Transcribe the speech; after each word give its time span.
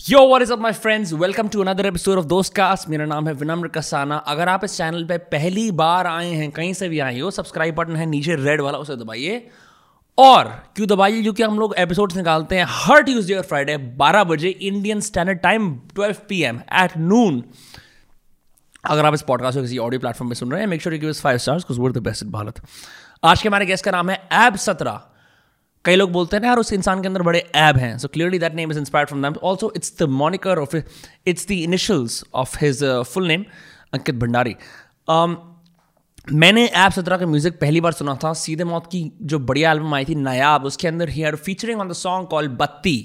Yo 0.00 0.18
what 0.18 0.42
is 0.42 0.56
up, 0.56 0.62
my 0.64 0.72
friends? 0.80 1.12
Welcome 1.22 1.48
to 1.48 1.62
another 1.62 1.92
episode 1.92 2.18
of 2.18 2.26
Dost 2.26 2.54
cast 2.54 2.88
मेरा 2.88 3.04
नाम 3.04 3.28
है 3.28 3.34
विनम्र 3.34 3.68
कसाना। 3.68 4.16
अगर 4.16 4.48
आप 4.48 4.64
इस 4.64 4.76
चैनल 4.76 5.04
पे 5.04 5.18
पहली 5.18 5.70
बार 5.70 6.06
आए 6.06 6.30
हैं, 6.30 6.50
कहीं 6.50 6.72
से 6.72 6.88
भी 6.88 6.98
आए 6.98 7.18
हो 7.18 7.30
सब्सक्राइब 7.30 7.74
बटन 7.74 7.96
है 7.96 8.06
नीचे 8.06 8.34
रेड 8.34 8.60
वाला, 8.60 8.78
उसे 8.78 8.96
दबाइए। 8.96 9.50
और 10.18 10.44
क्यों 10.76 10.88
दबाइए? 10.88 11.22
क्योंकि 11.22 11.42
हम 11.42 11.58
लोग 11.58 11.74
एपिसोड्स 11.78 12.16
निकालते 12.16 12.56
हैं 12.56 12.66
हर 12.68 13.02
ट्यूसडे 13.02 13.34
और 13.34 13.42
फ्राइडे 13.42 13.96
12 13.98 14.24
बजे 14.24 14.48
Indian 14.48 15.00
standard 15.00 15.38
time 15.38 15.80
12 15.98 16.16
P 16.28 16.42
M 16.42 16.60
at 16.72 16.90
noon 16.96 17.44
अगर 18.84 19.06
आप 19.06 19.14
इस 19.14 19.22
पॉडकास्ट 19.22 19.58
को 19.58 19.62
किसी 19.62 19.78
ऑडियो 19.78 20.00
प्लेटफॉर्म 20.00 20.28
पे 20.30 20.34
सुन 20.34 20.50
रहे 20.50 20.60
हैं 20.60 20.66
make 20.66 20.82
sure 20.82 20.94
you 20.94 21.00
give 21.00 21.12
five 21.12 21.38
stars 21.38 21.64
the 21.70 21.98
best 21.98 22.22
in 22.22 22.30
Bharat 22.30 22.54
आज 23.24 23.42
के 23.42 23.48
हमारे 23.48 23.66
गेस्ट 23.66 23.84
का 23.84 23.90
नाम 23.90 24.10
है 24.10 24.28
एब 24.32 24.56
सत्रह 24.56 25.00
कई 25.88 25.96
लोग 25.96 26.10
बोलते 26.12 26.36
हैं 26.36 26.44
यार 26.44 26.58
उस 26.58 26.72
इंसान 26.72 27.02
के 27.02 27.08
अंदर 27.08 27.22
बड़े 27.22 27.38
ऐब 27.56 27.76
हैं। 27.78 27.96
So 27.98 28.08
clearly 28.08 28.38
that 28.38 28.54
name 28.54 28.70
is 28.70 28.78
inspired 28.78 29.08
from 29.08 29.22
them 29.22 29.34
also 29.42 29.72
it's 29.76 29.94
the 29.98 30.08
moniker 30.14 30.58
of 30.58 30.76
it's 30.76 31.46
the 31.48 31.52
initials 31.52 32.24
of 32.34 32.56
his 32.60 32.82
full 33.12 33.28
name 33.28 33.44
Ankit 33.94 34.14
Bhandari 34.16 34.54
um, 35.08 35.36
मैंने 36.32 36.66
ऐप 36.66 36.92
सत्रह 36.92 37.16
का 37.16 37.26
म्यूज़िक 37.26 37.58
पहली 37.60 37.80
बार 37.80 37.92
सुना 37.92 38.14
था 38.24 38.32
सीधे 38.34 38.64
मौत 38.64 38.86
की 38.92 39.00
जो 39.22 39.38
बढ़िया 39.40 39.70
एल्बम 39.72 39.94
आई 39.94 40.04
थी 40.04 40.14
नायाब 40.16 40.64
उसके 40.64 40.88
अंदर 40.88 41.08
ही 41.08 41.22
are 41.24 41.36
featuring 41.38 41.80
on 41.80 41.88
the 41.88 41.92
song 41.94 42.28
call 42.28 42.48
बत्ती। 42.58 42.96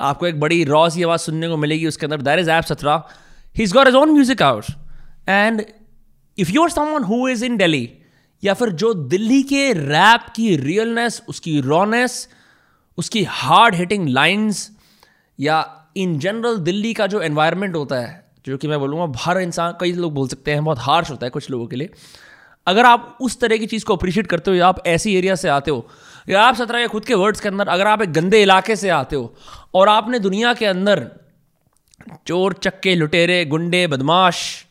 आपको 0.00 0.26
एक 0.26 0.40
बड़ी 0.40 0.62
रॉ 0.64 0.88
सी 0.88 1.02
आवाज़ 1.02 1.20
सुनने 1.20 1.48
को 1.48 1.56
मिलेगी 1.56 1.86
उसके 1.86 2.06
अंदर। 2.06 2.22
दैर 2.22 2.38
इज़ 2.38 2.50
ऐप 2.50 2.64
सत्रह 2.64 3.02
he 3.56 3.62
is 3.62 3.74
got 3.74 3.88
his 3.88 3.96
own 3.96 4.10
music 4.12 4.42
out 4.42 4.64
and 5.28 5.64
if 6.38 6.52
you 6.52 6.62
are 6.62 6.70
someone 6.70 7.04
who 7.04 7.26
is 7.28 7.44
in 7.44 7.56
Delhi 7.56 7.88
या 8.44 8.54
फिर 8.54 8.68
जो 8.68 8.94
दिल्ली 8.94 9.42
के 9.42 9.72
रैप 9.72 10.20
की 10.36 10.56
रियलनेस, 10.56 11.22
उसकी 11.28 11.60
रॉनेस 11.60 12.28
उसकी 12.98 13.24
हार्ड 13.24 13.74
हिटिंग 13.74 14.08
लाइंस 14.08 14.70
या 15.40 15.86
इन 15.96 16.18
जनरल 16.18 16.56
दिल्ली 16.56 16.94
का 16.94 17.06
जो 17.06 17.20
एनवायरनमेंट 17.20 17.76
होता 17.76 17.96
है, 17.96 18.30
जो 18.46 18.56
कि 18.56 18.68
मैं 18.68 18.80
बोलूँगा 18.80 19.18
हर 19.18 19.38
इंसान, 19.38 19.74
कई 19.80 19.92
लोग 19.92 20.14
बोल 20.14 20.28
सकते 20.28 20.50
हैं, 20.50 20.64
बहुत 20.64 20.78
हार्श 20.78 21.10
होता 21.10 21.26
है 21.26 21.30
कुछ 21.30 21.50
लोगों 21.50 21.66
के 21.66 21.76
लिए। 21.76 21.90
अगर 22.66 22.84
आप 22.84 23.18
उस 23.20 23.40
तरह 23.40 23.56
की 23.56 23.66
चीज़ 23.66 23.84
को 23.84 23.96
अप्रिशिएट 23.96 24.26
करते 24.26 24.50
हो, 24.50 24.56
या 24.56 24.66
आप 24.66 24.86
ऐसी 24.86 25.16
एरिया 25.16 25.34
से 25.34 25.48
आते 25.48 25.70
हो, 25.70 25.88
या 26.28 26.42
आप 26.42 26.54
सत्रह 26.54 26.78
या 26.78 26.86
खुद 26.86 27.04
के 27.04 27.14
वर्ड्स 27.14 27.40
के 27.40 27.48
अंदर, 27.48 27.68
अगर 27.68 27.86
आप 27.86 28.02
एक 28.02 28.12
गंदे 28.12 28.42
इलाके 28.42 28.76
से 28.76 28.88
आते 28.88 29.16
हो, 29.16 29.34
और 29.74 29.88
आपने 29.88 30.18
दुनिया 30.18 30.54
के 30.54 30.66
अंदर 30.66 31.10
चोर, 32.26 32.52
चक्के, 32.52 32.94
लुटेरे, 32.94 33.44
गुंडे, 33.44 33.86
बदमाश 33.86 34.66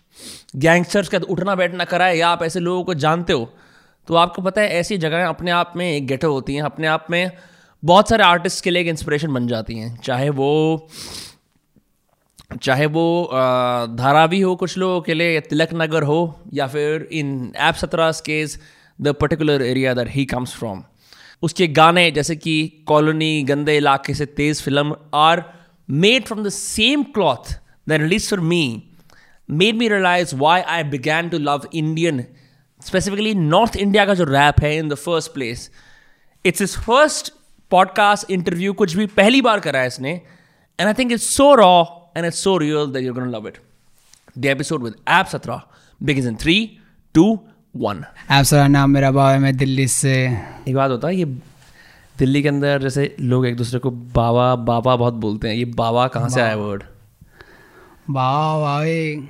गैंगस्टर्स 0.56 1.10
का 1.10 1.20
उठना 1.30 1.56
बैठना 1.56 1.86
कराए 1.86 2.16
या 2.18 2.30
आप 2.30 2.44
ऐसे 2.44 2.60
लोगों 2.60 2.84
को 2.84 2.94
जानते 2.96 3.34
हो 3.34 3.50
तो 4.08 4.16
आपको 4.16 4.42
पता 4.42 4.62
है 4.62 4.70
ऐसी 4.70 4.98
जगहें 4.98 5.24
अपने 5.24 5.52
आप 5.52 5.74
में 5.76 5.92
एक 5.92 6.08
गेटो 6.08 6.32
होती 6.32 6.56
हैं, 6.56 6.62
अपने 6.62 6.88
आप 6.88 7.08
में 7.12 7.32
बहुत 7.84 8.10
सारे 8.10 8.24
आर्टिस्ट 8.24 8.64
के 8.64 8.72
लिए 8.72 8.82
एक 8.82 8.88
इंस्पिरेशन 8.88 9.34
बन 9.34 9.48
जाती 9.48 9.78
हैं। 9.80 9.96
चाहे 9.98 10.30
वो 10.32 10.88
चाहे 12.64 12.86
वो 12.86 13.30
धारावी 13.96 14.40
हो 14.42 14.56
कुछ 14.56 14.78
लोगों 14.78 15.02
के 15.02 15.14
लिए, 15.14 15.34
या 15.34 15.40
तिलक 15.40 15.70
नगर 15.74 16.04
हो, 16.04 16.40
या 16.54 16.68
फिर 16.68 17.08
इन 17.12 17.52
एप 17.58 17.76
सत्रह 17.76 18.12
case 18.26 18.60
the 19.00 19.14
particular 19.14 19.62
area 19.62 19.94
there 19.94 20.08
he 20.08 20.26
comes 20.26 20.56
from 20.56 20.84
उसके 21.44 21.68
गाने 21.70 22.10
जैसे 22.12 22.36
कि 22.36 22.84
कॉलोनी, 22.88 23.44
गंदे 23.44 23.78
इलाके 23.78 24.14
से 24.14 24.26
तेज़ 24.26 24.64
film 24.64 24.96
are 25.14 25.44
made 25.90 26.26
from 26.26 26.44
the 26.44 26.50
same 26.50 27.04
cloth 27.14 27.54
the 27.90 28.02
release 28.02 28.30
for 28.30 28.40
me 28.40 28.64
made 29.50 29.76
me 29.76 29.88
realise 29.90 30.36
why 30.36 30.62
I 30.62 30.84
began 30.90 31.30
to 31.30 31.38
love 31.40 31.68
Indian 31.74 32.24
specifically 32.82 33.34
north 33.36 33.76
India 33.76 34.06
का 34.06 34.14
जो 34.14 34.24
रैप 34.24 34.62
है 34.64 34.78
in 34.78 34.90
the 34.90 34.96
first 34.96 35.34
place 35.34 35.70
it's 36.46 36.62
his 36.62 36.78
first 36.80 37.32
podcast 37.72 38.32
interview 38.32 38.74
कुछ 38.74 38.96
भी 38.96 39.06
पहली 39.16 39.42
बार 39.42 39.60
करा 39.60 39.80
है 39.80 39.88
इसने 39.88 40.12
and 40.80 40.88
I 40.88 40.94
think 40.94 41.12
it's 41.12 41.28
so 41.38 41.54
raw 41.56 41.84
and 42.18 42.26
it's 42.26 42.44
so 42.44 42.58
real 42.58 42.92
that 42.94 43.04
you 43.04 43.14
gonna 43.14 43.38
love 43.38 43.48
it 43.48 43.58
the 44.38 44.46
episode 44.48 44.84
with 44.84 44.96
Ab 45.10 45.26
सत्रह 45.26 45.62
begins 46.02 46.28
in 46.28 46.36
three 46.36 46.56
two 47.16 47.28
one 47.76 48.04
Ab 48.32 48.44
सत्रह 48.44 48.68
नाम 48.68 48.92
मेरा 48.92 49.12
बाबा 49.12 49.32
है 49.32 49.40
मैं 49.40 49.56
दिल्ली 49.58 49.88
से 49.88 50.16
एक 50.68 50.76
बात 50.76 50.92
होता 50.92 51.08
है 51.08 51.16
ये 51.16 51.26
दिल्ली 52.16 52.42
के 52.42 52.48
अंदर 52.48 52.82
जैसे 52.82 53.16
लोग 53.22 53.46
एक 53.48 53.56
दूसरे 53.56 53.80
को 53.80 53.92
बाबा 54.16 54.56
बाबा 54.56 54.96
बहुत 54.96 55.14
बोलते 55.18 55.48
हैं 55.48 55.56
ये 55.56 55.66
बाबा 55.76 56.08
कहाँ 56.08 56.30
से 56.30 56.42
आया 56.42 56.56
वर्ड 56.56 56.84
भाई। 58.10 59.28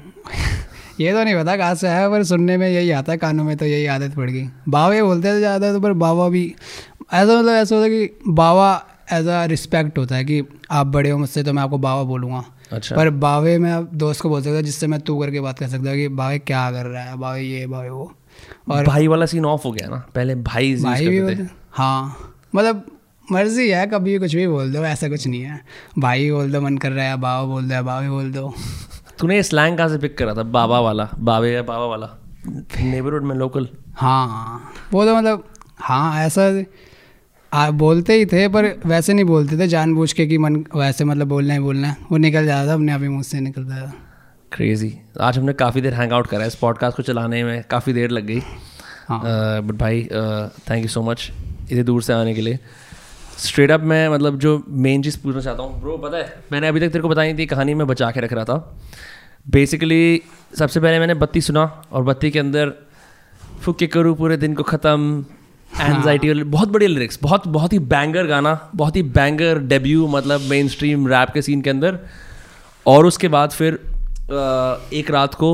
ये 1.00 1.12
तो 1.14 1.24
नहीं 1.24 1.36
पता 1.36 1.56
कहाँ 1.58 1.76
से 1.76 1.88
आया 1.88 2.10
पर 2.10 2.24
सुनने 2.24 2.58
में 2.58 2.68
यही 2.70 2.92
आता 2.92 3.12
है 3.12 3.18
कानों 3.18 3.44
में 3.44 3.56
तो 3.58 3.66
यही 3.66 3.86
आदत 3.88 4.16
पड़ 4.16 4.30
गई। 4.30 4.44
बाबा 4.70 4.94
ये 4.96 5.04
बोलते 5.04 5.28
थे 5.28 5.40
ज़्यादा 5.40 5.72
तो 5.74 5.80
पर 5.80 5.94
बाबा 5.96 6.28
भी 6.30 6.46
ऐसा 7.14 7.40
मतलब 7.40 7.50
ऐसा 7.50 7.76
होता 7.76 7.86
है 7.86 7.90
कि 7.90 8.32
बाबा 8.34 8.70
एज 9.14 9.28
अ 9.28 9.44
रिस्पेक्ट 9.46 9.98
होता 9.98 10.16
है 10.16 10.26
कि 10.26 10.44
आप 10.72 10.88
बड़े 10.88 11.10
हो 11.10 11.18
मुझसे 11.18 11.44
तो 11.44 11.54
मैं 11.54 11.64
आपको 11.64 11.78
बाबा 11.78 12.04
बोलूँगा। 12.04 12.44
अच्छा। 12.72 12.96
पर 12.96 13.10
बावे 13.10 13.58
में 13.58 13.72
आप 13.72 13.90
दोस्त 13.96 14.22
को 14.22 14.30
बोल 14.30 14.42
सकता 14.42 14.62
जिससे 14.62 14.88
मैं 14.88 15.00
तू 15.02 15.20
करके 15.20 15.40
बात 15.42 15.60
कर 15.60 15.68
सकता 15.68 15.90
हूँ 15.90 15.98
कि 15.98 16.08
बावे 16.08 16.40
क्या 16.42 16.70
कर 16.72 16.86
रहा 16.86 17.04
है 17.04 17.18
बावे 17.18 17.42
ये 17.42 17.66
बावे 17.68 17.90
वो। 17.90 18.12
और 18.72 18.86
भाई 18.86 19.08
वाला 19.08 19.26
सीन 19.26 19.46
ऑफ़ 19.46 19.64
हो 19.64 19.72
गया 19.72 19.88
ना 19.90 20.04
पहले 20.16 20.36
भाई 20.44 20.76
भाई 20.76 21.08
भी 21.10 21.48
हाँ 21.72 22.34
मतलब 22.56 22.86
मर्ज़ी 23.32 23.70
है 23.70 23.86
कभी 23.88 24.18
कुछ 24.20 24.36
भी 24.36 24.48
बोल 24.48 24.72
दो 24.74 24.84
ऐसा 24.86 25.10
कुछ 25.10 25.28
नहीं 25.28 25.42
है। 25.42 25.60
भाई 26.00 26.30
बोल 26.32 26.52
दो 26.52 26.62
मन 26.62 26.78
कर 26.78 26.92
रहा 26.92 27.06
है 27.06 27.18
बाबा 27.18 27.46
बोल 27.46 27.64
दो 27.64 27.84
बाबा 27.84 28.10
बोल 28.10 28.32
दो। 28.32 28.54
तूने 29.20 29.42
स्लैंग 29.44 29.78
कहाँ 29.78 29.90
से 29.90 29.98
पिक 29.98 30.18
करा 30.18 30.34
था? 30.34 30.44
बाबा 30.44 30.80
वाला 30.80 31.10
बाबे 31.20 31.52
या 31.52 31.62
बाबा 31.64 31.86
वाला? 31.86 32.08
नेबरहुड 32.82 33.24
में 33.24 33.36
लोकल 33.36 33.68
हाँ 33.96 34.72
वो 34.94 35.06
तो 35.06 35.16
मतलब 35.16 35.44
हाँ 35.78 36.26
ऐसा 36.26 36.66
आ, 37.52 37.70
बोलते 37.72 38.14
ही 38.14 38.26
थे 38.26 38.48
पर 38.48 38.66
वैसे 38.86 39.14
नहीं 39.14 39.26
बोलते 39.26 39.58
थे 39.60 39.68
जानबूझ 39.68 40.12
के 40.14 40.26
कि 40.28 40.38
मन 40.38 40.56
वैसे 40.76 41.06
मतलब 41.06 41.28
बोलना 41.28 41.54
ही 41.54 41.60
बोलना 41.60 41.88
है। 41.88 41.96
वो 42.12 42.18
निकल 42.18 42.46
जाता 42.46 42.68
था 42.68 42.74
अपने 42.74 42.92
आप 42.92 43.02
ही 43.02 43.08
मुँह 43.08 43.24
से 43.24 43.40
निकलता 43.40 43.86
था। 43.86 43.94
क्रेजी 44.52 44.94
आज 45.22 45.38
हमने 45.38 45.54
काफ़ी 45.54 45.82
देर 45.82 45.94
हैंग 45.94 46.12
आउट 46.14 46.28
करा 46.28 46.42
है 46.42 46.48
इस 46.48 46.56
पॉडकास्ट 46.56 46.98
को 46.98 47.04
चलाने 47.04 47.44
में 47.44 47.64
काफ़ी 47.70 47.94
देर 47.94 48.10
लग 48.10 48.26
गई। 48.26 48.40
हाँ। 49.08 49.22
बट 49.22 49.74
uh, 49.74 49.80
भाई 49.80 50.04
थैंक 50.70 50.82
यू 50.82 50.88
सो 50.88 51.02
मच 51.02 51.32
इतनी 51.64 51.84
दूर 51.84 52.02
से 52.04 52.14
आने 52.14 52.34
के 52.34 52.42
लिए। 52.42 52.60
स्ट्रेट 53.40 53.72
अप 53.72 53.82
मैं 53.82 54.08
मतलब 54.10 54.38
जो 54.40 54.52
मेन 54.86 55.04
चीज़ 55.04 55.18
पूछना 55.24 55.42
चाहता 55.42 55.64
हूँ 55.64 55.80
ब्रो 55.82 55.98
पता 55.98 56.18
है 56.18 56.44
मैंने 56.52 56.68
अभी 56.68 56.80
तक 56.80 56.88
तेरे 56.88 57.02
को 57.02 57.10
बताई 57.10 57.34
थी 57.34 57.46
कहानी 57.46 57.74
मैं 57.74 57.88
बचा 57.88 58.10
के 58.12 58.20
रख 58.20 58.34
रहा 58.34 58.46
था। 58.46 58.78
बेसिकली 59.50 60.22
सबसे 60.58 60.80
पहले 60.80 61.00
मैंने 61.00 61.14
बत्ती 61.16 61.42
सुना 61.42 61.64
और 61.92 62.04
बत्ती 62.04 62.32
के 62.32 62.40
अंदर 62.40 62.74
फुके 63.62 63.88
करूँ 63.88 64.16
पूरे 64.16 64.38
दिन 64.38 64.54
को 64.56 64.64
ख़त्म 64.64 65.26
एनजाइटी 65.72 66.28
हाँ. 66.28 66.44
बहुत 66.46 66.70
बड़ी 66.70 66.88
लिरिक्स 66.88 67.20
बहुत 67.22 67.48
बहुत 67.48 67.74
ही 67.74 67.80
बैंगर 67.90 68.28
गाना 68.28 68.54
बहुत 68.76 68.96
ही 68.96 69.04
बैंगर 69.18 69.60
डेब्यू 69.68 70.08
मतलब 70.08 70.42
मेन 70.50 70.68
स्ट्रीम 70.68 71.08
रैप 71.08 71.30
के 71.34 71.42
सीन 71.42 71.62
के 71.62 71.70
अंदर। 71.70 72.00
और 72.86 73.06
उसके 73.06 73.28
बाद 73.28 73.52
फिर 73.52 73.74
एक 74.94 75.12
रात 75.12 75.34
को 75.34 75.52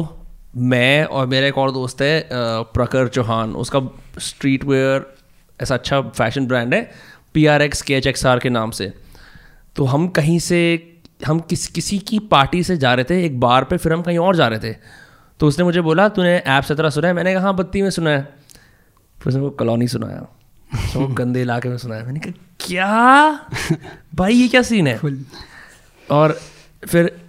मैं 0.57 1.03
और 1.05 1.25
मेरा 1.27 1.47
एक 1.47 1.57
और 1.57 1.71
दोस्त 1.71 2.01
है 2.01 2.27
प्रकर 2.31 3.07
चौहान 3.07 3.55
उसका 3.55 3.79
स्ट्रीट 4.21 4.63
वेयर 4.65 5.13
ऐसा 5.59 5.75
अच्छा 5.75 6.01
फ़ैशन 6.01 6.47
ब्रांड 6.47 6.73
है। 6.73 6.89
P 7.35 7.45
R 7.45 7.61
X 7.61 7.81
K 7.81 7.93
H 7.93 8.07
X 8.07 8.25
R 8.25 8.39
के 8.39 8.49
नाम 8.49 8.71
से। 8.71 8.93
तो 9.75 9.85
हम 9.85 10.07
कहीं 10.07 10.39
से 10.39 10.59
हम 11.27 11.39
किस 11.39 11.67
किसी 11.67 11.99
की 11.99 12.19
पार्टी 12.19 12.63
से 12.63 12.77
जा 12.77 12.93
रहे 12.93 13.05
थे 13.09 13.25
एक 13.25 13.39
बार 13.39 13.63
पे 13.63 13.77
फिर 13.77 13.93
हम 13.93 14.01
कहीं 14.01 14.17
और 14.17 14.35
जा 14.35 14.47
रहे 14.47 14.59
थे। 14.59 14.75
तो 15.39 15.47
उसने 15.47 15.65
मुझे 15.65 15.81
बोला 15.81 16.09
तूने 16.09 16.37
ऐप 16.37 16.63
सत्रह 16.63 16.89
सुना 16.89 17.07
है? 17.07 17.13
मैंने 17.13 17.33
कहा 17.33 17.43
हाँ 17.43 17.55
बत्ती 17.55 17.81
में 17.81 17.89
सुना 17.89 18.09
है। 18.09 18.21
फिर 19.17 19.27
उसने 19.27 19.41
वो 19.41 19.49
कॉलोनी 19.49 19.87
सुनाया। 19.87 20.19
तो 20.93 21.07
गंदे 21.07 21.41
इलाके 21.41 21.69
में 21.69 21.77
सुनाया। 21.77 22.03
मैंने 22.03 22.19
कहा 22.19 22.33
क्या? 22.59 23.49
भाई 24.15 24.33
ये 24.33 24.47
क्या 24.47 24.61
सीन 24.61 24.87
है? 24.87 24.99
और 26.11 26.39
फिर 26.87 27.21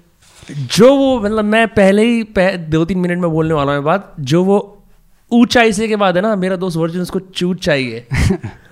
जो 0.50 0.96
वो 0.96 1.20
मतलब 1.20 1.44
मैं 1.44 1.68
पहले 1.68 2.02
ही 2.02 2.22
पह, 2.22 2.56
दो 2.56 2.84
तीन 2.84 2.98
मिनट 2.98 3.18
में 3.18 3.30
बोलने 3.30 3.54
वाला 3.54 3.72
हूँ 3.72 3.84
बात 3.84 4.14
जो 4.20 4.44
वो 4.44 4.82
ऊंचाई 5.32 5.72
से 5.72 5.88
के 5.88 5.96
बाद 5.96 6.16
है 6.16 6.22
ना 6.22 6.36
मेरा 6.36 6.56
दोस्त 6.56 6.76
वर्जन 6.76 7.00
उसको 7.00 7.20
चूट 7.20 7.60
चाहिए। 7.60 8.06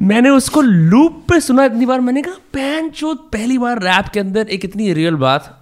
मैंने 0.00 0.30
उसको 0.30 0.60
लूप 0.60 1.24
पे 1.28 1.40
सुना 1.40 1.64
इतनी 1.64 1.86
बार। 1.86 2.00
मैंने 2.00 2.22
कहा 2.22 2.34
पैन 2.52 2.90
चोत 2.90 3.28
पहली 3.32 3.58
बार 3.58 3.82
रैप 3.82 4.08
के 4.14 4.20
अंदर 4.20 4.48
एक 4.48 4.64
इतनी 4.64 4.92
रियल 4.92 5.14
बात। 5.16 5.52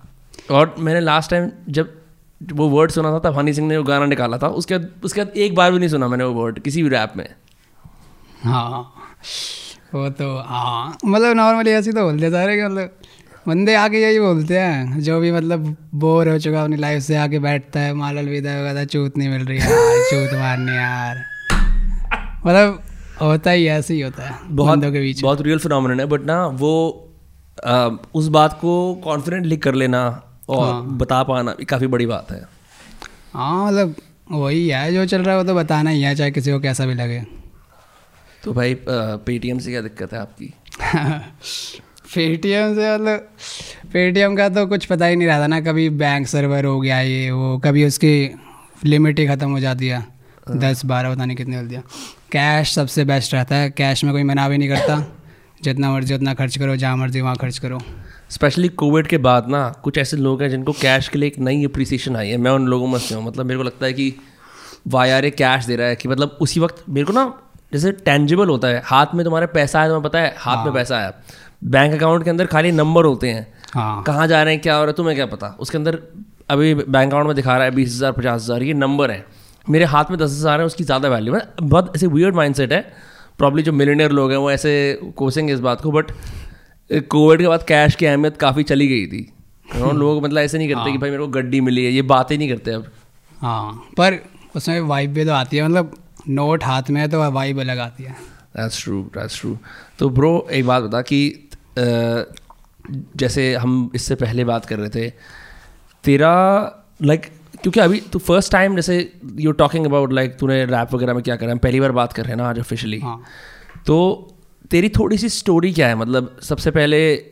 और 0.51 0.75
मैंने 0.79 1.01
लास्ट 1.01 1.31
टाइम 1.31 1.51
जब 1.69 1.93
वो 2.41 2.69
वर्ड 2.69 2.91
सुना 2.91 3.11
था, 3.13 3.19
तब 3.21 3.39
हनी 3.39 3.53
सिंह 3.55 3.69
ने 3.69 3.77
वो 3.79 3.85
गाना 3.85 4.07
निकाला 4.07 4.39
था। 4.39 4.49
उसके 4.49 4.75
उसके 5.05 5.25
बाद 5.25 5.37
एक 5.37 5.55
बार 5.55 5.73
भी 5.73 5.79
नहीं 5.79 5.89
सुना 5.89 6.09
मैंने 6.09 6.25
वो 6.25 6.43
वर्ड 6.43 6.59
किसी 6.59 6.83
भी 6.83 6.89
रैप 6.89 7.13
में। 7.17 7.29
हाँ 8.45 8.93
वो 9.95 10.09
तो 10.11 10.37
हाँ। 10.39 10.99
मतलब 11.05 11.37
नॉर्मली 11.37 11.71
ऐसे 11.71 11.93
तो 11.93 12.03
बोलते 12.03 12.31
सारे 12.31 12.65
मतलब 12.67 12.97
बंदे 13.49 13.75
आके 13.75 14.01
यही 14.03 14.19
बोलते 14.21 14.59
हैं। 14.59 15.01
जो 15.01 15.19
भी 15.21 15.31
मतलब 15.33 15.77
बोर 15.95 16.29
हो 16.29 16.39
चुका 16.39 16.63
अपनी 16.63 16.77
लाइफ 16.77 17.03
से 17.03 17.17
आके 17.17 17.39
बैठता 17.39 17.81
है, 17.81 17.95
मालल 17.95 18.29
विदा 18.29 18.51
वगैरह 18.61 18.85
चूत 18.85 19.17
नहीं 19.19 19.29
मिल 19.29 19.45
रही 19.47 19.59
यार, 19.59 20.03
चूत 20.11 20.39
मारने 20.39 20.73
यार। 20.73 21.23
मतलब 22.47 22.83
होता 23.21 23.51
ही 23.51 23.67
ऐसे 23.67 23.95
ही 23.95 24.01
होता 24.01 24.23
है 24.23 24.39
बहुत 24.49 24.81
के 24.81 25.01
बीच 25.01 25.23
बहुत 25.23 25.41
रियल 25.41 25.59
फिनोमिनन 25.59 26.01
है 26.01 26.07
बट 26.07 26.25
ना 26.25 26.47
वो 26.47 27.01
आ, 27.67 27.89
उस 28.15 28.29
बात 28.29 28.53
को 28.53 28.95
कॉन्फिडेंटली 28.95 29.57
कर 29.57 29.75
लेना 29.75 30.23
और 30.49 30.73
हाँ. 30.73 30.85
बता 30.85 31.23
पाना 31.23 31.55
काफ़ी 31.69 31.87
बड़ी 31.87 32.07
बात 32.07 32.31
है। 32.31 32.47
हाँ 33.35 33.67
मतलब 33.67 33.95
वही 34.31 34.69
है 34.69 34.93
जो 34.93 35.07
चल 35.07 35.23
रहा 35.23 35.35
है 35.35 35.43
वो 35.43 35.47
तो 35.49 35.55
बताना 35.55 35.91
ही 35.91 36.03
है 36.03 36.15
चाहे 36.15 36.31
किसी 36.31 36.53
को 36.53 36.61
कैसा 36.61 36.87
भी 36.87 36.95
लगे। 36.95 37.23
तो 38.45 38.53
भाई 38.53 38.77
पेटीएम 38.89 39.59
से 39.59 39.71
क्या 39.71 39.81
दिक्कत 39.81 40.13
है 40.13 40.19
आपकी? 40.19 40.55
पेटीएम 42.15 42.75
से 42.75 42.95
मतलब 42.95 43.29
पेटीएम 43.93 44.37
का 44.37 44.49
तो 44.49 44.67
कुछ 44.67 44.85
पता 44.85 45.07
ही 45.07 45.17
नहीं 45.17 45.29
रहता 45.29 45.47
ना 45.47 45.61
कभी 45.61 45.89
बैंक 45.91 46.27
सर्वर 46.27 46.65
हो 46.65 46.81
गया 46.81 47.01
ये 47.01 47.31
वो 47.31 47.59
कभी 47.59 47.85
उसकी 47.85 48.35
लिमिट 48.85 49.19
ही 49.19 49.27
ख़त्म 49.27 49.51
हो 49.51 49.61
जाती 49.61 49.89
है। 49.89 50.07
दस 50.51 50.85
बारह 50.85 51.15
पता 51.15 51.25
नहीं 51.25 51.37
कितने 51.37 51.57
है। 51.57 51.83
कैश 52.35 52.75
सबसे 52.75 53.05
बेस्ट 53.05 53.35
रहता 53.35 53.57
है। 53.57 53.71
कैश 53.71 54.03
में 54.05 54.13
कोई 54.13 54.23
मना 54.23 54.49
भी 54.49 54.57
नहीं 54.59 54.69
करता। 54.69 54.97
जितना 55.63 55.91
मर्ज़ी 55.91 56.15
उतना 56.15 56.33
खर्च 56.35 56.57
करो। 56.59 56.75
जहाँ 56.77 56.97
मर्ज़ी 56.97 57.21
वहाँ 57.21 57.35
खर्च 57.37 57.59
करो। 57.59 57.79
स्पेशली 58.31 58.69
कोविड 58.71 59.07
के 59.07 59.19
बाद 59.19 59.49
ना 59.49 59.69
कुछ 59.85 59.99
ऐसे 59.99 60.17
लोग 60.17 60.43
हैं 60.43 60.49
जिनको 60.51 60.73
कैश 60.73 61.09
के 61.09 61.19
लिए 61.19 61.29
एक 61.29 61.39
नई 61.39 61.65
अप्रिसिएशन 61.65 62.17
आई 62.17 62.29
है। 62.29 62.37
मैं 62.37 62.51
उन 62.51 62.67
लोगों 62.67 62.87
में 62.87 62.99
से 62.99 63.15
हूँ। 63.15 63.25
मतलब 63.25 63.47
मेरे 63.47 63.59
को 63.59 63.65
लगता 63.65 63.87
है 63.87 63.93
कि 63.93 64.15
वाई 64.89 65.11
आर 65.11 65.25
ए 65.25 65.31
कैश 65.33 65.67
दे 65.67 65.77
रहा 65.77 65.89
है 65.89 65.97
कि 65.97 66.09
मतलब 66.09 66.39
उसी 66.41 66.61
वक्त 66.61 66.83
मेरे 66.89 67.07
को 67.07 67.13
ना 67.13 67.25
जैसे 67.73 67.93
टेंजिबल 67.93 68.49
होता 68.49 68.69
है। 68.69 68.83
हाथ 68.85 69.15
में 69.15 69.25
तुम्हारे 69.25 69.47
पैसा 69.49 69.81
आया 69.81 69.89
तुम्हें 69.89 70.03
पता 70.03 70.19
है? 70.19 70.35
हाथ 70.39 70.65
में 70.65 70.75
पैसा 70.75 70.97
आया 70.97 71.13
बैंक 71.65 71.95
अकाउंट 71.95 72.25
के 72.25 72.31
अंदर 72.31 72.47
खाली 72.47 72.73
नंबर 72.73 73.05
होते 73.05 73.31
हैं। 73.31 73.47
हाँ। 73.75 74.03
कहाँ 74.03 74.27
जा 74.27 74.43
रहे 74.43 74.55
हैं 74.55 74.63
क्या 74.63 74.75
हो 74.75 74.83
रहा 74.83 74.91
है 74.91 74.97
तुम्हें 74.97 75.17
क्या 75.17 75.27
पता? 75.27 75.57
उसके 75.61 75.79
अंदर 75.79 75.99
अभी 76.51 76.75
बैंक 76.75 77.09
अकाउंट 77.09 77.27
में 77.27 77.37
दिखा 77.37 77.57
रहा 77.57 77.65
है 77.65 77.71
बीस 77.71 77.95
हज़ार 77.95 78.13
पचास 78.13 78.43
हज़ार 78.43 78.63
ये 78.63 78.75
नंबर 78.75 79.11
है। 79.11 79.25
मेरे 79.67 79.85
हाथ 79.87 80.11
में 80.11 80.19
दस 80.19 80.31
हज़ार 80.31 80.61
है 80.61 80.67
उसकी 80.67 80.85
ज़्यादा 80.85 81.09
वैल्यू 81.09 81.35
है। 81.35 81.43
बहुत 81.63 81.93
ऐसे 81.97 82.07
वियर्ड 82.09 82.35
माइंडसेट 82.35 82.73
है। 82.73 82.81
प्रॉब्ली 83.39 83.63
जो 83.63 83.73
मिलीनियर 83.73 84.11
लोग 84.13 84.31
हैं 84.31 84.39
वो 84.39 84.51
ऐसे 84.51 84.73
कोसेंगे 85.17 85.53
इस 85.53 85.61
बात 85.61 85.81
को 85.81 85.93
बट 85.93 86.11
कोविड 86.91 87.41
के 87.41 87.49
बाद 87.49 87.63
कैश 87.69 87.95
की 87.95 88.07
अहमियत 88.07 88.37
काफ़ी 88.37 88.63
चली 88.65 88.89
गई 88.89 89.07
थी। 89.07 89.31
You 89.75 89.93
लोग 89.95 90.23
मतलब 90.25 90.39
ऐसे 90.39 90.59
नहीं 90.59 90.69
करते 90.69 90.93
कि 90.93 90.99
भाई 90.99 91.11
मेरे 91.11 91.23
को 91.23 91.29
गड्डी 91.31 91.61
मिली 91.63 91.85
है 91.85 91.93
ये 91.93 92.03
बात 92.05 92.31
ही 92.31 92.39
नहीं 92.39 92.49
करते 92.49 92.71
अब। 92.73 92.87
हाँ 93.39 93.73
पर 93.97 94.19
उसमें 94.57 94.81
वाइब 94.83 95.13
भी 95.13 95.25
तो 95.25 95.33
आती 95.33 95.57
है 95.57 95.65
मतलब 95.65 95.97
नोट 96.31 96.65
हाथ 96.65 96.91
में 96.91 97.01
है 97.01 97.09
तो 97.09 97.31
वाइब 97.31 97.61
अलग 97.61 97.79
आती 97.79 98.05
है। 98.05 98.13
दैट्स 98.57 98.83
ट्रू 98.85 99.01
दैट्स 99.15 99.41
ट्रू 99.41 99.57
तो 99.99 100.09
ब्रो 100.11 100.47
एक 100.53 100.67
बात 100.67 100.83
बता 100.83 101.01
कि 101.03 101.49
जैसे 103.17 103.55
हम 103.55 103.91
इससे 103.95 104.15
पहले 104.17 104.45
बात 104.45 104.67
कर 104.67 104.79
रहे 104.79 104.89
थे 104.91 105.09
तेरा 106.05 106.35
लाइक 107.03 107.27
क्योंकि 107.65 107.81
अभी 107.81 108.01
तू 108.01 108.19
फ़र्स्ट 108.19 108.53
टाइम 108.53 108.77
जैसे 108.77 109.13
यू 109.35 109.53
टॉकिंग 109.53 109.87
अबाउट 109.87 110.13
लाइक 110.13 110.37
तूने 110.39 110.65
रैप 110.65 110.95
वगैरह 110.95 111.15
में 111.15 111.23
क्या 111.23 111.37
करा 111.37 111.53
हम 111.53 111.59
पहली 111.59 111.81
बार 111.81 111.93
बात 111.93 112.13
कर 112.13 112.23
रहे 112.23 112.31
हैं 112.31 112.37
ना 112.37 112.49
आज 112.49 112.59
ऑफिशियली 112.59 112.99
हाँ। 113.01 113.23
तो 113.87 114.29
तेरी 114.71 114.89
थोड़ी 114.89 115.19
सी 115.19 115.29
स्टोरी 115.29 115.73
क्या 115.73 115.89
है? 115.89 115.95
मतलब 115.95 116.37
सबसे 116.43 116.71
पहले 116.71 117.27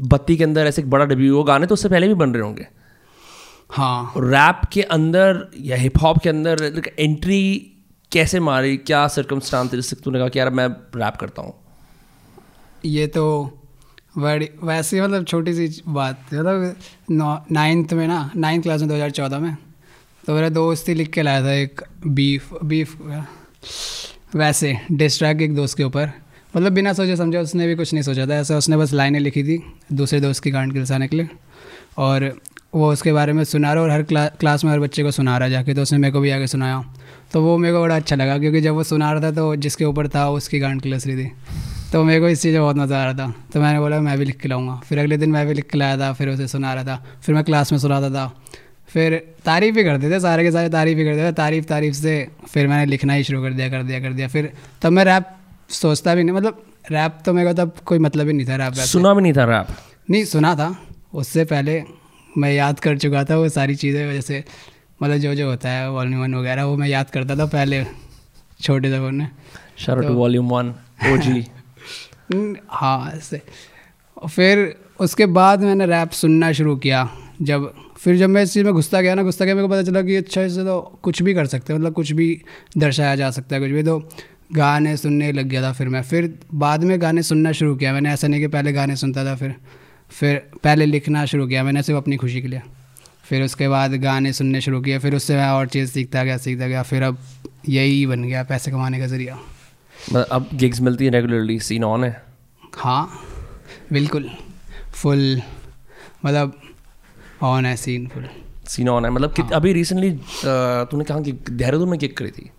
बत्ती 0.00 0.36
के 0.36 0.44
अंदर 0.44 0.66
ऐसे 0.66 0.82
एक 0.82 0.90
बड़ा 0.90 1.04
डेब्यू 1.04 1.36
हो 1.36 1.44
गाने 1.44 1.66
तो 1.66 1.72
उससे 1.72 1.88
पहले 1.88 2.08
भी 2.08 2.14
बन 2.14 2.30
रहे 2.30 2.42
होंगे। 2.42 2.66
हाँ। 3.70 4.12
रैप 4.16 4.60
के 4.72 4.82
अंदर 4.82 5.46
या 5.60 5.76
हिप 5.76 5.92
हॉप 6.02 6.18
के 6.18 6.28
अंदर 6.28 6.82
एंट्री 6.98 7.72
कैसे 8.12 8.40
मारी? 8.40 8.76
क्या 8.76 9.08
सर्कमस्टांस 9.08 9.70
जिससे 9.70 9.96
तूने 9.96 10.18
कहा 10.18 10.28
कि 10.28 10.38
यार 10.38 10.50
मैं 10.50 10.68
रैप 10.96 11.16
करता 11.16 11.42
हूँ? 11.42 11.54
ये 12.84 13.06
तो 13.06 13.57
बड़ी 14.18 14.48
वैसे 14.64 15.02
मतलब 15.02 15.24
छोटी 15.24 15.54
सी 15.54 15.82
बात 15.88 16.22
मतलब 16.34 16.76
नाइन्थ 17.52 17.92
में 17.92 18.08
ना 18.08 18.30
नाइन्थ 18.36 18.62
क्लास 18.62 18.82
में 18.82 19.10
2014 19.10 19.40
में 19.40 19.56
तो 20.26 20.34
मेरा 20.34 20.48
दोस्त 20.48 20.88
ही 20.88 20.94
लिख 20.94 21.10
के 21.10 21.22
लाया 21.22 21.42
था 21.42 21.52
एक 21.52 21.80
बीफ 22.06 22.50
बीफ 22.64 22.96
वैसे 24.36 24.76
डिस्ट्रैक्ट 24.92 25.42
एक 25.42 25.54
दोस्त 25.54 25.76
के 25.76 25.84
ऊपर 25.84 26.12
मतलब 26.56 26.72
बिना 26.72 26.92
सोचे 26.92 27.16
समझे 27.16 27.38
उसने 27.38 27.66
भी 27.66 27.74
कुछ 27.74 27.92
नहीं 27.92 28.02
सोचा 28.02 28.26
था 28.26 28.34
ऐसे 28.34 28.54
उसने 28.54 28.76
बस 28.76 28.92
लाइनें 28.92 29.20
लिखी 29.20 29.44
थी 29.44 29.72
दूसरे 29.92 30.20
दोस्त 30.20 30.42
की 30.42 30.50
गांड 30.50 30.72
गिलसाने 30.72 31.08
के 31.08 31.16
लिए 31.16 31.28
और 31.96 32.40
वो 32.74 32.92
उसके 32.92 33.12
बारे 33.12 33.32
में 33.32 33.44
सुना 33.44 33.72
रहा 33.72 33.82
और 33.82 33.90
हर 33.90 34.02
क्ला, 34.02 34.26
क्लास 34.26 34.64
में 34.64 34.72
हर 34.72 34.80
बच्चे 34.80 35.02
को 35.02 35.10
सुना 35.10 35.38
रहा 35.38 35.48
जाके 35.48 35.74
तो 35.74 35.82
उसने 35.82 35.98
मेरे 35.98 36.12
को 36.12 36.20
भी 36.20 36.30
आगे 36.30 36.46
सुनाया 36.46 36.94
तो 37.32 37.42
वो 37.42 37.58
मेरे 37.58 37.74
को 37.74 37.80
बड़ा 37.80 37.96
अच्छा 37.96 38.16
लगा 38.16 38.38
क्योंकि 38.38 38.60
जब 38.60 38.74
वो 38.74 38.82
सुना 38.82 39.12
रहा 39.12 39.22
था 39.22 39.30
तो 39.30 39.56
जिसके 39.56 39.84
ऊपर 39.84 40.08
था 40.08 40.30
उसकी 40.30 40.58
गांड 40.58 40.82
क्लस 40.82 41.06
रही 41.06 41.24
थी। 41.24 41.32
तो 41.92 42.02
मेरे 42.04 42.20
को 42.20 42.28
इस 42.28 42.42
चीज़ 42.42 42.54
में 42.54 42.62
बहुत 42.62 42.76
मज़ा 42.76 43.00
आ 43.00 43.04
रहा 43.04 43.14
था। 43.14 43.32
तो 43.52 43.60
मैंने 43.60 43.78
बोला 43.80 44.00
मैं 44.00 44.18
भी 44.18 44.24
लिख 44.24 44.36
के 44.40 44.48
लाऊँगा। 44.48 44.74
फिर 44.88 44.98
अगले 44.98 45.16
दिन 45.16 45.30
मैं 45.30 45.46
भी 45.46 45.54
लिख 45.54 45.66
के 45.70 45.78
लाया 45.78 45.96
था 45.98 46.12
फिर 46.12 46.28
उसे 46.28 46.48
सुना 46.48 46.72
रहा 46.74 46.84
था 46.84 47.04
फिर 47.22 47.34
मैं 47.34 47.44
क्लास 47.44 47.72
में 47.72 47.78
सुनाता 47.78 48.10
था। 48.10 48.26
फिर 48.88 49.16
तारीफ़ 49.44 49.74
भी 49.74 49.84
करते 49.84 50.10
थे 50.10 50.20
सारे 50.20 50.44
के 50.44 50.50
सारे 50.52 50.68
तारीफ़ 50.70 50.98
ही 50.98 51.04
करते 51.04 51.28
थे 51.28 51.32
तारीफ़ 51.34 51.64
तारीफ़ 51.66 51.94
से 51.94 52.14
फिर 52.48 52.68
मैंने 52.68 52.86
लिखना 52.86 53.12
ही 53.12 53.24
शुरू 53.24 53.42
कर 53.42 53.52
दिया 53.52 53.68
कर 53.70 53.82
दिया 53.82 54.00
कर 54.00 54.12
दिया। 54.12 54.28
फिर 54.28 54.52
तब 54.82 54.92
मैं 54.92 55.04
रैप 55.04 55.34
सोचता 55.70 56.14
भी 56.14 56.24
नहीं 56.24 56.36
मतलब 56.36 56.62
रैप 56.90 57.18
तो 57.24 57.32
मेरे 57.32 57.48
को 57.48 57.62
तब 57.62 57.72
कोई 57.86 57.98
मतलब 57.98 58.26
ही 58.26 58.32
नहीं 58.32 58.46
था 58.48 58.56
रैप 58.56 58.74
सुना 58.86 59.14
भी 59.14 59.22
नहीं 59.22 59.32
था 59.32 59.44
रैप 59.44 59.76
नहीं 60.10 60.24
सुना 60.26 60.54
था। 60.54 60.74
उससे 61.14 61.44
पहले 61.44 61.82
मैं 62.38 62.52
याद 62.52 62.80
कर 62.80 62.98
चुका 62.98 63.24
था 63.24 63.36
वो 63.36 63.48
सारी 63.50 63.74
चीज़ें 63.76 64.12
जैसे 64.12 64.44
मतलब 65.02 65.16
जो 65.18 65.34
जो 65.34 65.48
होता 65.48 65.68
है 65.68 65.90
वॉल्यूम 65.90 66.22
वन 66.22 66.34
वगैरह 66.34 66.64
वो 66.64 66.76
मैं 66.76 66.88
याद 66.88 67.10
करता 67.10 67.36
था 67.36 67.46
पहले 67.48 67.84
छोटे 68.60 68.92
थे 68.92 68.98
फ़ोन 68.98 69.14
में 69.14 69.28
sir 69.78 70.06
two 70.06 70.14
volume 70.14 70.48
one 70.50 70.74
O 71.12 71.16
G 71.18 71.46
हाँ 72.68 73.10
ऐसे। 73.14 73.42
फिर 74.30 74.76
उसके 75.00 75.26
बाद 75.26 75.62
मैंने 75.62 75.86
रैप 75.86 76.10
सुनना 76.10 76.52
शुरू 76.52 76.76
किया। 76.76 77.10
जब, 77.42 77.74
फिर 77.98 78.16
जब 78.16 78.28
मैं 78.28 78.42
इस 78.42 78.52
चीज़ 78.52 78.64
में 78.64 78.74
घुसता 78.74 79.00
गया 79.00 79.14
ना, 79.14 79.22
घुसता 79.22 79.44
गया, 79.44 79.54
मेरे 79.54 79.66
को 79.68 79.72
पता 79.72 79.82
चला 79.82 80.02
कि 80.02 80.16
अच्छा 80.16 80.42
इससे 80.42 80.60
तो 80.60 81.00
कुछ 81.02 81.22
भी 81.22 81.34
कर 81.34 81.46
सकते 81.46 81.72
हैं 81.72 81.80
मतलब 81.80 81.92
कुछ 81.92 82.12
भी 82.12 82.42
दर्शाया 82.78 83.16
जा 83.16 83.30
सकता 83.30 83.56
है 83.56 83.62
कुछ 83.62 83.70
भी। 83.70 83.82
तो 83.82 84.08
गाने 84.52 84.96
सुनने 84.96 85.32
लग 85.32 85.46
गया 85.46 85.62
था 85.62 85.72
फिर 85.72 85.88
मैं। 85.88 86.02
फिर 86.02 86.38
बाद 86.54 86.84
में 86.84 87.02
गाने 87.02 87.22
सुनना 87.22 87.52
शुरू 87.52 87.76
किया 87.76 87.92
मैंने। 87.92 88.10
ऐसा 88.10 88.28
नहीं 88.28 88.40
कि 88.40 88.46
पहले 88.46 88.72
गाने 88.72 88.96
सुनता 88.96 89.24
था, 89.24 89.34
फिर 89.36 89.54
फिर 90.10 90.42
पहले 90.64 90.86
लिखना 90.86 91.24
शुरू 91.26 91.46
किया 91.46 91.64
मैंने 91.64 91.82
सिर्फ़ 91.82 91.98
अपनी 91.98 92.16
खुशी 92.16 92.42
के 92.42 92.48
लिए। 92.48 92.62
फिर 93.24 93.42
उसके 93.42 93.68
बाद 93.68 93.94
गाने 93.94 94.32
सुनने 94.32 94.60
शुरू 94.60 94.80
किए। 94.80 94.98
फिर 94.98 95.14
उससे 95.14 95.36
मैं 95.36 95.48
और 95.48 95.66
चीज़ 95.66 95.90
सीखता 95.90 96.24
गया 96.24 96.36
सीखता 96.36 96.68
गया। 96.68 96.82
फिर 96.82 97.02
अब 97.02 97.18
यही 97.68 98.06
बन 98.06 98.24
गया 98.24 98.42
पैसे 98.42 98.70
कमाने 98.70 98.98
का 98.98 99.06
ज़रिया। 99.06 99.38
अब 100.14 100.48
गिग्स 100.54 100.80
मिलती 100.80 101.04
है 101.04 101.10
रेगुलरली 101.10 101.58
सीन 101.60 101.84
ऑन 101.84 102.04
है। 102.04 102.10
हाँ 102.76 103.08
बिल्कुल 103.92 104.30
फुल 104.92 105.40
मतलब 106.24 106.52
ऑन 107.42 107.66
है 107.66 107.74
सीन 107.76 108.06
फुल 108.08 108.28
सीन 108.68 108.88
ऑन 108.88 109.04
है 109.04 109.10
मतलब 109.10 109.32
कि 109.32 109.42
अभी 109.54 109.72
रिसेंटली 109.72 110.10
तूने 110.44 111.04
कहा 111.04 111.20
कि 111.20 111.32
देहरादून 111.32 111.88
में 111.88 111.98
किक 111.98 112.16
करी 112.18 112.30
थी? 112.30 112.50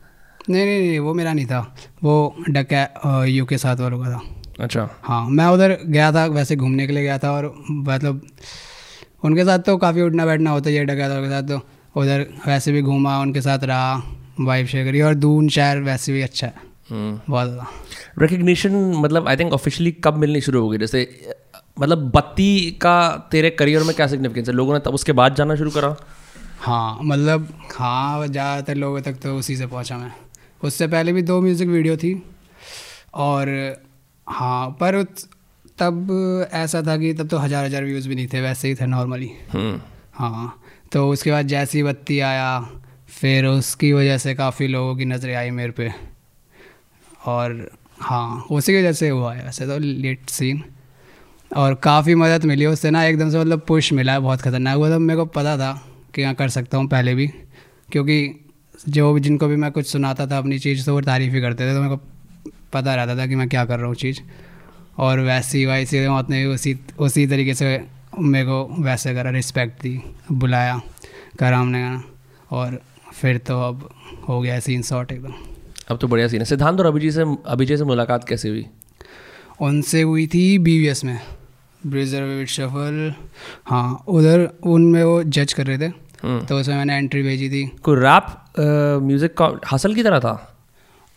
नहीं 0.50 0.66
नहीं 0.66 0.80
नहीं 0.80 1.00
वो 1.00 1.14
मेरा 1.14 1.34
नहीं 1.34 1.46
था 1.46 1.60
वो 2.04 2.36
डका 2.50 3.24
यू 3.26 3.46
के 3.46 3.58
साथ 3.58 3.78
वालों 3.78 4.00
का 4.00 4.12
था। 4.12 4.22
अच्छा। 4.60 4.88
हाँ 5.04 5.26
मैं 5.30 5.46
उधर 5.48 5.78
गया 5.86 6.12
था 6.12 6.26
वैसे 6.28 6.56
घूमने 6.56 6.88
के 6.88 6.94
लिए 6.94 7.04
गया 7.04 7.18
था 7.18 7.32
और 7.32 7.54
मतलब 7.70 8.22
उनके 9.26 9.46
साथ 9.46 9.60
तो 9.60 9.78
काफ़ी 9.78 10.02
उठना 10.02 10.26
बैठना 10.26 10.52
होता 10.52 10.70
है 10.70 10.86
डका 10.86 11.08
के 11.10 11.30
साथ 11.30 11.44
तो। 11.50 11.62
उधर 11.96 12.26
वैसे 12.48 12.72
भी 12.72 12.82
घूमा 12.82 13.20
उनके 13.22 13.42
साथ 13.42 13.64
रहा 13.64 14.02
वाइफ 14.40 14.68
शेयर 14.68 14.86
करी 14.86 15.02
और 15.02 15.14
दून 15.16 15.48
शहर 15.50 15.80
वैसे 15.82 16.14
भी 16.14 16.22
अच्छा 16.22 16.48
है। 16.48 16.69
बहुत 16.92 17.50
ज़्यादा 17.50 17.68
रिकग्निशन 18.20 18.76
मतलब 18.98 19.28
आई 19.28 19.38
थिंक 19.38 19.54
ऑफिशियली 19.54 19.92
कब 20.04 20.16
मिलनी 20.18 20.42
शुरू 20.42 20.62
हो 20.62 20.70
गई 20.70 20.78
जैसे 20.78 21.08
मतलब 21.80 22.10
बत्ती 22.12 22.72
का 22.82 22.96
तेरे 23.32 23.50
करियर 23.52 23.84
में 23.84 23.96
क्या 23.96 24.08
सिग्निफिकेंस 24.08 24.48
है? 24.50 24.54
लोगों 24.56 24.74
ने 24.74 24.80
तब 24.80 24.94
उसके 24.94 25.12
बाद 25.14 25.36
जाना 25.36 25.56
शुरू 25.56 25.72
करा? 25.72 25.96
हाँ 26.60 27.00
मतलब 27.02 27.48
हाँ 27.74 28.28
ज़्यादातर 28.28 28.76
लोगों 28.76 29.02
तक 29.02 29.20
तो 29.24 29.36
उसी 29.38 29.56
से 29.56 29.68
पहुँचा 29.68 29.98
मैं। 29.98 30.12
उससे 30.62 30.88
पहले 30.88 31.14
भी 31.14 31.22
दो 31.24 31.40
म्यूज़िक 31.42 31.68
वीडियो 31.70 31.98
थी। 31.98 32.14
और 33.16 33.50
हाँ 34.28 34.70
पर 34.82 35.04
तब 35.80 36.50
ऐसा 36.54 36.82
था 36.88 36.98
कि 36.98 37.14
तब 37.14 37.28
तो 37.28 37.38
हज़ार 37.38 37.66
हज़ार 37.66 37.84
व्यूज़ 37.84 38.08
भी 38.10 38.16
नहीं 38.16 38.28
थे 38.34 38.42
वैसे 38.42 38.68
ही 38.68 38.76
थे 38.76 38.86
नॉर्मली 38.88 39.32
हम्म। 39.54 39.80
हाँ 40.14 40.62
तो 40.92 41.10
उसके 41.10 41.32
बाद 41.32 41.48
जैसी 41.48 41.84
बत्ती 41.84 42.20
आया 42.22 42.60
फिर 43.12 43.46
उसकी 43.46 43.92
वजह 43.94 44.18
से 44.18 44.34
काफ़ी 44.36 44.68
लोगों 44.68 44.96
की 44.96 45.06
नज़रें 45.06 45.36
आई 45.36 45.50
मेरे 45.52 45.72
पे। 45.72 45.92
और 47.22 47.70
हाँ 48.00 48.46
उसी 48.52 48.72
की 48.72 48.78
वजह 48.80 48.92
से 48.94 49.10
हुआ 49.10 49.34
है 49.34 49.46
वैसे 49.46 49.66
तो 49.68 49.78
लेट 49.78 50.30
सीन 50.30 50.64
और 51.52 51.74
काफ़ी 51.84 52.16
मदद 52.16 52.46
मिली 52.46 52.66
उससे 52.66 52.90
ना 52.92 53.04
एकदम 53.06 53.30
से 53.30 53.40
मतलब 53.40 53.62
पुश 53.68 53.92
मिला 53.94 54.14
है, 54.14 54.20
बहुत 54.20 54.42
ख़तरनाक। 54.42 54.78
वो 54.78 54.90
तो 54.90 55.00
मेरे 55.00 55.18
को 55.18 55.26
पता 55.28 55.58
था 55.58 55.72
कि 56.16 56.26
मैं 56.26 56.36
कर 56.36 56.50
सकता 56.50 56.78
हूँ 56.78 56.88
पहले 56.88 57.16
भी, 57.16 57.28
क्योंकि 57.90 58.46
जो 58.90 59.14
भी, 59.14 59.22
जिनको 59.22 59.48
भी 59.48 59.56
मैं 59.56 59.72
कुछ 59.72 59.88
सुनाता 59.88 60.28
था 60.28 60.38
अपनी 60.38 60.60
चीज़ 60.60 60.86
तो 60.86 60.94
वो 60.94 61.02
तारीफ़ 61.02 61.34
ही 61.34 61.42
करते 61.42 61.64
थे 61.64 61.74
तो 61.76 61.82
मेरे 61.82 61.96
को 61.96 62.02
पता 62.74 62.96
रहता 62.96 63.16
था 63.18 63.28
कि 63.28 63.36
मैं 63.36 63.48
क्या 63.50 63.66
कर 63.66 63.80
रहा 63.80 63.88
हूँ 63.88 63.96
चीज़। 63.96 64.22
और 64.98 65.20
वैसी 65.20 65.66
वैसी 65.66 66.08
मौत 66.08 66.30
ने 66.30 66.46
उसी 66.46 66.78
उसी 67.00 67.28
तरीके 67.28 67.54
से 67.54 67.78
मेरे 68.20 68.46
को 68.46 68.84
वैसे 68.84 69.14
करा 69.14 69.30
रिस्पेक्ट 69.32 69.82
दी, 69.82 70.00
बुलाया, 70.32 70.80
करा 71.40 71.60
हमने, 71.60 72.00
और 72.52 72.80
फिर 73.14 73.38
तो 73.40 73.62
अब 73.62 73.90
हो 74.30 74.42
गया 74.42 74.60
सीन 74.60 74.82
शॉर्ट 74.84 75.12
एकदम 75.12 75.34
अब 75.90 75.98
तो 75.98 76.08
बढ़िया 76.08 76.28
सीन 76.28 76.42
है। 76.42 76.46
सिद्धांत 76.46 76.80
और 76.80 76.86
अभिजीत 76.86 77.14
से 77.14 77.22
अभिजय 77.48 77.78
से 77.78 77.84
मुलाकात 77.86 78.28
कैसे 78.30 78.50
हुई? 78.50 78.66
उनसे 79.62 80.02
हुई 80.02 80.26
थी 80.28 80.58
बी 80.60 80.94
में। 81.06 81.20
ब्रिजर 81.82 82.24
विद 82.24 82.48
शफल 82.48 83.14
हाँ 83.66 84.04
उधर 84.08 84.50
उनमें 84.66 85.04
वो 85.04 85.24
जज 85.26 85.54
कर 85.54 85.66
रहे 85.68 85.78
थे। 85.78 85.92
हम्म। 86.24 86.46
तो 86.46 86.60
उसमें 86.60 86.76
मैंने 86.76 86.98
एंट्री 86.98 87.22
भेजी 87.24 87.50
थी। 87.50 87.66
कोई 87.84 87.96
रैप 87.98 88.26
म्यूज़िक 89.04 89.34
का 89.34 89.50
हासिल 89.66 89.96
की 89.96 90.04
तरह 90.04 90.20
था? 90.20 90.56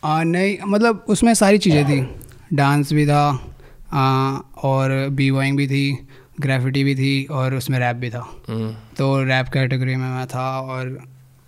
आ, 0.03 0.23
नहीं 0.23 0.57
मतलब 0.65 1.05
उसमें 1.09 1.33
सारी 1.33 1.57
चीज़ें 1.57 1.85
थी। 1.85 2.55
डांस 2.55 2.93
भी 2.93 3.05
था 3.07 3.23
आ, 3.93 4.37
और 4.63 5.09
बी 5.11 5.29
वॉइंग 5.29 5.57
भी 5.57 5.67
थी 5.67 6.07
ग्रेफिटी 6.41 6.83
भी 6.83 6.95
थी 6.95 7.23
और 7.31 7.55
उसमें 7.55 7.79
रैप 7.79 7.95
भी 7.95 8.09
था। 8.09 8.27
हम्म, 8.49 8.73
तो 8.97 9.23
रैप 9.23 9.49
कैटेगरी 9.53 9.95
में 9.95 10.09
मैं 10.09 10.25
था 10.27 10.49
और 10.61 10.97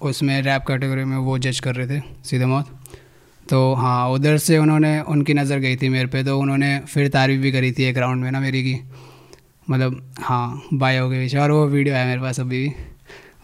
उसमें 0.01 0.41
रैप 0.41 0.65
कैटेगरी 0.67 1.03
में 1.03 1.17
वो 1.17 1.38
जज 1.38 1.60
कर 1.60 1.75
रहे 1.75 1.88
थे 1.89 2.01
सीधे 2.25 2.46
मौत। 2.46 2.75
तो 3.49 3.73
हाँ 3.75 4.09
उधर 4.09 4.37
से 4.37 4.57
उन्होंने, 4.57 4.99
उनकी 5.01 5.33
नज़र 5.33 5.59
गई 5.59 5.75
थी 5.75 5.89
मेरे 5.89 6.07
पे 6.07 6.23
तो 6.23 6.39
उन्होंने 6.39 6.79
फिर 6.87 7.07
तारीफ़ 7.07 7.41
भी 7.41 7.51
करी 7.51 7.71
थी 7.71 7.83
एक 7.83 7.97
राउंड 7.97 8.23
में 8.23 8.31
ना 8.31 8.39
मेरी 8.39 8.63
की। 8.63 8.79
मतलब 9.67 10.01
हाँ 10.19 10.61
बायो 10.73 11.09
के 11.09 11.19
पीछे 11.19 11.37
और 11.37 11.51
वो 11.51 11.65
वीडियो 11.67 11.95
है 11.95 12.05
मेरे 12.07 12.21
पास 12.21 12.39
अभी 12.39 12.59
भी। 12.59 12.73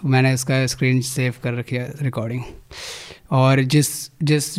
मैंने 0.10 0.34
उसका 0.34 0.66
स्क्रीन 0.68 1.02
सेव 1.02 1.34
कर 1.44 1.54
रखी 1.54 1.76
है 1.76 1.94
रिकॉर्डिंग 2.02 2.42
और 3.32 3.62
जिस 3.64 3.90
जिस 4.24 4.56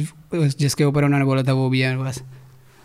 जिसके 0.59 0.85
ऊपर 0.85 1.05
उन्होंने 1.05 1.25
बोला 1.25 1.43
था 1.43 1.53
वो 1.53 1.69
भी 1.69 1.81
है 1.81 1.91
मेरे 1.91 2.05
पास। 2.05 2.23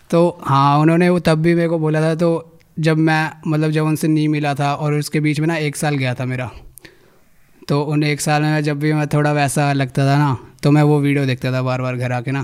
तो 0.10 0.30
हाँ 0.44 0.78
उन्होंने 0.80 1.10
वो 1.10 1.20
तब 1.20 1.42
भी 1.42 1.54
मेरे 1.56 1.70
को 1.70 1.80
बोला 1.80 2.02
था 2.02 2.14
तो 2.16 2.60
जब 2.80 2.98
मैं 2.98 3.32
मतलब 3.48 3.72
जब 3.72 3.86
उनसे 3.86 4.08
नहीं 4.08 4.28
मिला 4.28 4.54
था 4.56 4.74
और 4.76 4.94
उसके 4.94 5.20
बीच 5.20 5.40
में 5.40 5.48
ना 5.48 5.58
एक 5.58 5.76
साल 5.76 5.96
गया 5.96 6.14
था 6.16 6.26
मेरा। 6.26 6.50
तो 7.68 7.82
उन 7.84 8.04
एक 8.04 8.22
साल 8.22 8.42
में 8.42 8.62
जब 8.64 8.80
भी 8.80 8.94
मैं 8.94 9.08
थोड़ा 9.08 9.32
वैसा 9.34 9.72
लगता 9.74 10.06
था 10.06 10.18
ना 10.18 10.38
तो 10.68 10.72
मैं 10.72 10.82
वो 10.84 11.00
वीडियो 11.00 11.26
देखता 11.26 11.52
था 11.52 11.62
बार 11.64 11.82
बार 11.82 11.96
घर 11.96 12.12
आके 12.12 12.32
ना 12.32 12.42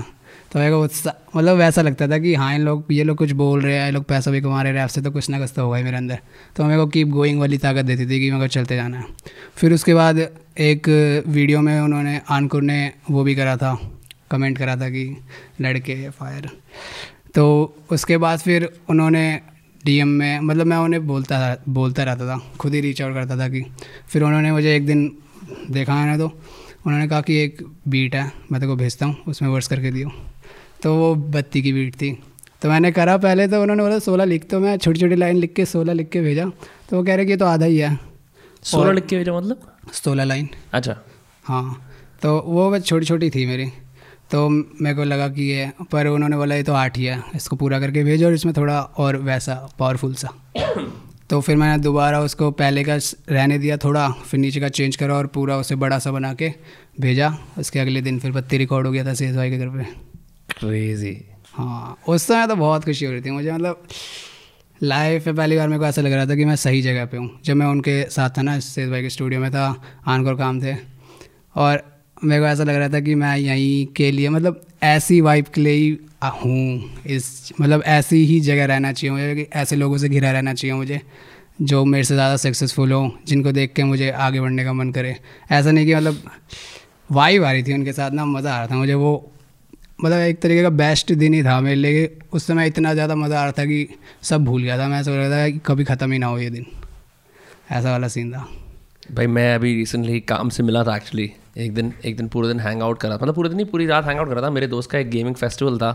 तो 0.52 0.58
मेरे 0.58 0.70
को 0.72 0.82
मतलब 1.38 1.56
वैसा 1.56 1.82
लगता 1.82 2.06
था 2.08 2.18
कि 2.18 2.34
हाँ 2.34 2.54
इन 2.54 2.60
लोग, 2.60 2.84
ये 2.90 3.04
लोग 3.04 3.16
कुछ 3.16 3.30
बोल 3.32 3.60
रहे 3.60 3.74
हैं, 3.76 3.84
ये 3.84 3.90
लोग 3.92 4.04
पैसा 4.04 4.30
भी 4.30 4.40
कमा 4.40 4.62
रहे 4.62 4.72
हैं 4.72 4.80
आपसे 4.80 5.00
तो 5.02 5.10
कुछ 5.10 5.28
ना 5.30 5.38
कुछ 5.38 5.52
तो 5.56 5.64
होगा 5.64 5.76
ही 5.76 5.84
मेरे 5.84 5.96
अंदर। 5.96 6.18
तो 6.56 6.64
मेरे 6.64 6.78
को 6.80 6.86
कीप 6.86 7.08
गोइंग 7.08 7.40
वाली 7.40 7.58
ताकत 7.58 7.84
देती 7.84 8.06
थी 8.06 8.20
कि 8.20 8.30
मेरे 8.30 8.40
को 8.40 8.46
चलते 8.54 8.76
जाना 8.76 8.98
है। 8.98 9.04
फिर 9.56 9.72
उसके 9.74 9.94
बाद 9.94 10.18
एक 10.18 10.88
वीडियो 11.28 11.60
में 11.60 11.80
उन्होंने, 11.80 12.20
आनकुर 12.30 12.62
ने 12.62 12.92
वो 13.10 13.24
भी 13.24 13.34
करा 13.34 13.56
था 13.56 13.74
कमेंट 14.30 14.58
करा 14.58 14.76
था 14.76 14.88
कि 14.88 15.04
लड़के 15.60 16.08
फायर 16.10 16.48
तो 17.34 17.44
उसके 17.92 18.16
बाद 18.16 18.38
फिर 18.38 18.70
उन्होंने 18.90 19.40
डीएम 19.84 20.08
में 20.08 20.40
मतलब 20.40 20.66
मैं 20.66 20.76
उन्हें 20.78 21.06
बोलता 21.06 21.56
बोलता 21.68 22.04
रहता 22.04 22.26
था, 22.26 22.42
खुद 22.58 22.74
ही 22.74 22.80
रीच 22.80 23.02
आउट 23.02 23.14
करता 23.14 23.38
था 23.38 23.48
कि, 23.48 23.64
फिर 24.08 24.22
उन्होंने 24.22 24.52
मुझे 24.52 24.76
एक 24.76 24.86
दिन 24.86 25.10
देखा 25.70 25.94
है 25.94 26.06
ना 26.06 26.18
तो 26.18 26.32
उन्होंने 26.86 27.06
कहा 27.08 27.20
कि 27.20 27.36
एक 27.36 27.62
बीट 27.88 28.14
है 28.14 28.24
मैं 28.52 28.60
तेरे 28.60 28.66
को 28.66 28.76
भेजता 28.76 29.06
हूँ 29.06 29.16
उसमें 29.28 29.48
वर्स 29.48 29.68
करके 29.68 29.90
दियो। 29.90 30.10
तो 30.82 30.94
वो 30.96 31.14
बत्ती 31.14 31.62
की 31.62 31.72
बीट 31.72 31.94
थी। 31.94 32.12
तो 32.62 32.68
मैंने 32.68 32.90
करा 32.92 33.16
पहले 33.16 33.46
तो 33.48 33.60
उन्होंने 33.62 33.82
बोला 33.82 33.98
सोलह 33.98 34.24
लिख 34.24 34.48
तो 34.50 34.60
मैं 34.60 34.76
छोटी 34.78 35.00
छोटी 35.00 35.14
लाइन 35.14 35.36
लिख 35.36 35.52
के 35.54 35.64
सोलह 35.64 35.92
लिख 35.92 36.08
के 36.08 36.20
भेजा। 36.20 36.44
तो 36.90 36.96
वो 36.96 37.02
कह 37.04 37.14
रहे 37.14 37.24
कि 37.26 37.32
ये 37.32 37.36
तो 37.36 37.46
आधा 37.46 37.66
ही 37.66 37.78
है। 37.78 37.98
सोलह 38.62 38.92
लिख 38.92 39.06
के 39.06 39.16
भेजा 39.16 39.32
मतलब? 39.32 39.60
सोलह 39.92 40.24
लाइन 40.24 40.48
अच्छा। 40.72 40.96
हाँ 41.44 41.90
तो 42.22 42.38
वो 42.46 42.70
बस 42.70 42.84
छोटी 42.84 43.06
छोटी 43.06 43.30
थी 43.30 43.46
मेरी। 43.46 43.66
तो 44.30 44.48
मेरे 44.48 44.94
को 44.96 45.04
लगा 45.04 45.28
कि 45.28 45.42
ये 45.42 45.70
पर 45.92 46.06
उन्होंने 46.06 46.36
बोला 46.36 46.54
ये 46.54 46.62
तो 46.62 46.72
आठ 46.72 46.98
ही 46.98 47.04
है 47.04 47.22
इसको 47.34 47.56
पूरा 47.56 47.80
करके 47.80 48.04
भेजो 48.04 48.26
और 48.26 48.34
इसमें 48.34 48.54
थोड़ा 48.56 48.80
और 48.80 49.16
वैसा 49.16 49.54
पावरफुल 49.78 50.14
सा। 50.14 50.28
तो 51.30 51.40
फिर 51.40 51.56
मैंने 51.56 51.82
दोबारा 51.82 52.20
उसको 52.20 52.50
पहले 52.50 52.82
का 52.84 52.96
रहने 53.30 53.58
दिया 53.58 53.76
थोड़ा 53.76 54.08
फिर 54.08 54.40
नीचे 54.40 54.60
का 54.60 54.68
चेंज 54.68 54.96
करा 54.96 55.14
और 55.14 55.26
पूरा 55.26 55.56
उसे 55.56 55.74
बड़ा 55.76 55.98
सा 55.98 56.10
बना 56.12 56.32
के 56.34 56.52
भेजा। 57.00 57.32
उसके 57.58 57.78
अगले 57.78 58.00
दिन 58.00 58.18
फिर 58.18 58.32
पत्ती 58.32 58.58
रिकॉर्ड 58.58 58.86
हो 58.86 58.92
गया 58.92 59.04
था 59.04 59.14
सेज 59.14 59.36
भाई 59.36 59.50
के 59.50 59.58
घर 59.58 59.68
पे। 59.68 59.84
क्रेजी 60.50 61.16
हाँ 61.54 61.96
उस 62.08 62.22
समय 62.22 62.46
तो 62.46 62.56
बहुत 62.56 62.84
खुशी 62.84 63.04
हो 63.06 63.12
रही 63.12 63.20
थी 63.20 63.30
मुझे 63.30 63.52
मतलब 63.52 63.82
लाइफ 64.80 65.26
में 65.26 65.36
पहली 65.36 65.56
बार 65.56 65.68
मेरे 65.68 65.78
को 65.78 65.86
ऐसा 65.86 66.02
लग 66.02 66.12
रहा 66.12 66.26
था 66.26 66.34
कि 66.34 66.44
मैं 66.44 66.56
सही 66.56 66.82
जगह 66.82 67.04
पे 67.06 67.16
हूँ। 67.16 67.30
जब 67.44 67.56
मैं 67.56 67.66
उनके 67.66 68.02
साथ 68.10 68.30
था 68.38 68.42
ना 68.42 68.58
सेज 68.60 68.90
भाई 68.90 69.02
के 69.02 69.10
स्टूडियो 69.10 69.40
में 69.40 69.50
था 69.50 69.74
आनकोर 70.06 70.36
काम 70.36 70.60
थे। 70.62 70.74
और 71.56 71.82
मेरे 72.24 72.42
को 72.42 72.46
ऐसा 72.48 72.64
लग 72.64 72.74
रहा 72.74 72.88
था 72.88 73.00
कि 73.00 73.14
मैं 73.14 73.36
यहीं 73.36 73.86
के 73.86 74.10
लिए 74.10 74.28
मतलब 74.28 74.60
ऐसी 74.82 75.20
वाइफ 75.20 75.48
के 75.54 75.60
लिए 75.60 75.72
ही 75.72 75.98
हूँ। 76.30 77.02
इस 77.06 77.52
मतलब 77.60 77.82
ऐसी 77.88 78.24
ही 78.26 78.38
जगह 78.40 78.64
रहना 78.66 78.92
चाहिए 78.92 79.10
मुझे 79.12 79.48
ऐसे 79.54 79.76
लोगों 79.76 79.98
से 79.98 80.08
घिरा 80.08 80.30
रहना 80.30 80.54
चाहिए 80.54 80.76
मुझे, 80.76 81.00
जो 81.62 81.84
मेरे 81.84 82.04
से 82.04 82.14
ज़्यादा 82.14 82.36
सक्सेसफुल 82.38 82.92
हो, 82.92 83.10
जिनको 83.26 83.52
देख 83.52 83.72
के 83.72 83.84
मुझे 83.84 84.10
आगे 84.10 84.40
बढ़ने 84.40 84.64
का 84.64 84.72
मन 84.72 84.90
करे। 84.92 85.16
ऐसा 85.50 85.70
नहीं 85.70 85.86
कि 85.86 85.94
मतलब 85.94 86.22
वाइब 87.10 87.44
आ 87.44 87.52
रही 87.52 87.62
थी 87.62 87.72
उनके 87.72 87.92
साथ 87.92 88.10
ना, 88.10 88.24
मज़ा 88.24 88.54
आ 88.54 88.58
रहा 88.58 88.66
था 88.66 88.76
मुझे, 88.76 88.94
वो 88.94 89.30
मतलब 90.00 90.18
एक 90.18 90.40
तरीके 90.40 90.62
का 90.62 90.70
बेस्ट 90.70 91.12
दिन 91.14 91.34
ही 91.34 91.42
था 91.44 91.60
मेरे 91.60 91.76
लिए 91.76 92.16
उस 92.32 92.46
समय 92.46 92.66
इतना 92.66 92.94
ज़्यादा 92.94 93.14
मज़ा 93.16 93.40
आ 93.40 93.42
रहा 93.42 93.52
था 93.52 93.64
कि 93.64 93.86
सब 94.22 94.44
भूल 94.44 94.62
गया 94.62 94.78
था। 94.78 94.88
मैं 94.88 95.02
सोच 95.02 95.14
रहा 95.14 95.30
था 95.30 95.48
कि 95.48 95.60
कभी 95.66 95.84
ख़त्म 95.84 96.12
ही 96.12 96.18
ना 96.18 96.26
हो 96.26 96.38
ये 96.38 96.50
दिन। 96.50 96.66
ऐसा 97.70 97.90
वाला 97.90 98.08
सीन 98.08 98.32
था। 98.32 98.46
भाई, 99.12 99.26
मैं 99.26 99.54
अभी 99.54 99.74
रिसेंटली 99.74 100.20
काम 100.22 100.48
से 100.48 100.62
मिला 100.62 100.84
था 100.84 100.96
एक्चुअली 100.96 101.30
एक 101.56 101.74
दिन 101.74 101.92
एक 102.04 102.16
दिन 102.16 102.28
पूरे 102.28 102.48
दिन 102.48 102.60
हैंग 102.60 102.82
आउट 102.82 102.98
करा 103.00 103.16
था। 103.16 103.22
मतलब 103.22 103.34
पूरे 103.34 103.48
दिन 103.48 103.58
ही 103.58 103.64
पूरी 103.64 103.86
रात 103.86 104.04
हैंग 104.04 104.18
आउट 104.18 104.28
करा 104.28 104.42
था। 104.42 104.50
मेरे 104.50 104.66
दोस्त 104.66 104.90
का 104.90 104.98
एक 104.98 105.10
गेमिंग 105.10 105.34
फेस्टिवल 105.34 105.78
था। 105.78 105.92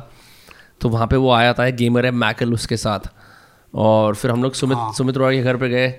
तो 0.81 0.89
वहाँ 0.89 1.07
पे 1.07 1.15
वो 1.15 1.31
आया 1.31 1.53
था 1.53 1.65
एक 1.65 1.75
गेमर 1.75 2.05
है 2.05 2.11
मैकल 2.11 2.53
उसके 2.53 2.77
साथ। 2.77 3.09
और 3.73 4.15
फिर 4.15 4.31
हम 4.31 4.43
लोग 4.43 4.53
सुमित 4.53 4.77
हाँ. 4.77 4.93
सुमित 4.93 5.17
रॉय 5.17 5.37
के 5.37 5.43
घर 5.43 5.57
पे 5.57 5.69
गए 5.69 5.93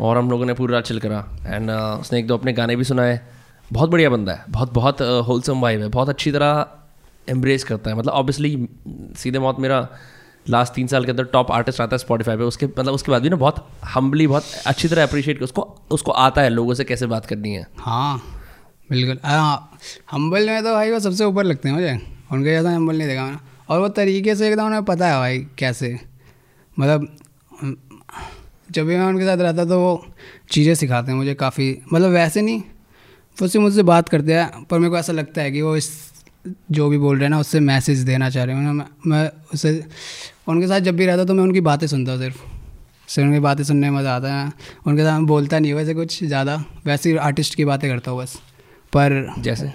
और 0.00 0.18
हम 0.18 0.30
लोगों 0.30 0.46
ने 0.46 0.54
पूरी 0.54 0.72
रात 0.72 0.84
चिल 0.84 1.00
करा। 1.00 1.24
एंड 1.46 1.70
uh, 1.70 2.00
उसने 2.00 2.18
एक 2.18 2.26
दो 2.26 2.36
अपने 2.36 2.52
गाने 2.52 2.76
भी 2.76 2.84
सुनाए। 2.84 3.20
बहुत 3.72 3.90
बढ़िया 3.90 4.10
बंदा 4.10 4.32
है। 4.32 4.44
बहुत 4.48 4.72
बहुत 4.72 5.00
होलसम 5.00 5.54
uh, 5.54 5.62
वाइब 5.62 5.80
है। 5.80 5.88
बहुत 5.88 6.08
अच्छी 6.08 6.32
तरह 6.32 6.66
एम्ब्रेस 7.28 7.64
करता 7.64 7.90
है। 7.90 7.96
मतलब 7.96 8.12
ऑब्वियसली 8.12 8.68
सीधे 9.16 9.38
मौत 9.38 9.60
मेरा 9.60 9.88
लास्ट 10.48 10.72
तीन 10.74 10.86
साल 10.86 11.04
के 11.04 11.10
अंदर 11.10 11.24
टॉप 11.24 11.52
आर्टिस्ट 11.52 11.80
आता 11.80 11.94
है 11.94 11.98
स्पॉटीफाई 11.98 12.36
पे। 12.36 12.42
उसके 12.42 12.66
मतलब 12.66 12.92
उसके 12.92 13.12
बाद 13.12 13.22
भी 13.22 13.28
ना 13.28 13.36
बहुत 13.36 13.66
हम्बली 13.84 14.26
बहुत 14.26 14.44
अच्छी 14.66 14.88
तरह 14.88 15.02
अप्रिशिएट 15.02 15.42
उसको 15.42 15.62
उसको 15.90 16.12
आता 16.12 16.42
है 16.42 16.48
लोगों 16.48 16.74
से 16.74 16.84
कैसे 16.84 17.06
बात 17.06 17.26
करनी 17.26 17.54
है। 17.54 17.66
हाँ। 17.78 18.33
बिल्कुल। 18.88 19.18
हम्बल 20.12 20.46
में 20.50 20.62
तो 20.64 20.72
भाई 20.74 20.90
वो 20.90 20.98
सबसे 21.00 21.24
ऊपर 21.24 21.44
लगते 21.44 21.68
हैं 21.68 21.74
मुझे। 21.76 21.92
उनके 22.32 22.50
जैसा 22.50 22.70
हम्बल 22.70 22.96
नहीं 22.98 23.08
देखा 23.08 23.24
मैंने। 23.24 23.38
और 23.68 23.80
वो 23.80 23.88
तरीके 23.90 24.34
से 24.34 24.48
एकदम 24.48 24.66
उन्हें 24.66 24.82
पता 24.84 25.08
है 25.08 25.18
भाई 25.18 25.38
कैसे। 25.58 25.98
मतलब 26.76 27.08
जब 28.70 28.86
भी 28.86 28.96
मैं 28.96 29.04
उनके 29.06 29.24
साथ 29.24 29.36
रहता 29.38 29.64
तो 29.64 29.78
वो 29.80 30.04
चीज़ें 30.50 30.74
सिखाते 30.74 31.10
हैं 31.10 31.18
मुझे 31.18 31.34
काफ़ी। 31.34 31.76
मतलब 31.92 32.10
वैसे 32.12 32.42
नहीं 32.42 32.60
वो 33.36 33.46
सिर्फ़ 33.48 33.62
मुझसे 33.62 33.82
बात 33.84 34.08
करते 34.08 34.34
हैं 34.34 34.64
पर 34.64 34.78
मेरे 34.78 34.90
को 34.90 34.98
ऐसा 34.98 35.12
लगता 35.12 35.42
है 35.42 35.50
कि 35.52 35.62
वो 35.62 35.76
इस 35.76 35.90
जो 36.70 36.88
भी 36.88 36.98
बोल 36.98 37.16
रहे 37.16 37.24
हैं 37.24 37.30
ना 37.30 37.38
उससे 37.40 37.60
मैसेज 37.60 37.98
देना 38.04 38.30
चाह 38.30 38.44
रहे 38.44 38.56
हैं। 38.56 38.72
मैं, 38.72 38.84
मैं 39.06 39.30
उससे 39.54 39.84
उनके 40.48 40.66
साथ 40.68 40.80
जब 40.80 40.96
भी 40.96 41.06
रहता 41.06 41.24
तो 41.24 41.34
मैं 41.34 41.42
उनकी 41.42 41.60
बातें 41.62 41.86
सुनता 41.86 42.12
हूँ 42.12 42.20
सिर्फ़। 42.20 42.36
सिर्फ़ 43.08 43.28
उनकी 43.28 43.40
बातें 43.40 43.64
सुनने 43.64 43.90
में 43.90 43.98
मज़ा 43.98 44.16
आता 44.16 44.34
है। 44.34 44.52
उनके 44.86 45.02
साथ 45.02 45.20
बोलता 45.26 45.58
नहीं 45.58 45.74
वैसे 45.74 45.94
कुछ 45.94 46.22
ज़्यादा। 46.24 46.64
वैसे 46.86 47.16
आर्टिस्ट 47.18 47.54
की 47.54 47.64
बातें 47.64 47.90
करता 47.90 48.10
हूँ 48.10 48.20
बस। 48.22 48.36
पर 48.94 49.34
जैसे? 49.40 49.72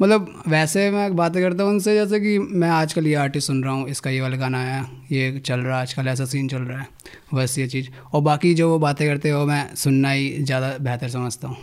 मतलब 0.00 0.42
वैसे 0.48 0.90
मैं 0.90 1.14
बातें 1.16 1.40
करता 1.42 1.64
हूँ 1.64 1.70
उनसे 1.70 1.94
जैसे 1.94 2.18
कि 2.20 2.38
मैं 2.38 2.68
आजकल 2.70 3.06
ये 3.06 3.14
आर्टिस्ट 3.16 3.46
सुन 3.46 3.62
रहा 3.64 3.72
हूँ 3.72 3.88
इसका 3.88 4.10
ये 4.10 4.20
वाला 4.20 4.36
गाना 4.36 4.58
आया 4.60 4.84
ये 5.12 5.40
चल 5.40 5.60
रहा 5.60 5.76
है 5.76 5.82
आजकल 5.82 6.08
ऐसा 6.08 6.24
सीन 6.24 6.48
चल 6.48 6.62
रहा 6.62 6.78
है 6.78 6.86
बस 7.34 7.58
ये 7.58 7.66
चीज़। 7.68 7.88
और 8.12 8.22
बाकी 8.22 8.52
जो 8.54 8.68
वो 8.70 8.78
बातें 8.78 9.06
करते 9.08 9.28
हैं 9.28 9.44
मैं 9.46 9.74
सुनना 9.76 10.10
ही 10.10 10.30
ज़्यादा 10.40 10.76
बेहतर 10.80 11.08
समझता 11.08 11.48
हूँ। 11.48 11.56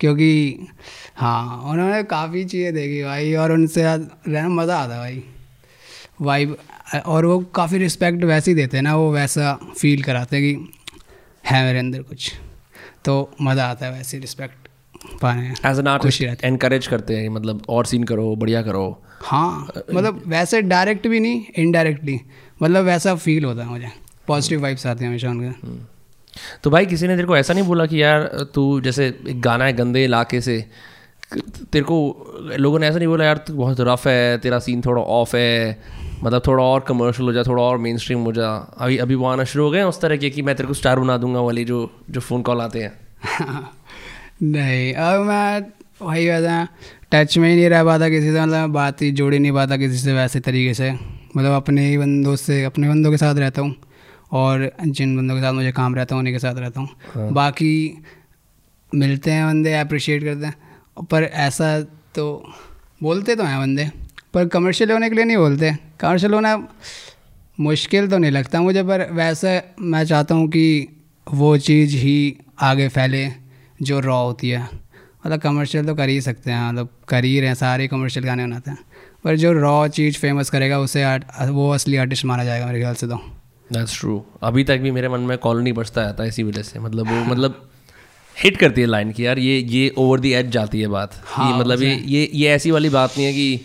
क्योंकि 0.00 0.66
हाँ 1.16 1.62
उन्होंने 1.62 2.02
काफ़ी 2.04 2.44
चीज़ें 2.44 2.74
देखी 2.74 3.02
भाई 3.02 3.34
और 3.34 3.52
उनसे 3.52 3.82
रहना 3.82 4.48
मज़ा 4.50 4.78
आता 4.78 4.98
भाई। 4.98 5.22
वाइब 6.20 6.56
और 7.06 7.26
वो 7.26 7.38
काफ़ी 7.54 7.78
रिस्पेक्ट 7.78 8.24
वैसे 8.24 8.50
ही 8.50 8.54
देते 8.54 8.76
हैं 8.76 8.82
ना 8.84 8.96
वो 8.96 9.12
वैसा 9.12 9.52
फील 9.78 10.02
कराते 10.02 10.36
हैं 10.36 10.44
कि 10.46 10.72
है 11.44 11.64
मेरे 11.64 11.78
अंदर 11.78 12.02
कुछ। 12.02 12.32
तो 13.04 13.30
मज़ा 13.42 13.66
आता 13.66 13.86
है 13.86 13.92
वैसे 13.92 14.18
रिस्पेक्ट 14.18 14.61
पाए 15.22 15.54
एज 15.66 15.78
एन 15.78 15.86
आर्टिस्ट 15.86 16.44
एनकरेज 16.44 16.86
करते 16.86 17.16
हैं 17.16 17.28
मतलब 17.28 17.62
और 17.68 17.86
सीन 17.86 18.04
करो 18.04 18.34
बढ़िया 18.36 18.62
करो। 18.62 19.02
हाँ 19.22 19.72
मतलब 19.94 20.22
वैसे 20.26 20.62
डायरेक्ट 20.62 21.06
भी 21.06 21.20
नहीं 21.20 21.44
इनडायरेक्टली 21.56 22.20
मतलब 22.62 22.84
वैसा 22.84 23.14
फील 23.14 23.44
होता 23.44 23.62
है 23.62 23.68
मुझे। 23.68 23.90
पॉजिटिव 24.26 24.62
वाइब्स 24.62 24.86
आते 24.86 25.04
हैं 25.04 25.10
हमेशा 25.10 25.30
उनके। 25.30 25.46
हम्म। 25.46 25.78
तो 26.64 26.70
भाई 26.70 26.86
किसी 26.86 27.08
ने 27.08 27.16
तेरे 27.16 27.28
को 27.28 27.36
ऐसा 27.36 27.54
नहीं 27.54 27.64
बोला 27.64 27.86
कि 27.86 28.02
यार 28.02 28.22
तू 28.54 28.80
जैसे 28.80 29.06
एक 29.28 29.40
गाना 29.40 29.64
है 29.64 29.72
गंदे 29.72 30.04
इलाके 30.04 30.40
से 30.40 30.64
तेरे 31.72 31.84
को 31.84 31.96
लोगों 32.58 32.78
ने 32.78 32.88
ऐसा 32.88 32.98
नहीं 32.98 33.08
बोला 33.08 33.24
यार 33.24 33.36
तू 33.36 33.54
बहुत 33.54 33.76
रफ 33.80 34.06
है 34.06 34.38
तेरा 34.38 34.58
सीन 34.58 34.80
थोड़ा 34.80 35.02
ऑफ़ 35.02 35.36
है 35.36 35.82
मतलब 36.22 36.42
थोड़ा 36.46 36.64
और 36.64 36.80
कमर्शियल 36.80 37.26
हो 37.26 37.32
जा 37.32 37.42
थोड़ा 37.42 37.62
और 37.62 37.78
मेन 37.78 37.96
स्ट्रीम 37.98 38.18
हो 38.18 38.32
जा। 38.32 38.74
अभी 38.78 38.98
अभी 38.98 39.14
वो 39.14 39.26
आना 39.26 39.44
शुरू 39.44 39.64
हो 39.64 39.70
गए 39.70 39.82
उस 39.82 40.00
तरह 40.00 40.16
के 40.16 40.30
कि 40.30 40.42
मैं 40.42 40.54
तेरे 40.56 40.66
को 40.66 40.74
स्टार 40.74 41.00
बना 41.00 41.16
दूँगा 41.16 41.40
वाली 41.40 41.64
जो 41.64 41.90
जो 42.10 42.20
फ़ोन 42.20 42.42
कॉल 42.42 42.60
आते 42.60 42.82
हैं। 42.82 42.92
नहीं। 44.42 44.92
अब 44.94 45.20
मैं 45.20 45.60
वही 46.02 46.28
वैसा 46.28 46.66
टच 47.12 47.36
में 47.38 47.48
ही 47.48 47.54
नहीं 47.56 47.68
रह 47.68 47.84
पाता 47.84 48.08
किसी 48.08 48.32
से 48.32 48.40
मतलब 48.40 48.70
बात 48.70 49.02
ही 49.02 49.10
जोड़ 49.12 49.32
ही 49.34 49.38
नहीं 49.38 49.52
पाता 49.52 49.76
किसी 49.76 49.98
से 49.98 50.12
वैसे 50.12 50.40
तरीके 50.40 50.74
से। 50.74 50.90
मतलब 51.36 51.52
अपने 51.52 51.86
ही 51.88 51.98
बंदों 51.98 52.34
से 52.36 52.62
अपने 52.64 52.88
बंदों 52.88 53.10
के 53.10 53.16
साथ 53.16 53.34
रहता 53.34 53.62
हूँ 53.62 53.74
और 54.32 54.70
जिन 54.82 55.16
बंदों 55.16 55.34
के 55.36 55.42
साथ 55.42 55.52
मुझे 55.52 55.72
काम 55.72 55.94
रहता 55.94 56.14
हूँ 56.14 56.20
उन्हीं 56.20 56.34
के 56.34 56.38
साथ 56.38 56.54
रहता 56.54 56.80
हूँ। 56.80 56.88
हाँ। 57.14 57.32
बाकी 57.32 58.02
मिलते 58.92 59.30
हैं 59.30 59.46
बंदे 59.46 59.74
अप्रिशिएट 59.74 60.24
करते 60.24 60.46
हैं। 60.46 61.06
पर 61.10 61.22
ऐसा 61.22 61.80
तो 62.14 62.26
बोलते 63.02 63.36
तो 63.36 63.44
हैं 63.44 63.58
बंदे 63.60 63.90
पर 64.34 64.48
कमर्शियल 64.48 64.90
होने 64.92 65.08
के 65.10 65.16
लिए 65.16 65.24
नहीं 65.24 65.36
बोलते। 65.36 65.72
कमर्शियल 66.00 66.34
होना 66.34 66.56
मुश्किल 67.60 68.08
तो 68.10 68.18
नहीं 68.18 68.30
लगता 68.30 68.60
मुझे 68.62 68.82
पर 68.82 69.10
वैसे 69.12 69.60
मैं 69.80 70.04
चाहता 70.04 70.34
हूँ 70.34 70.48
कि 70.48 70.64
वो 71.26 71.56
चीज़ 71.58 71.96
ही 71.96 72.16
आगे 72.60 72.88
फैले। 72.88 73.24
जो 73.80 74.00
रॉ 74.00 74.22
होती 74.22 74.50
है। 74.50 74.62
मतलब 75.26 75.40
कमर्शियल 75.40 75.84
तो 75.86 75.94
कर 75.94 76.08
ही 76.08 76.20
सकते 76.20 76.50
हैं 76.50 76.68
मतलब 76.68 76.88
कर 77.08 77.24
ही 77.24 77.38
रहे 77.40 77.48
हैं 77.48 77.54
सारे 77.54 77.86
कमर्शियल 77.88 78.26
गाने 78.26 78.46
बनाते 78.46 78.70
हैं। 78.70 78.78
पर 79.24 79.36
जो 79.36 79.52
रॉ 79.52 79.86
चीज़ 79.90 80.18
फ़ेमस 80.18 80.50
करेगा 80.50 80.78
उसे 80.78 81.04
वो 81.50 81.70
असली 81.70 81.96
आर्टिस्ट 81.96 82.24
माना 82.24 82.44
जाएगा 82.44 82.66
मेरे 82.66 82.80
ख्याल 82.80 82.94
से 82.94 83.06
तो। 83.06 83.16
दैट्स 83.70 83.98
ट्रू 84.00 84.22
अभी 84.42 84.64
तक 84.64 84.78
भी 84.78 84.90
मेरे 84.90 85.08
मन 85.08 85.20
में 85.20 85.36
कॉलोनी 85.38 85.72
बचता 85.72 86.02
आता 86.08 86.22
है 86.22 86.28
इसी 86.28 86.42
वजह 86.42 86.62
से। 86.62 86.78
मतलब 86.78 87.10
वो 87.10 87.24
मतलब 87.24 87.68
हिट 88.36 88.56
करती 88.56 88.80
है 88.80 88.86
लाइन 88.86 89.12
की 89.12 89.26
यार 89.26 89.38
ये 89.38 89.58
ये 89.58 89.92
ओवर 89.98 90.20
दी 90.20 90.32
एज 90.32 90.50
जाती 90.50 90.80
है 90.80 90.86
बात। 90.88 91.20
हाँ, 91.24 91.50
ये 91.50 91.58
मतलब 91.58 91.82
ये 91.82 91.94
ये 92.06 92.30
ये 92.34 92.48
ऐसी 92.50 92.70
वाली 92.70 92.88
बात 92.90 93.16
नहीं 93.16 93.26
है 93.26 93.32
कि 93.32 93.60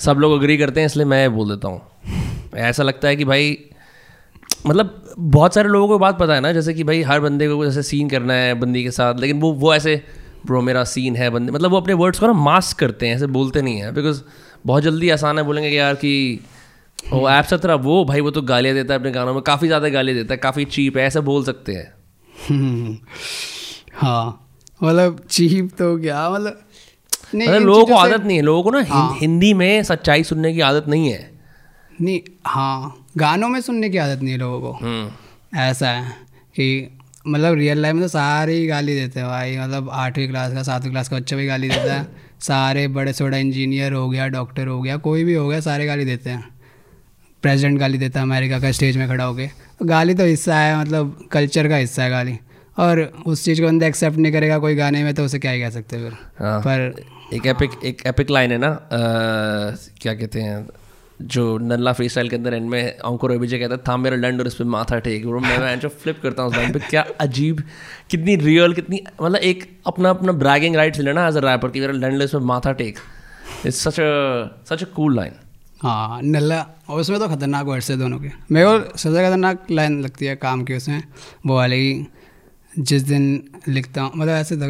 सब 0.00 0.18
लोग 0.18 0.32
अग्री 0.32 0.56
करते 0.56 0.80
हैं 0.80 0.86
इसलिए 0.86 1.06
मैं 1.06 1.34
बोल 1.34 1.50
देता 1.50 1.68
हूँ। 1.68 1.80
ऐसा 2.60 2.82
लगता 2.82 3.08
है 3.08 3.16
कि 3.16 3.24
भाई 3.24 3.56
मतलब 4.66 5.14
बहुत 5.18 5.54
सारे 5.54 5.68
लोगों 5.68 5.88
को 5.88 5.98
बात 5.98 6.18
पता 6.18 6.34
है 6.34 6.40
ना 6.40 6.52
जैसे 6.52 6.74
कि 6.74 6.84
भाई 6.84 7.02
हर 7.02 7.20
बंदे 7.20 7.48
को 7.48 7.64
जैसे 7.64 7.82
सीन 7.82 8.08
करना 8.08 8.34
है 8.34 8.54
बंदी 8.54 8.82
के 8.84 8.90
साथ 8.90 9.14
लेकिन 9.14 9.40
वो 9.40 9.52
वो 9.52 9.74
ऐसे 9.74 10.02
ब्रो 10.46 10.60
मेरा 10.60 10.84
सीन 10.84 11.16
है 11.16 11.30
बंदे 11.30 11.52
मतलब 11.52 11.70
वो 11.70 11.80
अपने 11.80 11.92
वर्ड्स 11.92 12.18
को 12.18 12.26
ना 12.26 12.32
मास्क 12.32 12.78
करते 12.78 13.08
हैं 13.08 13.16
ऐसे 13.16 13.26
बोलते 13.26 13.62
नहीं 13.62 13.78
हैं 13.78 13.94
बिकॉज़ 13.94 14.22
बहुत 14.66 14.82
जल्दी 14.82 15.10
आसान 15.10 15.38
है 15.38 15.44
बोलेंगे 15.44 15.70
कि 15.70 15.78
यार 15.78 15.94
कि 15.94 16.40
वो 17.12 17.30
ऐप 17.30 17.44
सत्रह 17.44 17.74
वो 17.74 18.04
भाई 18.04 18.20
वो 18.20 18.30
तो 18.30 18.42
गालियाँ 18.42 18.74
देता 18.74 18.94
है 18.94 19.00
अपने 19.00 19.10
गानों 19.10 19.34
में 19.34 19.42
काफ़ी 19.42 19.66
ज़्यादा 19.66 19.88
गालियाँ 19.88 20.18
देता 20.18 20.34
है 20.34 20.38
काफ़ी 20.38 20.64
चीप 20.64 20.96
है 20.96 21.04
ऐसे 21.04 21.20
बोल 21.20 21.44
सकते 21.44 21.72
हैं। 21.72 21.94
हाँ 23.94 24.46
मतलब 24.82 25.20
चीप 25.30 25.70
तो 25.78 25.98
क्या 25.98 26.30
मतलब 26.30 26.60
मतलब 27.48 27.62
लोगों 27.62 27.86
को 27.86 27.94
आदत 27.94 28.24
नहीं 28.24 28.36
है 28.36 28.42
लोगों 28.42 28.62
को 28.62 28.70
ना 28.70 28.80
हिंदी 29.20 29.54
में 29.54 29.82
सच्चाई 29.82 30.22
सुनने 30.24 30.52
की 30.54 30.60
आदत 30.60 30.88
नहीं 30.88 31.08
है। 31.10 31.33
नहीं 32.00 32.20
हाँ 32.46 33.06
गानों 33.16 33.48
में 33.48 33.60
सुनने 33.60 33.88
की 33.90 33.98
आदत 33.98 34.22
नहीं 34.22 34.32
है 34.32 34.38
लोगों 34.38 34.60
को। 34.60 34.84
हम्म। 34.84 35.58
ऐसा 35.58 35.90
है 35.90 36.10
कि 36.56 36.98
मतलब 37.26 37.54
रियल 37.54 37.78
लाइफ 37.78 37.94
में 37.94 38.02
तो 38.02 38.08
सारे 38.08 38.54
ही 38.54 38.66
गाली 38.66 38.94
देते 38.94 39.20
हैं 39.20 39.28
भाई 39.28 39.56
मतलब 39.58 39.90
आठवीं 39.90 40.28
क्लास 40.28 40.52
का 40.52 40.62
सातवीं 40.62 40.90
क्लास 40.90 41.08
का 41.08 41.16
बच्चा 41.16 41.36
भी 41.36 41.46
गाली 41.46 41.68
देता 41.68 41.94
है। 41.94 42.06
सारे 42.40 42.86
बड़े 42.88 43.12
से 43.12 43.24
बड़ा 43.24 43.36
इंजीनियर 43.36 43.92
हो 43.92 44.08
गया 44.08 44.26
डॉक्टर 44.28 44.66
हो 44.66 44.80
गया 44.82 44.96
कोई 44.96 45.24
भी 45.24 45.34
हो 45.34 45.48
गया 45.48 45.60
सारे 45.60 45.86
गाली 45.86 46.04
देते 46.04 46.30
हैं। 46.30 46.44
प्रेसिडेंट 47.42 47.78
गाली 47.78 47.98
देता 47.98 48.20
है 48.20 48.26
अमेरिका 48.26 48.58
का 48.60 48.72
स्टेज 48.72 48.96
में 48.96 49.08
खड़ा 49.08 49.24
होके। 49.24 49.46
तो 49.78 49.84
गाली 49.84 50.14
तो 50.14 50.24
हिस्सा 50.24 50.58
है 50.58 50.80
मतलब 50.80 51.28
कल्चर 51.32 51.68
का 51.68 51.76
हिस्सा 51.76 52.02
है 52.02 52.10
गाली। 52.10 52.38
और 52.78 53.00
उस 53.26 53.44
चीज़ 53.44 53.60
को 53.60 53.66
बंदा 53.66 53.86
एक्सेप्ट 53.86 54.16
नहीं 54.16 54.32
करेगा 54.32 54.58
कोई 54.58 54.74
गाने 54.74 55.02
में 55.04 55.14
तो 55.14 55.24
उसे 55.24 55.38
क्या 55.38 55.50
ही 55.50 55.60
कह 55.60 55.70
सकते 55.70 55.98
फिर। 55.98 56.12
हाँ। 56.38 56.60
पर 56.60 56.94
एक 57.34 57.46
एपिक 57.46 57.70
एक 57.84 58.02
एपिक 58.06 58.30
लाइन 58.30 58.52
है 58.52 58.58
ना 58.58 58.78
क्या 60.00 60.14
कहते 60.14 60.40
हैं? 60.40 60.66
जो 61.22 61.56
नल्ला 61.60 61.92
फ्री 61.92 62.08
स्टाइल 62.08 62.28
के 62.28 62.36
अंदर 62.36 62.54
एंड 62.54 62.68
में 62.70 62.82
अंकुर 62.82 63.32
अभिजय 63.32 63.58
कहता 63.58 63.76
था 63.88 63.96
मेरा 63.96 64.16
लंड 64.16 64.40
और 64.40 64.46
इस 64.46 64.54
पे 64.54 64.64
माथा 64.66 64.98
टेक। 64.98 65.26
ब्रो 65.26 65.40
मैं 65.40 65.58
मैं 65.58 65.78
जो 65.80 65.88
फ्लिप 65.90 66.20
करता 66.22 66.42
हूँ 66.42 66.50
उस 66.50 66.56
लाइन 66.56 66.72
पे, 66.72 66.78
क्या 66.80 67.04
अजीब, 67.20 67.62
कितनी 68.10 68.36
रियल 68.36 68.74
कितनी 68.74 69.00
मतलब 69.22 69.36
एक 69.36 69.68
अपना 69.86 70.10
अपना 70.10 70.32
ब्रैगिंग 70.34 70.76
राइट्स 70.76 71.00
लेना 71.00 71.26
एज 71.28 71.36
अ 71.36 71.40
रैपर 71.40 71.70
कि 71.70 71.80
मेरा 71.80 71.92
लैंड 71.92 72.22
इस 72.22 72.30
पे 72.30 72.38
माथा 72.44 72.72
take. 72.74 72.98
It's 73.66 73.78
such 73.78 73.96
such 74.68 74.82
a 74.82 74.86
cool 74.96 75.16
line 75.16 75.32
हाँ 75.82 76.20
नल्ला, 76.22 76.60
और 76.88 77.00
उसमें 77.00 77.18
तो 77.20 77.28
खतरनाक 77.28 77.66
वर्ड्स 77.66 77.90
है 77.90 77.96
दोनों 77.98 78.18
के। 78.18 78.28
मेरे 78.50 78.66
को 78.66 78.96
सबसे 78.98 79.08
खतरनाक 79.18 79.70
लाइन 79.70 80.00
लगती 80.02 80.26
है 80.26 80.36
काम 80.36 80.62
की 80.64 80.76
उसमें, 80.76 81.02
वो 81.46 81.56
वाली 81.56 82.06
जिस 82.78 83.02
दिन 83.02 83.42
लिखता 83.68 84.02
हूँ 84.02 84.10
मतलब 84.16 84.32
ऐसे 84.32 84.56
था 84.56 84.66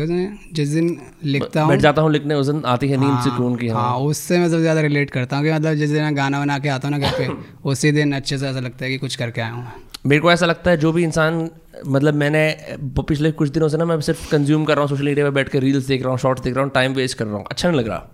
जिस 0.53 0.69
दिन 0.69 1.01
लिखता 1.25 1.61
हूँ 1.63 1.71
बैठ 1.71 1.81
जाता 1.81 2.03
हूँ 2.03 2.13
लिखने 2.13 2.35
उस 2.35 2.47
दिन 2.47 2.63
आती 2.65 2.89
है 2.89 2.97
नींद 2.97 3.21
सुकून 3.21 3.57
की 3.57 3.69
हाँ। 3.69 3.83
हाँ 3.83 3.99
उससे 3.99 4.39
मैं 4.39 4.49
सबसे 4.49 4.61
ज़्यादा 4.61 4.81
रिलेट 4.81 5.11
करता 5.11 5.37
हूँ 5.37 5.45
कि 5.45 5.53
मतलब 5.53 5.75
जिस 5.75 5.91
दिन 5.91 6.03
मैं 6.03 6.17
गाना 6.17 6.41
बना 6.41 6.59
के 6.59 6.69
आता 6.69 6.89
हूँ 6.89 6.99
ना 6.99 7.11
घर 7.11 7.19
पे 7.19 7.29
उसी 7.65 7.93
दिन 7.93 8.13
अच्छे 8.13 8.39
से 8.39 8.49
ऐसा 8.49 8.61
लगता 8.61 8.85
है 8.85 8.91
कि 8.91 8.99
कुछ 8.99 9.17
करके 9.17 9.41
आया 9.41 9.53
हूँ 9.53 9.67
मेरे 10.07 10.21
को 10.23 10.33
ऐसा 10.33 10.47
लगता 10.47 10.71
है 10.71 10.77
जो 10.77 10.93
भी 10.93 11.05
इंसान 11.05 11.51
मतलब 11.87 12.15
मैंने 12.15 12.57
पिछले 13.01 13.31
कुछ 13.33 13.49
दिनों 13.49 13.69
से 13.69 13.77
ना 13.77 13.85
मैं 13.85 14.01
सिर्फ़ 14.01 14.31
कंज्यूम 14.31 14.65
कर 14.65 14.75
रहा 14.75 14.83
हूँ 14.83 14.89
सोशल 14.89 15.05
मीडिया 15.05 15.27
पर 15.27 15.31
बैठ 15.31 15.49
के 15.49 15.59
रील्स 15.59 15.87
देख 15.87 16.03
रहा 16.03 16.11
हूँ 16.11 16.19
शॉर्ट्स 16.19 16.43
देख 16.43 16.55
रहा 16.55 16.65
हूँ 16.65 16.73
टाइम 16.73 16.93
वेस्ट 16.93 17.19
कर 17.19 17.27
रहा 17.27 17.37
हूँ। 17.37 17.45
अच्छा 17.51 17.69
नहीं 17.71 17.81
लग 17.81 17.89
रहा। 17.89 18.11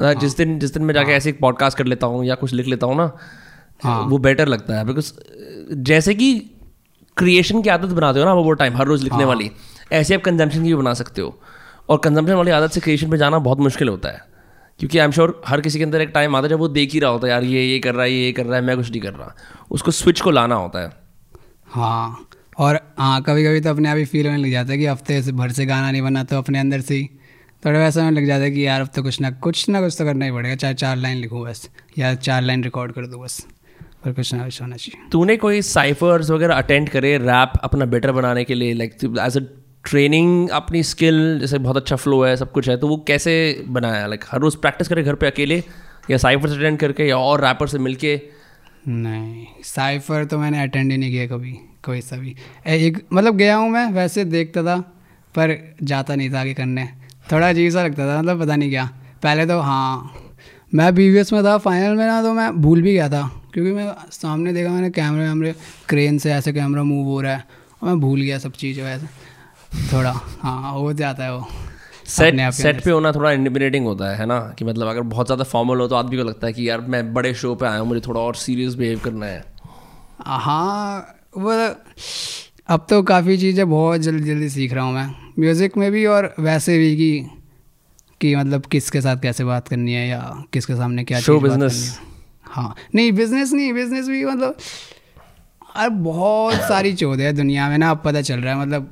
मतलब 0.00 0.20
जिस 0.20 0.36
दिन 0.36 0.58
जिस 0.58 0.74
दिन 0.74 0.82
मैं 0.82 0.94
जाके 0.94 1.12
ऐसे 1.12 1.30
एक 1.30 1.40
पॉडकास्ट 1.40 1.78
कर 1.78 1.86
लेता 1.86 2.06
हूँ 2.06 2.24
या 2.24 2.34
कुछ 2.34 2.52
लिख 2.52 2.66
लेता 2.66 2.86
हूँ 2.86 2.96
ना 2.96 3.10
हाँ। 3.82 4.00
वो 4.02 4.18
बेटर 4.18 4.48
लगता 4.48 4.78
है। 4.78 4.84
बिकॉज़ 4.84 5.12
जैसे 5.74 6.14
कि 6.14 6.50
क्रिएशन 7.20 7.62
की 7.62 7.68
आदत 7.68 7.92
बनाते 7.94 8.18
हो 8.18 8.24
ना 8.24 8.32
वो 8.34 8.52
टाइम 8.54 8.76
हर 8.76 8.86
रोज 8.86 9.02
लिखने 9.02 9.24
वाली। 9.24 9.50
ऐसे 9.92 10.14
आप 10.14 10.22
कंजम्पशन 10.22 10.62
की 10.62 10.68
भी 10.68 10.74
बना 10.74 10.94
सकते 10.94 11.20
हो। 11.20 11.38
और 11.88 11.98
कंजम्पशन 11.98 12.34
वाली 12.34 12.50
आदत 12.50 12.72
से 12.72 12.80
क्रिएशन 12.80 13.10
पे 13.10 13.16
जाना 13.18 13.38
बहुत 13.38 13.58
मुश्किल 13.58 13.88
होता 13.88 14.08
है। 14.08 14.28
क्योंकि 14.80 14.98
आई 14.98 15.04
एम 15.04 15.10
श्योर 15.10 15.40
हर 15.46 15.60
किसी 15.60 15.78
के 15.78 15.84
अंदर 15.84 16.00
एक 16.00 16.08
टाइम 16.08 16.36
आता 16.36 16.46
है 16.46 16.50
जब 16.50 16.58
वो 16.58 16.68
देख 16.68 16.92
ही 16.92 16.98
रहा 16.98 17.10
होता 17.10 17.26
है 17.26 17.32
यार 17.32 17.44
ये 17.44 17.64
ये 17.64 17.78
कर 17.78 17.94
रहा 17.94 18.04
है 18.04 18.12
ये 18.12 18.24
ये 18.24 18.32
कर 18.32 18.46
रहा 18.46 18.56
है 18.56 18.62
मैं 18.62 18.76
कुछ 18.76 18.90
नहीं 18.90 19.00
कर 19.00 19.12
रहा। 19.12 19.34
उसको 19.70 19.90
स्विच 19.90 20.20
को 20.20 20.30
लाना 20.30 20.54
होता 20.54 20.82
है। 20.82 20.90
हाँ 21.66 22.26
और 22.58 22.80
हाँ 22.98 23.20
कभी 23.22 23.44
कभी 23.44 23.60
तो 23.60 23.70
अपने 23.70 23.88
आप 23.88 23.96
ही 23.96 24.04
फील 24.04 24.26
होने 24.26 24.38
लग 24.38 24.50
जाता 24.50 24.72
है 24.72 24.78
कि 24.78 24.86
हफ़्ते 24.86 25.22
से 25.22 25.32
भर 25.32 25.50
से 25.50 25.66
गाना 25.66 25.90
नहीं 25.90 26.02
बना 26.02 26.24
तो 26.24 26.38
अपने 26.38 26.58
अंदर 26.58 26.80
से 26.80 26.94
ही 26.94 27.08
थोड़ा 27.62 27.78
वैसा 27.78 28.04
होने 28.04 28.20
लग 28.20 28.26
जाता 28.26 28.44
है 28.44 28.50
कि 28.50 28.66
यार 28.66 28.80
अब 28.80 28.88
तो 28.96 29.02
कुछ 29.02 29.20
ना 29.20 29.30
कुछ 29.30 29.68
ना 29.68 29.80
कुछ 29.80 29.96
तो 29.98 30.04
करना 30.04 30.24
ही 30.24 30.32
पड़ेगा 30.32 30.54
चाहे 30.54 30.74
चार 30.74 30.96
लाइन 30.96 31.18
लिखूँ 31.18 31.44
बस 31.44 31.68
या 31.98 32.14
चार 32.14 32.42
लाइन 32.42 32.64
रिकॉर्ड 32.64 32.92
कर 32.92 33.06
दूँ 33.06 33.22
बस। 33.24 33.44
होना 34.06 34.76
चाहिए। 34.76 35.08
तूने 35.12 35.36
कोई 35.36 35.62
साइफर्स 35.62 36.30
वगैरह 36.30 36.54
अटेंड 36.54 36.88
करे 36.88 37.16
रैप 37.18 37.52
अपना 37.64 37.84
बेटर 37.86 38.12
बनाने 38.12 38.44
के 38.44 38.54
लिए 38.54 38.74
लाइक 38.74 38.96
एज 39.20 39.36
अ 39.36 39.40
ट्रेनिंग 39.84 40.48
अपनी 40.50 40.82
स्किल 40.82 41.38
जैसे 41.40 41.58
बहुत 41.58 41.76
अच्छा 41.76 41.96
फ्लो 41.96 42.22
है 42.22 42.36
सब 42.36 42.52
कुछ 42.52 42.68
है 42.68 42.76
तो 42.76 42.88
वो 42.88 42.96
कैसे 43.08 43.64
बनाया? 43.68 44.06
लाइक 44.06 44.24
हर 44.30 44.40
रोज 44.40 44.56
प्रैक्टिस 44.56 44.88
करे 44.88 45.02
घर 45.02 45.14
पे 45.14 45.26
अकेले 45.26 45.62
या 46.10 46.16
साइफर्स 46.18 46.58
अटेंड 46.58 46.78
करके 46.78 47.06
या 47.08 47.16
और 47.18 47.44
रैपर 47.44 47.66
से 47.66 47.78
मिलके? 47.78 48.20
नहीं 48.88 49.46
साइफर 49.64 50.24
तो 50.24 50.38
मैंने 50.38 50.62
अटेंड 50.62 50.90
ही 50.92 50.98
नहीं 50.98 51.10
किया 51.10 51.26
कभी 51.26 51.52
कोई 51.84 52.00
सा 52.00 52.16
भी। 52.16 52.34
एक 52.66 53.02
मतलब 53.12 53.36
गया 53.36 53.56
हूँ 53.56 53.70
मैं 53.70 53.86
वैसे 53.92 54.24
देखता 54.26 54.62
था 54.62 54.78
पर 55.34 55.56
जाता 55.82 56.14
नहीं 56.14 56.30
था 56.32 56.40
आगे 56.40 56.54
करने। 56.54 56.88
थोड़ा 57.32 57.48
अजीब 57.48 57.72
सा 57.72 57.84
लगता 57.84 58.06
था 58.06 58.18
मतलब 58.18 58.40
पता 58.42 58.56
नहीं 58.56 58.70
क्या। 58.70 58.88
पहले 59.22 59.46
तो 59.46 59.58
हाँ 59.60 60.14
मैं 60.74 60.94
बीवीएस 60.94 61.32
में 61.32 61.42
था 61.44 61.58
फाइनल 61.58 61.96
में 61.96 62.06
ना 62.06 62.22
तो 62.22 62.32
मैं 62.32 62.50
भूल 62.62 62.82
भी 62.82 62.92
गया 62.92 63.08
था। 63.08 63.30
क्योंकि 63.54 63.72
मैं 63.72 63.94
सामने 64.12 64.52
देखा 64.52 64.70
मैंने 64.70 64.90
कैमरे 64.90 65.28
वैमरे 65.28 65.54
क्रेन 65.88 66.18
से 66.18 66.32
ऐसे 66.32 66.52
कैमरा 66.52 66.82
मूव 66.82 67.06
हो 67.06 67.20
रहा 67.20 67.34
है 67.34 67.44
और 67.82 67.88
मैं 67.88 68.00
भूल 68.00 68.20
गया 68.20 68.38
सब 68.38 68.52
चीज़ 68.52 68.80
वैसे। 68.80 69.06
थोड़ा 69.92 70.12
हाँ 70.42 70.72
हो 70.72 70.92
जाता 70.92 71.24
है 71.24 71.34
वो। 71.36 71.46
सेट 72.06 72.40
सेट 72.52 72.82
पे 72.84 72.90
होना 72.90 73.12
थोड़ा 73.12 73.30
इंटिमिडेटिंग 73.32 73.86
होता 73.86 74.16
है 74.16 74.26
ना? 74.26 74.38
कि 74.58 74.64
मतलब 74.64 74.88
अगर 74.88 75.00
बहुत 75.00 75.26
ज़्यादा 75.26 75.44
फॉर्मल 75.44 75.80
हो 75.80 75.88
तो 75.88 75.94
आदमी 75.94 76.16
को 76.16 76.22
लगता 76.24 76.46
है 76.46 76.52
कि 76.52 76.68
यार 76.68 76.80
मैं 76.80 77.12
बड़े 77.14 77.34
शो 77.34 77.54
पे 77.54 77.66
आया 77.66 77.78
हूँ 77.78 77.88
मुझे 77.88 78.00
थोड़ा 78.00 78.20
और 78.20 78.34
सीरियस 78.34 78.74
बिहेव 78.74 79.00
करना 79.04 79.26
है। 79.26 79.44
हाँ 80.20 81.16
वो 81.36 81.50
अब 82.74 82.86
तो 82.90 83.02
काफ़ी 83.02 83.36
चीज़ें 83.38 83.68
बहुत 83.70 84.00
जल्दी 84.00 84.24
जल्दी 84.24 84.48
सीख 84.48 84.72
रहा 84.72 84.84
हूँ 84.84 84.94
मैं। 84.94 85.06
म्यूज़िक 85.38 85.76
में 85.76 85.90
भी 85.92 86.06
और 86.06 86.34
वैसे 86.38 86.78
भी 86.78 86.96
कि 86.96 87.30
कि 88.20 88.34
मतलब 88.36 88.66
किसके 88.66 89.00
साथ 89.00 89.16
कैसे 89.16 89.44
बात 89.44 89.68
करनी 89.68 89.92
है 89.92 90.08
या 90.08 90.44
किसके 90.52 90.74
सामने 90.74 91.04
क्या 91.04 91.18
business. 91.18 91.58
करनी 91.58 92.09
है। 92.50 92.68
नहीं 92.94 93.12
बिज़नेस 93.12 93.52
नहीं 93.52 93.72
बिज़नेस 93.72 94.08
भी 94.08 94.24
मतलब 94.24 94.56
अरे 95.76 95.88
बहुत 96.02 96.54
सारी 96.68 96.92
चौध 96.94 97.20
है 97.20 97.32
दुनिया 97.32 97.68
में 97.68 97.78
ना, 97.78 97.90
अब 97.90 98.02
पता 98.04 98.20
चल 98.22 98.40
रहा 98.40 98.54
है 98.54 98.60
मतलब 98.60 98.90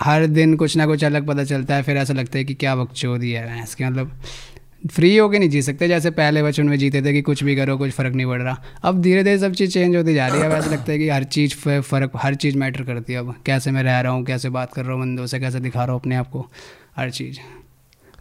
हर 0.00 0.26
दिन 0.28 0.54
कुछ 0.56 0.76
ना 0.76 0.86
कुछ 0.86 1.04
अलग 1.04 1.26
पता 1.26 1.44
चलता 1.44 1.74
है, 1.74 1.82
फिर 1.82 1.96
ऐसा 1.96 2.14
लगता 2.14 2.38
है 2.38 2.44
कि 2.44 2.54
क्या 2.54 2.74
बकचोदी 2.76 3.30
है 3.32 3.62
इसके 3.62 3.84
मतलब 3.84 4.20
फ्री 4.90 5.16
होके 5.16 5.38
नहीं 5.38 5.48
जी 5.50 5.60
सकते, 5.62 5.86
जैसे 5.88 6.10
पहले 6.10 6.42
बचपन 6.42 6.66
में 6.68 6.76
जीते 6.78 7.02
थे 7.02 7.12
कि 7.12 7.22
कुछ 7.22 7.42
भी 7.44 7.56
करो, 7.56 7.76
कुछ 7.78 7.90
फ़र्क 7.90 8.14
नहीं 8.14 8.26
पड़ 8.26 8.40
रहा। 8.42 8.62
अब 8.82 9.00
धीरे 9.02 9.22
धीरे 9.24 9.38
सब 9.38 9.52
चीज़ 9.52 9.72
चेंज 9.72 9.96
होती 9.96 10.14
जा 10.14 10.28
रही 10.28 10.40
है, 10.40 10.46
अब 10.46 10.52
ऐसा 10.52 10.70
लगता 10.70 10.92
है 10.92 10.98
कि 10.98 11.08
हर 11.08 11.24
चीज़ 11.24 11.54
फ़र्क, 11.82 12.10
हर 12.16 12.34
चीज़ 12.34 12.56
मैटर 12.56 12.82
करती 12.84 13.12
है 13.12 13.18
अब। 13.18 13.34
कैसे 13.46 13.70
मैं 13.70 13.82
रह 13.82 14.00
रहा 14.00 14.12
हूँ, 14.12 14.24
कैसे 14.24 14.48
बात 14.50 14.72
कर 14.74 14.84
रहा 14.84 14.92
हूँ 14.92 15.00
बंदों 15.00 15.26
से, 15.26 15.40
कैसे 15.40 15.60
दिखा 15.60 15.84
रहा 15.84 15.92
हूँ 15.92 16.00
अपने 16.00 16.16
आप 16.16 16.30
को, 16.30 16.50
हर 16.96 17.10
चीज़। 17.10 17.38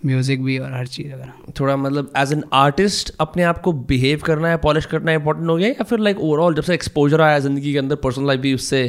म्यूज़िक 0.06 0.44
भी 0.44 0.58
और 0.58 0.74
हर 0.74 0.88
चीज़ 0.88 1.08
वगैरह। 1.08 1.54
थोड़ा 1.60 1.76
मतलब 1.78 2.12
एज 2.18 2.32
एन 2.34 2.44
आर्टिस्ट 2.54 3.12
अपने 3.20 3.44
आप 3.44 3.62
को 3.62 3.72
बिहेव 3.86 4.22
करना 4.26 4.50
है 4.50 4.58
पॉलिश 4.60 4.86
करना 4.86 5.12
इंपॉर्टेंट 5.12 5.50
हो 5.50 5.56
गया 5.58 5.68
या 5.70 5.84
फिर 5.84 6.00
लाइक 6.00 6.20
ओवरऑल 6.20 6.56
जब 6.56 6.64
से 6.64 6.74
एक्सपोजर 6.74 7.22
आया 7.22 7.40
ज़िंदगी 7.40 7.72
के 7.74 7.80
अंदर 7.80 7.96
पर्सनल 8.04 8.28
लाइफ 8.28 8.40
भी 8.40 8.54
उससे 8.54 8.88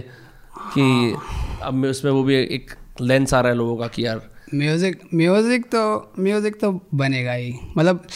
कि 0.75 1.15
अब 1.63 1.75
मैं 1.75 1.91
उसमें 1.91 2.11
वो 2.13 2.23
भी 2.23 2.37
एक 2.37 2.75
लेंस 3.01 3.35
आ 3.35 3.41
रहा 3.41 3.53
है 3.53 3.59
लोगों 3.59 3.77
का 3.77 3.87
कि 3.89 4.07
यार 4.07 4.21
म्यूज़िक 4.55 5.01
म्यूज़िक 5.15 5.65
तो 5.67 6.13
म्यूज़िक 6.19 6.61
तो 6.61 6.71
बनेगा 6.95 7.33
ही। 7.33 7.53
मतलब 7.77 8.07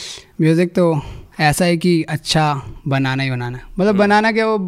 म्यूज़िक 0.41 0.75
तो 0.75 1.01
ऐसा 1.41 1.65
है 1.65 1.77
कि 1.77 2.03
अच्छा 2.05 2.55
बनाना 2.89 3.23
ही 3.23 3.31
बनाना 3.31 3.59
मतलब 3.79 3.97
बनाना 3.97 4.33
क्या 4.33 4.47
वो 4.47 4.59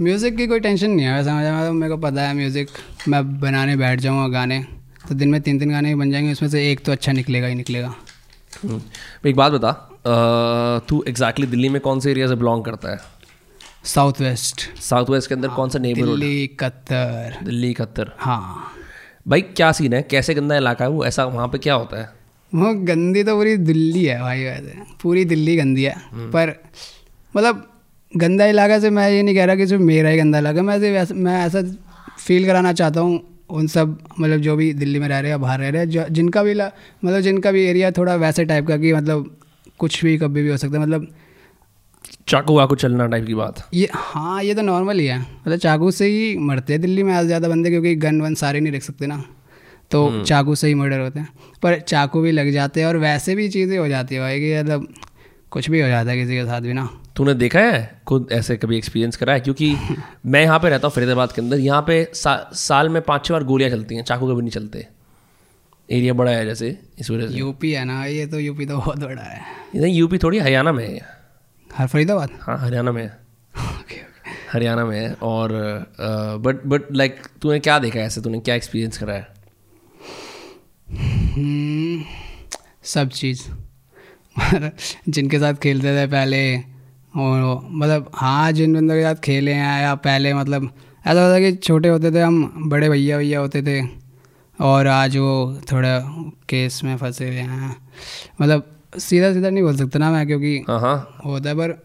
म्यूज़िक 0.00 0.36
की 0.36 0.46
कोई 0.46 0.60
टेंशन 0.60 0.90
नहीं 0.90 1.06
है। 1.06 1.16
वैसा 1.16 1.34
मतलब 1.34 1.72
मेरे 1.72 1.90
को 1.90 2.00
पता 2.00 2.22
है 2.22 2.34
म्यूज़िक 2.34 2.68
मैं 3.08 3.22
बनाने 3.40 3.76
बैठ 3.76 4.00
जाऊँगा 4.00 4.28
गाने। 4.30 4.64
तो 5.08 5.14
दिन 5.14 5.28
में 5.28 5.40
तीन 5.40 5.58
तीन 5.58 5.70
गाने 5.70 5.94
बन 5.94 6.10
जाएँगे 6.10 6.32
उसमें 6.32 6.48
से 6.50 6.70
एक 6.70 6.84
तो 6.84 6.92
अच्छा 6.92 7.12
निकलेगा 7.12 7.46
ही 7.46 7.54
निकलेगा। 7.54 7.94
हम्म। 8.62 8.80
एक 9.28 9.36
बात 9.36 9.52
बता 9.52 9.72
तू 10.88 11.02
एग्जैक्टली 11.08 11.46
दिल्ली 11.46 11.68
में 11.68 11.80
कौन 11.80 12.00
से 12.00 12.10
एरिया 12.10 12.26
से 12.28 12.34
बिलोंग 12.34 12.64
करता 12.64 12.90
है? 12.90 12.98
साउथ 13.84 14.20
वेस्ट 14.20 14.60
साउथ 14.80 15.10
वेस्ट 15.10 15.28
के 15.28 15.34
अंदर 15.34 15.48
कौन 15.48 15.68
सा 15.70 15.78
नेबरहुड 15.78 16.18
दिल्ली 16.18 16.46
कत्तर। 16.60 17.36
दिल्ली 17.44 17.70
इकहत्तर 17.70 18.12
हाँ। 18.18 18.72
भाई 19.28 19.40
क्या 19.40 19.70
सीन 19.72 19.92
है? 19.94 20.02
कैसे 20.02 20.34
गंदा 20.34 20.56
इलाका 20.56 20.84
है 20.84 20.90
वो? 20.90 21.04
ऐसा 21.04 21.24
वहाँ 21.24 21.48
पे 21.48 21.58
क्या 21.58 21.74
होता 21.74 22.00
है? 22.00 22.08
वो 22.52 22.72
गंदी 22.84 23.22
तो 23.24 23.36
पूरी 23.36 23.56
दिल्ली 23.56 24.04
है 24.04 24.20
भाई 24.20 24.44
वैसे। 24.44 24.74
पूरी 25.02 25.24
दिल्ली 25.24 25.56
गंदी 25.56 25.82
है। 25.84 25.94
पर 26.32 26.54
मतलब 27.34 27.66
गंदा 28.12 28.46
इलाका 28.46 28.78
से 28.80 28.90
मैं 28.90 29.08
ये 29.10 29.22
नहीं 29.22 29.34
कह 29.34 29.44
रहा 29.44 29.56
कि 29.56 29.66
सिर्फ़ 29.66 29.82
मेरा 29.82 30.08
ही 30.08 30.18
गंदा 30.18 30.38
इलाका 30.38 30.62
मैं 30.62 30.78
ऐसा 30.78 31.14
मैं 31.14 31.40
ऐसा 31.46 31.62
फील 32.18 32.46
कराना 32.46 32.72
चाहता 32.72 33.00
हूँ 33.00 33.18
उन 33.50 33.66
सब 33.66 33.98
मतलब 34.20 34.38
जो 34.38 34.56
भी 34.56 34.72
दिल्ली 34.74 34.98
में 34.98 35.08
रह 35.08 35.18
रहे 35.18 35.30
हैं 35.30 35.40
बाहर 35.40 35.60
रह 35.60 35.68
रहे 35.68 35.82
हैं 35.82 36.12
जिनका 36.12 36.42
भी 36.42 36.54
मतलब 36.54 37.20
जिनका 37.20 37.52
भी 37.52 37.64
एरिया 37.64 37.90
थोड़ा 37.90 38.14
वैसे 38.16 38.44
टाइप 38.44 38.66
का 38.66 38.76
कि 38.76 38.92
मतलब 38.92 39.30
कुछ 39.80 40.02
भी 40.04 40.16
कभी 40.18 40.42
भी 40.42 40.48
हो 40.48 40.56
सकता 40.56 40.78
है 40.78 40.82
मतलब 40.82 41.06
चाकू 42.28 42.54
वाकू 42.54 42.74
चलना 42.74 43.06
टाइप 43.06 43.26
की 43.26 43.34
बात। 43.34 43.62
ये 43.74 43.88
हाँ 43.94 44.42
ये 44.42 44.54
तो 44.54 44.62
नॉर्मल 44.62 44.98
ही 44.98 45.06
है। 45.06 45.18
मतलब 45.20 45.58
चाकू 45.58 45.90
से 45.90 46.06
ही 46.06 46.36
मरते 46.38 46.72
हैं 46.72 46.80
दिल्ली 46.82 47.02
में 47.02 47.12
आज 47.14 47.26
ज़्यादा 47.26 47.48
बंदे 47.48 47.70
क्योंकि 47.70 47.94
गन 47.96 48.20
वन 48.20 48.34
सारे 48.34 48.60
नहीं 48.60 48.72
रख 48.72 48.82
सकते 48.82 49.06
ना। 49.06 49.22
तो 49.90 50.24
चाकू 50.24 50.54
से 50.54 50.68
ही 50.68 50.74
मर्डर 50.74 51.00
होते 51.00 51.20
हैं। 51.20 51.28
पर 51.62 51.78
चाकू 51.80 52.20
भी 52.20 52.30
लग 52.32 52.50
जाते 52.52 52.80
हैं 52.80 52.86
और 52.86 52.96
वैसे 52.98 53.34
भी 53.34 53.48
चीज़ें 53.48 53.76
हो 53.78 53.86
जाती 53.88 54.14
है 54.14 54.20
भाई 54.20 54.40
कि 54.40 54.58
मतलब 54.58 54.88
कुछ 55.50 55.68
भी 55.70 55.80
हो 55.80 55.88
जाता 55.88 56.10
है 56.10 56.16
किसी 56.16 56.36
के 56.36 56.44
साथ 56.44 56.60
भी 56.60 56.72
ना। 56.72 56.88
तूने 57.16 57.34
देखा 57.34 57.60
है? 57.60 58.00
खुद 58.06 58.28
ऐसे 58.32 58.56
कभी 58.56 58.76
एक्सपीरियंस 58.78 59.16
करा 59.16 59.32
है? 59.32 59.40
क्योंकि 59.40 59.74
मैं 60.26 60.42
यहाँ 60.42 60.58
पे 60.60 60.68
रहता 60.68 60.86
हूँ 60.88 60.94
फरीदाबाद 60.94 61.32
के 61.32 61.40
अंदर। 61.42 61.58
यहाँ 61.58 61.82
पे 61.82 62.04
सा, 62.14 62.50
साल 62.54 62.88
में 62.88 63.00
पाँच 63.02 63.24
छः 63.24 63.34
बार 63.34 63.44
गोलियाँ 63.44 63.70
चलती 63.70 63.94
हैं 63.94 64.04
चाकू 64.04 64.32
कभी 64.32 64.40
नहीं 64.40 64.50
चलते। 64.50 64.86
एरिया 65.88 66.12
बड़ा 66.14 66.30
है 66.30 66.44
जैसे 66.46 66.78
इस 66.98 67.10
वजह 67.10 67.28
से। 67.28 67.34
यूपी 67.34 67.72
है 67.72 67.84
ना 67.84 68.04
ये 68.04 68.26
तो 68.26 68.38
यूपी 68.40 68.66
तो 68.66 68.76
बहुत 68.76 68.98
बड़ा 68.98 69.22
है। 69.22 69.40
नहीं 69.74 69.94
यूपी 69.94 70.18
थोड़ी 70.18 70.38
हरियाणा 70.38 70.72
में 70.72 70.86
है। 70.88 71.00
हर 71.70 71.86
फरीदाबाद? 71.86 72.30
हाँ 72.40 72.58
हरियाणा 72.58 72.92
में 72.92 73.02
है। 73.02 73.24
हरियाणा 74.52 74.84
में 74.84 74.98
है 75.00 75.12
और 75.22 75.50
बट 76.42 76.64
बट 76.66 76.92
लाइक 76.92 77.16
तूने 77.42 77.58
क्या 77.60 77.78
देखा 77.78 77.98
है 77.98 78.06
ऐसे? 78.06 78.20
तूने 78.20 78.40
क्या 78.40 78.54
एक्सपीरियंस 78.54 78.98
करा 78.98 79.14
है? 79.14 79.26
हम्म, 80.88 82.02
सब 82.84 83.08
चीज़। 83.08 83.42
जिनके 85.08 85.38
साथ 85.38 85.54
खेलते 85.54 85.96
थे 85.96 86.06
पहले 86.06 86.40
और 87.14 87.68
मतलब 87.70 88.10
हाँ 88.14 88.52
जिन 88.52 88.74
बंदों 88.74 88.94
के 88.94 89.02
साथ 89.02 89.14
खेले 89.14 89.52
हैं 89.52 89.82
या 89.82 89.94
पहले 89.94 90.34
मतलब 90.34 90.70
ऐसा 91.06 91.22
होता 91.22 91.38
कि 91.40 91.52
छोटे 91.56 91.88
होते 91.88 92.10
थे 92.12 92.20
हम 92.20 92.68
बड़े 92.68 92.88
भैया 92.88 93.18
भैया 93.18 93.40
होते 93.40 93.62
थे 93.62 93.80
और 94.58 94.86
आज 94.86 95.16
वो 95.16 95.60
थोड़ा 95.72 95.98
केस 96.48 96.80
में 96.84 96.96
फंसे 96.96 97.28
हुए 97.28 97.36
हैं। 97.36 97.76
मतलब 98.42 98.72
सीधा 98.98 99.32
सीधा 99.32 99.50
नहीं 99.50 99.62
बोल 99.62 99.76
सकता 99.76 99.98
ना 99.98 100.10
मैं 100.10 100.26
क्योंकि 100.26 100.56
हाँ 100.68 100.80
हाँ। 100.80 100.96
होता 101.24 101.48
है 101.48 101.54
पर 101.56 101.76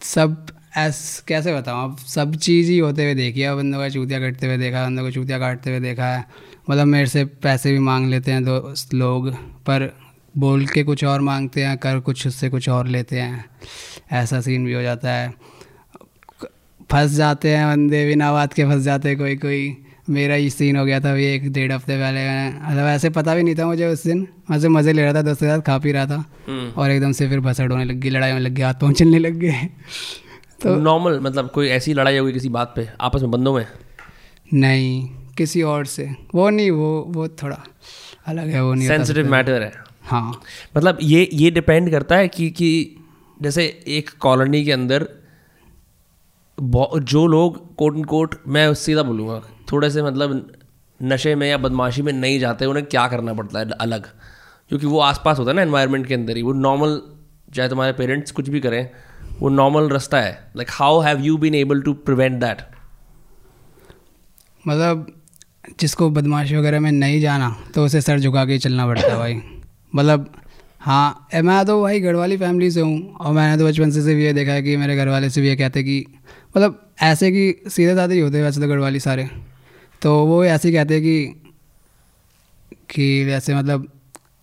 सब 0.00 0.46
ऐस 0.76 1.24
कैसे 1.28 1.54
बताऊँ 1.54 1.84
अब 1.84 1.96
सब 1.98 2.34
चीज़ 2.36 2.70
ही 2.70 2.78
होते 2.78 3.04
हुए 3.04 3.14
देखी 3.14 3.40
है। 3.40 3.54
बंदों 3.56 3.78
का 3.78 3.88
चूतिया 3.88 4.20
कटते 4.20 4.46
हुए 4.46 4.56
देखा 4.58 4.78
है 4.78 4.86
बंदों 4.86 5.02
को 5.04 5.10
चूतिया 5.10 5.38
काटते 5.38 5.70
हुए 5.70 5.80
देखा 5.80 6.06
है। 6.06 6.24
मतलब 6.70 6.86
मेरे 6.86 7.06
से 7.06 7.24
पैसे 7.24 7.72
भी 7.72 7.78
मांग 7.78 8.08
लेते 8.10 8.32
हैं 8.32 8.44
दोस्त 8.44 8.94
लोग 8.94 9.30
पर 9.68 9.92
बोल 10.34 10.66
के 10.66 10.82
कुछ 10.82 11.04
और 11.04 11.20
मांगते 11.20 11.62
हैं 11.64 11.76
कर 11.78 11.98
कुछ 12.00 12.26
उससे 12.26 12.48
कुछ 12.48 12.68
और 12.68 12.86
लेते 12.86 13.20
हैं। 13.20 13.44
ऐसा 14.12 14.40
सीन 14.40 14.64
भी 14.66 14.72
हो 14.72 14.82
जाता 14.82 15.12
है। 15.12 15.32
फंस 16.90 17.10
जाते 17.10 17.56
हैं 17.56 17.66
बंदे 17.66 18.06
बिना 18.06 18.32
बात 18.32 18.52
के 18.52 18.64
फंस 18.64 18.82
जाते 18.82 19.08
हैं 19.08 19.18
कोई 19.18 19.36
कोई। 19.36 19.76
मेरा 20.10 20.34
ही 20.34 20.48
सीन 20.50 20.76
हो 20.76 20.84
गया 20.84 20.98
था 21.00 21.10
अभी 21.12 21.24
एक 21.24 21.52
डेढ़ 21.52 21.72
हफ़्ते 21.72 21.96
पहले 21.96 22.22
मतलब 22.68 22.86
ऐसे 22.86 23.10
पता 23.10 23.34
भी 23.34 23.42
नहीं 23.42 23.54
था 23.54 23.66
मुझे 23.66 23.86
उस 23.86 24.02
दिन। 24.04 24.26
मज़े 24.50 24.68
मज़े 24.68 24.92
ले 24.92 25.02
रहा 25.02 25.14
था 25.14 25.22
दोस्तों 25.22 25.46
के 25.46 25.52
साथ 25.52 25.60
खा 25.60 25.78
पी 25.78 25.92
रहा 25.92 26.06
था। 26.06 26.24
हम्म। 26.48 26.70
और 26.80 26.90
एकदम 26.90 27.12
से 27.12 27.28
फिर 27.28 27.40
भसड़ 27.40 27.70
होने 27.72 27.84
लग 27.84 28.00
गई 28.00 28.10
लड़ाई 28.10 28.32
में 28.32 28.40
लग 28.40 28.52
गया 28.52 28.66
हाथ 28.66 28.74
पाँव 28.74 28.92
चलने 28.92 29.18
लग 29.18 29.34
गए। 29.34 29.68
तो 30.62 30.74
नॉर्मल 30.76 31.18
मतलब 31.20 31.50
कोई 31.50 31.68
ऐसी 31.68 31.94
लड़ाई 31.94 32.18
हो 32.18 32.24
गई 32.24 32.32
किसी 32.32 32.48
बात 32.48 32.72
पे 32.76 32.88
आपस 33.00 33.22
में 33.22 33.30
बंदों 33.30 33.54
में? 33.54 33.66
नहीं 34.54 35.08
किसी 35.38 35.62
और 35.62 35.86
से। 35.86 36.08
वो 36.34 36.50
नहीं 36.50 36.70
वो 36.70 36.90
वो 37.08 37.28
थोड़ा 37.28 37.62
अलग 38.26 38.48
है 38.48 38.64
वो 38.64 38.74
नहीं 38.74 38.88
सेंसिटिव 38.88 39.30
मैटर 39.30 39.62
है। 39.62 39.72
हाँ। 40.04 40.40
मतलब 40.76 40.98
ये 41.02 41.28
ये 41.32 41.50
डिपेंड 41.50 41.90
करता 41.90 42.16
है 42.16 42.28
कि 42.28 42.50
कि 42.50 42.70
जैसे 43.40 43.64
एक 43.88 44.10
कॉलोनी 44.20 44.64
के 44.64 44.72
अंदर 44.72 45.08
जो 46.58 47.26
लोग 47.26 47.74
कोट 47.76 47.96
एंड 47.96 48.06
कोट 48.06 48.34
मैं 48.48 48.72
सीधा 48.74 49.02
बोलूँगा 49.02 49.40
थोड़े 49.72 49.90
से 49.90 50.02
मतलब 50.02 50.52
नशे 51.00 51.34
में 51.34 51.48
या 51.48 51.56
बदमाशी 51.58 52.02
में 52.02 52.12
नहीं 52.12 52.38
जाते 52.40 52.66
उन्हें 52.66 52.84
क्या 52.86 53.06
करना 53.08 53.34
पड़ता 53.34 53.58
है 53.58 53.70
अलग? 53.70 54.06
क्योंकि 54.70 54.86
वो 54.86 54.98
आसपास 55.00 55.38
होता 55.38 55.50
है 55.50 55.56
ना 55.56 55.62
एनवायरनमेंट 55.62 56.06
के 56.06 56.14
अंदर 56.14 56.36
ही 56.36 56.42
वो 56.42 56.52
नॉर्मल 56.52 57.00
चाहे 57.54 57.68
तुम्हारे 57.68 57.92
पेरेंट्स 57.92 58.30
कुछ 58.30 58.48
भी 58.48 58.60
करें 58.60 58.88
वो 59.40 59.48
नॉर्मल 59.48 59.88
रास्ता 59.88 60.20
है। 60.20 60.32
Like 60.56 60.68
how 60.70 61.00
have 61.00 61.20
you 61.20 61.36
been 61.36 61.54
able 61.54 61.82
to 61.82 61.92
prevent 62.06 62.40
that 62.40 62.62
मतलब 64.64 65.06
जिसको 65.80 66.10
बदमाशी 66.10 66.56
वगैरह 66.56 66.80
में 66.80 66.92
नहीं 66.92 67.20
जाना 67.20 67.54
तो 67.74 67.84
उसे 67.84 68.00
सर 68.00 68.20
झुका 68.20 68.44
के 68.44 68.58
चलना 68.58 68.86
पड़ता 68.86 69.06
है 69.06 69.16
भाई। 69.16 69.40
मतलब 69.94 70.32
हाँ 70.80 71.28
मैं 71.42 71.64
तो 71.66 71.80
भाई 71.82 72.00
घर 72.00 72.14
वाली 72.14 72.36
फैमिली 72.36 72.70
से 72.70 72.80
हूँ 72.80 73.14
और 73.14 73.32
मैंने 73.32 73.58
तो 73.58 73.66
बचपन 73.66 73.90
से 73.90 74.02
सिर्फ़ 74.02 74.20
ये 74.20 74.32
देखा 74.32 74.52
है 74.52 74.62
कि 74.62 74.76
मेरे 74.76 74.96
घर 74.96 75.08
वाले 75.08 75.30
से 75.30 75.40
भी 75.40 75.48
ये 75.48 75.56
कहते 75.56 75.82
कि 75.82 76.04
मतलब 76.56 76.78
ऐसे 77.02 77.30
कि 77.32 77.70
सीधे 77.70 77.94
साधे 77.94 78.14
ही 78.14 78.20
होते 78.20 78.36
हैं 78.36 78.44
वैसे 78.44 78.60
तो 78.60 78.68
घर 78.68 78.78
वाली 78.78 79.00
सारे। 79.00 79.28
तो 80.02 80.14
वो 80.26 80.44
ऐसे 80.44 80.68
ही 80.68 80.74
कहते 80.74 80.94
हैं 80.94 81.02
कि 81.02 81.34
कि 82.90 83.24
वैसे 83.24 83.54
मतलब 83.54 83.88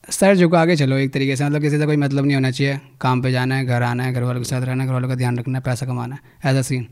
सर 0.09 0.35
झुका 0.35 0.65
के 0.65 0.75
चलो 0.75 0.97
एक 0.97 1.13
तरीके 1.13 1.35
से 1.35 1.45
मतलब 1.45 1.61
किसी 1.61 1.77
से 1.77 1.85
कोई 1.85 1.95
मतलब 1.97 2.25
नहीं 2.25 2.35
होना 2.35 2.51
चाहिए। 2.51 2.79
काम 3.01 3.21
पे 3.21 3.31
जाना 3.31 3.55
है, 3.55 3.65
घर 3.65 3.81
आना 3.83 4.03
है 4.03 4.13
घर 4.13 4.23
वालों 4.23 4.41
के 4.41 4.45
साथ 4.45 4.61
रहना 4.61 4.83
है 4.83 4.87
घर 4.87 4.93
वालों 4.93 5.09
का 5.09 5.15
ध्यान 5.15 5.37
रखना 5.39 5.57
है, 5.57 5.63
पैसा 5.63 5.85
कमाना 5.85 6.15
है, 6.15 6.21
ऐसा 6.45 6.61
सीन 6.61 6.83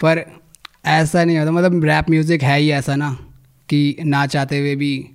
पर 0.00 0.24
ऐसा 0.86 1.24
नहीं 1.24 1.38
होता 1.38 1.50
मतलब 1.52 1.84
रैप 1.84 2.10
म्यूज़िक 2.10 2.42
है 2.42 2.58
ही 2.58 2.70
ऐसा 2.72 2.96
ना, 2.96 3.10
कि 3.68 3.96
ना 4.00 4.26
चाहते 4.26 4.58
हुए 4.58 4.74
भी 4.76 5.10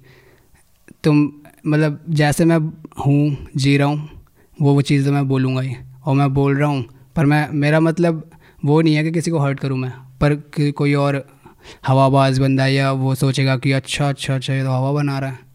तुम 1.03 1.31
मतलब 1.63 2.03
जैसे 2.09 2.45
मैं 2.45 2.57
हूँ, 3.05 3.37
जी 3.55 3.75
रहा 3.77 3.87
हूँ, 3.87 4.09
वो 4.57 4.73
वो 4.73 4.81
चीज़ 4.81 5.05
तो 5.05 5.11
मैं 5.11 5.27
बोलूँगा 5.27 5.61
ही। 5.61 5.75
और 6.05 6.15
मैं 6.15 6.33
बोल 6.33 6.57
रहा 6.57 6.69
हूँ, 6.69 6.83
पर 7.15 7.25
मैं, 7.25 7.47
मेरा 7.51 7.79
मतलब 7.79 8.29
वो 8.65 8.81
नहीं 8.81 8.95
है 8.95 9.03
कि 9.03 9.11
किसी 9.11 9.31
को 9.31 9.39
हर्ट 9.39 9.59
करूँ 9.59 9.77
मैं। 9.77 9.91
पर 10.21 10.35
कोई 10.71 10.93
और 10.95 11.23
हवाबाज 11.87 12.39
बंदा 12.39 12.65
या 12.67 12.91
वो 12.91 13.15
सोचेगा 13.15 13.57
कि 13.57 13.71
अच्छा 13.71 14.09
अच्छा 14.09 14.35
अच्छा 14.35 14.53
ये 14.53 14.63
तो 14.63 14.69
हवा 14.69 14.91
बना 14.93 15.19
रहा 15.19 15.29
है। 15.29 15.49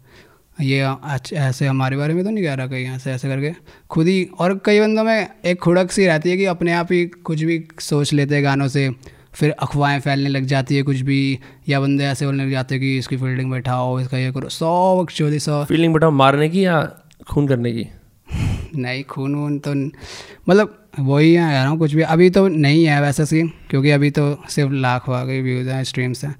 ये 0.57 1.37
ऐसे 1.37 1.67
हमारे 1.67 1.97
बारे 1.97 2.13
में 2.13 2.23
तो 2.23 2.29
नहीं 2.29 2.43
कह 2.43 2.53
रहा 2.53 2.67
कहीं, 2.67 2.85
ऐसे 2.87 3.11
ऐसे 3.11 3.27
करके। 3.27 3.51
खुद 3.89 4.07
ही, 4.07 4.23
और 4.39 4.59
कई 4.65 4.79
बंदों 4.79 5.03
में 5.03 5.27
एक 5.45 5.59
खुड़क 5.61 5.91
सी 5.91 6.05
रहती 6.05 6.29
है 6.29 6.37
कि 6.37 6.45
अपने 6.45 6.73
आप 6.73 6.91
ही 6.91 7.05
कुछ 7.05 7.43
भी 7.43 7.63
सोच 7.79 8.13
लेते 8.13 8.35
हैं 8.35 8.43
गानों 8.43 8.67
से। 8.67 8.89
फिर 9.37 9.51
अफवाहें 9.59 9.99
फैलने 10.01 10.29
लग 10.29 10.45
जाती 10.45 10.75
है 10.75 10.81
कुछ 10.83 10.99
भी 11.01 11.17
या 11.69 11.79
बंदे 11.79 12.03
ऐसे 12.05 12.25
बोलने 12.25 12.43
लग 12.43 12.51
जाते 12.51 12.75
हैं 12.75 12.81
कि 12.81 12.97
इसकी 12.97 13.17
फील्डिंग 13.17 13.51
बैठाओ 13.51 13.99
इसका 13.99 14.17
ये 14.17 14.31
करो 14.31 14.49
सौ 14.51 14.71
वक्त 15.01 15.13
चौधरी 15.15 15.39
सौ। 15.39 15.63
फील्डिंग 15.65 15.93
बैठाओ 15.93 16.11
मारने 16.13 16.49
की 16.49 16.65
या 16.65 16.81
खून 17.29 17.47
करने 17.47 17.71
की? 17.71 17.85
नहीं 18.75 19.03
खून 19.05 19.35
वून 19.35 19.57
तो 19.59 19.73
मतलब 20.49 20.77
वही 20.99 21.33
है 21.33 21.43
कह 21.43 21.51
रहा 21.53 21.67
हूँ 21.67 21.77
कुछ 21.79 21.93
भी। 21.93 22.01
अभी 22.03 22.29
तो 22.29 22.47
नहीं 22.47 22.83
है 22.85 23.01
वैसा 23.01 23.25
सीन 23.25 23.51
क्योंकि 23.69 23.91
अभी 23.91 24.09
तो 24.11 24.23
सिर्फ़ 24.49 24.71
लाख 24.75 25.09
वागे 25.09 25.41
व्यूज़ 25.41 25.69
हैं 25.69 25.83
स्ट्रीम्स 25.83 26.23
हैं। 26.25 26.35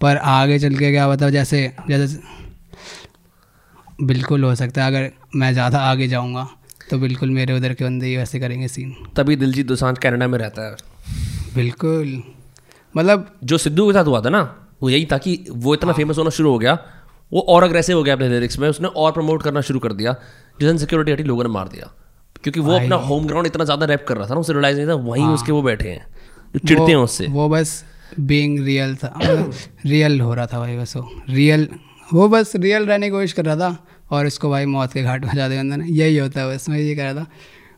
पर 0.00 0.16
आगे 0.32 0.58
चल 0.58 0.74
के 0.74 0.90
क्या 0.92 1.08
बताओ 1.08 1.30
जैसे 1.30 1.60
जैसे 1.88 2.20
बिल्कुल 4.02 4.44
हो 4.44 4.54
सकता 4.54 4.84
है 4.84 4.88
अगर 4.88 5.10
मैं 5.36 5.52
ज़्यादा 5.52 5.78
आगे 5.82 6.08
जाऊँगा 6.08 6.46
तो 6.90 6.98
बिल्कुल 6.98 7.30
मेरे 7.30 7.54
उधर 7.54 7.74
के 7.74 7.84
बंदे 7.84 8.06
ही 8.06 8.16
वैसे 8.16 8.40
करेंगे 8.40 8.68
सीन 8.68 8.94
तभी 9.16 9.36
दिलजीत 9.36 9.66
दोसांझ 9.66 9.96
कनाडा 9.98 10.28
में 10.28 10.38
रहता 10.38 10.66
है। 10.66 10.76
बिल्कुल। 11.54 12.22
मतलब 12.98 13.26
जो 13.44 13.58
सिद्धू 13.58 13.86
के 13.86 13.92
साथ 13.92 14.04
हुआ 14.04 14.20
था 14.20 14.28
ना 14.30 14.42
वो 14.82 14.90
यही 14.90 15.06
था 15.12 15.18
कि 15.18 15.38
वो 15.50 15.74
इतना 15.74 15.92
फ़ेमस 15.92 16.18
होना 16.18 16.30
शुरू 16.32 16.50
हो 16.50 16.58
गया 16.58 16.78
वो 17.32 17.40
और 17.48 17.64
अग्रेसिव 17.64 17.96
हो 17.96 18.02
गया 18.02 18.14
अपने 18.14 18.28
लिरिक्स 18.28 18.58
में 18.58 18.68
उसने 18.68 18.88
और 18.96 19.12
प्रमोट 19.12 19.42
करना 19.42 19.60
शुरू 19.62 19.78
कर 19.78 19.92
दिया 19.94 20.14
जिस 20.60 20.80
सिक्योरिटी 20.80 21.12
हटी 21.12 21.22
लोगों 21.24 21.44
ने 21.44 21.50
मार 21.50 21.68
दिया। 21.68 21.90
क्योंकि 22.44 22.60
वो 22.60 22.72
अपना 22.72 22.96
होम 23.06 23.26
ग्राउंड 23.26 23.46
इतना 23.46 23.64
ज़्यादा 23.64 23.86
रैप 23.86 24.04
कर 24.08 24.16
रहा 24.16 24.26
था 24.26 24.34
ना 24.34 24.40
उसे 24.40 24.52
रियलाइज़ 24.52 24.76
नहीं 24.76 24.88
था 24.88 24.94
वहीं 25.04 25.26
उसके 25.28 25.52
वो 25.52 25.62
बैठे 25.62 25.88
हैं 25.88 26.06
जो 26.54 26.58
चिढ़ते 26.58 26.90
हैं 26.90 26.98
उससे। 26.98 27.26
वो 27.28 27.48
बस 27.48 27.84
बींग 28.20 28.58
रियल 28.64 28.94
था 28.96 29.12
रियल 29.20 30.20
हो 30.20 30.34
रहा 30.34 30.46
था 30.46 30.58
भाई 30.58 30.76
बस 30.76 30.96
वो 30.96 31.08
रियल 31.30 31.68
वो 32.12 32.28
बस 32.28 32.52
रियल 32.56 32.86
रहने 32.86 33.06
की 33.06 33.10
कोशिश 33.10 33.32
कर 33.32 33.44
रहा 33.44 33.56
था 33.56 33.76
और 34.10 34.26
इसको 34.26 34.50
भाई 34.50 34.66
मौत 34.66 34.92
के 34.92 35.02
घाट 35.02 35.24
पहुँचा 35.24 35.48
दिया 35.48 35.62
बंदे 35.62 35.76
ने 35.76 35.88
यही 35.88 36.16
होता 36.18 36.40
है 36.40 36.54
बस 36.54 36.68
मैं 36.68 36.78
ये 36.78 36.94
कह 36.94 37.10
रहा 37.10 37.14
था। 37.14 37.26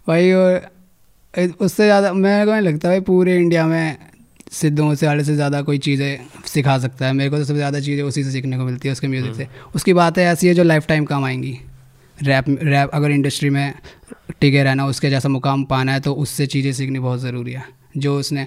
भाई 0.09 0.33
वो 0.33 1.65
उससे 1.65 1.85
ज़्यादा 1.85 2.13
मेरे 2.13 2.45
को 2.45 2.53
नहीं 2.53 2.63
लगता 2.63 2.89
भाई 2.89 3.01
पूरे 3.09 3.37
इंडिया 3.37 3.67
में 3.67 4.10
सिद्धू 4.53 4.85
मूसेवाले 4.85 5.25
से 5.25 5.35
ज़्यादा 5.35 5.61
कोई 5.63 5.79
चीज़ें 5.79 6.27
सिखा 6.47 6.79
सकता 6.79 7.07
है। 7.07 7.13
मेरे 7.13 7.31
को 7.31 7.37
तो 7.37 7.45
सबसे 7.45 7.57
ज़्यादा 7.57 7.81
चीज़ें 7.81 8.03
उसी 8.05 8.25
से 8.25 8.31
सीखने 8.31 8.57
को 8.57 8.65
मिलती 8.65 8.89
है, 8.89 8.93
उसके 8.93 9.09
म्यूज़िक 9.09 9.35
से। 9.35 9.47
उसकी 9.75 9.93
बातें 9.95 10.23
ऐसी 10.25 10.49
है 10.49 10.55
जो 10.55 10.63
लाइफ 10.63 10.87
टाइम 10.87 11.05
काम 11.05 11.25
आएँगी। 11.25 11.59
रैप 12.19 12.45
रैप 12.49 12.91
अगर 12.95 13.11
इंडस्ट्री 13.11 13.51
में 13.51 13.75
टिके 14.41 14.63
रहना, 14.63 14.87
उसके 14.87 15.11
जैसा 15.11 15.29
मुकाम 15.29 15.65
पाना 15.65 15.93
है 15.93 16.01
तो 16.01 16.13
उससे 16.15 16.47
चीज़ें 16.47 16.73
सीखनी 16.73 16.99
बहुत 16.99 17.21
ज़रूरी 17.21 17.53
है। 17.53 17.65
जो 17.97 18.19
उसने, 18.19 18.47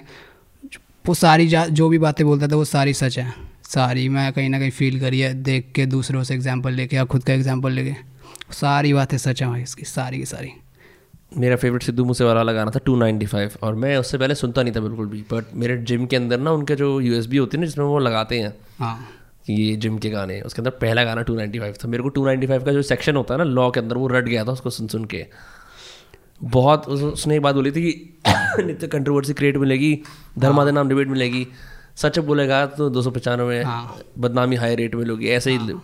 वो 1.04 1.14
सारी 1.14 1.46
जा, 1.48 1.66
जो 1.66 1.88
भी 1.88 1.98
बातें 1.98 2.26
बोलता 2.26 2.48
था, 2.48 2.56
वो 2.56 2.64
सारी 2.64 2.94
सच 2.94 3.18
है। 3.18 3.32
सारी 3.64 4.08
मैं 4.08 4.32
कहीं 4.32 4.48
ना 4.48 4.58
कहीं 4.58 4.70
फील 4.70 5.00
करी 5.00 5.20
है, 5.20 5.32
देख 5.34 5.72
के 5.74 5.86
दूसरों 5.86 6.22
से 6.24 6.34
एग्ज़ाम्पल 6.34 6.72
लेके 6.72 6.96
या 6.96 7.04
खुद 7.04 7.24
का 7.24 7.32
एग्जांपल 7.32 7.72
लेके। 7.72 7.94
सारी 8.54 8.92
बातें 8.92 9.16
सच 9.18 9.42
हैं 9.42 9.50
भाई, 9.50 9.62
इसकी, 9.62 9.84
सारी 9.84 10.18
की 10.18 10.26
सारी। 10.26 10.52
मेरा 11.32 11.56
फेवरेट 11.56 11.82
सिद्धू 11.82 12.04
मूसेवाला 12.04 12.34
वाला 12.36 12.52
गाना 12.52 12.70
था 12.70 12.80
295 12.88 13.56
और 13.62 13.74
मैं 13.74 13.96
उससे 13.96 14.18
पहले 14.18 14.34
सुनता 14.34 14.62
नहीं 14.62 14.74
था 14.74 14.80
बिल्कुल 14.80 15.06
भी 15.06 15.20
बट 15.32 15.44
मेरे 15.54 15.76
जिम 15.82 16.06
के 16.06 16.16
अंदर 16.16 16.38
ना 16.38 16.50
उनके 16.50 16.76
जो 16.76 17.00
यूएसबी 17.00 17.36
होती 17.36 17.56
है 17.56 17.60
ना 17.60 17.66
जिसमें 17.66 17.84
वो 17.84 17.98
लगाते 17.98 18.38
हैं 18.40 18.54
हाँ। 18.78 19.08
ये 19.50 19.76
जिम 19.76 19.98
के 19.98 20.10
गाने 20.10 20.40
उसके 20.40 20.60
अंदर 20.60 20.70
पहला 20.70 21.04
गाना 21.04 21.22
295 21.24 21.84
था। 21.84 21.88
मेरे 21.88 22.02
को 22.02 22.10
295 22.10 22.64
का 22.64 22.72
जो 22.72 22.82
सेक्शन 22.82 23.16
होता 23.16 23.34
है 23.34 23.38
ना 23.38 23.44
लॉ 23.44 23.70
के 23.70 23.80
अंदर 23.80 23.96
वो 23.96 24.06
रट 24.06 24.24
गया 24.24 24.44
था 24.44 24.52
उसको 24.52 24.70
सुन 24.70 24.86
सुन 24.88 25.04
के। 25.04 25.26
बहुत 26.42 26.88
उस- 26.88 27.04
उसने 27.04 27.36
एक 27.36 27.42
बात 27.42 27.54
बोली 27.54 27.70
थी 27.70 27.82
कि 27.82 28.18
नित्य 28.62 28.86
कंट्रोवर्सी 28.86 29.32
क्रिएट 29.32 29.56
मिलेगी 29.56 29.98
धर्मादे 30.38 30.70
नाम 30.70 30.88
डिबेट 30.88 31.08
मिलेगी 31.08 31.46
सच 31.96 32.18
बोलेगा 32.18 32.66
तो 32.66 32.90
दो 32.90 33.02
सौ 33.02 33.10
पचानवे 33.10 33.62
हाँ। 33.62 33.98
बदनामी 34.18 34.56
हाई 34.56 34.74
रेट 34.74 34.94
मिलोगी 34.94 35.28
ऐसे 35.28 35.50
ही। 35.50 35.74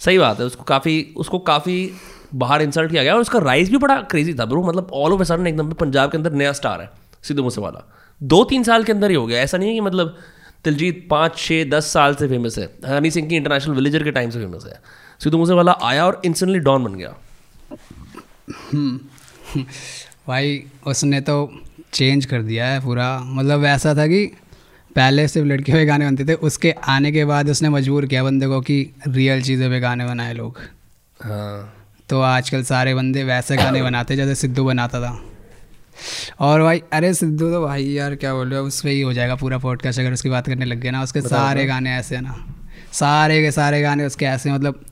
सही 0.00 0.18
बात 0.18 0.40
है 0.40 0.46
उसको 0.46 0.62
काफ़ी 0.62 1.14
उसको 1.16 1.38
काफ़ी 1.38 1.90
बाहर 2.34 2.62
इंसल्ट 2.62 2.90
किया 2.90 3.02
गया 3.02 3.14
और 3.14 3.20
उसका 3.20 3.38
राइज 3.40 3.70
भी 3.70 3.76
बड़ा 3.78 4.00
क्रेजी 4.10 4.34
था 4.34 4.44
ब्रो 4.44 4.62
मतलब 4.62 4.90
ऑल 4.94 5.12
ओवर 5.12 5.24
सडन 5.24 5.46
एकदम 5.46 5.72
पंजाब 5.74 6.10
के 6.10 6.16
अंदर 6.18 6.32
नया 6.32 6.52
स्टार 6.52 6.80
है 6.80 6.90
सिद्धू 7.24 7.42
मूसेवाला 7.42 7.84
दो 8.20 8.42
तीन 8.44 8.62
साल 8.62 8.84
के 8.84 8.92
अंदर 8.92 9.10
ही 9.10 9.16
हो 9.16 9.26
गया। 9.26 9.40
ऐसा 9.42 9.58
नहीं 9.58 9.68
है 9.68 9.74
कि 9.74 9.80
मतलब 9.80 10.16
दिलजीत 10.64 11.06
पाँच 11.10 11.36
छः 11.38 11.68
दस 11.70 11.92
साल 11.92 12.14
से 12.14 12.28
फ़ेमस 12.28 12.58
है। 12.58 12.64
हनी 12.86 13.10
सिंह 13.10 13.28
की 13.28 13.36
इंटरनेशनल 13.36 13.74
विलेजर 13.74 14.04
के 14.04 14.10
टाइम 14.10 14.30
से 14.30 14.38
फ़ेमस 14.38 14.64
है। 14.66 14.80
सिद्धू 15.20 15.38
मूसेवाला 15.38 15.76
आया 15.82 16.06
और 16.06 16.20
इंस्टेंटली 16.24 16.58
डॉन 16.60 16.84
बन 16.84 16.94
गया। 16.94 17.14
भाई 20.28 20.62
उसने 20.86 21.20
तो 21.20 21.36
चेंज 21.92 22.24
कर 22.24 22.42
दिया 22.42 22.66
है 22.66 22.80
पूरा। 22.80 23.18
मतलब 23.20 23.64
ऐसा 23.64 23.94
था 23.94 24.06
कि 24.06 24.24
पहले 24.96 25.26
सिर्फ़ 25.28 25.48
लड़के 25.48 25.72
के 25.72 25.84
गाने 25.86 26.06
बनते 26.06 26.24
थे 26.24 26.34
उसके 26.42 26.70
आने 26.88 27.12
के 27.12 27.24
बाद 27.24 27.50
उसने 27.50 27.68
मजबूर 27.68 28.06
किया 28.06 28.24
बंदे 28.24 28.46
को 28.46 28.60
कि 28.60 28.78
रियल 29.08 29.42
चीज़ों 29.42 29.70
पे 29.70 29.80
गाने 29.80 30.06
बनाए 30.06 30.34
लोग। 30.34 30.60
हाँ। 31.20 31.73
तो 32.08 32.20
आजकल 32.20 32.62
सारे 32.62 32.94
बंदे 32.94 33.22
वैसे 33.24 33.56
गाने 33.56 33.82
बनाते 33.82 34.16
जैसे 34.16 34.34
सिद्धू 34.34 34.64
बनाता 34.64 35.00
था। 35.00 35.20
और 36.40 36.62
भाई 36.62 36.82
अरे 36.92 37.12
सिद्धू 37.14 37.50
तो 37.50 37.62
भाई 37.62 37.84
यार 37.84 38.14
क्या 38.14 38.32
बोल 38.34 38.50
रहे 38.50 38.60
हो? 38.60 38.66
उस 38.66 38.80
पर 38.80 38.88
ही 38.88 39.00
हो 39.00 39.12
जाएगा 39.12 39.34
पूरा 39.34 39.58
पॉडकास्ट 39.58 40.00
अगर 40.00 40.12
उसकी 40.12 40.28
बात 40.28 40.46
करने 40.46 40.64
लग 40.64 40.80
गया 40.80 40.92
ना 40.92 41.02
उसके 41.02 41.20
सारे 41.20 41.64
गाने 41.66 41.94
ऐसे 41.96 42.14
हैं 42.14 42.22
ना। 42.22 42.34
सारे 42.92 43.40
के 43.42 43.50
सारे 43.50 43.80
गाने 43.82 44.06
उसके 44.06 44.26
ऐसे 44.26 44.52
मतलब 44.52 44.84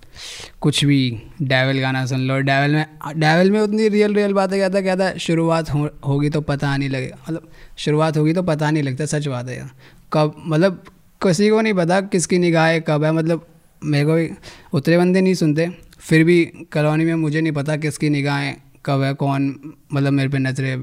कुछ 0.60 0.84
भी 0.84 1.22
डेवल 1.42 1.78
गाना 1.80 2.04
सुन 2.06 2.20
लो। 2.20 2.38
डेवल 2.40 2.74
में 2.74 2.86
डेवल 3.16 3.50
में 3.50 3.60
उतनी 3.60 3.88
रियल 3.88 4.14
रियल 4.14 4.32
बातें 4.32 4.58
कहता 4.60 4.80
कहता 4.80 5.04
है 5.04 5.18
शुरुआत 5.18 5.70
हो, 5.70 5.88
होगी 6.06 6.30
तो 6.30 6.40
पता 6.40 6.76
नहीं 6.76 6.88
लगेगा। 6.88 7.16
मतलब 7.22 7.48
शुरुआत 7.76 8.16
होगी 8.16 8.32
तो 8.32 8.42
पता 8.42 8.70
नहीं 8.70 8.82
लगता 8.82 9.06
सच 9.06 9.26
बात 9.28 9.48
है 9.48 9.56
यार। 9.58 9.70
कब 10.12 10.42
मतलब 10.46 10.82
किसी 11.20 11.48
को 11.50 11.60
नहीं 11.60 11.74
पता 11.74 12.00
किसकी 12.00 12.38
निगाहें 12.38 12.82
कब 12.82 13.04
है 13.04 13.12
मतलब 13.12 13.46
मेरे 13.82 14.04
को 14.06 14.78
उतरे 14.78 14.98
बंदे 14.98 15.20
नहीं 15.20 15.34
सुनते। 15.34 15.70
फिर 16.02 16.24
भी 16.24 16.44
कॉलोनी 16.74 17.04
में 17.04 17.14
मुझे 17.16 17.40
नहीं 17.40 17.52
पता 17.52 17.76
किसकी 17.76 18.08
निगाहें 18.10 18.54
कब 18.86 19.02
है, 19.02 19.12
कौन 19.14 19.74
मतलब 19.92 20.12
मेरे 20.12 20.28
पे 20.28 20.38
नज़रें 20.38 20.82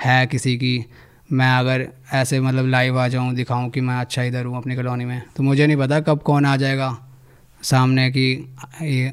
है 0.00 0.26
किसी 0.26 0.56
की। 0.56 0.84
मैं 1.32 1.50
अगर 1.54 1.86
ऐसे 2.12 2.40
मतलब 2.40 2.66
लाइव 2.66 2.98
आ 2.98 3.06
जाऊँ, 3.08 3.34
दिखाऊँ 3.34 3.68
कि 3.70 3.80
मैं 3.80 3.96
अच्छा 3.96 4.22
इधर 4.22 4.44
हूँ 4.44 4.56
अपनी 4.56 4.76
कॉलोनी 4.76 5.04
में 5.04 5.22
तो 5.36 5.42
मुझे 5.42 5.66
नहीं 5.66 5.76
पता 5.76 6.00
कब 6.00 6.22
कौन 6.22 6.46
आ 6.46 6.56
जाएगा 6.56 6.96
सामने 7.60 8.10
की, 8.10 8.32
ये 8.82 9.12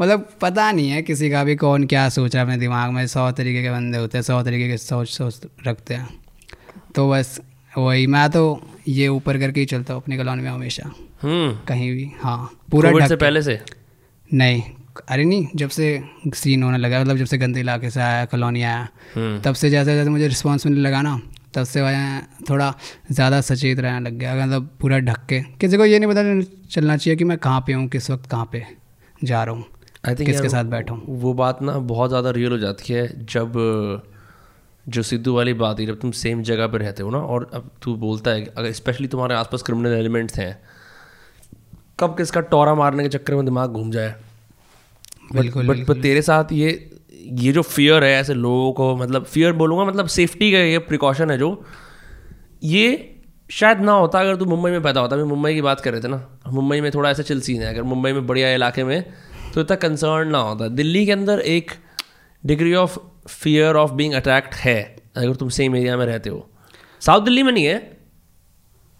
मतलब 0.00 0.28
पता 0.40 0.70
नहीं 0.72 0.90
है 0.90 1.02
किसी 1.02 1.30
का 1.30 1.42
भी 1.44 1.56
कौन 1.56 1.86
क्या 1.86 2.08
सोच 2.08 2.34
रहा 2.34 2.42
है 2.42 2.46
अपने 2.46 2.58
दिमाग 2.58 2.90
में। 2.90 3.06
सौ 3.06 3.30
तरीके 3.32 3.62
के 3.62 3.70
बंदे 3.70 3.98
होते 3.98 4.18
हैं, 4.18 4.22
सौ 4.22 4.42
तरीके 4.42 4.68
की 4.68 4.78
सोच 4.78 5.08
सोच 5.08 5.40
रखते 5.66 5.94
हैं। 5.94 6.08
तो 6.94 7.10
बस 7.10 7.40
वही, 7.72 8.06
मैं 8.06 8.28
तो 8.30 8.62
ये 8.90 9.08
ऊपर 9.08 9.38
करके 9.38 9.60
ही 9.60 9.66
चलता 9.66 9.94
हूँ 9.94 10.02
अपनी 10.02 10.16
कॉलोनी 10.16 10.42
में 10.42 10.50
हमेशा। 10.50 10.90
हम्म। 11.22 11.52
कहीं 11.68 11.90
भी 11.90 12.10
हाँ 12.20 12.38
पूरा 12.70 13.06
से 13.06 13.16
पहले 13.16 13.42
से? 13.42 13.58
नहीं 14.30 14.62
अरे 15.08 15.24
नहीं 15.24 15.46
जब 15.56 15.68
से 15.70 15.86
सीन 16.34 16.62
होने 16.62 16.78
लगा 16.78 17.00
मतलब 17.00 17.16
जब 17.16 17.24
से 17.24 17.38
गंदे 17.38 17.60
इलाके 17.60 17.90
से 17.90 18.00
आया 18.00 18.24
कॉलोनी 18.26 18.62
आया 18.62 18.88
हम्म। 19.14 19.40
तब 19.40 19.54
से 19.54 19.70
जैसे 19.70 19.94
जैसे 19.94 20.10
मुझे 20.10 20.26
रिस्पॉन्स 20.28 20.66
मिलने 20.66 20.80
लगा 20.80 21.02
ना 21.02 21.20
तब 21.54 21.64
से 21.64 21.82
मैं 21.82 22.22
थोड़ा 22.50 22.72
ज़्यादा 23.10 23.40
सचेत 23.40 23.78
रहने 23.80 24.00
लग 24.00 24.18
गया 24.18 24.34
मतलब 24.36 24.68
पूरा 24.80 24.98
ढक 25.00 25.24
के। 25.28 25.40
किसी 25.60 25.76
को 25.76 25.84
ये 25.84 25.98
नहीं 25.98 26.10
पता 26.10 26.68
चलना 26.70 26.96
चाहिए 26.96 27.16
कि 27.16 27.24
मैं 27.24 27.38
कहाँ 27.38 27.60
पे 27.66 27.72
हूँ 27.72 27.86
किस 27.88 28.10
वक्त 28.10 28.30
कहाँ 28.30 28.48
पे 28.52 28.62
जा 29.24 29.42
रहा 29.44 29.54
हूँ 29.54 29.64
आई 30.08 30.14
थिंक 30.14 30.28
किसके 30.28 30.48
साथ 30.48 30.64
बैठा 30.66 30.94
हूँ। 30.94 31.20
वो 31.22 31.32
बात 31.34 31.62
ना 31.62 31.72
बहुत 31.88 32.10
ज़्यादा 32.10 32.30
रियल 32.30 32.52
हो 32.52 32.58
जाती 32.58 32.92
है 32.92 33.06
जब 33.26 33.52
जो 34.86 35.02
सिद्धू 35.02 35.34
वाली 35.34 35.52
बात 35.54 35.80
है 35.80 35.86
जब 35.86 35.98
तुम 36.00 36.10
सेम 36.10 36.42
जगह 36.42 36.66
पर 36.66 36.80
रहते 36.80 37.02
हो 37.02 37.10
ना 37.10 37.18
और 37.18 37.50
अब 37.54 37.70
तू 37.82 37.94
बोलता 37.96 38.30
है 38.30 38.44
अगर 38.46 38.72
स्पेशली 38.72 39.08
तुम्हारे 39.08 39.34
आसपास 39.34 39.62
क्रिमिनल 39.62 39.92
एलिमेंट्स 39.92 40.38
हैं 40.38 40.60
कब 42.00 42.16
किसका 42.16 42.40
टोरा 42.40 42.74
मारने 42.74 43.02
के 43.02 43.08
चक्कर 43.08 43.34
में 43.34 43.44
दिमाग 43.44 43.70
घूम 43.70 43.90
जाए? 43.90 44.14
बिल्कुल 45.32 45.68
बट 45.68 45.86
बट 45.86 46.02
तेरे 46.02 46.22
साथ 46.22 46.52
ये 46.52 46.70
ये 47.40 47.52
जो 47.52 47.62
फियर 47.62 48.04
है 48.04 48.12
ऐसे 48.12 48.34
लोगों 48.34 48.72
को 48.72 48.96
मतलब 48.96 49.24
फियर 49.24 49.52
बोलूँगा 49.52 49.84
मतलब 49.84 50.06
सेफ्टी 50.06 50.50
का 50.52 50.58
ये 50.58 50.78
प्रिकॉशन 50.78 51.30
है 51.30 51.38
जो 51.38 51.50
ये 52.64 52.86
शायद 53.50 53.80
ना 53.80 53.92
होता 53.92 54.20
अगर 54.20 54.36
तू 54.36 54.44
मुंबई 54.44 54.70
में 54.70 54.82
पैदा 54.82 55.00
होता। 55.00 55.16
अभी 55.16 55.24
मुंबई 55.24 55.54
की 55.54 55.62
बात 55.62 55.80
कर 55.80 55.92
रहे 55.92 56.00
थे 56.00 56.08
ना 56.08 56.26
मुंबई 56.48 56.80
में 56.80 56.90
थोड़ा 56.90 57.10
ऐसा 57.10 57.22
चिल 57.22 57.40
सीन 57.40 57.62
है। 57.62 57.68
अगर 57.68 57.82
मुंबई 57.82 58.12
में 58.12 58.26
बढ़िया 58.26 58.52
इलाके 58.54 58.84
में 58.84 59.02
तो 59.54 59.60
इतना 59.60 59.76
कंसर्न 59.76 60.28
ना 60.28 60.38
होता। 60.38 60.68
दिल्ली 60.70 61.04
के 61.06 61.12
अंदर 61.12 61.40
एक 61.40 61.70
degree 62.44 62.74
of 62.74 62.98
fear 63.30 63.74
of 63.74 63.92
being 63.92 64.14
attacked 64.14 64.54
है 64.54 64.80
अगर 65.16 65.34
तुम 65.34 65.48
सेम 65.48 65.76
एरिया 65.76 65.96
में 65.96 66.04
रहते 66.06 66.30
हो। 66.30 66.48
साउथ 67.02 67.24
दिल्ली 67.24 67.42
में 67.42 67.52
नहीं 67.52 67.64
है 67.64 67.96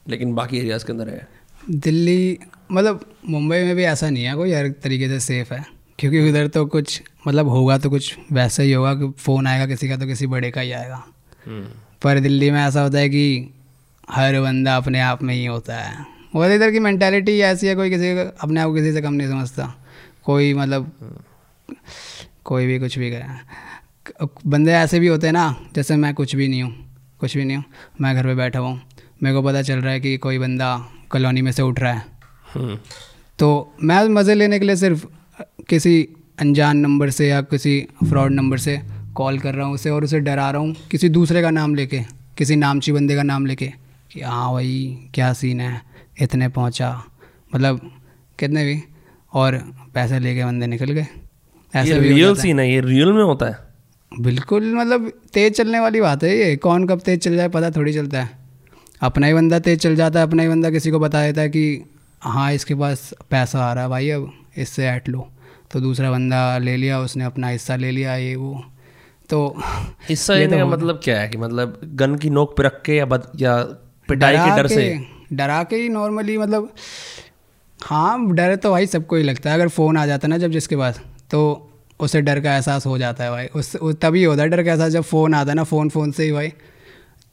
लेकिन 0.06 0.34
बाकी 0.34 0.58
एरियाज़ 0.58 0.84
के 0.84 0.92
अंदर 0.92 1.08
है। 1.08 1.28
दिल्ली 1.70 2.38
मतलब 2.72 3.04
मुंबई 3.28 3.56
में 3.56 3.74
भी 3.76 3.84
ऐसा 3.84 4.10
नहीं 4.10 4.24
है 4.24 4.34
कोई 4.34 4.52
हर 4.52 4.68
तरीके 4.82 5.08
से 5.08 5.20
सेफ़ 5.20 5.54
है। 5.54 5.64
क्योंकि 5.98 6.28
उधर 6.28 6.46
तो 6.46 6.64
कुछ 6.66 7.02
मतलब 7.26 7.48
होगा 7.48 7.78
तो 7.78 7.90
कुछ 7.90 8.16
वैसा 8.32 8.62
ही 8.62 8.72
होगा 8.72 8.94
कि 8.94 9.10
फ़ोन 9.18 9.46
आएगा 9.46 9.66
किसी 9.66 9.88
का 9.88 9.96
तो 9.96 10.06
किसी 10.06 10.26
बड़े 10.26 10.50
का 10.50 10.60
ही 10.60 10.72
आएगा। 10.72 11.02
पर 12.02 12.20
दिल्ली 12.20 12.50
में 12.50 12.60
ऐसा 12.60 12.82
होता 12.82 12.98
है 12.98 13.08
कि 13.08 13.54
हर 14.10 14.40
बंदा 14.40 14.76
अपने 14.76 15.00
आप 15.00 15.22
में 15.22 15.34
ही 15.34 15.44
होता 15.46 15.76
है। 15.76 16.06
और 16.36 16.52
इधर 16.52 16.70
की 16.70 16.78
मैंटेलिटी 16.78 17.38
ऐसी 17.40 17.66
है 17.66 17.74
कोई 17.74 17.90
किसी 17.90 18.14
को 18.14 18.30
अपने 18.40 18.60
आप 18.60 18.68
को 18.68 18.74
किसी 18.74 18.92
से 18.92 19.02
कम 19.02 19.14
नहीं 19.14 19.28
समझता। 19.28 19.74
कोई 20.24 20.54
मतलब 20.54 20.90
कोई 22.44 22.66
भी 22.66 22.78
कुछ 22.78 22.98
भी 22.98 23.10
करे। 23.10 23.24
बंदे 24.46 24.72
ऐसे 24.72 24.98
भी 25.00 25.06
होते 25.06 25.26
हैं 25.26 25.32
ना 25.32 25.54
जैसे 25.74 25.96
मैं 25.96 26.12
कुछ 26.14 26.34
भी 26.36 26.48
नहीं 26.48 26.62
हूँ 26.62 26.72
कुछ 27.20 27.36
भी 27.36 27.44
नहीं 27.44 27.56
हूँ 27.56 27.64
मैं 28.00 28.14
घर 28.16 28.26
पे 28.26 28.34
बैठा 28.34 28.58
हुआ 28.58 28.68
हूँ। 28.68 28.80
मेरे 29.22 29.34
को 29.36 29.42
पता 29.42 29.62
चल 29.62 29.78
रहा 29.78 29.92
है 29.92 30.00
कि 30.00 30.16
कोई 30.16 30.38
बंदा 30.38 30.76
कॉलोनी 31.10 31.42
में 31.42 31.50
से 31.52 31.62
उठ 31.62 31.80
रहा 31.80 31.92
है। 31.92 32.04
हम्म, 32.54 32.76
तो 33.38 33.74
मैं 33.82 34.02
मज़े 34.10 34.34
लेने 34.34 34.58
के 34.58 34.64
लिए 34.64 34.76
सिर्फ़ 34.76 35.06
किसी 35.68 36.08
अनजान 36.40 36.76
नंबर 36.76 37.10
से 37.10 37.28
या 37.28 37.40
किसी 37.42 37.80
फ्रॉड 38.08 38.32
नंबर 38.32 38.58
से 38.58 38.80
कॉल 39.14 39.38
कर 39.38 39.54
रहा 39.54 39.66
हूँ 39.66 39.74
उसे 39.74 39.90
और 39.90 40.04
उसे 40.04 40.20
डरा 40.20 40.50
रहा 40.50 40.60
हूँ 40.60 40.74
किसी 40.90 41.08
दूसरे 41.08 41.42
का 41.42 41.50
नाम 41.50 41.74
लेके 41.74 42.00
किसी 42.38 42.56
नामची 42.56 42.92
बंदे 42.92 43.16
का 43.16 43.22
नाम 43.22 43.46
लेके 43.46 43.66
कि 44.12 44.20
हाँ 44.20 44.52
भाई 44.52 45.10
क्या 45.14 45.32
सीन 45.32 45.60
है? 45.60 45.80
इतने 46.20 46.48
पहुँचा। 46.48 46.90
मतलब 47.54 47.90
कितने 48.38 48.64
भी 48.64 48.82
और 49.32 49.56
पैसे 49.94 50.18
लेके 50.18 50.44
बंदे 50.44 50.66
निकल 50.66 50.90
गए। 50.90 51.06
ऐसे 51.74 51.98
भी 52.00 52.08
रियल 52.08 52.34
सीन 52.36 52.60
है। 52.60 52.72
ये 52.72 52.80
रियल 52.80 53.12
में 53.12 53.22
होता 53.22 53.46
है। 53.46 53.69
बिल्कुल 54.12 54.74
मतलब 54.74 55.08
तेज़ 55.32 55.52
चलने 55.54 55.80
वाली 55.80 56.00
बात 56.00 56.22
है 56.24 56.36
ये। 56.36 56.56
कौन 56.56 56.86
कब 56.88 57.00
तेज़ 57.00 57.20
चल 57.20 57.36
जाए 57.36 57.48
पता 57.48 57.70
थोड़ी 57.70 57.92
चलता 57.92 58.22
है। 58.22 58.38
अपना 59.02 59.26
ही 59.26 59.34
बंदा 59.34 59.58
तेज़ 59.58 59.78
चल 59.80 59.94
जाता 59.96 60.20
है 60.20 60.26
अपना 60.26 60.42
ही 60.42 60.48
बंदा 60.48 60.70
किसी 60.70 60.90
को 60.90 60.98
बता 60.98 61.22
देता 61.22 61.40
है 61.40 61.48
कि 61.48 61.84
हाँ 62.22 62.52
इसके 62.52 62.74
पास 62.74 63.12
पैसा 63.30 63.64
आ 63.64 63.72
रहा 63.72 63.84
है 63.84 63.90
भाई 63.90 64.10
अब 64.10 64.32
इससे 64.58 64.86
ऐट 64.86 65.08
लो। 65.08 65.28
तो 65.72 65.80
दूसरा 65.80 66.10
बंदा 66.10 66.58
ले 66.58 66.76
लिया 66.76 67.00
उसने 67.00 67.24
अपना 67.24 67.48
हिस्सा 67.48 67.76
ले 67.76 67.90
लिया 67.90 68.16
ये 68.16 68.34
वो। 68.36 68.64
तो 69.30 69.56
हिस्सा 70.08 70.34
ये 70.34 70.40
लेने 70.40 70.52
तो 70.52 70.58
का 70.58 70.76
मतलब 70.76 71.00
क्या 71.04 71.20
है 71.20 71.28
कि 71.28 71.38
मतलब 71.38 71.80
गन 71.84 72.14
की 72.14 72.30
नोक 72.30 72.56
पे 72.56 72.62
रख 72.62 72.82
के 72.86 72.96
या 72.96 73.04
बद, 73.06 73.30
या 73.36 73.56
पिटाई 74.08 74.36
के 74.36 74.56
डर 74.56 74.66
से? 74.66 74.98
डरा 75.32 75.62
के 75.64 75.76
ही 75.76 75.88
नॉर्मली 75.88 76.38
मतलब 76.38 76.72
हाँ 77.80 78.26
डर 78.34 78.56
तो 78.56 78.70
भाई 78.70 78.86
सबको 78.86 79.16
ही 79.16 79.22
लगता 79.22 79.50
है। 79.50 79.56
अगर 79.56 79.68
फ़ोन 79.68 79.96
आ 79.96 80.06
जाता 80.06 80.28
ना 80.28 80.38
जब 80.38 80.50
जिसके 80.50 80.76
पास 80.76 81.00
तो 81.30 81.69
उसे 82.00 82.20
डर 82.22 82.40
का 82.40 82.54
एहसास 82.54 82.86
हो 82.86 82.98
जाता 82.98 83.24
है 83.24 83.30
भाई। 83.30 83.46
उस 83.46 83.76
उस- 83.76 83.96
तभी 84.02 84.24
होता 84.24 84.42
है 84.42 84.48
डर 84.48 84.62
का 84.64 84.70
एहसास 84.72 84.92
जब 84.92 85.02
फ़ोन 85.02 85.34
आता 85.34 85.50
है 85.50 85.56
ना 85.56 85.64
फ़ोन 85.64 85.88
फ़ोन 85.88 86.12
से 86.12 86.24
ही 86.24 86.32
भाई। 86.32 86.52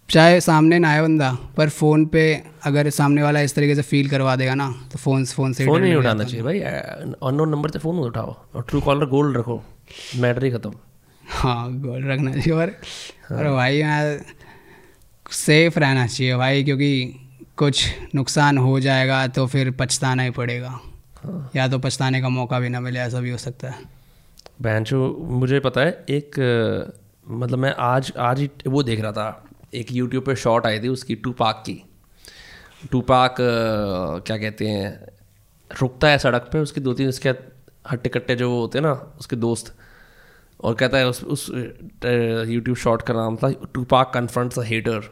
चाहे 0.10 0.40
सामने 0.42 0.80
ना 0.80 0.90
आए 0.90 1.02
बंदा 1.02 1.32
पर 1.58 1.70
फ़ोन 1.70 2.06
पे 2.06 2.22
अगर 2.66 2.90
सामने 2.90 3.24
वाला 3.24 3.40
इस 3.42 3.56
तरीके 3.56 3.76
से 3.76 3.82
फील 3.82 4.10
करवा 4.10 4.36
देगा 4.36 4.56
ना 4.56 4.70
तो 4.92 5.00
फ़ोन 5.00 5.26
फ़ोन 5.26 5.54
से 5.54 5.66
फ़ोन 5.66 5.82
नहीं 5.82 5.96
उठाना 5.96 6.24
चाहिए 6.24 6.44
भाई। 6.44 6.60
अननोन 6.60 7.50
नंबर 7.50 7.70
से 7.70 7.80
फ़ोन 7.80 8.00
उठाओ। 8.00 8.36
और 8.56 8.66
ट्रू 8.70 8.82
कॉलर 8.82 9.06
गोल्ड 9.06 9.38
रखो। 9.38 9.64
मैटर 10.16 10.44
ही 10.46 10.52
खत्म। 10.52 10.74
हाँ 11.24 11.74
गोल्ड 11.80 12.08
रखना 12.08 12.32
चाहिए। 12.32 12.54
और 12.54 12.74
और 13.32 13.52
भाई 13.56 13.82
सेफ़ 15.32 15.80
रहना 15.80 16.08
चाहिए 16.08 16.36
भाई 16.36 16.64
क्योंकि 16.64 16.92
कुछ 17.58 17.86
नुकसान 18.16 18.58
हो 18.58 18.80
जाएगा 18.80 19.28
तो 19.28 19.48
फिर 19.48 19.72
पछताना 19.72 20.24
ही 20.24 20.30
पड़ेगा। 20.30 20.80
हाँ। 21.24 21.52
या 21.56 21.68
तो 21.68 21.80
पछताने 21.80 22.22
का 22.22 22.30
मौका 22.30 22.60
भी 22.60 22.70
ना 22.70 22.80
मिले 22.80 23.00
ऐसा 23.00 23.20
भी 23.20 23.30
हो 23.30 23.38
सकता 23.38 23.70
है। 23.70 23.97
बैंचो 24.62 25.08
मुझे 25.32 25.60
पता 25.60 25.82
है 25.82 26.06
एक 26.10 26.36
मतलब 27.32 27.60
मैं 27.60 27.74
आज 27.80 28.12
आज 28.20 28.40
ही 28.40 28.50
वो 28.68 28.84
देख 28.84 29.02
रहा 29.02 29.12
था। 29.12 29.44
एक 29.76 29.92
यूट्यूब 29.92 30.24
पे 30.24 30.36
शॉर्ट 30.36 30.66
आई 30.66 30.80
थी 30.80 30.88
उसकी 30.88 31.16
टू 31.16 31.32
पाक 31.32 31.64
की। 31.66 31.82
टू 32.92 33.02
पाक 33.02 33.36
क्या 33.40 34.38
कहते 34.38 34.68
हैं 34.68 34.90
रुकता 35.72 36.08
है 36.08 36.18
सड़क 36.18 36.50
पे 36.54 36.60
उसकी 36.60 36.82
दो 36.82 36.94
तीन 36.94 37.10
उसके 37.10 37.30
हट्टे 37.92 38.10
कट्टे 38.10 38.36
जो 38.36 38.50
वो 38.52 38.60
होते 38.62 38.78
हैं 38.78 38.86
ना 38.86 38.94
उसके 39.20 39.36
दोस्त। 39.36 39.74
और 40.64 40.76
कहता 40.76 40.98
है 40.98 41.08
उस 41.08 41.24
उस 41.26 41.50
यूट्यूब 41.50 42.78
शॉट 42.78 43.02
का 43.02 43.14
नाम 43.14 43.36
था 43.36 43.52
टू 43.74 43.84
पाक 43.86 44.12
कन्फ्रंट्स 44.14 44.60
अ 44.60 44.64
हेटर 44.66 45.10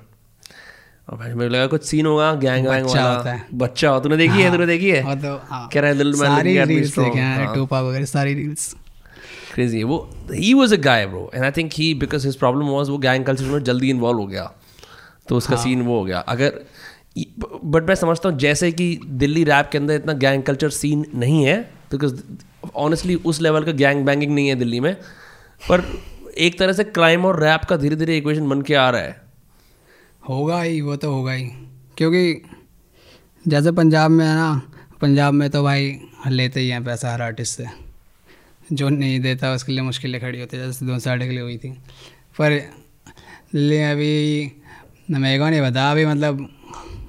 और 1.10 1.18
भाई 1.18 1.34
मुझे 1.34 1.50
लगा 1.50 1.68
कुछ 1.68 1.84
सीन 1.84 2.06
होगा 2.06 2.34
गैंग 2.36 2.68
वैंग 2.68 2.86
बच्चा 2.86 3.04
वाला। 3.04 3.18
होता 3.18 3.34
है। 3.34 3.46
बच्चा 3.54 3.90
हो 3.90 4.00
तूने 4.00 4.18
देखी 4.18 4.42
है 4.42 4.52
तूने 4.52 4.66
देखी 4.66 4.90
है? 4.92 5.16
तो 5.22 5.36
हाँ। 5.50 5.68
कह 5.74 5.80
रहा 5.80 5.92
है 5.92 5.98
little 5.98 6.16
man 6.16 6.28
सारी 6.28 6.58
रील्स 6.64 6.98
देखे 7.00 7.20
हैं 7.20 7.46
हाँ। 7.46 7.56
टूपा 7.56 7.82
वगैरह 7.82 8.06
सारी 8.06 8.34
रील्स 8.34 8.76
क्रेजी 9.56 9.78
है 9.78 9.84
वो 9.84 9.98
ही 10.32 10.54
was 10.54 10.74
a 10.74 10.78
guy 10.78 11.06
bro 11.08 11.30
and 11.36 11.44
I 11.44 11.52
think 11.52 11.72
he 11.74 11.94
because 11.94 12.26
his 12.28 12.36
problem 12.36 12.66
was 12.68 12.92
वो 12.92 12.98
गैंग 12.98 13.26
कल्चर 13.26 13.46
में 13.46 13.64
जल्दी 13.64 13.90
इन्वॉल्व 13.90 14.20
हो 14.20 14.26
गया। 14.28 14.52
तो 15.30 15.38
उसका 15.38 15.56
सीन 15.56 15.82
वो 15.82 15.98
हो 16.00 16.04
गया। 16.06 16.20
अगर 16.20 16.66
बट 17.66 17.88
मैं 17.88 17.96
समझता 17.96 18.30
हूँ 18.30 18.38
जैसे 18.38 18.72
कि 18.72 19.00
दिल्ली 19.06 19.44
रैप 19.44 19.70
के 19.72 19.78
अंदर 19.78 19.94
इतना 19.94 20.14
गैंग 20.14 20.44
कल्चर 20.44 20.70
सीन 20.70 21.06
नहीं 21.16 21.44
है 21.44 21.62
बिकॉज़ 21.92 22.22
ऑनेस्टली 22.76 23.16
उस 23.16 23.42
लेवल 23.42 23.64
का 23.64 23.72
गैंग 23.74 24.06
बैंगिंग 24.06 24.34
नहीं 24.36 24.48
है 24.48 24.56
दिल्ली 24.56 24.80
में। 24.80 24.94
पर 25.70 25.84
एक 26.38 26.58
तरह 26.60 26.74
से 26.74 26.84
क्राइम 26.84 27.26
और 27.26 27.42
रैप 27.44 27.64
का 27.64 27.78
धीरे 27.78 27.96
धीरे 27.96 28.18
इक्वेशन 28.18 28.50
बन 28.50 28.62
के 28.62 28.76
आ 28.76 28.90
रहा 28.90 29.02
है। 29.02 29.22
होगा 30.30 30.62
ही 30.62 30.82
वो 30.82 30.96
तो 30.96 31.12
होगा 31.14 31.32
ही। 31.32 31.46
क्योंकि 31.98 32.42
जैसे 33.48 33.72
पंजाब 33.72 34.12
में 34.12 34.26
है 34.26 34.36
ना 34.36 34.62
पंजाब 35.02 35.34
में 35.34 35.50
तो 35.50 35.64
भाई 35.64 35.98
लेते 36.28 36.60
ही 36.60 36.70
हैं 36.70 36.84
पैसा 36.86 37.14
हर 37.14 37.22
आर्टिस्ट 37.22 37.58
से। 37.58 37.85
जो 38.74 38.90
नहीं 38.90 39.20
देता 39.20 39.54
उसके 39.54 39.72
लिए 39.72 39.82
मुश्किलें 39.82 40.22
खड़ी 40.22 40.40
होती 40.40 40.58
जैसे 40.58 40.86
दो 40.86 41.00
साढ़े 41.00 41.26
के 41.26 41.32
लिए 41.32 41.42
हुई 41.42 41.58
थी। 41.58 41.70
पर 42.40 42.62
ले 43.54 43.84
अभी 43.84 44.52
मेरे 45.12 45.40
को 45.40 45.50
नहीं 45.50 45.62
पता। 45.62 45.92
अभी 45.92 46.06
मतलब 46.06 46.50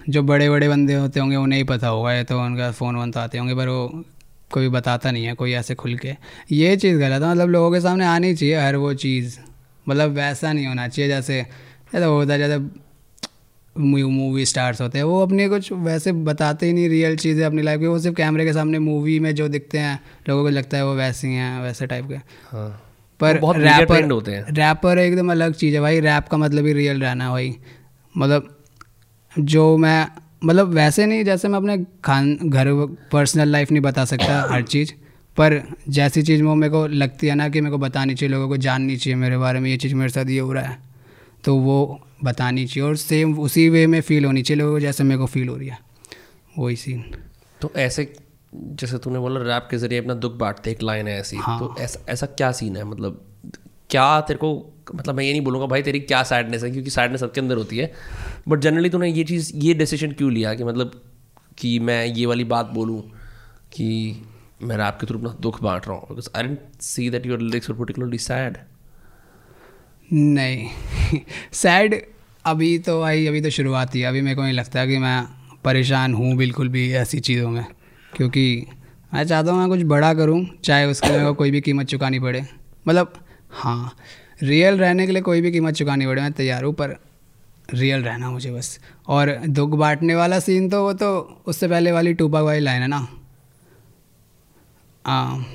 जो 0.09 0.23
बड़े 0.23 0.51
बड़े 0.51 0.69
बंदे 0.69 0.95
होते 0.95 1.21
होंगे, 1.21 1.37
उन्हें 1.37 1.59
ही 1.59 1.65
पता 1.65 1.89
होगा। 1.89 2.13
ये 2.13 2.25
तो 2.25 2.41
उनका 2.41 2.71
फ़ोन 2.71 2.97
वोन 2.97 3.11
तो 3.11 3.21
आते 3.21 3.39
होंगे, 3.39 3.55
पर 3.55 3.69
वो 3.69 4.05
कोई 4.53 4.69
बताता 4.69 5.11
नहीं 5.11 5.25
है, 5.25 5.35
कोई 5.35 5.53
ऐसे 5.53 5.75
खुल 5.75 5.97
के। 5.97 6.15
ये 6.53 6.77
चीज़ 6.77 6.99
गलत 6.99 7.23
है। 7.23 7.31
मतलब 7.31 7.49
लोगों 7.49 7.73
के 7.73 7.81
सामने 7.81 8.05
आनी 8.05 8.35
चाहिए 8.35 8.61
हर 8.61 8.77
वो 8.77 8.95
चीज़। 8.95 9.39
मतलब 9.89 10.11
वैसा 10.11 10.53
नहीं 10.53 10.67
होना 10.67 10.89
चाहिए, 10.89 11.09
जैसे 11.09 11.47
जैसे 11.93 12.05
होता 12.05 12.33
है, 12.33 12.39
जैसे 12.39 12.86
मूवी 13.79 14.45
स्टार्स 14.47 14.81
होते 14.81 14.99
हैं। 14.99 15.05
वो 15.05 15.21
अपने 15.23 15.49
कुछ 15.49 15.73
वैसे 15.73 16.13
बताते 16.13 16.67
ही 16.67 16.73
नहीं 16.73 16.89
रियल 16.89 17.17
चीज़ें 17.17 17.45
अपनी 17.47 17.63
लाइफ 17.63 17.81
की। 17.81 17.87
वो 17.87 17.99
सिर्फ़ 17.99 18.17
कैमरे 18.17 18.45
के 18.45 18.53
सामने 18.53 18.79
मूवी 18.79 19.21
में 19.21 19.35
जो 19.35 19.49
दिखते 19.49 19.79
हैं 19.79 20.01
लोगों 20.29 20.43
को 20.43 20.49
लगता 20.49 20.77
है 20.77 20.87
वो 20.87 20.95
वैसे 20.95 21.29
ही 21.29 21.35
हैं 21.35 21.63
वैसे 21.63 21.87
टाइप 21.87 22.09
के। 22.09 22.15
हाँ। 22.51 22.83
पर 23.21 23.39
बहुत 23.39 23.57
रैपर 23.57 24.11
होते 24.11 24.33
हैं। 24.33 24.45
रैपर 24.45 24.99
एकदम 24.99 25.31
अलग 25.33 25.55
चीज़ 25.55 25.75
है 25.75 25.81
भाई। 25.81 26.01
रैप 26.01 26.29
का 26.29 26.37
मतलब 26.37 26.67
ही 26.67 26.73
रियल 26.73 27.01
रहना 27.01 27.31
भाई। 27.31 27.57
मतलब 28.17 28.57
जो 29.39 29.77
मैं 29.77 30.07
मतलब 30.45 30.69
वैसे 30.69 31.07
नहीं 31.07 31.25
जैसे 31.25 31.49
मैं 31.49 31.57
अपने 31.57 31.77
खान 32.05 32.39
घर 32.43 32.73
पर्सनल 33.13 33.49
लाइफ 33.49 33.73
नहीं 33.73 33.83
बता 33.83 34.05
सकता 34.05 34.47
हर 34.51 34.63
चीज़। 34.63 34.93
पर 35.37 35.63
जैसी 35.89 36.23
चीज़ 36.23 36.43
वो 36.43 36.55
मेरे 36.55 36.71
को 36.71 36.87
लगती 36.87 37.27
है 37.27 37.35
ना 37.35 37.49
कि 37.49 37.61
मेरे 37.61 37.71
को 37.71 37.79
बतानी 37.79 38.15
चाहिए 38.15 38.33
लोगों 38.33 38.49
को 38.49 38.57
जाननी 38.57 38.97
चाहिए 38.97 39.17
मेरे 39.17 39.39
बारे 39.39 39.61
में 39.61 39.71
ये 39.71 39.77
चीज़ 39.77 39.95
मेरे 39.95 40.09
साथ 40.09 40.27
ये 40.27 40.39
हो 40.39 40.53
रहा 40.53 40.65
है। 40.65 40.79
तो 41.45 41.57
वो 41.57 42.06
बतानी 42.25 42.67
चाहिए 42.67 42.89
और 42.89 42.97
सेम 42.97 43.39
उसी 43.39 43.69
वे 43.69 43.87
में 43.87 44.01
फील 44.01 44.25
होनी 44.25 44.43
चाहिए 44.43 44.63
लोगों 44.63 44.79
जैसे 44.81 45.05
मेरे 45.05 45.19
को 45.19 45.27
फील 45.27 45.49
हो 45.49 45.57
रही 45.57 45.69
है। 45.69 45.79
वही 46.59 46.77
सीन 46.77 47.05
तो 47.61 47.73
ऐसे 47.77 48.13
जैसे 48.55 48.99
तूने 48.99 49.19
बोला 49.19 49.41
रैप 49.43 49.67
के 49.71 49.79
ज़रिए 49.79 49.99
अपना 49.99 50.15
दुख 50.15 50.33
बांटते 50.33 50.71
एक 50.71 50.83
लाइन 50.83 51.09
है 51.09 51.19
ऐसी। 51.21 51.37
हाँ। 51.37 51.59
तो 51.61 51.75
ऐसा 51.79 52.01
ऐसा 52.09 52.27
क्या 52.27 52.51
सीन 52.53 52.77
है? 52.77 52.85
मतलब 52.85 53.25
क्या 53.91 54.21
तेरे 54.21 54.39
को 54.39 54.51
मतलब 54.95 55.15
मैं 55.15 55.25
ये 55.25 55.31
नहीं 55.33 55.43
बोलूँगा 55.43 55.67
भाई 55.67 55.83
तेरी 55.83 56.01
क्या 56.01 56.23
सैडनेस 56.23 56.63
है 56.65 56.71
क्योंकि 56.71 56.91
सैडनेस 56.91 57.21
सबके 57.21 57.41
अंदर 57.41 57.57
होती 57.57 57.79
है। 57.79 57.93
बट 58.49 58.59
जनरली 58.59 58.91
तूने 58.91 59.09
ये 59.09 59.25
चीज़ 59.25 59.53
ये 59.57 59.75
डिसीज़न 59.75 60.13
क्यों 60.13 60.33
लिया 60.33 60.55
कि 60.55 60.65
मतलब 60.65 61.01
कि 61.59 61.79
मैं 61.79 62.05
ये 62.07 62.27
वाली 62.27 62.45
बात 62.45 62.67
बोलूँ 62.67 63.01
कि 63.73 64.23
मैं 64.63 64.77
रैप 64.77 64.99
के 65.01 65.07
थ्रू 65.07 65.19
अपना 65.19 65.37
दुख 65.41 65.63
बांट 65.63 65.87
रहा 65.89 65.97
हूँ? 65.97 66.07
Because 66.09 66.29
I 66.37 66.43
didn't 66.43 66.81
see 66.81 67.09
that 67.11 67.27
your 67.27 67.41
lyrics 67.41 67.71
were 67.71 67.77
particularly 67.77 68.19
sad 68.19 68.57
नहीं। 70.13 70.69
सैड 71.53 71.95
अभी 72.45 72.79
तो 72.79 73.01
भाई, 73.01 73.27
अभी 73.27 73.41
तो 73.41 73.51
शुरुआत 73.51 73.95
ही 73.95 74.03
अभी 74.03 74.21
मेरे 74.21 74.37
को 74.37 74.43
नहीं 74.43 74.53
लगता 74.53 74.87
कि 74.87 74.99
मैं 74.99 75.23
परेशान 75.65 76.15
हूँ 76.15 76.35
बिल्कुल 76.37 76.69
भी 76.69 76.93
ऐसी 76.93 77.21
चीज़ों 77.21 77.51
में। 77.51 77.65
क्योंकि 78.13 78.67
मैं 79.15 79.25
चाहता 79.25 79.53
हूँ 79.53 79.59
मैं 79.61 79.69
कुछ 79.69 79.83
बड़ा 79.83 80.13
करूँ, 80.15 80.47
चाहे 80.65 80.87
उसके 80.87 81.09
लिए 81.09 81.25
को 81.25 81.35
कोई 81.35 81.51
भी 81.51 81.61
कीमत 81.61 81.87
चुकानी 81.87 82.21
पड़े। 82.21 82.45
मतलब 82.89 83.13
हाँ 83.51 83.97
रियल 84.43 84.79
रहने 84.79 85.07
के 85.07 85.13
लिए 85.13 85.23
कोई 85.23 85.41
भी 85.41 85.53
कीमत 85.53 85.75
चुकानी 85.75 86.07
पड़े, 86.07 86.23
मैं 86.23 86.33
तैयार 86.33 86.65
हूँ, 86.65 86.75
पर 86.75 86.97
रियल 87.75 88.03
रहना 88.03 88.31
मुझे 88.31 88.51
बस। 88.51 88.79
और 89.09 89.35
दुख 89.47 89.71
बांटने 89.71 90.15
वाला 90.15 90.39
सीन 90.41 90.69
तो 90.69 90.83
वो 90.83 90.93
तो 90.93 91.43
उससे 91.47 91.69
पहले 91.69 91.93
वाली 91.93 92.15
टूपा 92.15 92.41
वाली 92.41 92.61
लाइन 92.61 92.83
है 92.83 92.89
ना? 92.89 93.07
हाँ 95.07 95.47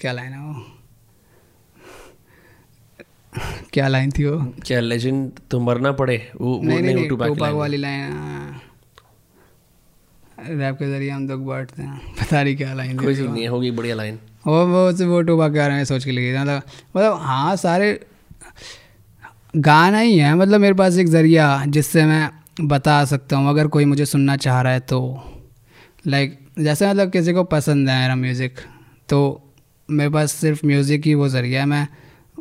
क्या 0.00 0.12
लाइन 0.12 0.32
है 0.32 0.40
वो? 0.40 0.66
क्या 3.72 3.86
लाइन 3.88 4.10
थी 4.10 4.24
वो? 4.24 4.38
क्या 4.66 4.80
लेजेंड 4.80 5.30
तो 5.50 5.60
मरना 5.60 5.92
पड़े? 5.92 6.16
वो 6.40 6.48
वो 6.48 6.62
नहीं 6.62 6.82
नहीं, 6.82 6.94
नहीं 6.94 7.08
टूपाक 7.08 7.52
वाली 7.54 7.76
लाइन 7.76 8.12
रैप 10.50 10.76
के 10.78 10.86
ज़रिए 10.86 11.10
हम 11.10 11.26
दुख 11.28 11.40
बांटते 11.40 11.82
हैं। 11.82 11.98
पता 12.20 12.42
नहीं 12.42 12.56
क्या 12.56 12.72
लाइन 12.74 12.98
कोई 12.98 13.14
नहीं 13.16 13.46
होगी 13.48 13.70
बढ़िया 13.70 13.94
लाइन 13.96 14.18
वो 14.46 14.64
वो 14.66 15.06
वो 15.08 15.20
टूपाक 15.22 15.52
के 15.52 15.58
बारे 15.58 15.74
में 15.74 15.84
सोच 15.84 16.04
के 16.04 16.10
थी 16.10 16.38
मतलब 16.38 16.62
मतलब 16.96 17.18
हाँ 17.22 17.54
सारे 17.56 17.88
गाना 19.56 19.98
ही 19.98 20.18
है। 20.18 20.34
मतलब 20.34 20.60
मेरे 20.60 20.74
पास 20.74 20.96
एक 20.98 21.08
ज़रिया 21.08 21.64
जिससे 21.68 22.04
मैं 22.04 22.28
बता 22.68 23.04
सकता 23.04 23.36
हूँ। 23.36 23.48
अगर 23.50 23.66
कोई 23.68 23.84
मुझे 23.84 24.06
सुनना 24.06 24.36
चाह 24.36 24.60
रहा 24.62 24.72
है 24.72 24.80
तो। 24.82 25.00
लाइक 26.06 26.38
जैसे 26.58 26.88
मतलब 26.90 27.10
किसी 27.10 27.32
को 27.32 27.44
पसंद 27.46 27.88
है 27.88 28.00
मेरा 28.00 28.16
म्यूज़िक 28.16 28.60
तो 29.08 29.18
मेरे 29.88 30.10
पास 30.10 30.32
सिर्फ़ 30.32 30.66
म्यूज़िक 30.66 31.06
ही 31.06 31.14
वो 31.14 31.28
ज़रिया 31.28 31.60
है। 31.60 31.66
मैं 31.66 31.86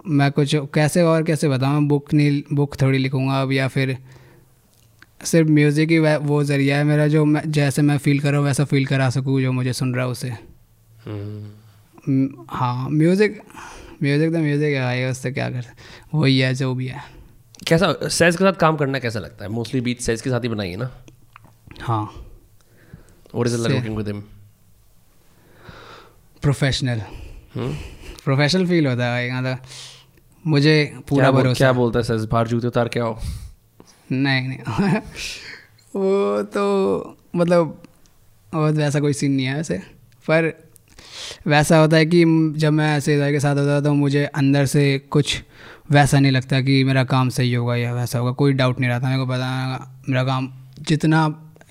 मैं 0.08 0.32
कुछ 0.32 0.56
कैसे 0.74 1.02
और 1.02 1.24
कैसे 1.24 1.50
बताऊँ? 1.50 1.74
मैं 1.74 1.88
बुक 1.88 2.14
नहीं 2.14 2.42
बुक 2.54 2.82
थोड़ी 2.82 2.98
लिखूँगा 2.98 3.42
अब 3.42 3.52
या 3.52 3.68
फिर 3.68 3.98
सिर्फ़ 5.26 5.50
म्यूज़िक 5.50 5.90
ही 5.90 5.98
वो 6.00 6.44
ज़रिया 6.44 6.78
है 6.78 6.84
मेरा 6.84 7.08
जो 7.08 7.24
मैं 7.26 7.42
जैसे 7.52 7.82
मैं 7.82 7.98
फ़ील 7.98 8.20
कर 8.20 8.32
रहा 8.32 8.40
हूँ 8.40 8.48
वैसा 8.48 8.64
फ़ील 8.66 8.86
करा 8.86 9.10
सकूँ 9.10 9.42
जो 9.42 9.52
मुझे 9.52 9.74
सुन 9.74 9.94
रहा 9.96 10.06
है 10.06 10.12
उसे। 10.12 10.30
हम्म। 11.06 12.46
हाँ 12.50 12.90
म्यूज़िक 12.90 13.42
म्यूज़िक 14.04 14.32
तो 14.34 14.40
म्यूज़िक 14.40 14.74
है 14.74 14.82
भाई 14.82 15.04
उससे 15.06 15.32
क्या 15.32 15.50
कर 15.50 15.66
वही 16.14 16.40
है 16.40 16.54
जो 16.56 16.74
भी 16.76 16.88
है। 16.88 17.02
कैसा 17.68 17.92
सेज 18.02 18.36
के 18.38 18.44
साथ 18.44 18.54
काम 18.60 18.78
करना 18.78 19.00
कैसा 19.00 19.20
लगता 19.20 19.46
है? 19.46 19.52
मोस्टली 19.52 19.82
बीच 19.82 20.02
सेज 20.02 20.22
के 20.22 20.30
साथ 20.30 20.44
ही 20.44 20.50
बनाइए 20.50 20.76
ना। 20.76 20.90
हाँ। 21.82 22.06
प्रोफेशनल 26.42 27.02
हम्म? 27.56 27.74
प्रोफेशनल 28.26 28.66
फील 28.68 28.88
होता 28.88 29.06
है 29.06 29.30
भाई 29.30 29.40
मतलब 29.40 29.58
मुझे 30.48 30.98
पूरा 31.10 31.32
भरोसा 31.32 31.58
क्या 31.58 31.72
बोलता 31.74 32.00
है 32.00 32.04
सेज 32.04 32.26
बाहर 32.26 32.48
जूते 32.48 32.68
उतार 32.68 32.88
के 32.88 33.00
आओ। 33.00 33.20
नहीं 34.12 34.48
नहीं। 34.48 34.58
वो 35.96 36.42
तो 36.42 37.18
मतलब 37.36 37.82
वो 38.54 38.72
वैसा 38.72 39.00
कोई 39.00 39.14
सीन 39.14 39.32
नहीं 39.32 39.46
है 39.46 39.56
वैसे। 39.56 39.78
पर 40.30 40.54
वैसा 41.48 41.78
होता 41.78 41.98
है 41.98 42.06
कि 42.06 42.24
जब 42.58 42.74
मैं 42.74 43.00
सेजा 43.00 43.32
के 43.32 43.40
साथ 43.40 43.56
होता 43.56 43.68
था 43.68 43.82
तो 43.82 43.94
मुझे 43.94 44.26
अंदर 44.26 44.66
से 44.66 45.00
कुछ 45.00 45.44
वैसा 45.92 46.20
नहीं 46.20 46.32
लगता 46.32 46.62
कि 46.62 46.84
मेरा 46.84 47.04
काम 47.04 47.30
सही 47.30 47.54
होगा 47.54 47.76
या 47.76 47.94
वैसा 47.94 48.20
होगा। 48.20 48.32
कोई 48.32 48.54
डाउट 48.54 48.80
नहीं 48.80 48.90
रहता 48.90 49.08
मेरे 49.08 49.20
को 49.20 49.26
पता 49.26 50.02
मेरा 50.10 50.24
काम 50.24 50.54
जितना 50.80 51.28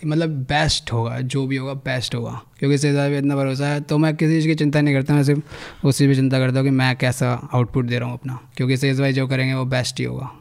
मतलब 0.06 0.28
बेस्ट 0.28 0.92
होगा 0.92 1.20
जो 1.20 1.46
भी 1.46 1.56
होगा 1.56 1.74
बेस्ट 1.74 2.14
होगा। 2.14 2.42
क्योंकि 2.58 2.78
सेजा 2.78 3.08
पे 3.08 3.18
इतना 3.18 3.36
भरोसा 3.36 3.66
है 3.66 3.80
तो 3.80 3.98
मैं 3.98 4.16
किसी 4.16 4.32
चीज़ 4.32 4.46
की 4.46 4.54
चिंता 4.54 4.80
नहीं 4.80 4.94
करता 4.94 5.14
मैं 5.14 5.24
सिर्फ़ 5.24 5.40
उसी 5.86 6.06
भी 6.06 6.14
चिंता 6.14 6.38
करता 6.38 6.56
हूँ 6.56 6.64
कि 6.64 6.70
मैं 6.70 6.96
कैसा 6.96 7.48
आउटपुट 7.54 7.84
दे 7.84 7.98
रहा 7.98 8.08
हूँ 8.08 8.18
अपना। 8.18 8.40
क्योंकि 8.56 8.76
सेज 8.76 9.00
भाई 9.00 9.12
जो 9.12 9.26
करेंगे 9.26 9.54
वो 9.54 9.64
बेस्ट 9.64 9.98
ही 9.98 10.04
होगा। 10.04 10.32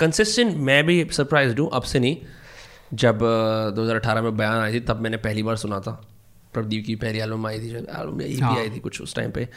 कंसिस्टेंट 0.00 0.56
मैं 0.56 0.86
भी 0.86 1.06
सरप्राइज़ 1.10 1.58
हूँ 1.58 1.70
अब 1.72 1.82
से 1.82 1.98
नहीं। 1.98 2.16
जब 2.94 3.18
uh, 3.18 3.76
2018 3.76 4.22
में 4.22 4.36
बयान 4.36 4.58
आई 4.58 4.72
थी 4.72 4.80
तब 4.80 5.00
मैंने 5.00 5.16
पहली 5.16 5.42
बार 5.42 5.56
सुना 5.56 5.80
था। 5.80 6.08
प्रदीप 6.54 6.84
की 6.86 6.94
पहली 6.94 7.18
एल्बम 7.18 7.46
आई 7.46 7.60
थी 7.60 7.68
एल्बम 7.74 8.22
या 8.22 8.46
हाँ। 8.46 8.56
आई 8.56 8.70
थी 8.70 8.78
कुछ 8.78 9.02
उस 9.02 9.14
टाइम 9.14 9.30
पे। 9.30 9.48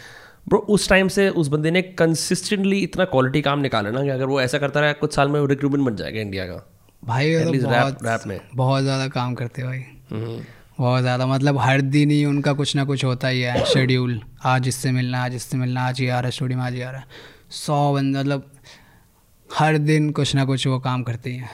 ब्रो 0.50 0.60
उस 0.60 0.90
टाइम 0.90 1.08
से 1.08 1.30
उस 1.30 1.48
बंदे 1.48 1.72
ने 1.72 1.82
कंसिस्टेंटली 1.82 2.80
इतना 2.80 3.06
क्वालिटी 3.06 3.42
काम 3.42 3.60
निकाला 3.60 3.92
ना 3.92 4.04
कि 4.04 4.10
अगर 4.10 4.26
वो 4.26 4.42
ऐसा 4.42 4.58
करता 4.58 4.80
रहा 4.80 4.94
कुछ 4.94 5.16
साल 5.16 5.28
में 5.28 5.48
रिक्रूटमेंट 5.48 5.86
बन 5.86 5.96
जाएगा 5.96 6.22
इंडिया 6.22 6.46
का। 6.46 6.79
भाई 7.04 7.34
तो 7.44 7.52
बहुत 7.64 8.00
rap 8.04 8.26
में। 8.28 8.40
बहुत 8.56 8.84
ज़्यादा 8.84 9.08
काम 9.08 9.34
करते 9.36 9.64
भाई। 9.64 9.80
हम्म। 10.12 10.40
बहुत 10.80 11.02
ज़्यादा 11.02 11.26
मतलब 11.28 11.58
हर 11.58 11.82
दिन 11.82 12.12
ही 12.12 12.24
उनका 12.26 12.54
कुछ 12.54 12.76
ना 12.76 12.84
कुछ 12.86 13.04
होता 13.06 13.28
ही 13.28 13.42
है। 13.42 13.64
शेड्यूल 13.74 14.20
आज 14.46 14.68
इससे 14.68 14.92
मिलना 14.92 15.24
आज 15.24 15.36
इससे 15.36 15.58
मिलना 15.58 15.88
आज 15.88 16.02
ये 16.02 16.10
आ 16.10 16.20
रहा 16.20 16.28
है 16.28 16.32
स्टूडियो 16.32 16.60
में 16.60 16.66
आज 16.66 16.76
ये 16.76 16.84
आ 16.84 16.90
रहा 16.92 17.02
है। 17.02 17.08
सौ 17.52 17.94
बंदा 17.94 18.20
मतलब 18.20 18.52
हर 19.50 19.78
दिन 19.78 20.10
कुछ 20.12 20.36
ना 20.36 20.46
कुछ 20.46 20.68
वो 20.68 20.80
काम 20.80 21.04
करते 21.04 21.30
ही। 21.30 21.38
हैं 21.38 21.50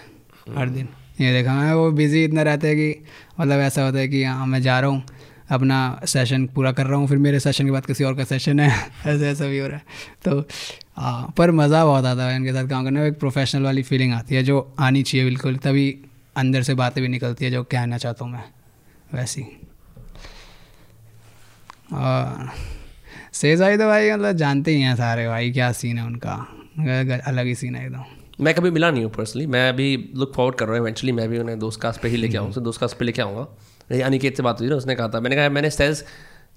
हर 0.58 0.70
दिन। 0.70 0.88
ये 1.22 1.32
देखा 1.34 1.54
मैं 1.54 1.74
वो 1.74 1.92
बिज़ी 1.92 2.24
इतना 2.24 2.42
रहते 2.44 2.68
हैं 2.68 2.76
कि 2.78 3.04
मतलब 3.40 3.60
ऐसा 3.62 3.84
होता 3.86 4.00
है 4.00 4.08
कि 4.08 4.24
हाँ 4.24 4.46
मैं 4.48 4.62
जा 4.62 4.80
रहा 4.80 4.90
हूँ 4.90 5.04
अपना 5.52 5.78
सेशन 6.08 6.46
पूरा 6.56 6.72
कर 6.72 6.86
रहा 6.86 7.00
हूँ 7.00 7.08
फिर 7.08 7.18
मेरे 7.18 7.40
सेशन 7.40 7.66
के 7.66 7.72
बाद 7.72 7.86
किसी 7.86 8.04
और 8.04 8.16
का 8.18 8.24
सेशन 8.24 8.60
है। 8.60 8.70
ऐसा 9.06 9.26
ऐसा 9.26 9.48
भी 9.48 9.60
हो 9.60 9.68
रहा 9.68 9.78
है। 9.78 9.84
तो 10.26 10.42
हाँ 10.98 11.34
पर 11.38 11.52
मज़ा 11.52 11.84
बहुत 11.86 12.06
आता 12.06 12.26
है 12.26 12.36
इनके 12.36 12.54
साथ 12.54 12.68
काम 12.70 12.84
करने 12.84 13.00
में। 13.00 13.08
एक 13.08 13.20
प्रोफेशनल 13.20 13.64
वाली 13.64 13.84
फीलिंग 13.84 14.14
आती 14.14 14.36
है 14.36 14.44
जो 14.44 14.60
आनी 14.80 15.04
चाहिए 15.04 15.26
बिल्कुल। 15.26 15.56
तभी 15.58 15.88
अंदर 16.38 16.64
से 16.64 16.74
बातें 16.76 17.02
भी 17.02 17.08
निकलती 17.10 17.46
है 17.46 17.52
जो 17.52 17.64
कहना 17.66 17.98
चाहता 17.98 18.26
हूँ 18.26 18.32
मैं 18.34 18.44
वैसी। 19.14 19.42
और 21.94 22.50
सेजाई 23.34 23.78
तो 23.78 23.88
भाई 23.88 24.12
मतलब 24.12 24.36
जानते 24.38 24.72
ही 24.72 24.82
हैं 24.82 24.96
सारे 24.96 25.28
भाई 25.28 25.52
क्या 25.52 25.72
सीन 25.74 25.98
है 25.98 26.06
उनका। 26.06 26.36
अलग 27.28 27.46
ही 27.46 27.56
सीन 27.56 27.76
है 27.76 27.86
एकदम। 27.86 28.04
मैं 28.44 28.54
कभी 28.54 28.72
मिला 28.72 28.90
नहीं 28.92 29.04
हूँ 29.04 29.12
पर्सनली 29.12 29.46
मैं 29.48 29.68
अभी 29.70 29.96
लुक 30.16 30.34
फॉरवर्ड 30.36 30.56
कर 30.58 30.66
रहा 30.66 30.76
हूँ 30.76 30.84
इवेंचुअली 30.84 31.12
मैं 31.12 31.28
भी 31.30 31.38
उन्हें 31.40 31.58
दोस्त 31.60 31.82
कास्ट 31.82 32.02
पे 32.02 32.08
ही 32.10 32.18
लेके 32.18 32.38
आऊँ 32.38 32.54
दोस्त 32.54 32.82
कास्ट 32.82 32.98
पे 32.98 33.06
लेके 33.06 33.22
आऊँगा। 33.22 34.06
अनिकेत 34.06 34.38
से 34.38 34.44
बात 34.44 34.62
हुई 34.62 34.70
ना 34.70 34.76
उसने 34.76 34.96
कहा 34.96 35.08
था। 35.08 35.20
मैंने 35.20 35.36
कहा 35.36 35.50
मैंने 35.50 35.70
सेज 35.70 36.04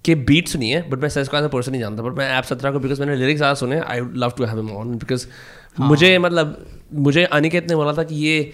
के 0.04 0.14
बीट 0.14 0.48
सुनी 0.48 0.70
है 0.70 0.88
बट 0.90 0.98
मैं 0.98 1.08
सेज 1.08 1.28
को 1.28 1.48
पर्सन 1.48 1.72
नहीं 1.72 1.80
जानता 1.80 2.02
बट 2.02 2.18
मैं 2.18 2.30
ऐप 2.30 2.44
सत्रह 2.44 2.70
को 2.70 2.78
बिकॉज़ 2.80 3.00
मैंने 3.00 3.16
लिरिक्स 3.16 3.38
ज़्यादा 3.38 3.54
सुने 3.54 3.80
I 3.80 4.00
would 4.00 4.16
love 4.16 4.32
to 4.36 4.44
have 4.44 4.56
him 4.56 4.70
on 4.70 4.94
because 4.94 5.26
मुझे 5.80 6.18
मतलब 6.18 6.66
मुझे 6.92 7.24
अनिकेत 7.24 7.68
ने 7.68 7.76
बोला 7.76 7.92
था 7.92 8.02
कि 8.02 8.14
ये 8.14 8.52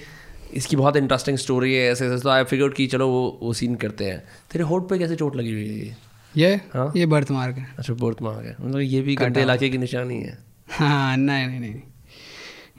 इसकी 0.55 0.77
बहुत 0.77 0.97
इंटरेस्टिंग 0.97 1.39
स्टोरी 1.39 1.75
है 1.75 1.91
ऐसे 1.93 2.07
ऐसे 2.07 2.23
तो 2.23 2.29
आई 2.29 2.45
फिगर 2.45 2.69
कि 2.69 2.87
चलो 2.87 3.09
वो 3.09 3.39
वो 3.43 3.53
सीन 3.53 3.75
करते 3.75 4.05
हैं। 4.05 4.19
तेरे 4.53 4.65
होट 4.65 4.89
पे 4.89 4.99
कैसे 4.99 5.17
चोट 5.17 5.37
लगी 5.37 5.53
हुई 5.53 5.69
है 5.69 5.79
ये? 5.79 5.95
ये? 6.35 6.61
हाँ। 6.75 6.93
ये 6.97 7.07
बर्थ 7.07 7.31
मार्क 7.31 7.57
है 7.57 7.67
अच्छा 7.79 7.95
बोर्थ 7.95 8.23
में 8.23 8.31
आ 8.31 8.41
गया 8.41 8.55
मतलब 8.61 8.81
ये 8.81 9.01
भी 9.01 9.17
गड्ढे 9.17 9.43
इलाके 9.43 9.69
की 9.69 9.79
निशानी 9.79 10.21
है। 10.21 10.39
हाँ 10.69 11.17
नहीं 11.17 11.47
नहीं 11.47 11.61
नहीं। 11.61 11.81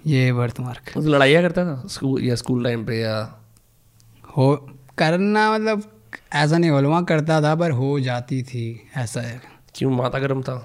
ये 0.08 0.32
बर्थ 0.34 0.60
मार्क 0.60 0.92
तो 0.94 1.02
लड़ाइयाँ 1.02 1.42
करता 1.44 1.66
था? 1.66 1.88
स्कूल 1.88 2.24
या 2.24 2.36
स्कूल 2.36 2.64
टाइम 2.64 2.86
पे 2.86 3.00
या 3.00 3.18
हो 4.38 4.56
करना 4.98 5.52
मतलब 5.54 5.92
ऐसा 6.36 6.58
नहीं 6.58 6.72
बोलूँगा 6.72 7.02
करता 7.02 7.42
था 7.42 7.54
पर 7.56 7.72
हो 7.72 8.00
जाती 8.00 8.42
थी 8.44 8.64
ऐसा 8.98 9.22
है। 9.22 9.42
क्यों? 9.76 9.92
माता 9.92 10.20
गर्म 10.20 10.42
था? 10.42 10.56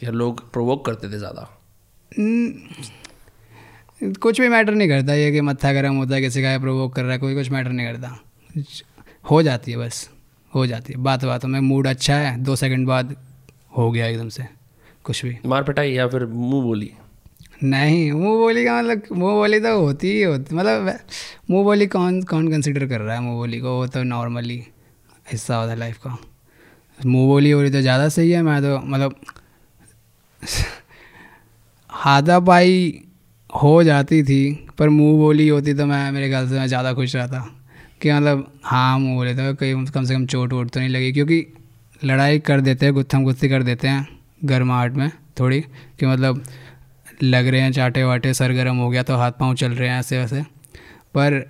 या 0.00 0.10
लोग 0.10 0.50
प्रोवोक 0.52 0.84
करते 0.86 1.08
थे 1.12 1.18
ज़्यादा? 1.18 1.48
हम्म, 2.12 2.52
कुछ 4.14 4.40
भी 4.40 4.48
मैटर 4.48 4.74
नहीं 4.74 4.88
करता 4.88 5.14
ये 5.14 5.30
कि 5.32 5.40
मत्था 5.40 5.72
गर्म 5.72 5.96
होता 5.96 6.14
है 6.14 6.20
किसी 6.20 6.42
का 6.42 6.58
प्रोवोक 6.58 6.94
कर 6.94 7.02
रहा 7.02 7.12
है 7.12 7.18
कोई 7.18 7.34
कुछ 7.34 7.50
मैटर 7.50 7.70
नहीं 7.70 7.86
करता। 7.86 8.18
हो 9.30 9.42
जाती 9.42 9.70
है 9.72 9.78
बस 9.78 10.08
हो 10.52 10.66
जाती 10.66 10.92
है। 10.92 10.98
बात 11.02 11.24
बातों 11.24 11.48
में 11.48 11.60
मूड 11.60 11.86
अच्छा 11.86 12.14
है 12.16 12.36
दो 12.44 12.56
सेकंड 12.56 12.86
बाद 12.86 13.14
हो 13.76 13.90
गया 13.90 14.06
एकदम 14.06 14.28
से 14.28 14.44
कुछ 15.04 15.24
भी। 15.24 15.36
मार 15.46 15.62
पिटाई 15.62 15.92
या 15.92 16.06
फिर 16.08 16.24
मुँह 16.26 16.62
बोली? 16.62 16.90
नहीं 17.62 18.10
मुँह 18.12 18.36
बोली 18.38 18.64
का 18.64 18.80
मतलब 18.82 19.02
मुँह 19.12 19.32
बोली 19.34 19.60
तो 19.60 19.78
होती 19.80 20.10
ही 20.10 20.22
होती 20.22 20.54
मतलब 20.54 20.98
मुँह 21.50 21.64
बोली 21.64 21.86
कौन 21.86 22.22
कौन 22.22 22.48
कंसिडर 22.50 22.86
कर 22.86 23.00
रहा 23.00 23.14
है 23.14 23.20
मुँह 23.22 23.36
बोली 23.36 23.60
को? 23.60 23.76
वो 23.78 23.86
तो 23.86 24.02
नॉर्मली 24.02 24.62
हिस्सा 25.30 25.56
होता 25.56 25.70
है 25.70 25.78
लाइफ 25.78 25.98
का। 25.98 26.16
मुँह 26.98 27.26
बोली 27.26 27.52
रही 27.52 27.70
तो 27.70 27.80
ज़्यादा 27.80 28.08
सही 28.08 28.30
है, 28.30 28.42
मैं 28.42 28.60
तो 28.62 28.78
मतलब 28.80 29.14
हाथापाई 31.90 33.02
हो 33.50 33.82
जाती 33.84 34.22
थी, 34.22 34.68
पर 34.78 34.88
मुँह 34.88 35.16
बोली 35.18 35.48
होती 35.48 35.74
तो 35.74 35.86
मैं, 35.86 36.10
मेरे 36.12 36.28
ख्याल 36.28 36.48
से 36.48 36.54
मैं 36.54 36.66
ज़्यादा 36.66 36.92
खुश 36.94 37.14
रहता। 37.16 37.40
कि 38.02 38.12
मतलब 38.12 38.50
हाँ 38.64 38.98
मुँह 38.98 39.16
बोले 39.16 39.34
तो 39.34 39.54
कहीं 39.54 39.84
कम 39.86 40.04
से 40.04 40.14
कम 40.14 40.26
चोट 40.26 40.52
वोट 40.52 40.70
तो 40.70 40.80
नहीं 40.80 40.88
लगी, 40.88 41.12
क्योंकि 41.12 41.46
लड़ाई 42.02 42.38
कर 42.40 42.60
देते 42.60 42.86
हैं, 42.86 42.94
गुत्थम 42.94 43.24
गुत्थी 43.24 43.48
कर 43.48 43.62
देते 43.62 43.88
हैं 43.88 44.06
गर्माहट 44.44 44.92
में 44.92 45.10
थोड़ी, 45.40 45.60
कि 45.60 46.06
मतलब 46.06 46.42
लग 47.22 47.46
रहे 47.46 47.60
हैं, 47.60 47.72
चाटे 47.72 48.04
वाटे, 48.04 48.34
सर 48.34 48.52
गर्म 48.52 48.76
हो 48.76 48.88
गया 48.90 49.02
तो 49.02 49.16
हाथ 49.16 49.32
पाँव 49.40 49.54
चल 49.56 49.72
रहे 49.72 49.88
हैं 49.88 49.98
ऐसे 49.98 50.18
वैसे 50.18 50.42
पर 51.14 51.40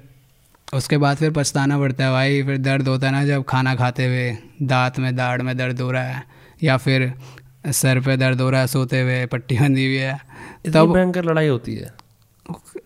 उसके 0.74 0.96
बाद 0.98 1.16
फिर 1.16 1.30
पछताना 1.30 1.78
पड़ता 1.78 2.04
है 2.04 2.10
भाई 2.10 2.42
फिर 2.42 2.56
दर्द 2.58 2.88
होता 2.88 3.06
है 3.06 3.12
ना 3.12 3.24
जब 3.24 3.44
खाना 3.44 3.74
खाते 3.74 4.06
हुए 4.06 4.30
दांत 4.62 4.98
में 4.98 5.14
दाढ़ 5.16 5.42
में 5.42 5.56
दर्द 5.56 5.80
हो 5.80 5.90
रहा 5.90 6.02
है 6.02 6.22
या 6.62 6.76
फिर 6.76 7.12
सर 7.66 8.00
पे 8.00 8.16
दर्द 8.16 8.40
हो 8.40 8.50
रहा 8.50 8.60
है 8.60 8.66
सोते 8.66 9.00
हुए 9.00 9.24
पट्टी 9.26 9.58
बंधी 9.58 9.86
हुई 9.86 9.96
है। 9.96 10.18
तब 10.72 10.92
भयंकर 10.92 11.24
लड़ाई 11.24 11.48
होती 11.48 11.74
है। 11.74 11.90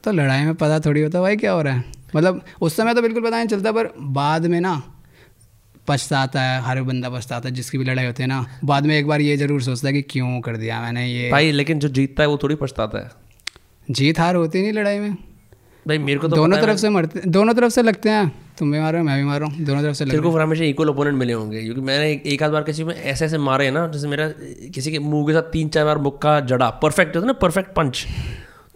तो 0.05 0.13
लड़ाई 0.13 0.45
में 0.45 0.55
पता 0.55 0.79
थोड़ी 0.81 1.03
होता 1.03 1.21
भाई 1.21 1.37
क्या 1.37 1.53
हो 1.53 1.63
रहा 1.63 1.75
है? 1.75 1.85
मतलब 2.17 2.41
उस 2.61 2.77
समय 2.77 2.95
तो 2.95 3.03
बिल्कुल 3.03 3.23
पता 3.23 3.37
नहीं 3.37 3.49
चलता 3.49 3.73
पर 3.73 3.89
बाद 4.01 4.47
में 4.47 4.61
ना 4.61 4.83
पछताता 5.89 6.43
है 6.43 6.61
हर 6.63 6.83
बंदा 6.83 7.11
पछताता 7.11 7.49
है 7.49 7.55
जिसकी 7.55 7.79
भी 7.79 7.85
लड़ाई 7.85 8.07
होती 8.07 8.23
है 8.23 8.29
ना 8.29 8.45
बाद 8.65 8.87
में 8.87 8.97
एक 8.97 9.07
बार 9.07 9.21
ये 9.21 9.37
ज़रूर 9.37 9.63
सोचता 9.63 9.89
है 9.89 9.95
कि 9.95 10.03
क्यों 10.03 10.41
कर 10.41 10.57
दिया 10.57 10.81
मैंने 10.81 11.07
ये। 11.07 11.31
भाई 11.31 11.51
लेकिन 11.53 11.79
जो 11.79 11.89
जीतता 11.89 12.23
है 12.23 12.29
वो 12.29 12.39
थोड़ी 12.43 12.55
पछताता 12.55 12.99
है। 12.99 13.11
जीत 13.89 14.19
हार 14.19 14.35
होती 14.35 14.63
नहीं 14.63 14.73
लड़ाई 14.73 14.99
में। 14.99 15.17
भाई 15.87 15.99
मेरे 15.99 16.19
को 16.21 16.29
तो 16.29 16.37
दोनों 16.37 16.59
तरफ़ 16.59 16.77
से 16.77 16.89
मरते 16.91 17.21
दोनों 17.29 17.55
तरफ़ 17.55 17.73
से 17.73 17.83
लगते 17.83 18.11
हैं। 18.11 18.27
तुम 18.59 18.73
भी 18.73 18.81
मारो 18.81 19.03
मैं 19.03 19.17
भी 19.19 19.25
मारो 19.25 19.47
दोनों 19.61 19.83
तरफ़ 19.83 19.95
से 19.97 20.05
तेरे 20.05 20.19
को 20.19 20.31
हमेशा 20.31 20.65
इक्वल 20.65 20.89
ओपोनेंट 20.89 21.19
मिले 21.19 21.33
होंगे 21.33 21.63
क्योंकि 21.63 21.81
मैंने 21.81 22.11
एक, 22.13 22.43
आध 22.43 22.51
बार 22.51 22.63
किसी 22.63 22.85
में 22.85 22.95
ऐसे 22.95 23.25
ऐसे 23.25 23.39
मारे 23.39 23.65
हैं 23.65 23.73
ना 23.73 23.87
जैसे 23.87 24.09
मेरा 24.09 24.29
किसी 24.75 24.93
के 24.93 24.99
मुँह 24.99 25.27
के 25.27 25.33
साथ 25.33 25.51
तीन 25.53 25.69
चार 25.69 25.85
बार 25.85 25.99
मुक्का 25.99 26.39
जड़ा 26.47 26.71
परफेक्ट 26.83 27.17
होता 27.17 27.27
ना 27.27 27.33
परफेक्ट 27.33 27.75
पंच 27.75 28.07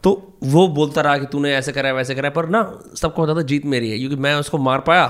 तो 0.04 0.38
वो 0.44 0.66
बोलता 0.68 1.00
रहा 1.00 1.18
कि 1.18 1.26
तूने 1.26 1.54
ऐसे 1.54 1.72
करा 1.72 1.92
वैसे 1.92 2.14
करा 2.14 2.30
पर 2.30 2.48
ना 2.48 2.62
सबको 2.96 3.22
होता 3.22 3.34
था 3.34 3.42
जीत 3.46 3.66
मेरी 3.66 3.90
है 3.90 3.98
क्योंकि 3.98 4.16
मैं 4.16 4.34
उसको 4.34 4.59
मार 4.59 4.80
पाया 4.80 5.07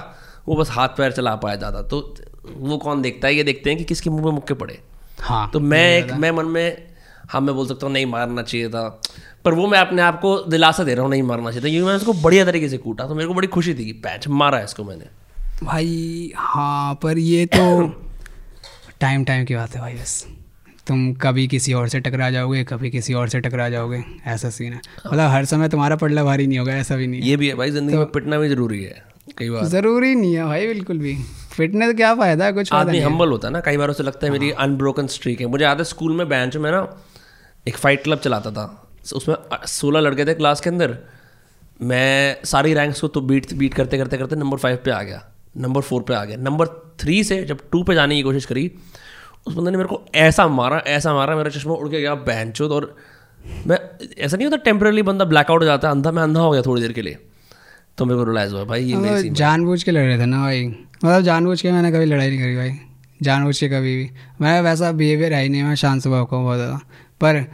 वो 0.49 0.57
बस 0.57 0.71
हाथ 0.71 0.89
पैर 0.89 1.13
चला 1.13 1.35
पाया 1.37 1.57
ज़्यादा। 1.57 1.83
तो 1.83 2.15
वो 2.47 2.77
कौन 2.79 3.03
देखता 3.03 3.29
है? 3.29 3.35
ये 3.35 3.43
देखते 3.45 3.71
हैं 3.71 3.79
कि 3.79 3.85
किसके 3.85 4.11
मुँह 4.11 4.25
में 4.25 4.33
मुक्के 4.33 4.55
पड़े। 4.55 4.79
हाँ 5.21 5.51
तो 5.53 5.61
मैं 5.61 5.99
एक 5.99 6.13
मैं 6.15 6.31
मन 6.31 6.47
में 6.47 6.86
हाँ 7.29 7.41
मैं 7.41 7.55
बोल 7.55 7.67
सकता 7.69 7.87
हूँ 7.87 7.93
नहीं 7.93 8.07
मारना 8.07 8.43
चाहिए 8.43 8.69
था। 8.69 8.89
पर 9.45 9.55
वो 9.55 9.67
मैं 9.67 9.79
अपने 9.79 10.03
आप 10.03 10.21
को 10.21 10.39
दिलासा 10.49 10.85
दे 10.85 10.95
रहा 10.95 11.03
हूँ 11.03 11.11
नहीं 11.11 11.23
मारना 11.23 11.51
चाहिए 11.51 11.61
था 11.61 11.69
क्योंकि 11.69 11.87
मैंने 11.87 11.97
उसको 11.97 12.13
बढ़िया 12.23 12.45
तरीके 12.45 12.69
से 12.69 12.79
कूटा 12.79 13.07
तो 13.09 13.15
मेरे 13.15 13.29
को 13.29 13.35
बड़ी 13.35 13.49
खुशी 13.49 13.75
थी 13.75 13.85
कि 13.85 13.93
पैच 14.05 14.29
मारा 14.31 14.59
है 14.59 14.65
इसको 14.65 14.85
मैंने। 14.85 15.05
भाई 15.63 16.33
हाँ 16.37 16.95
पर 16.95 17.19
ये 17.19 17.47
तो 17.47 17.87
टाइम 19.01 19.25
टाइम 19.25 19.45
की 19.45 19.55
बात 19.55 19.75
है 19.75 19.81
भाई 19.81 19.95
बस। 19.95 20.27
तुम 20.87 21.13
कभी 21.15 21.47
किसी 21.49 21.73
और 21.73 21.89
से 21.89 22.01
टकरा 22.01 22.31
जाओगे 22.31 22.63
कभी 22.65 22.91
किसी 22.91 23.15
और 23.15 23.29
से 23.29 23.41
टकरा 23.41 23.69
जाओगे 23.69 24.03
ऐसा 24.27 24.51
सीन 24.51 24.73
है। 24.73 24.81
मतलब 25.07 25.31
हर 25.31 25.45
समय 25.45 25.69
तुम्हारा 25.69 25.97
पड़ला 25.97 26.25
भारी 26.25 26.47
नहीं 26.47 26.59
होगा 26.59 26.75
ऐसा 26.75 26.97
भी 26.97 27.07
नहीं 27.07 27.21
ये 27.23 27.37
भी 27.37 27.49
है 27.49 27.55
भाई 27.55 27.71
ज़िंदगी 27.71 27.97
में 27.97 28.07
पिटना 28.07 28.39
भी 28.39 28.49
ज़रूरी 28.49 28.83
है 28.85 29.03
कई 29.39 29.51
बार। 29.51 29.65
ज़रूरी 29.67 30.15
नहीं 30.15 30.35
है 30.35 30.45
भाई 30.45 30.67
बिल्कुल 30.67 30.99
भी। 30.99 31.17
फिटनेस 31.53 31.95
क्या 31.97 32.15
फ़ायदा 32.15 32.45
है 32.45 32.53
कुछ 32.53 32.73
आदमी 32.73 32.99
हम्बल 33.01 33.29
होता 33.29 33.49
है 33.49 33.53
ना 33.53 33.61
कई 33.61 33.77
बार 33.77 33.91
उसे 33.91 34.03
लगता 34.03 34.27
है 34.27 34.33
मेरी 34.33 34.51
अनब्रोकन 34.61 35.07
स्ट्रीक 35.07 35.41
है। 35.41 35.47
मुझे 35.47 35.65
याद 35.65 35.79
है 35.79 35.85
स्कूल 35.85 36.13
में 36.13 36.29
बेंच 36.29 36.57
में 36.57 36.71
ना 36.71 36.81
एक 37.67 37.77
फाइट 37.77 38.03
क्लब 38.03 38.19
चलाता 38.19 38.51
था। 38.51 38.65
उसमें 39.15 39.37
सोलह 39.69 40.01
लड़के 40.01 40.25
थे 40.25 40.35
क्लास 40.35 40.61
के 40.61 40.71
अंदर। 40.71 40.97
मैं 41.83 42.37
सारी 42.45 42.75
रैंक्स 42.75 43.01
को 43.01 43.09
तो 43.09 43.21
बीट 43.23 43.53
बीट 43.55 43.75
करते 43.75 43.99
करते 43.99 44.19
करते 44.19 44.37
नंबर 44.37 44.59
फाइव 44.59 44.79
पे 44.85 44.91
आ 44.91 45.03
गया। 45.03 45.23
नंबर 45.57 45.81
फोर 45.83 46.03
पे 46.03 46.15
आ 46.15 46.25
गया। 46.25 46.37
नंबर 46.39 46.67
थ्री 47.01 47.23
से 47.25 47.43
जब 47.45 47.59
टू 47.73 47.83
पे 47.83 47.95
जाने 47.95 48.17
की 48.17 48.23
कोशिश 48.23 48.45
करी 48.45 48.71
उस 49.47 49.55
बंदे 49.55 49.71
ने 49.71 49.77
मेरे 49.77 49.89
को 49.89 50.01
ऐसा 50.17 50.47
मारा 50.51 50.79
ऐसा 50.89 51.13
मारा 51.15 51.37
मेरा 51.37 51.51
चश्मा 51.51 51.75
उड़ 51.75 51.89
के 51.89 52.01
गया 52.01 52.15
बैंचोद 52.25 52.73
और 52.73 52.95
मैं 53.67 53.79
ऐसा 54.19 54.37
नहीं 54.37 54.47
होता 54.47 54.57
टेम्परली 54.65 55.03
बंदा 55.03 55.25
ब्लैकआउट 55.25 55.61
हो 55.61 55.67
जाता 55.67 55.89
है 55.89 55.95
अंधा 55.95 56.11
मैं 56.11 56.23
अंधा 56.23 56.41
हो 56.41 56.51
गया 56.51 56.63
थोड़ी 56.63 56.83
देर 56.83 56.93
के 56.93 57.03
लिए। 57.03 57.19
तो 57.99 58.05
मेरे 58.05 58.19
को 58.19 58.25
रिलाइज 58.25 58.53
हुआ 58.53 58.65
भाई 58.65 58.85
ये 58.85 59.29
जानबूझ 59.33 59.83
के 59.83 59.91
लड़ 59.91 60.03
रहे 60.03 60.19
थे 60.19 60.27
ना 60.27 60.41
भाई। 60.41 60.67
मतलब 60.67 61.21
जानबूझ 61.23 61.61
के 61.63 61.73
मैंने 61.73 61.93
कभी 61.93 62.05
लड़ाई 62.05 62.29
नहीं 62.29 62.41
करी 62.41 62.57
भाई। 62.57 62.73
जानबूझ 63.23 63.59
के 63.61 63.69
कभी 63.69 63.97
भी। 63.97 64.11
मैं 64.41 64.61
वैसा 64.63 64.91
बिहेवियर 64.93 65.33
है 65.33 65.43
ही 65.43 65.49
नहीं 65.49 65.63
मैं 65.63 65.75
शांत 65.77 66.03
स्वभाव 66.03 66.25
का 66.25 66.37
बहुत 66.37 66.57
ज़्यादा। 66.57 66.81
पर 67.21 67.45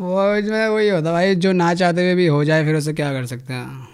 वो 0.00 0.22
में 0.50 0.68
वही 0.68 0.88
होता 0.88 1.12
भाई 1.12 1.34
जो 1.34 1.52
ना 1.52 1.72
चाहते 1.74 2.02
हुए 2.02 2.14
भी 2.14 2.26
हो 2.26 2.44
जाए 2.44 2.64
फिर 2.64 2.74
उसे 2.76 2.92
क्या 2.92 3.12
कर 3.12 3.26
सकते 3.26 3.52
हैं? 3.52 3.88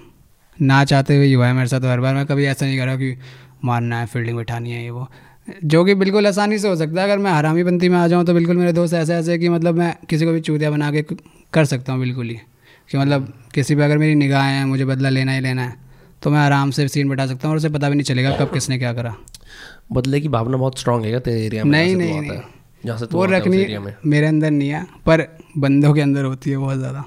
ना 0.57 0.85
चाहते 0.85 1.17
हुए 1.17 1.27
ही 1.27 1.33
हुआ 1.33 1.47
है 1.47 1.53
मेरे 1.53 1.69
साथ 1.69 1.81
तो 1.81 1.89
हर 1.89 2.01
बार 2.01 2.15
मैं 2.15 2.25
कभी 2.27 2.45
ऐसा 2.45 2.67
नहीं 2.67 2.79
कर 2.79 2.87
रहा 2.87 2.97
कि 2.97 3.17
मारना 3.65 4.01
है 4.01 4.07
फील्डिंग 4.07 4.37
बिठानी 4.37 4.71
है 4.71 4.83
ये 4.83 4.91
वो। 4.91 5.07
जो 5.65 5.85
कि 5.85 5.95
बिल्कुल 5.95 6.27
आसानी 6.27 6.59
से 6.59 6.69
हो 6.69 6.77
सकता 6.77 7.01
है 7.01 7.07
अगर 7.07 7.19
मैं 7.19 7.33
हरामी 7.33 7.65
पंथी 7.65 7.89
में 7.89 7.99
आ 7.99 8.07
जाऊँ 8.09 8.25
तो 8.25 8.35
बिल्कुल 8.35 8.57
मेरे 8.57 8.73
दोस्त 8.73 8.95
ऐसे 8.95 9.15
ऐसे 9.15 9.39
कि 9.39 9.49
मतलब 9.49 9.75
मैं 9.75 9.95
किसी 10.11 10.25
को 10.25 10.33
भी 10.33 10.41
चूतिया 10.41 10.71
बना 10.71 10.91
के 10.93 11.03
कर 11.53 11.65
सकता 11.65 11.93
हूँ 11.93 12.01
बिल्कुल 12.01 12.29
ही। 12.29 12.37
कि 12.91 12.99
मतलब 12.99 13.33
किसी 13.55 13.75
पर 13.77 13.83
अगर 13.83 13.99
मेरी 13.99 14.15
निगाहें 14.15 14.53
हैं 14.53 14.65
मुझे 14.65 14.85
बदला 14.85 15.09
लेना 15.09 15.33
ही 15.33 15.41
लेना 15.41 15.63
है 15.63 15.75
तो 16.23 16.31
मैं 16.31 16.39
आराम 16.39 16.71
से 16.71 16.89
सीन 16.89 17.09
बैठा 17.09 17.27
सकता 17.27 17.49
हूँ 17.49 17.53
और 17.53 17.57
उसे 17.57 17.69
पता 17.69 17.89
भी 17.89 17.95
नहीं 17.95 18.05
चलेगा 18.05 18.37
कब 18.37 18.53
किसने 18.53 18.79
क्या 18.79 18.93
करा। 18.93 19.15
बदले 19.93 20.21
की 20.21 20.29
भावना 20.29 20.57
बहुत 20.57 20.79
स्ट्रांग 20.79 21.05
है 21.05 21.21
तेरे 21.21 21.45
एरिया 21.47 21.65
में? 21.65 21.71
नहीं 21.71 21.97
नहीं 21.97 22.21
नहीं। 22.21 22.41
जहाँ 22.85 22.99
से 22.99 23.07
वो 23.13 23.25
रखनी 23.27 23.79
मेरे 24.07 24.27
अंदर 24.27 24.51
नहीं 24.51 24.69
है 24.69 24.85
पर 25.07 25.27
बंदों 25.59 25.93
के 25.95 26.01
अंदर 26.01 26.25
होती 26.25 26.51
है 26.51 26.57
बहुत 26.59 26.79
ज़्यादा। 26.79 27.05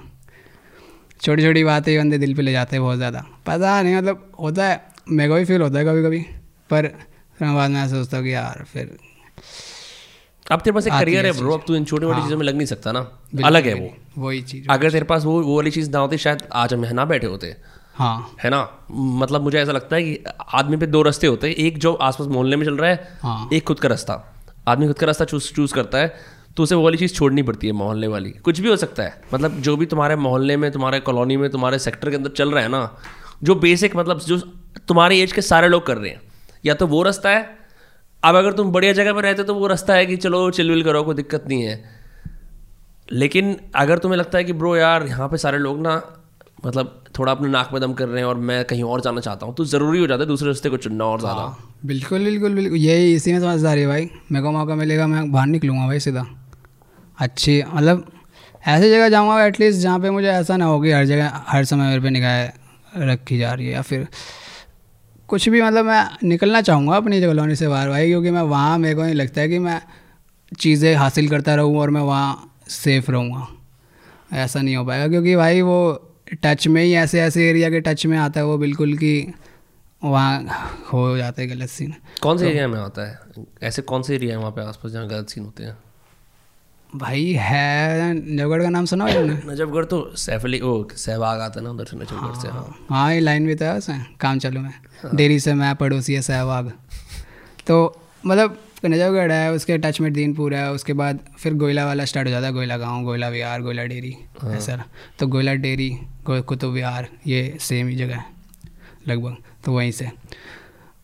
छोटी 1.21 1.43
छोटी 1.43 1.63
बातें 1.63 1.97
बंदे 1.97 2.17
दिल 2.17 2.33
पे 2.35 2.41
ले 2.41 2.51
जाते 2.51 2.75
हैं 2.75 2.83
बहुत 2.83 2.97
ज़्यादा। 2.97 3.23
पता 3.45 3.81
नहीं 3.81 3.95
मतलब 3.95 4.31
होता 4.39 4.67
है 4.67 4.81
मेरे 5.09 5.29
को 5.29 5.35
भी 5.35 5.45
फील 5.45 5.61
होता 5.61 5.79
है 5.79 5.85
कभी 5.85 6.03
कभी 6.03 6.19
पर 6.69 6.87
बाद 7.37 7.71
में 7.71 7.87
सोचता 7.89 8.17
हूँ 8.17 8.25
कि 8.25 8.33
यार 8.33 8.63
फिर 8.73 8.97
अब 10.45 10.61
तेरे 10.61 10.73
पास 10.73 10.87
एक 10.87 10.93
करियर 10.93 11.25
है 11.25 11.31
ब्रो 11.33 11.53
अब 11.53 11.63
तू 11.67 11.75
इन 11.75 11.85
छोटी 11.85 12.05
मोटी 12.05 12.17
हाँ, 12.17 12.25
चीज़ों 12.25 12.37
में 12.37 12.45
लग 12.45 12.55
नहीं 12.55 12.67
सकता 12.67 12.91
ना। 12.91 12.99
अलग 13.43 13.65
है 13.65 13.73
वो। 13.73 13.89
वही 14.17 14.41
चीज़। 14.41 14.67
अगर 14.69 14.91
तेरे 14.91 15.05
पास 15.05 15.23
वो 15.25 15.41
वो 15.41 15.55
वाली 15.55 15.71
चीज़ 15.71 15.89
ना 15.91 15.99
होती 15.99 16.17
शायद 16.17 16.43
आज 16.53 16.73
हम 16.73 16.85
ना 16.93 17.05
बैठे 17.05 17.27
होते। 17.27 17.55
हाँ। 17.95 18.35
है 18.43 18.49
ना? 18.49 18.59
मतलब 18.91 19.41
मुझे 19.41 19.57
ऐसा 19.59 19.71
लगता 19.71 19.95
है 19.95 20.03
कि 20.03 20.23
आदमी 20.53 20.77
पे 20.77 20.87
दो 20.87 21.01
रास्ते 21.01 21.27
होते 21.27 21.47
हैं 21.47 21.55
एक 21.55 21.77
जो 21.77 21.93
आसपास 21.93 22.27
मोहल्ले 22.27 22.55
में 22.55 22.65
चल 22.65 22.77
रहा 22.77 22.89
है 22.89 23.17
हाँ। 23.21 23.49
एक 23.53 23.63
खुद 23.63 23.79
का 23.79 23.89
रास्ता। 23.89 24.23
आदमी 24.67 24.87
खुद 24.87 24.99
का 24.99 25.05
रास्ता 25.07 25.25
चूज़ 25.25 25.53
चूज़ 25.53 25.73
करता 25.73 25.97
है 25.97 26.13
तो 26.57 26.63
उसे 26.63 26.75
वो 26.75 26.83
वाली 26.83 26.97
चीज़ 26.97 27.13
छोड़नी 27.13 27.43
पड़ती 27.43 27.67
है 27.67 27.73
मोहल्ले 27.73 28.07
वाली। 28.07 28.29
कुछ 28.31 28.59
भी 28.59 28.69
हो 28.69 28.75
सकता 28.75 29.03
है। 29.03 29.21
मतलब 29.33 29.59
जो 29.59 29.75
भी 29.77 29.85
तुम्हारे 29.85 30.15
मोहल्ले 30.15 30.57
में, 30.57 30.71
तुम्हारे 30.71 30.99
कॉलोनी 30.99 31.37
में, 31.37 31.49
तुम्हारे 31.49 31.79
सेक्टर 31.79 32.09
के 32.09 32.15
अंदर 32.15 32.29
चल 32.29 32.51
रहा 32.51 32.63
है 32.63 32.69
ना, 32.69 32.97
जो 33.43 33.55
बेसिक 33.55 33.95
मतलब 33.95 34.19
जो 34.19 34.37
तुम्हारी 34.87 35.19
एज 35.21 35.31
के 35.31 35.41
सारे 35.41 35.67
लोग 35.67 35.85
कर 35.85 35.97
रहे 35.97 36.09
हैं, 36.09 36.21
या 36.65 36.73
तो 36.73 36.87
वो 36.87 37.03
रास्ता 37.03 37.29
है, 37.29 37.57
अब 38.23 38.35
अगर 38.35 38.53
तुम 38.53 38.71
बढ़िया 38.71 38.93
जगह 38.93 39.13
पर 39.13 39.23
रहते 39.23 39.41
हो 39.41 39.47
तो 39.47 39.55
वो 39.55 39.67
रास्ता 39.67 39.93
है 39.93 40.05
कि 40.05 40.15
चलो 40.17 40.49
चिलविल 40.51 40.83
करो, 40.83 41.03
कोई 41.03 41.15
दिक्कत 41.15 41.45
नहीं 41.47 41.61
है। 41.61 41.83
लेकिन 43.11 43.55
अगर 43.75 43.97
तुम्हें 43.97 44.19
लगता 44.19 44.37
है 44.37 44.43
कि 44.43 44.53
ब्रो 44.53 44.75
यार, 44.75 45.03
यहाँ 45.03 45.27
पे 45.29 45.37
सारे 45.37 45.57
लोग 45.57 45.81
ना 45.81 45.95
मतलब 46.65 47.03
थोड़ा 47.17 47.31
अपने 47.31 47.47
नाक 47.49 47.69
में 47.73 47.81
दम 47.81 47.93
कर 47.93 48.07
रहे 48.07 48.19
हैं 48.19 48.27
और 48.27 48.37
मैं 48.47 48.63
कहीं 48.65 48.83
और 48.83 49.01
जाना 49.01 49.21
चाहता 49.21 49.45
हूँ 49.45 49.53
तो 49.55 49.65
ज़रूरी 49.65 49.99
हो 49.99 50.07
जाता 50.07 50.23
है 50.23 50.27
दूसरे 50.27 50.47
रास्ते 50.47 50.69
को 50.69 50.77
चुनना 50.77 51.05
और 51.05 51.19
ज़्यादा। 51.19 51.41
हाँ, 51.41 51.73
बिल्कुल 51.85 52.23
बिल्कुल 52.23 52.53
बिल्कुल। 52.55 52.77
यही 52.77 53.13
इसी 53.15 53.33
में 53.33 53.39
समझदारी 53.39 53.81
है 53.81 53.87
भाई। 53.87 54.09
मेरे 54.31 54.43
को 54.43 54.51
मौका 54.51 54.75
मिलेगा 54.75 55.07
मैं 55.07 55.31
बाहर 55.31 55.47
निकलूँगा 55.47 55.85
भाई 55.87 55.99
सीधा। 55.99 56.25
अच्छी 57.17 57.61
मतलब 57.73 58.05
ऐसी 58.67 58.89
जगह 58.89 59.09
जाऊँगा 59.09 59.43
एटलीस्ट 59.45 59.79
जहाँ 59.79 59.99
पर 59.99 60.11
मुझे 60.11 60.27
ऐसा 60.27 60.57
ना 60.57 60.65
हो 60.65 60.79
कि 60.81 60.91
हर 60.91 61.05
जगह 61.05 61.43
हर 61.47 61.65
समय 61.65 61.87
मेरे 61.87 62.01
पे 62.01 62.09
निगाह 62.09 63.03
रखी 63.11 63.37
जा 63.37 63.53
रही 63.53 63.65
है 63.67 63.73
या 63.73 63.81
फिर 63.81 64.07
कुछ 65.29 65.47
भी 65.49 65.61
मतलब 65.61 65.85
मैं 65.85 66.03
निकलना 66.23 66.61
चाहूँगा 66.61 66.95
अपनी 66.97 67.21
कॉलोनी 67.21 67.55
से 67.55 67.67
बाहर 67.67 67.89
भाई 67.89 68.07
क्योंकि 68.07 68.31
मैं 68.31 68.41
वहाँ 68.41 68.77
मेरे 68.77 68.95
को 68.95 69.03
नहीं 69.03 69.15
लगता 69.15 69.41
है 69.41 69.49
कि 69.49 69.59
मैं 69.59 69.81
चीज़ें 70.59 70.93
हासिल 70.95 71.29
करता 71.29 71.55
रहूँ 71.55 71.77
और 71.79 71.89
मैं 71.89 72.01
वहाँ 72.01 72.57
सेफ़ 72.69 73.11
रहूँगा। 73.11 73.47
ऐसा 74.33 74.61
नहीं 74.61 74.75
हो 74.75 74.85
पाएगा 74.85 75.07
क्योंकि 75.07 75.35
भाई 75.35 75.61
वो 75.61 76.04
टच 76.33 76.67
में 76.67 76.81
ही 76.83 76.93
ऐसे 76.93 77.21
ऐसे 77.21 77.49
एरिया 77.49 77.69
के 77.69 77.79
टच 77.81 78.05
में 78.05 78.17
आता 78.17 78.39
है 78.39 78.45
वो 78.45 78.57
बिल्कुल 78.57 78.93
कि 78.97 79.33
वहाँ 80.03 80.39
हो 80.93 81.17
जाता 81.17 81.41
है 81.41 81.47
गलत 81.47 81.69
सीन 81.69 81.93
कौन 82.21 82.37
से 82.37 82.43
तो, 82.43 82.49
एरिया 82.49 82.67
में 82.67 82.79
आता 82.79 83.07
है? 83.07 83.19
ऐसे 83.63 83.81
कौन 83.81 84.01
से 84.03 84.15
एरिया 84.15 84.31
है 84.31 84.37
वहाँ 84.39 84.51
पे 84.51 84.61
आसपास 84.61 84.91
जहाँ 84.91 85.07
गलत 85.07 85.29
सीन 85.29 85.43
होते 85.45 85.63
हैं? 85.63 85.77
भाई 86.95 87.31
है 87.39 88.13
नजफगढ़ 88.13 88.61
का 88.63 88.69
नाम 88.69 88.85
सुना 88.85 89.05
है 89.05 89.23
नजफगढ़ 89.51 89.85
तो 89.85 90.15
सैफली 90.15 90.59
ओ 90.59 90.73
सहवाग 90.97 91.39
आता 91.41 91.59
है 91.59 91.63
ना 91.63 91.71
उधर 91.71 91.85
से 91.85 91.97
नजफगढ़ 91.97 92.35
से 92.41 92.47
हाँ। 92.47 92.75
हाँ 92.89 93.13
ये 93.13 93.19
लाइन 93.19 93.45
भी 93.47 93.55
था 93.55 93.73
उसमें 93.73 94.05
काम 94.19 94.39
चालू 94.39 94.59
में 94.59 94.69
हाँ। 95.03 95.15
डेरी 95.15 95.39
से 95.39 95.53
मैं 95.53 95.75
पड़ोसी 95.75 96.13
है 96.13 96.21
सहवाग 96.21 96.71
तो 97.67 97.77
मतलब 98.25 98.57
कनेजागढ़ 98.85 99.31
है 99.31 99.51
उसके 99.51 99.77
टच 99.77 100.01
में 100.01 100.13
दीनपुर 100.13 100.53
है 100.53 100.71
उसके 100.71 100.93
बाद 100.93 101.19
फिर 101.37 101.53
गोयला 101.53 101.85
वाला 101.85 102.05
स्टार्ट 102.05 102.27
हो 102.27 102.31
जाता 102.31 102.47
है 102.47 102.53
गोयला 102.53 102.77
गाँव 102.77 103.03
गोयला 103.03 103.29
विहार 103.29 103.61
गोयला 103.61 103.83
डेयरी 103.83 104.15
ऐसा। 104.53 104.83
तो 105.19 105.27
गोयला 105.27 105.53
डेयरी 105.53 105.89
गो- 106.25 106.43
कुतुब 106.43 106.71
विहार 106.73 107.07
ये 107.27 107.57
सेम 107.59 107.87
ही 107.87 107.95
जगह 107.95 108.15
है 108.15 108.25
लगभग 109.07 109.35
तो 109.65 109.71
वहीं 109.71 109.91
से। 109.91 110.09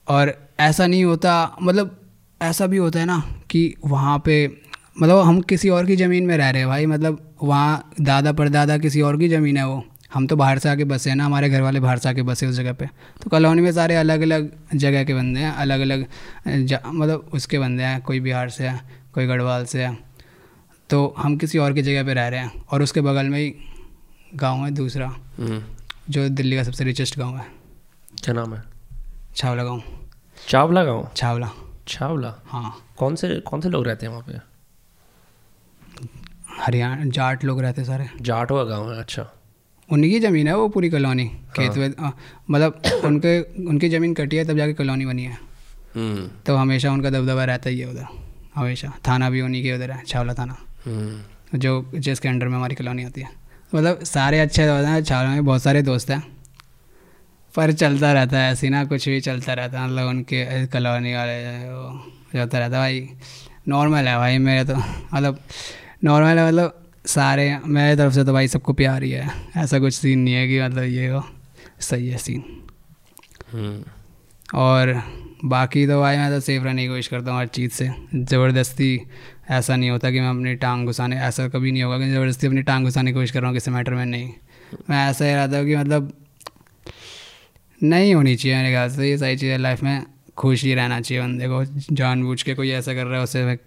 और 0.08 0.50
ऐसा 0.60 0.88
नहीं 0.88 1.04
होता 1.04 1.56
मतलब 1.62 1.98
ऐसा 2.42 2.68
भी 2.68 2.78
होता 2.78 3.00
है 3.00 3.06
ना 3.06 3.40
कि 3.50 3.76
वहाँ 3.86 4.22
पे 4.26 4.62
मतलब 5.02 5.18
हम 5.18 5.42
किसी 5.42 5.70
और 5.70 5.86
की 5.86 5.96
ज़मीन 5.96 6.26
में 6.26 6.38
रह 6.38 6.50
रहे 6.50 6.60
हैं 6.60 6.70
भाई 6.70 6.86
मतलब 6.86 7.36
वहाँ 7.44 7.92
दादा 8.02 8.32
परदादा 8.32 8.78
किसी 8.78 9.02
और 9.02 9.18
की 9.18 9.28
ज़मीन 9.28 9.58
है 9.58 9.68
वो। 9.68 9.86
हम 10.14 10.28
तो 10.28 10.36
बाहर 10.36 10.60
से 10.60 10.70
आके 10.70 10.84
बसे 10.84 11.10
हैं 11.10 11.18
ना 11.18 11.26
हमारे 11.26 11.50
घर 11.50 11.62
वाले 11.62 11.80
बाहर 11.80 11.98
से 11.98 12.10
आके 12.10 12.22
बसे 12.22 12.48
उस 12.48 12.56
जगह 12.56 12.74
पे। 12.74 12.86
तो 13.24 13.30
कॉलोनी 13.30 13.62
में 13.62 13.72
सारे 13.72 13.96
अलग 13.96 14.22
अलग 14.22 14.52
जगह 14.76 15.04
के 15.04 15.14
बंदे 15.14 15.40
हैं 15.40 15.52
अलग 15.54 15.80
अलग 15.82 16.06
मतलब 16.86 17.30
उसके 17.34 17.60
बंदे 17.60 17.84
हैं 17.84 18.02
कोई 18.02 18.20
बिहार 18.20 18.50
से 18.50 18.68
है 18.68 18.80
कोई 19.14 19.28
गढ़वाल 19.28 19.66
से 19.66 19.84
है। 19.84 19.98
तो 20.90 21.14
हम 21.18 21.38
किसी 21.38 21.58
और 21.58 21.74
की 21.74 21.82
जगह 21.82 22.04
पे 22.06 22.14
रह 22.14 22.28
रहे 22.28 22.40
हैं 22.40 22.64
और 22.72 22.82
उसके 22.82 23.02
बगल 23.02 23.30
में 23.30 23.40
ही 23.40 23.54
गाँव 24.36 24.66
है 24.66 24.72
दूसरा 24.72 25.08
हम्म, 25.08 25.62
जो 26.10 26.28
दिल्ली 26.30 26.56
का 26.56 26.64
सबसे 26.64 26.84
रिचेस्ट 26.84 27.18
गाँव 27.20 27.38
है। 27.38 27.46
क्या 28.24 28.34
नाम 28.34 28.54
है? 28.56 28.62
छावला 29.36 29.64
गाँव। 29.64 29.82
चावला 30.48 30.84
गाँव? 30.84 31.10
छावला। 31.16 31.50
छावला? 31.88 32.34
हाँ। 32.46 32.76
कौन 32.98 33.16
से 33.16 33.40
कौन 33.42 33.62
से 33.62 33.70
लोग 33.70 33.86
रहते 33.88 34.06
हैं 34.06 34.14
वहाँ 34.14 34.26
पे? 34.28 34.40
हरियाणा 36.62 37.06
जाट 37.08 37.44
लोग 37.44 37.62
रहते 37.62 37.84
सारे। 37.86 38.10
जाट 38.22 38.52
हुआ 38.52 38.64
गाँव 38.64 38.92
है 38.94 39.00
अच्छा। 39.00 39.28
उन्हीं 39.92 40.12
की 40.12 40.20
ज़मीन 40.20 40.48
है 40.48 40.58
वो 40.58 40.68
पूरी 40.70 40.90
कॉलोनी 40.90 41.26
खेत 41.56 41.78
वेत 41.78 41.96
अ, 42.00 42.12
मतलब 42.52 42.82
उनके 43.06 43.40
उनकी 43.66 43.90
ज़मीन 43.90 44.14
कटी 44.14 44.38
है 44.38 44.46
तब 44.46 44.58
जाके 44.58 44.74
कॉलोनी 44.74 45.06
बनी 45.06 45.24
है। 45.24 45.38
हम्म, 45.96 46.28
तो 46.46 46.56
हमेशा 46.56 46.92
उनका 46.92 47.10
दबदबा 47.10 47.46
रहता 47.46 47.70
ही 47.70 47.80
है 47.80 47.90
उधर 47.90 48.06
हमेशा। 48.56 48.94
थाना 49.08 49.30
भी 49.30 49.42
उन्हीं 49.42 49.64
के 49.64 49.74
उधर 49.74 49.92
है 49.92 50.04
छावला 50.08 50.34
थाना। 50.34 50.58
हम्म, 50.86 51.60
जो 51.60 51.92
जिसके 51.96 52.28
अंडर 52.30 52.48
में 52.48 52.56
हमारी 52.58 52.76
कॉलोनी 52.76 53.04
आती 53.04 53.22
है। 53.22 53.30
मतलब 53.76 54.04
सारे 54.04 54.40
अच्छे 54.40 54.66
दोस्त 54.68 54.88
हैं 54.88 55.04
छावला 55.04 55.30
में 55.30 55.46
बहुत 55.46 55.64
सारे 55.64 55.82
दोस्त 55.82 56.10
हैं। 56.10 56.24
पर 57.56 57.72
चलता 57.72 58.14
रहता 58.14 58.40
है 58.40 58.52
ऐसी 58.52 58.70
ना 58.70 58.84
कुछ 58.86 59.10
भी 59.10 59.20
चलता 59.22 59.54
रहता 59.54 59.80
है 59.80 59.88
मतलब 59.88 60.08
उनके 60.08 60.66
कॉलोनी 60.68 61.14
वाले 61.14 61.36
वो 61.70 62.04
चलता 62.34 62.60
रहता 62.60 62.64
है। 62.64 62.70
भाई 62.82 63.10
नॉर्मल 63.68 64.08
है 64.08 64.18
भाई 64.18 64.38
मेरे 64.38 64.64
तो 64.66 64.76
मतलब 65.14 65.40
नॉर्मल 66.04 66.40
है 66.40 66.48
मतलब 66.48 66.81
सारे 67.06 67.58
मेरी 67.66 67.96
तरफ़ 67.98 68.14
से 68.14 68.24
तो 68.24 68.34
भाई 68.34 68.48
सबको 68.48 68.74
प्यार 68.74 69.04
ही 69.04 69.12
है। 69.12 69.30
ऐसा 69.58 69.80
कुछ 69.80 69.94
सीन 69.94 70.20
नहीं 70.20 70.34
है 70.34 70.48
कि 70.48 70.62
मतलब 70.62 70.84
ये 70.84 71.08
हो 71.08 71.24
सही 71.82 72.10
है 72.10 72.18
सीन 72.18 72.44
हम्म, 73.54 73.84
और 74.54 75.02
बाकी 75.46 75.86
तो 75.88 76.00
भाई 76.00 76.18
मैं 76.18 76.30
तो 76.32 76.40
सेफ़ 76.40 76.64
रहने 76.64 76.82
की 76.84 76.88
कोशिश 76.90 77.08
करता 77.08 77.32
हूँ 77.32 77.40
हर 77.40 77.48
चीज़ 77.50 77.72
से। 77.74 77.90
ज़बरदस्ती 78.16 78.90
ऐसा 79.52 79.76
नहीं 79.76 79.90
होता 79.90 80.12
कि 80.12 80.20
मैं 80.20 80.30
अपनी 80.30 80.56
टांग 80.56 80.86
घुसाने 80.88 81.20
ऐसा 81.20 81.48
कभी 81.50 81.72
नहीं 81.72 81.84
होगा 81.84 81.98
कि 81.98 82.12
ज़बरदस्ती 82.12 82.48
अपनी 82.48 82.62
टांग 82.64 82.86
घुसाने 82.86 83.12
की 83.12 83.16
कोशिश 83.16 83.32
कर 83.32 83.40
रहा 83.40 83.50
हूँ 83.50 83.56
किसी 83.56 83.72
मैटर 83.72 83.94
में 83.94 84.06
नहीं। 84.06 84.30
मैं 84.90 85.10
ऐसा 85.10 85.26
ही 85.26 85.34
रहता 85.34 85.58
हूँ 85.58 85.66
कि 85.66 85.76
मतलब 85.76 86.14
नहीं 87.82 88.14
होनी 88.16 88.36
चाहिए 88.36 88.58
मेरे 88.58 88.70
ख्याल 88.70 88.90
से 88.90 89.10
ये 89.10 89.18
सारी 89.18 89.38
चीज़ें 89.38 89.58
लाइफ 89.58 89.84
में 89.84 90.06
खुश 90.38 90.64
ही 90.64 90.74
रहना 90.76 91.00
चाहिए 91.02 91.24
बंदे 91.24 91.48
को। 91.48 91.64
जानबूझ 91.96 92.42
के 92.44 92.54
कोई 92.56 92.70
ऐसा 92.72 92.94
कर 92.94 93.06
रहा 93.06 93.18
है 93.18 93.24
उसे 93.24 93.58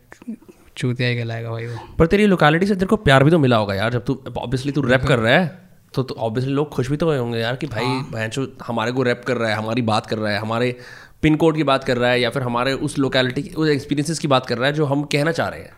चूतिया 0.76 1.08
ही 1.08 1.16
कहलाएगा 1.16 1.50
भाई 1.50 1.66
वो। 1.66 1.96
पर 1.98 2.06
तेरी 2.06 2.26
लोकेलिटी 2.26 2.66
से 2.66 2.74
तेरे 2.74 2.86
को 2.86 2.96
प्यार 2.96 3.24
भी 3.24 3.30
तो 3.30 3.38
मिला 3.38 3.56
होगा 3.56 3.74
यार 3.74 3.92
जब 3.92 4.04
तू 4.04 4.24
ऑब्वियसली 4.38 4.72
तू 4.72 4.80
रैप 4.80 5.04
कर 5.04 5.18
रहा 5.18 5.34
है 5.34 5.58
तो 5.94 6.02
तो 6.02 6.14
ऑब्वियसली 6.14 6.52
लोग 6.52 6.68
खुश 6.70 6.90
भी 6.90 6.96
तो 6.96 7.06
हुए 7.06 7.18
होंगे 7.18 7.38
यार 7.38 7.56
कि 7.56 7.66
भाई 7.66 7.84
भैंचो 7.84 8.52
हमारे 8.66 8.92
को 8.92 9.02
रैप 9.02 9.24
कर 9.26 9.36
रहा 9.36 9.50
है 9.50 9.56
हमारी 9.56 9.82
बात 9.82 10.06
कर 10.06 10.18
रहा 10.18 10.32
है 10.32 10.38
हमारे 10.38 10.76
पिन 11.22 11.36
कोड 11.36 11.56
की 11.56 11.62
बात 11.62 11.84
कर 11.84 11.96
रहा 11.96 12.10
है 12.10 12.20
या 12.20 12.30
फिर 12.30 12.42
हमारे 12.42 12.72
उस 12.72 12.98
लोकेलिटी 12.98 13.42
उस 13.56 13.68
एक्सपीरियंसेस 13.68 14.18
की 14.18 14.28
बात 14.28 14.46
कर 14.46 14.58
रहा 14.58 14.66
है 14.66 14.72
जो 14.72 14.84
हम 14.84 15.02
कहना 15.02 15.32
चाह 15.32 15.48
रहे 15.48 15.60
हैं। 15.60 15.70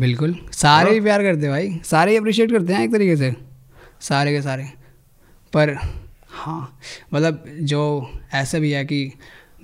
बिल्कुल। 0.00 0.36
सारे 0.52 0.90
ही। 0.90 1.00
प्यार 1.00 1.22
करते 1.22 1.40
हैं 1.40 1.50
भाई। 1.50 1.80
सारे 1.84 2.10
ही 2.10 2.16
अप्रिशिएट 2.16 2.50
करते 2.50 2.72
हैं 2.72 2.84
एक 2.84 2.92
तरीके 2.92 3.16
से। 3.16 3.36
सारे 4.00 4.32
के 4.32 4.42
सारे। 4.42 4.64
पर 5.52 5.74
हाँ 6.30 6.78
मतलब 7.14 7.44
जो 7.60 8.10
ऐसा 8.34 8.58
भी 8.58 8.70
है 8.70 8.84
कि 8.84 9.12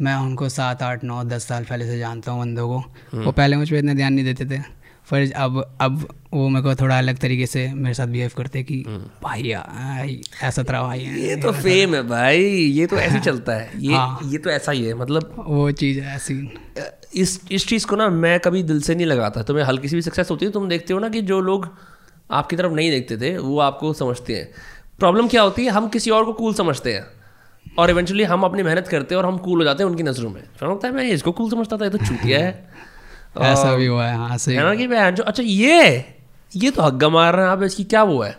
मैं 0.00 0.14
उनको 0.14 0.48
सात 0.48 0.82
आठ 0.82 1.04
नौ 1.04 1.24
दस 1.24 1.48
साल 1.48 1.64
पहले 1.64 1.86
से 1.86 1.98
जानता 1.98 2.32
हूँ 2.32 2.40
बंदों 2.40 2.68
को। 2.68 2.78
वो 3.24 3.32
पहले 3.32 3.56
मुझ 3.56 3.70
पर 3.70 3.76
इतना 3.76 3.94
ध्यान 3.94 4.12
नहीं 4.12 4.24
देते 4.24 4.44
थे। 4.44 4.80
पर 5.10 5.32
अब 5.36 5.76
अब 5.80 6.14
वो 6.32 6.48
मेरे 6.48 6.62
को 6.62 6.74
थोड़ा 6.74 6.98
अलग 6.98 7.18
तरीके 7.18 7.46
से 7.46 7.66
मेरे 7.74 7.94
साथ 7.94 8.06
बिहेव 8.06 8.30
करते 8.36 8.62
कि 8.62 8.84
भाई 9.22 9.52
ऐसा 10.42 10.62
तरह 10.62 10.82
भाई 10.82 11.00
है। 11.00 11.20
ये 11.20 11.36
तो 11.36 11.52
फेम 11.52 11.94
है 11.94 12.02
भाई। 12.02 12.44
ये 12.44 12.86
तो 12.86 12.96
ऐसे 12.96 13.20
चलता 13.20 13.52
है। 13.52 13.70
ये 13.78 13.94
हाँ। 13.94 14.20
ये 14.24 14.38
तो 14.38 14.50
ऐसा 14.50 14.72
ही 14.72 14.84
है। 14.84 14.94
मतलब 14.94 15.34
वो 15.48 15.70
चीज़ 15.72 16.00
है 16.00 16.16
ऐसी। 16.16 16.54
इस 17.14 17.40
इस 17.52 17.66
चीज़ 17.68 17.86
को 17.86 17.96
ना 17.96 18.08
मैं 18.08 18.40
कभी 18.40 18.62
दिल 18.62 18.80
से 18.80 18.94
नहीं 18.94 19.06
लगाता। 19.06 19.42
तुम्हें 19.42 19.64
हल्की 19.64 19.88
सी 19.88 19.96
भी 19.96 20.02
सक्सेस 20.02 20.30
होती 20.30 20.46
है। 20.46 20.52
तुम 20.52 20.68
देखते 20.68 20.94
हो 20.94 21.00
ना 21.00 21.08
कि 21.08 21.22
जो 21.22 21.40
लोग 21.40 21.68
आपकी 22.30 22.56
तरफ़ 22.56 22.72
नहीं 22.72 22.90
देखते 22.90 23.16
थे 23.16 23.38
वो 23.38 23.58
आपको 23.58 23.92
समझते 23.92 24.36
हैं। 24.36 24.48
प्रॉब्लम 24.98 25.28
क्या 25.28 25.42
होती 25.42 25.64
है? 25.64 25.70
हम 25.70 25.88
किसी 25.88 26.10
और 26.10 26.24
को 26.24 26.32
कूल 26.32 26.54
समझते 26.54 26.94
हैं। 26.94 27.06
और 27.66 27.90
इवेंचुअली 27.90 28.24
हम 28.24 28.42
अपनी 28.42 28.62
मेहनत 28.62 28.88
करते 28.88 29.14
हैं 29.14 29.22
और 29.22 29.28
हम 29.28 29.36
कूल 29.38 29.58
हो 29.58 29.64
जाते 29.64 29.82
हैं 29.82 29.90
उनकी 29.90 30.02
नज़रों 30.02 30.30
में। 30.30 30.42
फिर 30.58 30.68
लगता 30.68 30.88
है 30.88 30.94
मैं 30.94 31.04
इसको 31.04 31.32
कूल 31.32 31.50
समझता 31.50 31.76
था 31.76 31.84
ये 31.84 31.90
तो 31.90 31.98
चूतिया 31.98 32.38
है। 32.38 32.68
ऐसा 33.42 33.74
भी 33.76 33.86
हुआ 33.86 34.06
है 34.06 34.16
हाँ 34.16 34.38
सही 34.38 34.54
है 34.56 34.62
ना 34.62 34.74
कि 34.74 34.86
मैं 34.86 35.14
जो 35.14 35.22
अच्छा 35.22 35.42
ये 35.42 36.04
ये 36.56 36.70
तो 36.70 36.82
हग्गा 36.82 37.08
मार 37.08 37.34
रहे 37.36 37.44
हैं 37.44 37.52
आप 37.52 37.62
इसकी 37.62 37.84
क्या 37.84 38.02
वो 38.02 38.22
है? 38.22 38.36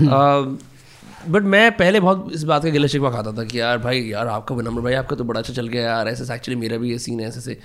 बट 1.30 1.42
मैं 1.42 1.70
पहले 1.76 2.00
बहुत 2.00 2.28
इस 2.32 2.42
बात 2.44 2.62
का 2.62 2.70
गिला 2.70 2.86
शिकवा 2.86 3.10
खाता 3.10 3.32
था 3.32 3.44
कि 3.44 3.60
यार 3.60 3.78
भाई 3.78 4.00
यार 4.00 4.28
आपका 4.28 4.54
विनम्र 4.54 4.80
भाई 4.80 4.94
आपका 4.94 5.16
तो 5.16 5.24
बड़ा 5.24 5.40
अच्छा 5.40 5.52
चल 5.52 5.68
गया 5.68 5.82
यार 5.82 6.08
ऐसे 6.08 6.34
एक्चुअली 6.34 6.60
मेरा 6.60 6.76
भी 6.76 6.90
ये 6.90 6.98
सीन 6.98 7.20
है 7.20 7.28
ऐसे 7.28 7.40
से 7.40 7.58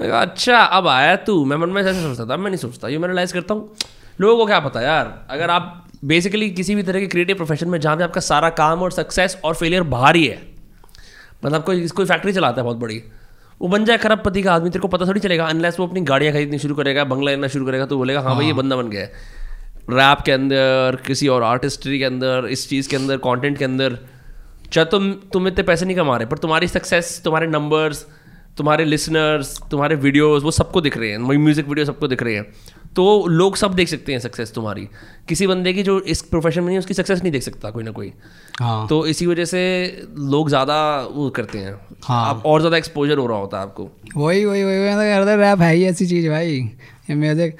मैं 0.00 0.10
कहा 0.10 0.20
अच्छा 0.20 0.58
अब 0.58 0.88
आया 0.88 1.16
तू। 1.16 1.44
मैं 1.44 1.56
मन 1.56 1.68
में 1.68 1.82
ऐसे 1.82 2.02
सोचता 2.02 2.24
था 2.26 2.36
मैं 2.36 2.50
नहीं 2.50 2.58
सोचता। 2.58 2.88
ये 2.88 2.98
मैं 2.98 3.08
रियलाइज़ 3.08 3.32
करता 3.34 3.54
हूँ। 3.54 3.74
लोगों 4.20 4.36
को 4.36 4.46
क्या 4.46 4.58
पता 4.60 4.80
यार 4.80 5.26
अगर 5.30 5.50
आप 5.50 5.89
बेसिकली 6.02 6.48
किसी 6.50 6.74
भी 6.74 6.82
तरह 6.82 7.00
के 7.00 7.06
क्रिएटिव 7.06 7.36
प्रोफेशन 7.36 7.68
में 7.68 7.78
जहाँ 7.80 7.96
पे 7.96 8.04
आपका 8.04 8.20
सारा 8.22 8.50
काम 8.58 8.82
और 8.82 8.92
सक्सेस 8.92 9.36
और 9.44 9.54
फेलियर 9.54 9.82
बाहर 9.84 10.16
ही 10.16 10.26
है। 10.26 10.38
मतलब 11.44 11.64
कोई 11.64 11.88
कोई 11.88 12.06
फैक्ट्री 12.06 12.32
चलाता 12.32 12.60
है 12.60 12.64
बहुत 12.64 12.76
बड़ी। 12.76 13.02
वो 13.60 13.68
बन 13.68 13.84
जाए 13.84 13.98
खरबपति 13.98 14.42
का 14.42 14.54
आदमी 14.54 14.70
तेरे 14.70 14.80
को 14.80 14.88
पता 14.88 15.06
थोड़ी 15.06 15.20
चलेगा 15.20 15.46
अनलेस 15.46 15.78
वो 15.80 15.86
अपनी 15.86 16.00
गाड़ियाँ 16.02 16.32
खरीदनी 16.34 16.58
शुरू 16.58 16.74
करेगा 16.74 17.04
बंगला 17.04 17.30
लेना 17.30 17.48
शुरू 17.48 17.66
करेगा 17.66 17.86
तो 17.86 17.96
बोलेगा 17.96 18.20
हाँ 18.20 18.34
भाई 18.36 18.46
ये 18.46 18.52
बंदा 18.52 18.76
बन 18.76 18.88
गया 18.90 19.00
है। 19.00 19.38
रैप 19.90 20.20
के 20.26 20.32
अंदर 20.32 20.98
किसी 21.06 21.28
और 21.28 21.42
आर्टिस्ट्री 21.42 21.98
के 21.98 22.04
अंदर 22.04 22.46
इस 22.50 22.68
चीज़ 22.68 22.88
के 22.88 22.96
अंदर 22.96 23.16
कंटेंट 23.18 23.58
के 23.58 23.64
अंदर 23.64 23.98
चाहे 24.72 24.84
तुम 24.86 25.12
तुम 25.32 25.48
इतने 25.48 25.62
पैसे 25.64 25.86
नहीं 25.86 25.96
कमा 25.96 26.16
रहे 26.16 26.26
पर 26.26 26.38
तुम्हारी 26.38 26.68
सक्सेस 26.68 27.20
तुम्हारे 27.24 27.46
नंबर्स 27.46 28.04
तुम्हारे 28.58 28.84
लिसनर्स 28.84 29.58
तुम्हारे 29.70 29.94
वीडियोस 29.96 30.42
वो 30.42 30.50
सबको 30.52 30.80
दिख 30.80 30.96
रहे 30.96 31.10
हैं। 31.10 31.18
म्यूज़िक 31.18 31.68
वीडियो 31.68 31.84
सबको 31.86 32.08
दिख 32.08 32.22
रहे 32.22 32.34
हैं। 32.34 32.46
तो 32.96 33.26
लोग 33.28 33.56
सब 33.56 33.74
देख 33.74 33.88
सकते 33.88 34.12
हैं 34.12 34.18
सक्सेस 34.20 34.52
तुम्हारी। 34.52 34.86
किसी 35.28 35.46
बंदे 35.46 35.72
की 35.72 35.82
जो 35.82 35.98
इस 36.02 36.22
प्रोफेशन 36.22 36.60
में 36.60 36.68
नहीं 36.68 36.78
उसकी 36.78 36.94
सक्सेस 36.94 37.22
नहीं 37.22 37.32
देख 37.32 37.42
सकता 37.42 37.70
कोई 37.70 37.84
ना 37.84 37.90
कोई। 37.90 38.12
हाँ। 38.60 38.86
तो 38.88 39.06
इसी 39.06 39.26
वजह 39.26 39.44
से 39.44 39.60
लोग 40.30 40.48
ज़्यादा 40.48 40.78
वो 41.12 41.28
करते 41.30 41.58
हैं। 41.58 41.74
हाँ। 42.04 42.24
आप 42.26 42.42
और 42.46 42.60
ज़्यादा 42.60 42.76
एक्सपोजर 42.76 43.18
हो 43.18 43.26
रहा 43.26 43.38
होता 43.38 43.56
है 43.56 43.62
आपको। 43.62 43.90
वही 44.16 44.44
वही 44.44 44.64
वही 44.64 44.78
मैं 44.78 44.94
तो 44.94 45.02
कहता 45.02 45.34
रैप 45.42 45.60
है 45.60 45.74
ही 45.74 45.84
ऐसी 45.84 46.06
चीज़ 46.06 46.28
भाई। 46.28 46.60
म्यूज़िक 47.10 47.56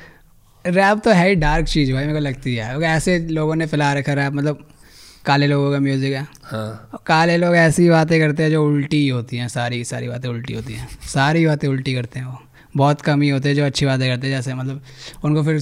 रैप 0.65 1.01
तो 1.05 1.11
है 1.11 1.29
ही 1.29 1.35
डार्क 1.37 1.67
चीज़ 1.67 1.93
भाई 1.93 2.05
मेरे 2.05 2.19
को 2.19 2.25
लगती 2.25 2.55
है। 2.57 2.81
ऐसे 2.81 3.19
लोगों 3.31 3.55
ने 3.55 3.67
फैला 3.67 3.93
रखा 3.93 4.13
रैप 4.13 4.33
मतलब 4.33 4.67
काले 5.27 5.47
लोगों 5.47 5.71
का 5.73 5.79
म्यूज़िक 5.81 6.13
है। 6.13 6.27
हाँ। 6.45 7.01
काले 7.07 7.37
लोग 7.37 7.57
ऐसी 7.57 7.89
बातें 7.91 8.19
करते 8.21 8.43
हैं 8.43 8.51
जो 8.51 8.65
उल्टी 8.67 9.09
होती 9.09 9.37
हैं 9.37 9.49
सारी 9.49 9.83
सारी 9.85 10.09
बातें 10.09 10.29
उल्टी 10.29 10.55
होती 10.55 10.73
हैं। 10.73 10.89
सारी 11.09 11.47
बातें 11.47 11.69
उल्टी 11.69 11.95
करते 11.95 12.19
हैं 12.19 12.27
वो। 12.27 12.39
बहुत 12.77 13.01
कम 13.01 13.23
ही 13.23 13.29
होते 13.29 13.49
हैं 13.49 13.57
जो 13.57 13.65
अच्छी 13.65 13.87
बातें 13.87 14.09
करते 14.09 14.27
हैं 14.27 14.35
जैसे 14.35 14.55
मतलब 14.55 14.83
उनको 15.25 15.43
फिर 15.43 15.61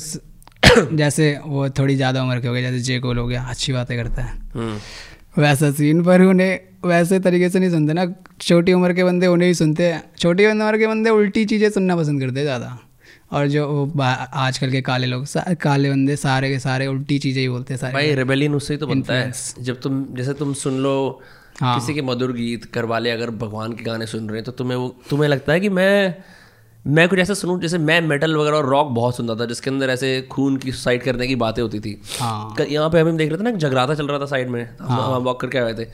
जैसे 0.92 1.38
वो 1.46 1.68
थोड़ी 1.70 1.94
ज़्यादा 1.96 2.22
उम्र 2.22 2.40
के 2.40 2.48
हो 2.48 2.54
गए 2.54 2.62
जैसे 2.62 2.78
जे 2.78 2.98
कोल 3.00 3.18
हो 3.18 3.26
गया 3.26 3.42
अच्छी 3.42 3.72
बातें 3.72 3.96
करता 3.96 4.22
है। 4.22 4.32
हम्म। 4.54 5.42
वैसा 5.42 5.70
सीन 5.70 6.02
पर 6.04 6.22
उन्हें 6.22 6.58
वैसे 6.84 7.18
तरीके 7.20 7.48
से 7.50 7.58
नहीं 7.58 7.70
सुनते 7.70 7.92
ना 7.92 8.04
छोटी 8.40 8.72
उम्र 8.72 8.92
के 8.92 9.04
बंदे 9.04 9.26
उन्हें 9.26 9.48
ही 9.48 9.54
सुनते 9.54 9.86
हैं। 9.92 10.02
छोटी 10.18 10.46
उम्र 10.46 10.78
के 10.78 10.86
बंदे 10.86 11.10
उल्टी 11.10 11.44
चीज़ें 11.44 11.68
सुनना 11.70 11.96
पसंद 11.96 12.20
करते 12.20 12.38
हैं 12.40 12.44
ज़्यादा। 12.46 12.78
और 13.32 13.46
जो 13.48 13.64
आजकल 14.02 14.70
के 14.70 14.80
काले 14.80 15.06
लोग 15.06 15.26
काले 15.62 15.90
बंदे 15.90 16.16
सारे 16.16 16.50
के 16.50 16.58
सारे 16.58 16.86
उल्टी 16.86 17.18
चीज़ें 17.18 17.40
ही 17.42 17.48
बोलते 17.48 17.74
हैं 17.74 17.80
सारे। 17.80 17.92
भाई 17.94 18.14
रेबेलियन 18.14 18.54
उससे 18.54 18.74
ही 18.74 18.78
तो 18.78 18.86
बनता 18.86 19.14
है। 19.14 19.32
जब 19.60 19.80
तुम 19.80 20.04
जैसे 20.16 20.32
तुम 20.34 20.52
सुन 20.54 20.78
लो 20.78 20.94
हाँ। 21.60 21.74
किसी 21.80 21.94
के 21.94 22.02
मधुर 22.02 22.32
गीत 22.32 22.64
कर 22.64 22.84
वाले 22.84 23.10
अगर 23.10 23.30
भगवान 23.36 23.72
के 23.72 23.84
गाने 23.84 24.06
सुन 24.06 24.28
रहे 24.28 24.38
हैं 24.38 24.44
तो 24.44 24.52
तुम्हें 24.52 24.76
वो 24.76 24.88
तुम्हें 25.10 25.28
लगता 25.28 25.52
है 25.52 25.60
कि 25.60 25.68
मैं 25.68 26.14
मैं 26.84 27.08
कुछ 27.08 27.18
ऐसा 27.18 27.34
सुनूं 27.34 27.58
जैसे 27.60 27.78
मैं 27.78 28.00
मेटल 28.02 28.36
वगैरह 28.36 28.56
और 28.56 28.66
रॉक 28.66 28.88
बहुत 28.94 29.16
सुनता 29.16 29.34
था 29.34 29.46
जिसके 29.46 29.70
अंदर 29.70 29.90
ऐसे 29.90 30.20
खून 30.30 30.56
की 30.56 30.72
सुसाइड 30.72 31.02
करने 31.02 31.26
की 31.26 31.34
बातें 31.36 31.62
होती 31.62 31.80
थी। 31.80 32.00
हाँ। 32.20 32.56
यहाँ 32.60 32.88
पे 32.90 33.00
हम 33.00 33.16
देख 33.16 33.28
रहे 33.30 33.38
थे 33.38 33.42
ना 33.42 33.50
एक 33.50 33.56
जगराता 33.56 33.94
चल 33.94 34.06
रहा 34.06 34.18
था 34.18 34.26
साइड 34.26 34.48
में। 34.48 34.62
हाँ। 34.80 35.02
हम 35.06 35.22
वॉक 35.24 35.40
करके 35.40 35.58
आए 35.58 35.74
थे। 35.74 35.84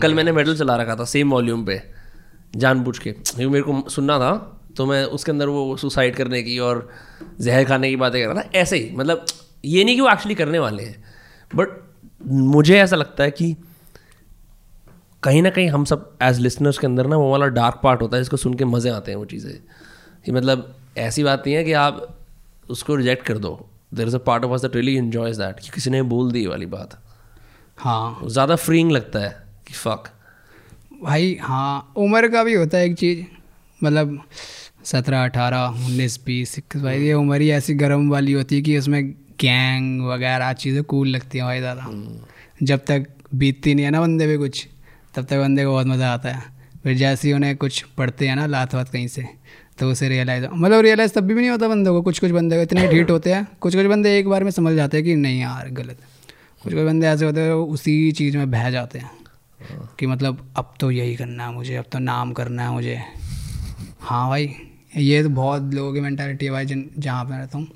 कल 0.00 0.14
मैंने 0.14 0.32
मेटल 0.32 0.56
चला 0.56 0.76
रखा 0.76 0.96
था 0.96 1.04
सेम 1.04 1.30
वॉल्यूम 1.30 1.64
पे 1.64 1.80
जानबूझ 2.56 2.98
के। 2.98 3.12
क्योंकि 3.12 3.46
मेरे 3.46 3.62
को 3.62 3.88
सुनना 3.90 4.18
था 4.18 4.34
तो 4.76 4.86
मैं 4.86 5.04
उसके 5.06 5.32
अंदर 5.32 5.48
वो 5.48 5.76
सुसाइड 5.76 6.16
करने 6.16 6.42
की 6.42 6.58
और 6.58 6.88
जहर 7.40 7.64
खाने 7.64 7.88
की 7.90 7.96
बातें 7.96 8.20
कर 8.22 8.28
रहा 8.28 8.42
था 8.42 8.58
ऐसे 8.58 8.76
ही। 8.76 8.90
मतलब 8.96 9.24
ये 9.64 9.84
नहीं 9.84 9.94
कि 9.94 10.00
वो 10.00 10.10
एक्चुअली 10.10 10.34
करने 10.34 10.58
वाले 10.58 10.82
हैं 10.82 11.04
बट 11.50 11.68
मुझे 12.26 12.78
ऐसा 12.78 12.96
लगता 12.96 13.24
है 13.24 13.30
कि 13.30 13.54
कहीं 15.22 15.42
ना 15.42 15.50
कहीं 15.50 15.68
हम 15.68 15.84
सब 15.84 16.10
एज 16.22 16.38
लिसनर्स 16.38 16.78
के 16.78 16.86
अंदर 16.86 17.06
ना 17.06 17.16
वो 17.16 17.30
वाला 17.30 17.46
डार्क 17.54 17.80
पार्ट 17.82 18.02
होता 18.02 18.16
है 18.16 18.22
जिसको 18.22 18.36
सुन 18.36 18.54
के 18.54 18.64
मज़े 18.64 18.90
आते 18.90 19.10
हैं 19.10 19.18
वो 19.18 19.24
चीज़ें। 19.24 19.52
कि 20.26 20.32
मतलब 20.32 20.74
ऐसी 20.98 21.24
बात 21.24 21.42
नहीं 21.46 21.54
है 21.56 21.64
कि 21.64 21.72
आप 21.74 22.06
उसको 22.70 22.94
रिजेक्ट 22.96 23.26
कर 23.26 23.38
दो। 23.38 23.58
There 23.94 24.08
is 24.08 24.16
a 24.16 24.18
part 24.18 24.44
of 24.44 24.52
us 24.52 24.62
that 24.62 24.76
really 24.76 24.96
enjoys 24.96 25.36
that 25.38 25.60
कि 25.60 25.68
किसी 25.74 25.90
ने 25.90 26.02
बोल 26.04 26.30
दी 26.32 26.46
वाली 26.46 26.66
बात। 26.66 26.98
हाँ। 27.78 28.20
ज़्यादा 28.26 28.56
फ्रीइंग 28.56 28.90
लगता 28.92 29.18
है 29.18 29.30
कि 29.68 29.74
फक 29.74 30.08
भाई 31.02 31.36
हाँ 31.42 31.92
उम्र 31.96 32.28
का 32.28 32.42
भी 32.44 32.54
होता 32.54 32.78
है 32.78 32.86
एक 32.86 32.96
चीज़। 32.98 33.24
मतलब 33.80 34.20
सत्रह 34.84 35.24
अठारह 35.24 35.84
उन्नीस 35.86 36.18
बीस 36.26 36.58
इक्कीस 36.58 36.82
भाई 36.82 37.00
ये 37.00 37.12
उम्र 37.12 37.40
ही 37.40 37.50
ऐसी 37.50 37.74
गर्म 37.74 38.10
वाली 38.10 38.32
होती 38.32 38.56
है 38.56 38.62
कि 38.62 38.78
उसमें 38.78 39.02
गैंग 39.40 40.06
वगैरह 40.06 40.52
चीज़ें 40.54 40.82
कूल 40.84 41.08
लगती 41.08 41.38
हैं 41.38 41.46
भाई 41.46 41.58
ज़्यादा। 41.60 41.86
जब 42.62 42.84
तक 42.84 43.06
बीतती 43.34 43.74
नहीं 43.74 43.84
है 43.84 43.90
ना 43.90 44.00
बंदे 44.00 44.26
पे 44.26 44.36
कुछ 44.38 44.66
तब 45.14 45.24
तक 45.24 45.36
बंदे 45.36 45.64
को 45.64 45.72
बहुत 45.72 45.86
मज़ा 45.86 46.12
आता 46.12 46.28
है। 46.28 46.54
फिर 46.82 46.96
जैसे 46.96 47.28
ही 47.28 47.34
उन्हें 47.34 47.56
कुछ 47.56 47.82
पढ़ते 47.98 48.28
हैं 48.28 48.36
ना 48.36 48.46
लात 48.46 48.74
वात 48.74 48.88
कहीं 48.88 49.08
से 49.08 49.22
तो 49.78 49.90
उसे 49.90 50.08
रियलाइज़ 50.08 50.46
मतलब 50.52 50.80
रियलाइज़ 50.80 51.12
तब 51.12 51.24
भी 51.24 51.34
नहीं 51.34 51.50
होता 51.50 51.68
बंदे 51.68 51.90
को 51.90 52.02
कुछ 52.02 52.18
कुछ 52.18 52.30
बंदे 52.30 52.62
इतने 52.62 52.88
ढीठ 52.88 53.10
होते 53.10 53.32
हैं 53.32 53.46
कुछ 53.60 53.74
कुछ 53.76 53.86
बंदे 53.86 54.18
एक 54.18 54.28
बार 54.28 54.44
में 54.44 54.50
समझ 54.50 54.74
जाते 54.74 54.96
हैं 54.96 55.04
कि 55.06 55.14
नहीं 55.14 55.40
यार, 55.40 55.68
गलत। 55.70 55.98
कुछ 56.62 56.74
कुछ 56.74 56.82
बंदे 56.82 57.06
ऐसे 57.06 57.24
होते 57.24 57.40
हैं 57.40 57.52
उसी 57.52 58.12
चीज़ 58.12 58.36
में 58.36 58.50
बह 58.50 58.70
जाते 58.70 58.98
हैं 58.98 59.10
कि 59.98 60.06
मतलब 60.06 60.52
अब 60.56 60.74
तो 60.80 60.90
यही 60.90 61.16
करना 61.16 61.46
है 61.46 61.52
मुझे, 61.52 61.76
अब 61.76 61.84
तो 61.92 61.98
नाम 61.98 62.32
करना 62.32 62.62
है 62.62 62.70
मुझे। 62.70 62.98
हाँ 64.00 64.28
भाई, 64.28 64.54
ये 64.96 65.22
तो 65.22 65.28
बहुत 65.28 65.74
लोगों 65.74 65.92
की 65.94 66.00
मैंटेलिटी 66.00 66.46
है 66.46 66.52
भाई, 66.52 66.66
जिन 66.66 66.90
जहाँ 66.98 67.24
पर 67.24 67.30
रहता 67.30 67.58
हूँ। 67.58 67.68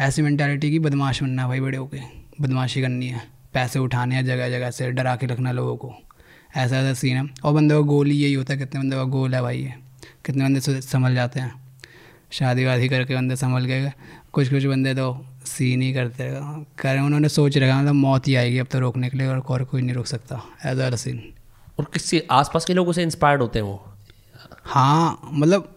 ऐसी 0.00 0.22
मैंटेलिटी 0.22 0.70
की 0.70 0.78
बदमाश 0.78 1.22
बनना 1.22 1.42
है 1.42 1.48
भाई 1.48 1.60
बड़े 1.60 1.78
होके। 1.78 2.00
बदमाशी 2.40 2.80
करनी 2.82 3.06
है, 3.06 3.22
पैसे 3.54 3.78
उठाने 3.78 4.14
हैं 4.14 4.24
जगह 4.26 4.48
जगह 4.48 4.70
से, 4.70 4.90
डरा 4.90 5.16
के 5.16 5.26
रखना 5.26 5.52
लोगों 5.52 5.76
को। 5.76 5.94
ऐसा 6.56 6.78
ऐसा 6.78 6.94
सीन 6.94 7.16
है। 7.16 7.28
और 7.44 7.54
बंदे 7.54 7.74
का 7.74 7.80
गोल 7.80 8.10
ही 8.10 8.18
यही 8.18 8.34
होता 8.34 8.52
है, 8.52 8.58
कितने 8.58 8.80
बंदे 8.80 8.96
का 8.96 9.04
गोल 9.04 9.34
है 9.34 9.42
भाई 9.42 9.58
ये। 9.58 9.83
कितने 10.26 10.44
बंदे 10.44 10.80
संभल 10.80 11.14
जाते 11.14 11.40
हैं। 11.40 11.52
शादी 12.30 12.64
वादी 12.64 12.88
करके 12.88 13.14
बंदे 13.14 13.36
संभल 13.36 13.64
गए 13.64 13.92
कुछ 14.32 14.48
कुछ 14.50 14.64
बंदे 14.64 14.94
तो 14.94 15.06
सीन 15.46 15.82
ही 15.82 15.92
करते 15.92 16.28
करें 16.78 17.00
उन्होंने 17.00 17.28
सोच 17.28 17.56
रखा 17.58 17.80
मतलब 17.80 17.94
मौत 17.94 18.28
ही 18.28 18.34
आएगी 18.34 18.58
अब 18.58 18.66
तो 18.66 18.78
रोकने 18.78 19.08
के 19.10 19.18
लिए 19.18 19.26
और 19.26 19.38
और 19.40 19.64
कोई 19.64 19.82
नहीं 19.82 19.94
रोक 19.94 20.06
सकता 20.06 20.42
एज 20.66 20.78
वाला 20.78 20.96
सीन 20.96 21.22
और 21.78 21.86
किसी 21.94 22.22
आसपास 22.30 22.64
के 22.64 22.74
लोगों 22.74 22.92
से 22.92 23.02
इंस्पायर्ड 23.02 23.42
होते 23.42 23.58
हैं 23.58 23.66
वो? 23.66 23.84
हाँ 24.64 25.20
मतलब 25.24 25.74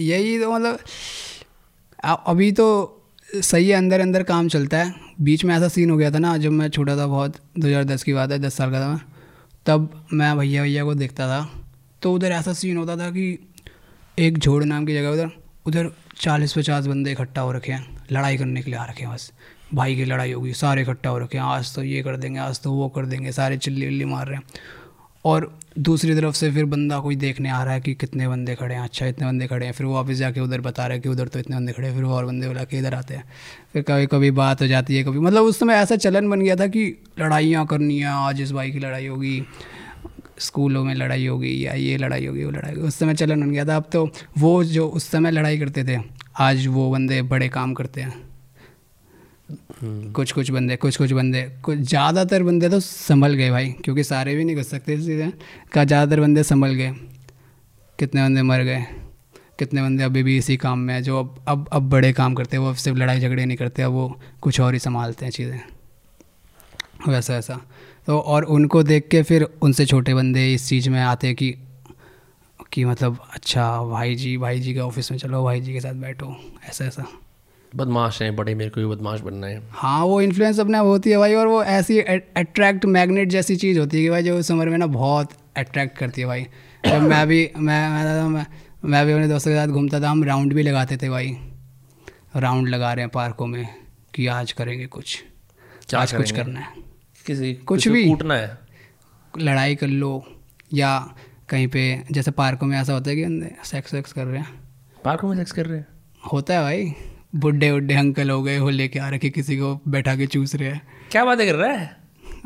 यही 0.00 0.38
तो 0.38 0.52
मतलब 0.52 0.78
अभी 2.26 2.50
तो 2.52 2.66
सही 3.34 3.68
है 3.68 3.76
अंदर 3.76 4.00
अंदर 4.00 4.22
काम 4.22 4.48
चलता 4.48 4.78
है। 4.78 4.94
बीच 5.20 5.44
में 5.44 5.54
ऐसा 5.56 5.68
सीन 5.68 5.90
हो 5.90 5.96
गया 5.96 6.10
था 6.10 6.18
ना 6.18 6.36
जब 6.36 6.50
मैं 6.52 6.68
छोटा 6.68 6.96
था 6.96 7.06
बहुत 7.06 7.36
2010 7.58 8.02
की 8.02 8.12
बात 8.12 8.30
है 8.30 8.38
दस 8.38 8.54
साल 8.54 8.70
का 8.70 8.80
था 8.80 8.88
मैं 8.88 9.00
तब 9.66 10.06
मैं 10.12 10.36
भैया 10.38 10.62
भैया 10.62 10.84
को 10.84 10.94
देखता 10.94 11.28
था। 11.28 11.63
तो 12.04 12.12
उधर 12.12 12.32
ऐसा 12.32 12.52
सीन 12.52 12.76
होता 12.76 12.96
था 12.96 13.10
कि 13.10 13.26
एक 14.18 14.38
झोड़ 14.38 14.62
नाम 14.64 14.86
की 14.86 14.94
जगह 14.94 15.08
उधर 15.10 15.30
उधर 15.66 15.90
चालीस 16.20 16.52
पचास 16.52 16.86
बंदे 16.86 17.12
इकट्ठा 17.12 17.40
हो 17.40 17.52
रखे 17.52 17.72
हैं, 17.72 18.06
लड़ाई 18.12 18.36
करने 18.36 18.62
के 18.62 18.70
लिए 18.70 18.78
आ 18.80 18.84
रखे 18.84 19.04
हैं 19.04 19.12
बस। 19.12 19.32
भाई 19.74 19.96
की 19.96 20.04
लड़ाई 20.04 20.32
होगी, 20.32 20.52
सारे 20.54 20.82
इकट्ठा 20.82 21.10
हो 21.10 21.18
रखे 21.18 21.38
हैं, 21.38 21.44
आज 21.44 21.74
तो 21.74 21.82
ये 21.82 22.02
कर 22.02 22.16
देंगे, 22.16 22.38
आज 22.40 22.60
तो 22.62 22.72
वो 22.72 22.88
कर 22.88 23.06
देंगे, 23.06 23.32
सारे 23.32 23.56
चिल्ली 23.58 23.86
उल्ली 23.86 24.04
मार 24.04 24.26
रहे 24.26 24.36
हैं। 24.36 24.44
और 25.24 25.46
दूसरी 25.78 26.14
तरफ़ 26.14 26.34
से 26.34 26.50
फिर 26.52 26.64
बंदा 26.66 26.98
कोई 27.00 27.16
देखने 27.16 27.50
आ 27.50 27.62
रहा 27.64 27.74
है 27.74 27.80
कि 27.80 27.94
कितने 27.94 28.28
बंदे 28.28 28.54
खड़े 28.54 28.74
हैं 28.74 28.82
अच्छा 28.82 29.06
इतने 29.06 29.26
बंदे 29.26 29.46
खड़े 29.46 29.66
हैं, 29.66 29.72
फिर 29.72 29.86
वो 29.86 29.94
वापस 29.94 30.14
जाके 30.14 30.40
उधर 30.40 30.60
बता 30.60 30.86
रहा 30.86 30.94
है 30.94 31.00
कि 31.00 31.08
उधर 31.08 31.28
तो 31.28 31.38
इतने 31.38 31.56
बंदे 31.56 31.72
खड़े 31.72 31.88
हैं, 31.88 31.94
फिर 31.94 32.04
और 32.04 32.26
बंदे 32.26 32.48
बुला 32.48 32.64
के 32.64 32.78
इधर 32.78 32.94
आते 32.94 33.14
हैं। 33.14 33.24
फिर 33.72 33.82
कभी 33.82 34.06
कभी 34.06 34.30
बात 34.32 34.62
हो 34.62 34.66
जाती 34.66 34.96
है, 34.96 35.04
कभी 35.04 35.18
मतलब 35.20 35.44
उस 35.44 35.58
समय 35.58 35.74
ऐसा 35.74 35.96
चलन 35.96 36.28
बन 36.30 36.40
गया 36.40 36.56
था 36.56 36.66
कि 36.66 36.84
लड़ाइयाँ 37.18 37.66
करनी 37.66 37.98
है, 37.98 38.06
आज 38.06 38.40
इस 38.40 38.52
भाई 38.52 38.70
की 38.70 38.78
लड़ाई 38.78 39.06
होगी 39.06 39.40
स्कूलों 40.38 40.84
में 40.84 40.94
लड़ाई 40.94 41.26
होगी 41.26 41.54
या 41.64 41.72
ये 41.74 41.96
लड़ाई 41.96 42.26
होगी 42.26 42.44
वो 42.44 42.50
लड़ाई 42.50 42.74
होगी 42.74 42.86
उस 42.88 42.94
समय 42.96 43.14
चलन 43.14 43.40
बन 43.40 43.50
गया 43.50 43.64
था। 43.64 43.76
अब 43.76 43.88
तो 43.92 44.08
वो 44.38 44.62
जो 44.66 44.86
उस 44.88 45.10
समय 45.10 45.30
लड़ाई 45.30 45.58
करते 45.58 45.84
थे 45.84 45.98
आज 46.40 46.66
वो 46.66 46.90
बंदे 46.90 47.20
बड़े 47.24 47.48
काम 47.50 47.74
करते 47.74 48.00
हैं। 48.00 48.22
कुछ 50.12 50.32
कुछ 50.32 50.50
बंदे 50.50 50.76
कुछ 50.76 50.96
कुछ 50.96 51.12
बंदे 51.12 51.42
कुछ 51.62 51.78
ज़्यादातर 51.78 52.42
बंदे 52.42 52.68
तो 52.68 52.80
संभल 52.80 53.34
गए 53.34 53.50
भाई 53.50 53.70
क्योंकि 53.84 54.04
सारे 54.04 54.34
भी 54.34 54.44
नहीं 54.44 54.56
कर 54.56 54.62
सकते 54.64 54.94
इस 54.94 55.06
चीज़ें 55.06 55.30
का 55.72 55.84
ज़्यादातर 55.84 56.20
बंदे 56.20 56.42
संभल 56.44 56.74
गए। 56.74 56.92
कितने 57.98 58.22
बंदे 58.22 58.42
मर 58.42 58.62
गए 58.62 58.84
कितने 59.58 59.82
बंदे 59.82 60.04
अभी 60.04 60.22
भी 60.22 60.36
इसी 60.38 60.56
काम 60.56 60.78
में 60.78 60.92
है 60.94 61.00
जो 61.02 61.18
अब 61.18 61.34
अब 61.48 61.68
अब 61.72 61.88
बड़े 61.90 62.12
काम 62.12 62.34
करते 62.34 62.56
हैं 62.56 62.62
वो 62.64 62.70
अब 62.70 62.76
सिर्फ़ 62.76 62.98
लड़ाई 62.98 63.20
झगड़े 63.20 63.44
नहीं 63.44 63.56
करते 63.56 63.82
अब 63.82 63.92
वो 63.92 64.08
कुछ 64.42 64.60
और 64.60 64.72
ही 64.72 64.78
संभालते 64.80 65.24
हैं 65.24 65.32
चीज़ें। 65.32 65.60
वैसा 67.08 67.36
ऐसा 67.36 67.60
तो 68.06 68.18
और 68.18 68.44
उनको 68.44 68.82
देख 68.82 69.08
के 69.08 69.22
फिर 69.22 69.42
उनसे 69.62 69.86
छोटे 69.86 70.14
बंदे 70.14 70.52
इस 70.54 70.68
चीज़ 70.68 70.88
में 70.90 71.00
आते 71.00 71.26
हैं 71.26 71.36
कि 71.36 71.54
कि 72.72 72.84
मतलब 72.84 73.18
अच्छा 73.32 73.82
भाई 73.82 74.14
जी 74.14 74.36
भाई 74.36 74.60
जी 74.60 74.74
के 74.74 74.80
ऑफ़िस 74.80 75.10
में 75.12 75.18
चलो 75.18 75.42
भाई 75.44 75.60
जी 75.60 75.72
के 75.72 75.80
साथ 75.80 75.94
बैठो। 75.94 76.36
ऐसा 76.68 76.84
ऐसा। 76.84 77.06
बदमाश 77.76 78.20
हैं 78.22 78.34
बड़े 78.36 78.54
मेरे 78.54 78.70
को 78.70 78.80
भी 78.80 78.86
बदमाश 78.86 79.20
बनना 79.20 79.46
है। 79.46 79.62
हाँ 79.70 80.04
वो 80.04 80.20
इन्फ्लुएंस 80.20 80.60
अपने 80.60 80.78
आप 80.78 80.84
होती 80.84 81.10
है 81.10 81.18
भाई 81.18 81.34
और 81.34 81.46
वो 81.46 81.62
ऐसी 81.64 81.98
अट्रैक्ट 82.00 82.84
मैग्नेट 82.84 83.28
जैसी 83.28 83.56
चीज़ 83.56 83.78
होती 83.78 83.96
है 83.96 84.02
कि 84.02 84.10
भाई 84.10 84.22
जो 84.22 84.38
उस 84.38 84.50
उम्र 84.50 84.68
में 84.68 84.78
ना 84.78 84.86
बहुत 84.86 85.30
अट्रैक्ट 85.56 85.98
करती 85.98 86.20
है 86.20 86.26
भाई। 86.26 86.46
जब 86.86 87.02
मैं 87.02 87.26
भी 87.28 87.50
मैं 87.56 87.88
मैं 87.88 88.22
मैं, 88.22 88.46
मैं 88.84 89.06
भी 89.06 89.12
अपने 89.12 89.28
दोस्तों 89.28 89.50
के 89.50 89.56
साथ 89.56 89.66
घूमता 89.66 90.00
था 90.00 90.10
हम 90.10 90.24
राउंड 90.24 90.54
भी 90.54 90.62
लगाते 90.62 90.96
थे 90.96 91.08
भाई। 91.08 91.36
राउंड 92.36 92.68
लगा 92.68 92.92
रहे 92.92 93.02
हैं 93.02 93.10
पार्कों 93.14 93.46
में 93.46 93.68
कि 94.14 94.26
आज 94.26 94.52
करेंगे 94.52 94.86
कुछ 94.86 95.22
आज 95.96 96.12
कुछ 96.12 96.30
करना 96.30 96.60
है। 96.60 96.83
किसी 97.26 97.54
कुछ 97.54 97.88
भी। 97.88 98.08
कूटना 98.08 98.34
है। 98.34 98.58
लड़ाई 99.38 99.74
कर 99.74 99.86
लो 99.86 100.26
या 100.72 101.14
कहीं 101.48 101.68
पे 101.68 102.02
जैसे 102.12 102.30
पार्कों 102.30 102.66
में 102.66 102.78
ऐसा 102.78 102.92
होता 102.92 103.10
है 103.10 103.16
कि 103.16 103.50
सेक्स 103.64 103.94
वेक्स 103.94 104.12
कर 104.12 104.24
रहे 104.24 104.38
हैं। 104.38 104.54
पार्कों 105.04 105.28
में 105.28 105.36
सेक्स 105.36 105.52
कर 105.52 105.66
रहे 105.66 105.78
हैं? 105.78 105.86
होता 106.32 106.54
है 106.54 106.62
भाई। 106.62 106.92
बुढ़े 107.36 107.70
उड्ढे 107.70 107.94
अंकल 107.94 108.30
हो 108.30 108.42
गए 108.42 108.58
वो 108.58 108.70
लेके 108.70 108.98
आ 108.98 109.08
रखे 109.08 109.30
किसी 109.30 109.56
को 109.56 109.80
बैठा 109.88 110.16
के 110.16 110.26
चूस 110.26 110.54
रहे 110.54 110.68
हैं। 110.68 110.82
क्या 111.10 111.24
बातें 111.24 111.46
कर 111.46 111.54
रहा 111.54 111.72
है? 111.72 111.96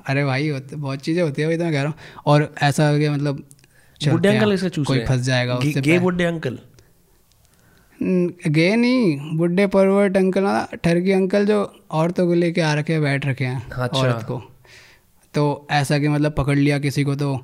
अरे 0.06 0.24
भाई 0.24 0.48
होते 0.48 0.76
बहुत 0.76 0.98
चीज़ें 0.98 1.22
होती 1.22 1.42
है 1.42 1.48
भाई 1.48 1.58
तो 1.58 1.64
मैं 1.64 1.72
कह 1.72 1.78
रहा 1.78 1.86
हूँ। 1.86 1.98
और 2.26 2.54
ऐसा 2.62 2.88
हो 2.88 2.98
गया 2.98 3.12
मतलब 3.12 3.48
बुढ़े 4.08 4.36
अंकल 4.36 4.52
इससे 4.52 4.70
चूस 4.70 4.86
कोई 4.86 4.98
फंस 4.98 5.20
जाएगा 5.20 5.54
गे- 5.54 5.68
उससे 5.68 5.80
गे 5.80 5.98
बुढ़े 5.98 6.24
अंकल। 6.24 6.58
न- 8.02 8.32
गे 8.46 8.76
नहीं 8.76 9.36
बुढ़े 9.36 9.66
परवर्ट 9.66 10.16
अंकल 10.16 10.66
ठरकी 10.84 11.12
अंकल 11.12 11.46
जो 11.46 11.84
औरतों 11.90 12.26
को 12.26 12.34
लेके 12.34 12.60
आ 12.60 12.74
रखे 12.74 12.92
हैं 12.92 13.02
बैठ 13.02 13.26
रखे 13.26 13.44
हैं 13.44 13.70
अच्छा। 13.70 14.00
औरत 14.00 14.22
को। 14.22 14.57
तो 15.38 15.66
ऐसा 15.70 15.98
कि 15.98 16.08
मतलब 16.08 16.34
पकड़ 16.34 16.56
लिया 16.58 16.78
किसी 16.78 17.04
को 17.04 17.14
तो 17.16 17.36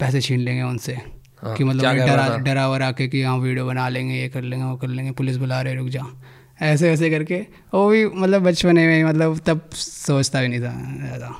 पैसे 0.00 0.20
छीन 0.20 0.40
लेंगे 0.40 0.62
उनसे। 0.62 0.92
हाँ, 0.92 1.54
कि 1.56 1.64
मतलब 1.64 1.96
डरा 1.96 2.36
डरा 2.38 2.66
वरा 2.68 2.90
के 2.92 3.06
कि 3.08 3.22
हाँ 3.22 3.36
वीडियो 3.38 3.66
बना 3.66 3.88
लेंगे 3.88 4.14
ये 4.14 4.28
कर 4.28 4.42
लेंगे 4.42 4.64
वो 4.64 4.76
कर 4.76 4.88
लेंगे 4.88 5.10
पुलिस 5.12 5.36
बुला 5.36 5.60
रहे 5.62 5.74
रुक 5.74 5.88
जा 5.88 6.04
ऐसे 6.62 6.90
ऐसे 6.90 7.10
करके 7.10 7.36
वो 7.74 7.88
भी 7.88 8.04
मतलब 8.06 8.42
बचपने 8.42 8.86
में 8.86 8.96
ही 8.96 9.04
मतलब 9.04 9.38
तब 9.46 9.68
सोचता 9.74 10.40
भी 10.40 10.48
नहीं 10.48 10.60
था 10.60 10.72
ज़्यादा। 10.98 11.34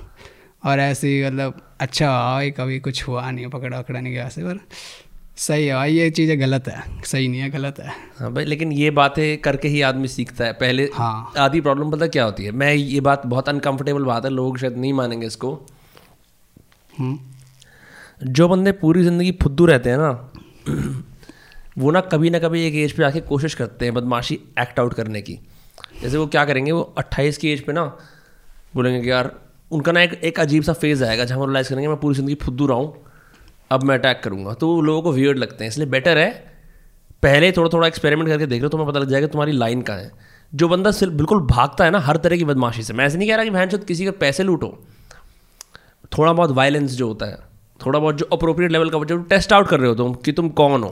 और 0.63 0.81
ऐसे 0.81 1.09
ही 1.09 1.25
मतलब 1.25 1.61
अच्छा 1.81 2.11
हुआ 2.11 2.49
कभी 2.57 2.79
कुछ 2.81 3.07
हुआ 3.09 3.31
नहीं 3.31 3.47
पकड़ा 3.49 3.79
वकड़ा 3.79 4.01
नहीं 4.01 4.13
गया 4.13 4.27
ऐसे 4.27 4.43
पर 4.43 4.61
सही 5.39 5.67
है 5.67 5.75
भाई 5.75 5.93
ये 5.93 6.09
चीज़ें 6.11 6.39
गलत 6.41 6.69
है। 6.69 7.03
सही 7.07 7.27
नहीं 7.29 7.41
है 7.41 7.49
गलत 7.51 7.79
है। 7.81 7.93
हाँ 8.19 8.33
भाई 8.35 8.45
लेकिन 8.45 8.73
ये 8.73 8.91
बातें 8.91 9.41
करके 9.41 9.69
ही 9.69 9.81
आदमी 9.83 10.09
सीखता 10.09 10.45
है। 10.45 10.53
पहले 10.53 10.89
हाँ। 10.95 11.33
आधी 11.39 11.61
प्रॉब्लम 11.61 11.91
पता 11.91 12.07
क्या 12.07 12.25
होती 12.25 12.45
है? 12.45 12.51
मैं 12.53 12.73
ये 12.75 13.01
बात 13.01 13.27
बहुत 13.27 13.49
अनकंफर्टेबल 13.49 14.05
बात 14.05 14.25
है 14.25 14.31
लोग 14.31 14.59
शायद 14.59 14.77
नहीं 14.77 14.93
मानेंगे 14.93 15.27
इसको। 15.27 15.53
हम्म, 16.99 17.19
जो 18.25 18.49
बंदे 18.49 18.73
पूरी 18.73 19.03
ज़िंदगी 19.03 19.33
फुद्दू 19.43 19.67
रहते 19.67 19.91
हैं 19.91 19.99
ना 19.99 20.11
वो 21.79 21.91
ना 21.91 22.01
कभी 22.13 22.31
ना 22.31 22.39
कभी 22.39 22.67
एक 22.67 22.75
एज 22.75 22.93
पे 22.93 23.05
आके 23.05 23.21
कोशिश 23.23 23.55
करते 23.55 23.85
हैं 23.85 23.95
बदमाशी 23.95 24.35
एक्ट 24.61 24.81
आउट 24.81 24.95
करने 24.95 25.21
की। 25.23 25.39
जैसे 26.03 26.17
वो 26.17 26.27
क्या 26.27 26.45
करेंगे 26.45 26.73
वो 26.73 26.83
28 26.99 27.37
की 27.39 27.53
एज 27.53 27.61
पे 27.67 27.73
ना 27.73 27.85
बोलेंगे 28.75 29.01
कि 29.03 29.11
यार 29.11 29.31
उनका 29.73 29.93
ना 29.93 30.03
एक 30.03 30.13
एक 30.25 30.41
अजीब 30.41 30.63
सा 30.63 30.73
फ़ेज़ 30.73 31.05
आएगा 31.05 31.25
जहाँ 31.25 31.39
वो 31.39 31.47
रिलाइज़ 31.47 31.69
करेंगे 31.69 31.89
मैं 31.89 31.97
पूरी 31.97 32.15
ज़िंदगी 32.15 32.35
फुद्दू 32.43 32.67
रहा 32.67 32.77
हूँ 32.79 33.07
अब 33.71 33.83
मैं 33.83 33.99
अटैक 33.99 34.21
करूँगा। 34.25 34.53
तो 34.55 34.81
लोगों 34.81 35.03
को 35.03 35.13
वियर्ड 35.13 35.39
लगते 35.39 35.65
हैं 35.65 35.69
इसलिए 35.69 35.87
बेटर 35.89 36.19
है 36.19 36.31
पहले 37.23 37.51
थोड़ा 37.53 37.69
थोड़ा 37.73 37.87
एक्सपेरिमेंट 37.87 38.29
करके 38.29 38.47
देख 38.47 38.63
लो 38.63 38.69
तुम्हें 38.69 38.89
पता 38.89 38.99
लग 38.99 39.09
जाएगा 39.09 39.27
तुम्हारी 39.27 39.53
लाइन 39.53 39.83
कहाँ 39.83 39.99
है। 39.99 40.11
जो 40.53 40.69
बंदा 40.69 40.91
सिर्फ़ 40.91 41.13
बिल्कुल 41.15 41.41
भागता 41.47 41.85
है 41.85 41.91
ना 41.91 41.99
हर 42.01 42.17
तरह 42.17 42.37
की 42.37 42.45
बदमाशी 42.45 42.83
से। 42.83 42.93
मैं 42.93 43.07
ऐसे 43.07 43.19
नहीं 43.19 43.29
कह 43.29 43.37
रहा 43.37 43.45
कि 43.45 43.51
बहन 43.51 43.77
किसी 43.79 44.05
के 44.05 44.11
पैसे 44.21 44.43
लूटो। 44.43 44.69
थोड़ा 46.19 46.33
बहुत 46.33 46.51
वायलेंस 46.51 46.93
जो 46.93 47.09
होता 47.09 47.27
है 47.27 47.39
थोड़ा 47.81 47.99
बहुत 47.99 48.17
जो 48.19 48.29
अप्रोप्रिएट 48.33 48.73
लेवल 48.73 48.91
का 48.91 48.99
जो 49.05 49.17
टेस्ट 49.25 49.53
आउट 49.53 49.69
कर 49.69 49.81
रहे 49.81 49.89
हो 49.89 49.95
तुम 49.95 50.15
कि 50.15 50.33
तुम 50.33 50.49
कौन 50.51 50.83
हो? 50.83 50.89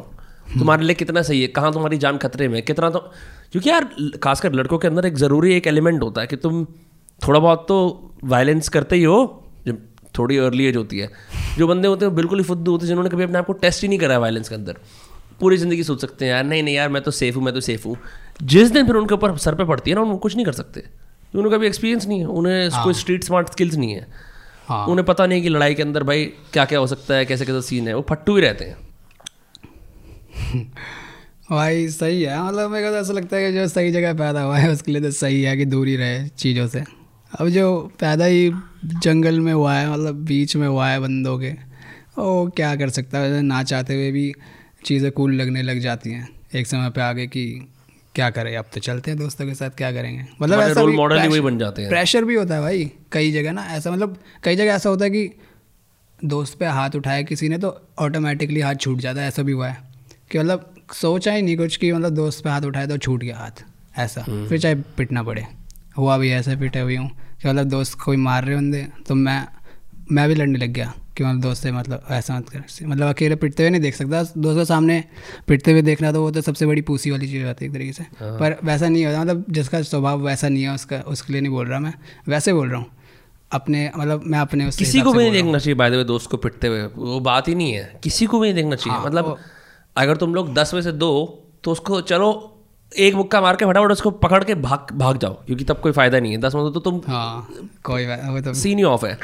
तुम्हारे 0.48 0.84
लिए 0.84 0.94
कितना 0.94 1.22
सही 1.22 1.40
है? 1.42 1.46
कहाँ 1.48 1.72
तुम्हारी 1.72 1.98
जान 1.98 2.18
खतरे 2.18 2.48
में 2.48 2.54
है, 2.54 2.62
कितना 2.62 2.90
तो 2.90 2.98
क्योंकि 3.52 3.70
यार 3.70 3.88
खासकर 4.22 4.52
लड़कों 4.52 4.78
के 4.78 4.88
अंदर 4.88 5.06
एक 5.06 5.16
ज़रूरी 5.16 5.54
एक 5.54 5.66
एलिमेंट 5.66 6.02
होता 6.02 6.20
है 6.20 6.26
कि 6.26 6.36
तुम 6.36 6.64
थोड़ा 7.20 7.40
बहुत 7.40 7.64
तो 7.68 7.78
वायलेंस 8.24 8.68
करते 8.68 8.96
ही 8.96 9.04
हो 9.04 9.18
थोड़ी 10.18 10.36
अर्ली 10.38 10.66
एज 10.66 10.76
होती 10.76 10.98
है। 10.98 11.10
जो 11.58 11.66
बंदे 11.66 11.88
होते 11.88 12.04
हैं 12.04 12.14
बिल्कुल 12.14 12.38
ही 12.38 12.44
फुद्दू 12.44 12.72
होते 12.72 12.84
हैं 12.84 12.88
जिन्होंने 12.88 13.10
कभी 13.10 13.24
अपने 13.24 13.38
आप 13.38 13.46
को 13.46 13.52
टेस्ट 13.52 13.82
ही 13.82 13.88
नहीं 13.88 13.98
करा 13.98 14.18
वायलेंस 14.18 14.48
के 14.48 14.54
अंदर। 14.54 14.76
पूरी 15.40 15.56
ज़िंदगी 15.56 15.82
सोच 15.82 16.00
सकते 16.00 16.24
हैं 16.24 16.32
यार 16.32 16.44
नहीं 16.44 16.62
नहीं 16.62 16.74
यार 16.74 16.88
मैं 16.88 17.02
तो 17.02 17.10
सेफ़ 17.10 17.36
हूँ 17.36 17.44
मैं 17.44 17.54
तो 17.54 17.60
सेफ़ 17.60 17.86
हूँ। 17.88 17.96
जिस 18.42 18.70
दिन 18.70 18.86
फिर 18.86 18.96
उनके 18.96 19.14
ऊपर 19.14 19.36
सर 19.38 19.54
पे 19.54 19.64
पड़ती 19.64 19.90
है 19.90 19.94
ना 19.96 20.02
उनको 20.02 20.16
कुछ 20.16 20.36
नहीं 20.36 20.46
कर 20.46 20.52
सकते। 20.52 20.82
उन्हें 21.34 21.52
कभी 21.54 21.66
एक्सपीरियंस 21.66 22.06
नहीं 22.06 22.20
है। 22.20 22.26
उन्हें 22.26 22.70
कोई 22.84 22.94
स्ट्रीट 22.94 23.24
स्मार्ट 23.24 23.50
स्किल्स 23.50 23.74
नहीं 23.74 23.92
है। 23.92 24.06
हाँ। 24.68 24.86
उन्हें 24.86 25.04
पता 25.06 25.26
नहीं 25.26 25.42
कि 25.42 25.48
लड़ाई 25.48 25.74
के 25.74 25.82
अंदर 25.82 26.02
भाई 26.02 26.24
क्या 26.52 26.64
क्या 26.64 26.78
हो 26.78 26.86
सकता 26.86 27.14
है 27.14 27.24
कैसे 27.26 27.46
कैसे 27.46 27.62
सीन 27.62 27.88
है। 27.88 27.94
वो 27.94 28.04
फट्टू 28.10 28.36
ही 28.36 28.42
रहते 28.42 28.64
हैं। 28.64 28.76
भाई 31.50 31.88
सही 31.88 32.22
है। 32.22 32.42
मतलब 32.46 32.70
मेरे 32.70 32.86
को 32.86 32.92
तो 32.92 33.00
ऐसा 33.00 33.12
लगता 33.12 33.36
है 33.36 33.50
कि 33.52 33.58
जो 33.58 33.66
सही 33.68 33.90
जगह 33.92 34.14
पैदा 34.14 34.42
हुआ 34.42 34.58
है 34.58 34.70
उसके 34.70 34.92
लिए 34.92 35.02
तो 35.02 35.10
सही 35.10 35.42
है 35.42 35.56
कि 35.56 35.64
दूर 35.64 35.86
ही 35.88 35.96
रहे 35.96 36.28
चीज़ों 36.28 36.66
से। 36.66 36.82
अब 37.40 37.48
जो 37.48 37.66
पैदा 38.00 38.24
ही 38.24 38.50
जंगल 38.86 39.40
में 39.40 39.52
हुआ 39.52 39.74
है 39.74 39.90
मतलब 39.92 40.24
बीच 40.24 40.56
में 40.56 40.66
हुआ 40.68 40.88
है 40.88 41.00
बंदों 41.00 41.38
के। 41.38 41.50
वो 42.18 42.46
क्या 42.56 42.74
कर 42.76 42.90
सकता 42.90 43.18
है? 43.18 43.40
ना 43.42 43.62
चाहते 43.62 43.94
हुए 43.94 44.10
भी 44.10 44.32
चीज़ें 44.84 45.10
कूल 45.12 45.34
लगने 45.34 45.62
लग 45.62 45.80
जाती 45.80 46.10
हैं। 46.10 46.28
एक 46.54 46.66
समय 46.66 46.90
पे 46.90 47.00
आगे 47.00 47.26
कि 47.26 47.46
क्या 48.14 48.28
करें? 48.30 48.56
अब 48.56 48.64
तो 48.74 48.80
चलते 48.80 49.10
हैं 49.10 49.18
दोस्तों 49.20 49.46
के 49.46 49.54
साथ 49.54 49.70
क्या 49.70 49.90
करेंगे? 49.92 50.24
मतलब 50.42 50.60
ऐसा 50.60 50.80
रोल 50.80 50.94
मॉडल 50.96 51.20
ही 51.20 51.28
वही 51.28 51.40
बन 51.40 51.58
जाते 51.58 51.82
हैं। 51.82 51.90
प्रेशर 51.90 52.24
भी 52.24 52.34
होता 52.34 52.54
है 52.54 52.60
भाई 52.60 52.90
कई 53.12 53.32
जगह 53.32 53.52
ना 53.52 53.64
ऐसा 53.66 53.90
मतलब 53.90 54.16
कई 54.44 54.56
जगह 54.56 54.72
ऐसा 54.72 54.90
होता 54.90 55.04
है 55.04 55.10
कि 55.10 55.30
दोस्त 56.24 56.58
पे 56.58 56.66
हाथ 56.66 56.96
उठाया 56.96 57.22
किसी 57.22 57.48
ने 57.48 57.58
तो 57.58 57.76
ऑटोमेटिकली 57.98 58.60
हाथ 58.60 58.74
छूट 58.74 58.98
जाता 58.98 59.20
है 59.20 59.28
ऐसा 59.28 59.42
भी 59.42 59.52
हुआ 59.52 59.68
है। 59.68 59.84
कि 60.30 60.38
मतलब 60.38 60.74
सोचा 60.94 61.32
ही 61.32 61.42
नहीं 61.42 61.56
कुछ 61.56 61.76
कि 61.76 61.92
मतलब 61.92 62.14
दोस्त 62.14 62.44
पे 62.44 62.50
हाथ 62.50 62.62
उठाया 62.62 62.86
तो 62.86 62.96
छूट 62.98 63.22
गया 63.22 63.36
हाथ 63.36 63.64
ऐसा। 63.98 64.22
फिर 64.22 64.58
चाहे 64.58 64.74
पिटना 64.96 65.22
पड़े 65.22 65.46
हुआ 65.98 66.16
भी 66.18 66.30
ऐसे 66.30 66.56
पिटे 66.56 66.80
हुई 66.80 66.96
हूँ। 66.96 67.10
कि 67.42 67.48
मतलब 67.48 67.68
दोस्त 67.68 67.98
कोई 68.00 68.16
मार 68.16 68.44
रहे 68.44 68.54
होंगे 68.54 68.86
तो 69.08 69.14
मैं 69.14 69.46
मैं 70.12 70.28
भी 70.28 70.34
लड़ने 70.34 70.58
लग 70.58 70.70
गया 70.70 70.92
कि 71.16 71.24
मतलब 71.24 71.40
दोस्त 71.40 71.62
से 71.62 71.72
मतलब 71.72 72.04
ऐसा 72.10 72.38
मत 72.38 72.48
कर 72.48 72.62
मतलब 72.82 73.08
अकेले 73.08 73.36
पिटते 73.36 73.62
हुए 73.62 73.70
नहीं 73.70 73.80
देख 73.80 73.94
सकता। 73.94 74.22
दोस्तों 74.22 74.56
के 74.56 74.64
सामने 74.64 75.02
पिटते 75.48 75.72
हुए 75.72 75.82
देखना 75.82 76.12
तो 76.12 76.22
वो 76.22 76.30
तो 76.30 76.40
सबसे 76.40 76.66
बड़ी 76.66 76.82
पूसी 76.82 77.10
वाली 77.10 77.28
चीज़ 77.28 77.44
होती 77.46 77.64
है 77.64 77.70
एक 77.70 77.76
तरीके 77.76 77.92
से। 77.92 78.04
पर 78.22 78.56
वैसा 78.64 78.88
नहीं 78.88 79.04
होता। 79.06 79.20
मतलब 79.20 79.44
जिसका 79.50 79.82
स्वभाव 79.82 80.20
वैसा 80.20 80.48
नहीं 80.48 80.62
है 80.62 80.74
उसका 80.74 81.00
उसके 81.08 81.32
लिए 81.32 81.42
नहीं 81.42 81.52
बोल 81.52 81.66
रहा 81.66 81.78
मैं। 81.80 81.92
वैसे 82.28 82.52
बोल 82.52 82.68
रहा 82.70 82.80
हूँ। 82.80 82.90
अपने 83.50 83.90
मतलब 83.96 84.22
मैं 84.26 84.38
अपने 84.38 84.66
उसके 84.66 84.84
किसी 84.84 85.00
को 85.00 85.12
भी 85.12 85.18
नहीं 85.18 85.28
हूँ। 85.28 85.34
देखना 85.36 85.58
चाहिए 85.58 85.74
बाय 85.74 85.90
द 85.90 85.94
वे 85.94 86.04
दोस्त 86.04 86.30
को 86.30 86.36
पिटते 86.36 86.68
हुए। 86.68 86.82
वो 86.96 87.20
बात 87.20 87.48
ही 87.48 87.54
नहीं 87.54 87.72
है। 87.72 88.00
किसी 88.02 88.26
को 88.26 88.40
भी 88.40 88.46
नहीं 88.46 88.54
देखना 88.54 88.76
चाहिए। 88.76 88.98
हाँ, 88.98 89.06
मतलब 89.06 89.36
अगर 89.96 90.16
तुम 90.16 90.34
लोग 90.34 90.52
दस 90.54 90.74
में 90.74 90.82
से 90.82 90.92
दो 90.92 91.12
तो 91.64 91.72
उसको 91.72 92.00
चलो 92.00 92.30
एक 92.92 93.14
मुक्का 93.14 93.40
मार 93.40 93.56
के 93.56 93.64
फटाफट 93.66 93.92
उसको 93.92 94.10
पकड़ 94.18 94.42
के 94.44 94.54
भाग 94.56 94.92
भाग 94.98 95.18
जाओ 95.18 95.34
क्योंकि 95.46 95.64
तब 95.64 95.80
कोई 95.80 95.92
फ़ायदा 95.92 96.18
नहीं 96.20 96.32
है। 96.32 96.38
दस 96.40 96.54
मतलब 96.56 96.72
तो 96.74 96.80
तुम 96.80 97.00
हाँ 97.06 97.48
कोई 97.84 98.06
वो 98.06 98.40
तो 98.40 98.52
सीन 98.54 98.78
ही 98.78 98.84
ऑफ़ 98.84 99.06
है। 99.06 99.18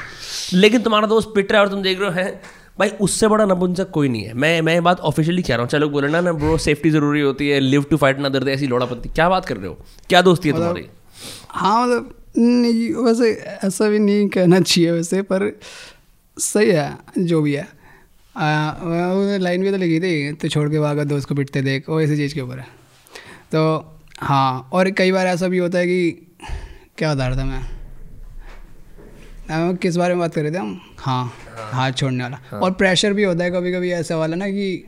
लेकिन 0.55 0.83
तुम्हारा 0.83 1.07
दोस्त 1.07 1.33
पिट 1.35 1.53
रहा 1.53 1.61
है 1.61 1.67
और 1.67 1.73
तुम 1.73 1.83
देख 1.83 2.01
रहे 2.01 2.09
हो 2.09 2.15
है? 2.15 2.41
भाई 2.79 2.89
उससे 3.01 3.29
बड़ा 3.29 3.45
नपुंसक 3.45 3.91
कोई 3.91 4.09
नहीं 4.09 4.23
है। 4.25 4.35
मैं 4.35 4.61
मैं 4.63 4.83
बात 4.83 5.01
ऑफिशियली 5.03 5.43
कह 5.43 5.55
रहा 5.55 5.63
हूँ। 5.63 5.69
चलो 5.71 5.89
बोले 5.89 6.09
ना 6.09 6.21
ना 6.21 6.33
ब्रो 6.35 6.57
सेफ्टी 6.59 6.91
ज़रूरी 6.91 7.21
होती 7.21 7.49
है 7.49 7.61
लिव 7.61 7.85
टू 7.91 7.97
फाइट 7.97 8.19
ना 8.19 8.29
दर्द 8.29 8.49
ऐसी 8.49 8.67
लोड़ापत्ती। 8.67 9.09
क्या 9.09 9.29
बात 9.29 9.45
कर 9.47 9.57
रहे 9.57 9.69
हो? 9.69 9.77
क्या 10.09 10.23
दोस्ती 10.23 10.49
है 10.49 10.55
तुम्हारी? 10.55 10.87
हाँ 11.51 11.87
मतलब 11.87 12.15
नहीं 12.39 12.93
वैसे 13.05 13.33
ऐसा 13.65 13.89
भी 13.89 13.99
नहीं 13.99 14.29
कहना 14.29 14.61
चाहिए 14.61 14.91
वैसे 14.91 15.23
पर 15.23 15.51
सही 16.37 16.71
है 16.71 16.97
जो 17.19 17.43
भी 17.43 17.53
है। 17.55 17.67
लाइन 19.39 19.63
भी 19.63 19.71
तो 19.71 19.77
लिखी 19.77 20.01
थी 20.01 20.33
तो 20.33 20.49
छोड़ 20.49 20.69
के 20.71 20.79
भागा 20.81 21.05
दोस्त 21.05 21.29
को 21.29 21.35
पिटते 21.35 21.63
देख 21.63 21.89
वो 21.89 22.01
इसी 22.01 22.17
चीज़ 22.17 22.35
के 22.35 22.41
ऊपर 22.41 22.59
है। 22.59 22.82
तो 23.53 23.63
हाँ 24.21 24.69
और 24.73 24.91
कई 24.91 25.13
बार 25.13 25.27
ऐसा 25.27 25.49
भी 25.49 25.59
होता 25.59 25.79
है 25.79 25.87
कि 25.87 26.11
क्या 26.99 27.15
बता 27.15 27.27
रहा 27.27 27.37
था 27.39 27.45
मैं? 27.45 27.63
किस 29.77 29.97
बारे 29.97 30.15
में 30.15 30.21
बात 30.21 30.35
कर 30.35 30.43
रहे 30.43 30.53
थे 30.53 30.59
हम? 30.59 30.81
हाँ 30.99 31.33
हाथ 31.73 31.93
छोड़ने 31.93 32.23
वाला। 32.23 32.39
हाँ। 32.51 32.61
और 32.61 32.73
प्रेशर 32.73 33.13
भी 33.13 33.25
होता 33.25 33.45
है 33.45 33.51
कभी 33.51 33.73
कभी 33.73 33.91
ऐसा 33.93 34.17
वाला 34.17 34.37
ना 34.37 34.49
कि 34.49 34.85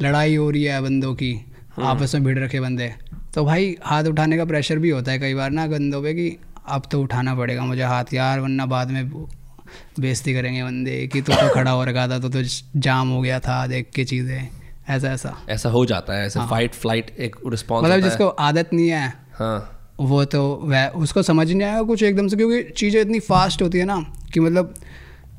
लड़ाई 0.00 0.34
हो 0.36 0.50
रही 0.50 0.62
है 0.64 0.80
बंदों 0.82 1.14
की 1.14 1.34
आपस 1.80 2.14
में 2.14 2.24
भिड़ 2.24 2.38
रखे 2.38 2.60
बंदे। 2.60 2.92
तो 3.34 3.44
भाई 3.44 3.76
हाथ 3.84 4.04
उठाने 4.04 4.36
का 4.36 4.44
प्रेशर 4.44 4.78
भी 4.78 4.90
होता 4.90 5.12
है 5.12 5.18
कई 5.18 5.34
बार 5.34 5.50
ना 5.50 5.66
बंदों 5.66 6.02
पे 6.02 6.14
कि 6.14 6.36
अब 6.68 6.82
तो 6.92 7.02
उठाना 7.02 7.34
पड़ेगा 7.34 7.64
मुझे 7.64 7.82
हाथ 7.82 8.14
यार 8.14 8.40
वरना 8.40 8.66
बाद 8.66 8.90
में 8.90 9.10
बेइज्जती 10.00 10.34
करेंगे 10.34 10.62
बंदे 10.64 11.06
कि 11.06 11.22
तू 11.22 11.32
तो, 11.32 11.40
तो 11.40 11.54
खड़ा 11.54 11.70
हो 11.70 11.84
रखा 11.84 12.08
था 12.08 12.18
तो 12.18 12.28
तो 12.28 12.42
जाम 12.80 13.08
हो 13.08 13.20
गया 13.22 13.38
था 13.40 13.66
देख 13.66 13.90
के 13.94 14.04
चीज़ें। 14.04 14.61
ऐसा 14.88 15.12
ऐसा। 15.12 15.36
ऐसा 15.48 15.68
हो 15.68 15.84
जाता 15.86 16.14
है 16.14 16.26
ऐसे 16.26 16.46
फाइट 16.50 16.74
फ़्लाइट 16.74 17.10
एक 17.18 17.36
रिस्पॉन्स 17.46 17.84
मतलब 17.84 18.00
जिसको 18.00 18.28
आदत 18.28 18.70
नहीं 18.72 18.88
है 18.88 19.06
हाँ। 19.34 19.78
वो 20.00 20.24
तो 20.26 20.42
वह 20.64 20.86
उसको 20.98 21.22
समझ 21.22 21.50
नहीं 21.50 21.62
आएगा 21.62 21.82
कुछ 21.82 22.02
एकदम 22.02 22.28
से 22.28 22.36
क्योंकि 22.36 22.62
चीज़ें 22.72 23.00
इतनी 23.00 23.20
फास्ट 23.22 23.62
होती 23.62 23.78
है 23.78 23.84
ना 23.84 24.00
कि 24.34 24.40
मतलब 24.40 24.74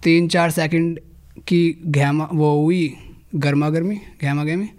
तीन 0.03 0.27
चार 0.27 0.51
सेकंड 0.51 0.99
की 1.47 1.61
घैमा 1.87 2.27
वो 2.33 2.55
हुई 2.61 2.95
गर्मा 3.35 3.69
गर्मी 3.69 3.95
घैमा 4.21 4.43
गर्मी 4.43 4.69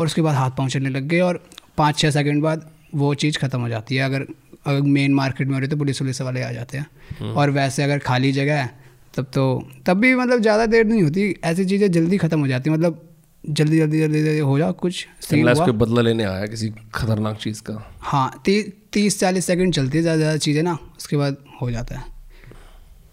और 0.00 0.06
उसके 0.06 0.22
बाद 0.22 0.34
हाथ 0.34 0.50
पाँव 0.50 0.68
चलने 0.68 0.90
लग 0.90 1.08
गए 1.08 1.20
और 1.20 1.42
पाँच 1.78 1.98
छः 1.98 2.10
सेकंड 2.10 2.42
बाद 2.42 2.70
वो 2.94 3.14
चीज़ 3.14 3.38
ख़त्म 3.38 3.60
हो 3.60 3.68
जाती 3.68 3.96
है। 3.96 4.04
अगर 4.04 4.26
अगर 4.66 4.80
मेन 4.88 5.14
मार्केट 5.14 5.46
में 5.48 5.54
हो 5.54 5.60
रही 5.60 5.68
तो 5.68 5.76
पुलिस 5.76 6.00
वुलिस 6.02 6.20
वाले 6.22 6.42
आ 6.42 6.50
जाते 6.52 6.78
हैं। 6.78 7.32
और 7.32 7.50
वैसे 7.50 7.82
अगर 7.82 7.98
खाली 8.00 8.32
जगह 8.32 8.60
है 8.60 8.70
तब 9.14 9.24
तो 9.34 9.44
तब 9.86 9.96
भी 9.96 10.14
मतलब 10.14 10.40
ज़्यादा 10.40 10.66
देर 10.66 10.84
नहीं 10.86 11.02
होती 11.02 11.34
ऐसी 11.44 11.64
चीज़ें 11.64 11.90
जल्दी 11.92 12.18
ख़त्म 12.18 12.40
हो 12.40 12.46
जाती 12.46 12.70
मतलब 12.70 13.08
जल्दी 13.44 13.78
जल्दी 13.78 14.00
जल्दी 14.00 14.22
जल्दी 14.22 14.38
हो 14.38 14.58
जाओ 14.58 14.72
कुछ 14.72 15.06
कोई 15.30 15.72
बदला 15.72 16.02
लेने 16.02 16.24
आया 16.24 16.46
किसी 16.46 16.68
खतरनाक 16.94 17.36
चीज़ 17.36 17.62
का? 17.62 17.74
हाँ 18.00 18.42
ती, 18.44 18.62
तीस 18.92 19.18
चालीस 19.20 19.46
सेकंड 19.46 19.74
चलती 19.74 19.98
है 19.98 20.02
ज़्यादा 20.02 20.18
ज़्यादा 20.18 20.36
चीज़ें 20.38 20.62
ना 20.62 20.78
उसके 20.96 21.16
बाद 21.16 21.36
हो 21.62 21.70
जाता 21.70 21.98
है। 21.98 22.04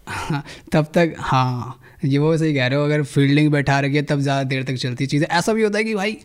हाँ, 0.06 0.44
तब 0.72 0.86
तक 0.94 1.14
हाँ 1.18 1.80
ये 2.04 2.18
वो 2.18 2.36
सही 2.36 2.54
कह 2.54 2.66
रहे 2.66 2.78
हो 2.78 2.84
अगर 2.84 3.02
फील्डिंग 3.04 3.50
बैठा 3.52 3.78
रखी 3.80 3.96
है 3.96 4.02
तब 4.02 4.20
ज़्यादा 4.20 4.42
देर 4.48 4.62
तक 4.64 4.74
चलती 4.74 5.04
है 5.04 5.08
चीज़ें। 5.08 5.26
ऐसा 5.28 5.52
भी 5.52 5.62
होता 5.62 5.78
है 5.78 5.84
कि 5.84 5.94
भाई 5.94 6.16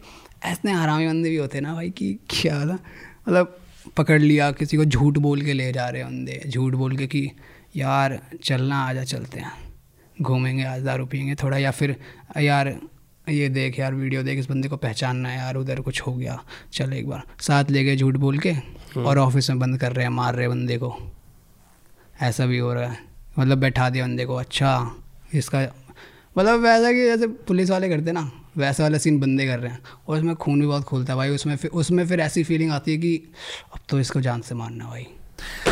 ऐसे 0.45 0.71
हरामी 0.71 1.07
बंदे 1.07 1.29
भी 1.29 1.35
होते 1.35 1.57
हैं 1.57 1.63
ना 1.63 1.73
भाई 1.73 1.89
कि 1.89 2.13
क्या 2.29 2.59
था? 2.65 2.79
मतलब 3.27 3.57
पकड़ 3.97 4.21
लिया 4.21 4.51
किसी 4.51 4.77
को 4.77 4.85
झूठ 4.85 5.17
बोल 5.17 5.41
के 5.41 5.53
ले 5.53 5.71
जा 5.73 5.87
रहे 5.89 6.01
हैं 6.01 6.09
बंदे 6.11 6.41
झूठ 6.47 6.73
बोल 6.73 6.95
के 6.97 7.07
कि 7.07 7.29
यार 7.75 8.19
चलना 8.43 8.83
आजा 8.87 9.03
चलते 9.03 9.39
हैं। 9.39 9.51
घूमेंगे 10.17 10.63
आज 10.63 10.83
दारू 10.83 11.05
पियेंगे 11.05 11.35
थोड़ा 11.35 11.57
या 11.57 11.71
फिर 11.71 11.95
यार 12.39 12.75
ये 13.29 13.47
देख 13.49 13.79
यार 13.79 13.93
वीडियो 13.93 14.21
देख 14.23 14.39
इस 14.39 14.49
बंदे 14.49 14.67
को 14.69 14.77
पहचानना 14.77 15.29
है 15.29 15.37
यार 15.37 15.55
उधर 15.55 15.79
कुछ 15.81 16.01
हो 16.01 16.13
गया। 16.13 16.39
चल 16.73 16.93
एक 16.93 17.07
बार। 17.07 17.21
साथ 17.41 17.71
ले 17.71 17.83
गए 17.83 17.95
झूठ 17.95 18.15
बोल 18.15 18.37
के 18.39 18.53
और 18.97 19.17
ऑफ़िस 19.17 19.49
में 19.49 19.59
बंद 19.59 19.77
कर 19.79 19.93
रहे 19.93 20.05
हैं 20.05 20.11
मार 20.11 20.33
रहे 20.33 20.41
हैं 20.41 20.49
बंदे 20.49 20.77
को। 20.77 20.95
ऐसा 22.21 22.45
भी 22.45 22.57
हो 22.57 22.73
रहा 22.73 22.89
है। 22.89 22.97
मतलब 23.39 23.57
बैठा 23.57 23.89
दिया 23.89 24.05
बंदे 24.05 24.25
को। 24.25 24.35
अच्छा 24.35 24.91
इसका 25.33 25.61
मतलब 26.37 26.59
वैसा 26.59 26.91
कि 26.91 27.05
जैसे 27.05 27.27
पुलिस 27.27 27.69
वाले 27.69 27.89
करते 27.89 28.11
ना 28.11 28.29
वैसा 28.57 28.83
वाला 28.83 28.97
सीन 28.97 29.19
बंदे 29.19 29.47
कर 29.47 29.59
रहे 29.59 29.71
हैं। 29.71 29.79
और 30.07 30.17
उसमें 30.17 30.35
खून 30.35 30.61
भी 30.61 30.67
बहुत 30.67 30.83
खोलता 30.83 31.13
है 31.13 31.17
भाई। 31.17 31.29
उसमें 31.29 31.55
फिर 31.55 31.71
उसमें 31.71 32.05
फिर 32.07 32.19
ऐसी 32.19 32.43
फीलिंग 32.43 32.71
आती 32.71 32.91
है 32.91 32.97
कि 32.97 33.15
अब 33.73 33.79
तो 33.89 33.99
इसको 33.99 34.21
जान 34.21 34.41
से 34.41 34.55
मारना 34.55 34.85
भाई। 34.85 35.07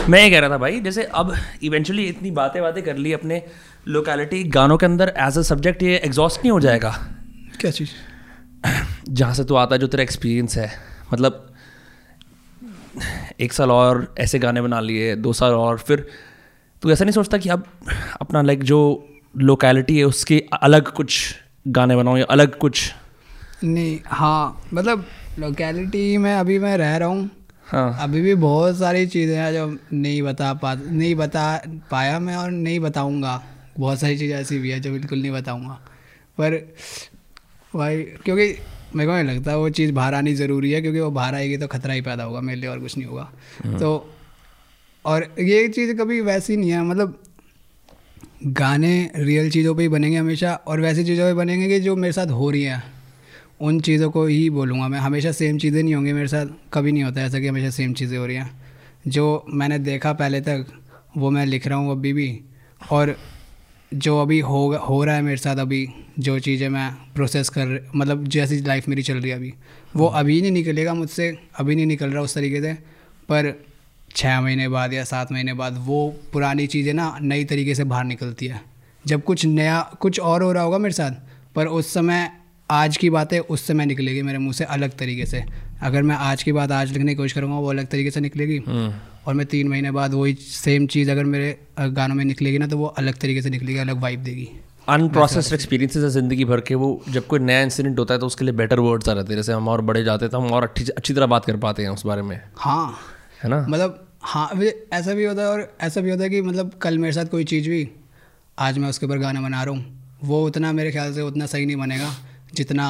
मैं 0.09 0.23
ये 0.23 0.29
कह 0.29 0.39
रहा 0.39 0.49
था 0.49 0.57
भाई 0.57 0.79
जैसे 0.79 1.03
अब 1.03 1.33
इवेंचुअली 1.63 2.05
इतनी 2.05 2.31
बातें 2.31 2.61
बातें 2.61 2.83
कर 2.83 2.97
ली 2.97 3.13
अपने 3.13 3.41
लोकेलिटी 3.87 4.43
गानों 4.43 4.77
के 4.77 4.85
अंदर 4.85 5.13
एज 5.17 5.37
अ 5.37 5.41
सब्जेक्ट 5.41 5.83
ये 5.83 5.97
एग्जॉस्ट 5.97 6.39
नहीं 6.39 6.51
हो 6.51 6.59
जाएगा। 6.59 6.95
क्या 7.63 7.71
चीज़? 7.71 7.89
जहाँ 9.09 9.33
से 9.33 9.43
तू 9.43 9.55
आता 9.55 9.75
है 9.75 9.79
जो 9.79 9.87
तेरा 9.87 10.03
एक्सपीरियंस 10.03 10.57
है। 10.57 10.69
मतलब 11.13 11.53
एक 13.39 13.53
साल 13.53 13.71
और 13.71 14.13
ऐसे 14.19 14.39
गाने 14.39 14.61
बना 14.61 14.79
लिए 14.79 15.15
दो 15.15 15.33
साल 15.33 15.51
और 15.51 15.77
फिर 15.77 16.05
तू 16.81 16.91
ऐसा 16.91 17.05
नहीं 17.05 17.13
सोचता 17.13 17.37
कि 17.37 17.49
अब 17.49 17.63
अपना 18.21 18.41
लाइक 18.41 18.63
जो 18.63 18.79
लोकेलिटी 19.35 19.97
है 19.97 20.03
उसके 20.03 20.43
अलग 20.53 20.91
कुछ 20.91 21.19
गाने 21.67 21.95
बनाओ 21.95 22.17
या 22.17 22.25
अलग 22.29 22.57
कुछ? 22.57 22.91
नहीं 23.63 23.99
हाँ 24.07 24.61
मतलब 24.73 25.05
लोकेलिटी 25.39 26.17
में 26.17 26.33
अभी 26.35 26.59
मैं 26.59 26.77
रह 26.77 26.97
रहा 26.97 27.09
हूँ। 27.09 27.29
हाँ। 27.67 27.97
अभी 27.99 28.21
भी 28.21 28.35
बहुत 28.35 28.77
सारी 28.77 29.05
चीज़ें 29.07 29.35
हैं 29.37 29.51
जो 29.53 29.65
नहीं 29.93 30.21
बता 30.21 30.53
पा 30.53 30.73
नहीं 30.73 31.15
बता 31.15 31.45
पाया 31.91 32.19
मैं 32.19 32.35
और 32.35 32.51
नहीं 32.51 32.79
बताऊँगा। 32.79 33.41
बहुत 33.79 33.99
सारी 33.99 34.17
चीज़ें 34.17 34.37
ऐसी 34.37 34.59
भी 34.59 34.71
है 34.71 34.79
जो 34.79 34.91
बिल्कुल 34.91 35.19
नहीं 35.19 35.31
बताऊँगा। 35.31 35.79
पर 36.37 36.61
भाई 37.75 38.01
क्योंकि 38.25 38.45
मेरे 38.95 39.09
को 39.09 39.13
नहीं 39.13 39.35
लगता 39.35 39.55
वो 39.57 39.69
चीज़ 39.71 39.91
बाहर 39.91 40.13
आनी 40.13 40.33
ज़रूरी 40.35 40.71
है 40.71 40.81
क्योंकि 40.81 40.99
वो 40.99 41.09
बाहर 41.11 41.35
आएगी 41.35 41.57
तो 41.57 41.67
खतरा 41.67 41.93
ही 41.93 42.01
पैदा 42.01 42.23
होगा 42.23 42.41
मेरे 42.41 42.59
लिए 42.59 42.69
और 42.69 42.79
कुछ 42.79 42.97
नहीं 42.97 43.07
होगा। 43.07 43.77
तो 43.79 44.09
और 45.05 45.23
ये 45.41 45.67
चीज़ 45.69 45.93
कभी 45.97 46.19
वैसी 46.21 46.57
नहीं 46.57 46.69
है 46.69 46.83
मतलब 46.83 47.19
गाने 48.45 49.09
रियल 49.15 49.49
चीज़ों 49.51 49.73
पे 49.75 49.81
ही 49.81 49.89
बनेंगे 49.89 50.17
हमेशा 50.17 50.53
और 50.67 50.81
वैसी 50.81 51.03
चीज़ों 51.05 51.25
पे 51.25 51.33
बनेंगे 51.33 51.67
कि 51.67 51.79
जो 51.79 51.95
मेरे 51.95 52.13
साथ 52.13 52.31
हो 52.31 52.49
रही 52.51 52.63
हैं 52.63 52.83
उन 53.61 53.79
चीज़ों 53.79 54.09
को 54.11 54.25
ही 54.25 54.49
बोलूँगा 54.51 54.87
मैं। 54.87 54.99
हमेशा 54.99 55.31
सेम 55.31 55.57
चीज़ें 55.57 55.81
नहीं 55.83 55.93
होंगी 55.95 56.13
मेरे 56.13 56.27
साथ 56.27 56.47
कभी 56.73 56.91
नहीं 56.91 57.03
होता 57.03 57.21
ऐसा 57.21 57.39
कि 57.39 57.47
हमेशा 57.47 57.69
सेम 57.71 57.93
चीज़ें 57.93 58.17
हो 58.17 58.25
रही 58.25 58.35
हैं। 58.35 58.49
जो 59.07 59.45
मैंने 59.49 59.79
देखा 59.81 60.13
पहले 60.13 60.41
तक 60.41 60.65
वो 61.17 61.29
मैं 61.29 61.45
लिख 61.45 61.67
रहा 61.67 61.77
हूँ 61.77 61.91
अभी 61.91 62.13
भी 62.13 62.29
और 62.91 63.15
जो 63.93 64.17
अभी 64.21 64.39
हो 64.39 64.59
हो 64.87 65.03
रहा 65.03 65.15
है 65.15 65.21
मेरे 65.21 65.37
साथ 65.37 65.55
अभी 65.55 65.87
जो 66.19 66.37
चीज़ें 66.39 66.67
मैं 66.69 66.89
प्रोसेस 67.15 67.49
कर 67.49 67.91
मतलब 67.95 68.23
जैसी 68.27 68.59
लाइफ 68.61 68.87
मेरी 68.89 69.03
चल 69.03 69.17
रही 69.17 69.29
है 69.29 69.35
अभी 69.37 69.53
वो 69.95 70.07
अभी 70.07 70.39
नहीं 70.41 70.51
निकलेगा 70.51 70.93
मुझसे 70.93 71.27
अभी 71.59 71.75
नहीं 71.75 71.85
निकल 71.85 72.09
रहा 72.09 72.21
उस 72.23 72.35
तरीके 72.35 72.61
से 72.61 72.73
पर 73.29 73.53
छः 74.15 74.39
महीने 74.41 74.67
बाद 74.67 74.93
या 74.93 75.03
सात 75.03 75.31
महीने 75.31 75.53
बाद 75.53 75.83
वो 75.85 76.07
पुरानी 76.33 76.67
चीज़ें 76.67 76.93
ना 76.93 77.15
नई 77.21 77.45
तरीके 77.45 77.75
से 77.75 77.83
बाहर 77.83 78.05
निकलती 78.05 78.47
है। 78.47 78.61
जब 79.05 79.23
कुछ 79.23 79.45
नया 79.45 79.79
कुछ 80.01 80.19
और 80.19 80.43
हो 80.43 80.51
रहा 80.51 80.63
होगा 80.63 80.77
मेरे 80.77 80.93
साथ 80.93 81.11
पर 81.55 81.67
उस 81.67 81.93
समय 81.93 82.29
आज 82.69 82.97
की 82.97 83.09
बातें 83.09 83.39
उस 83.39 83.67
समय 83.67 83.85
निकलेगी 83.85 84.21
मेरे 84.21 84.37
मुँह 84.37 84.53
से 84.53 84.63
अलग 84.65 84.97
तरीके 84.97 85.25
से। 85.25 85.43
अगर 85.81 86.03
मैं 86.03 86.15
आज 86.15 86.43
की 86.43 86.51
बात 86.51 86.71
आज 86.71 86.91
लिखने 86.91 87.11
की 87.11 87.15
कोशिश 87.15 87.33
करूँगा 87.33 87.57
वो 87.57 87.69
अलग 87.69 87.87
तरीके 87.87 88.11
से 88.11 88.19
निकलेगी। 88.19 88.59
और 89.25 89.33
मैं 89.33 89.45
तीन 89.45 89.67
महीने 89.67 89.91
बाद 89.91 90.13
वही 90.13 90.33
सेम 90.41 90.87
चीज़ 90.87 91.11
अगर 91.11 91.23
मेरे 91.25 91.57
गानों 91.91 92.15
में 92.15 92.23
निकलेगी 92.25 92.57
ना 92.57 92.67
तो 92.67 92.77
वो 92.77 92.85
अलग 92.97 93.17
तरीके 93.19 93.41
से 93.41 93.49
निकलेगी 93.49 93.79
अलग 93.79 94.01
वाइब 94.01 94.23
देगी। 94.23 94.47
अनप्रोसेस्ड 94.87 95.53
एक्सपीरियंसेस 95.53 96.03
है 96.03 96.09
ज़िंदगी 96.11 96.45
भर 96.45 96.61
के 96.61 96.75
वो 96.75 96.89
जब 97.09 97.27
कोई 97.27 97.39
नया 97.39 97.61
इंसिडेंट 97.61 97.99
होता 97.99 98.13
है 98.13 98.19
तो 98.19 98.25
उसके 98.25 98.45
लिए 98.45 98.53
बेटर 98.53 98.79
वर्ड्स 98.79 99.09
आ 99.09 99.13
जाते 99.13 99.33
हैं। 99.33 99.35
जैसे 99.35 99.53
हम 99.53 99.67
और 99.67 99.81
बड़े 99.81 100.03
जाते 100.03 100.25
हैं 100.25 100.31
तो 100.31 100.39
हम 100.39 100.51
और 100.53 100.63
अच्छी 100.63 100.85
अच्छी 100.87 101.13
तरह 101.13 101.25
बात 101.25 101.45
कर 101.45 101.57
पाते 101.57 101.83
हैं 101.83 101.89
उस 101.89 102.05
बारे 102.05 102.21
में। 102.21 102.39
हाँ। 102.57 102.97
है 103.43 103.49
ना? 103.49 103.65
मतलब 103.69 103.99
हाँ 104.23 104.49
ऐसा 104.93 105.13
भी 105.13 105.25
होता 105.25 105.41
है 105.41 105.47
और 105.47 105.67
ऐसा 105.81 106.01
भी 106.01 106.09
होता 106.09 106.23
है 106.23 106.29
कि 106.29 106.41
मतलब 106.41 106.73
कल 106.81 106.97
मेरे 106.97 107.13
साथ 107.13 107.25
कोई 107.27 107.43
चीज़ 107.45 107.67
हुई 107.67 107.89
आज 108.57 108.77
मैं 108.77 108.89
उसके 108.89 109.05
ऊपर 109.05 109.17
गाना 109.17 109.41
बना 109.41 109.63
रहा 109.63 109.75
हूँ। 109.75 110.19
वो 110.23 110.45
उतना 110.47 110.71
मेरे 110.71 110.91
ख्याल 110.91 111.13
से 111.13 111.21
उतना 111.21 111.45
सही 111.45 111.65
नहीं 111.65 111.75
बनेगा 111.77 112.13
जितना 112.55 112.85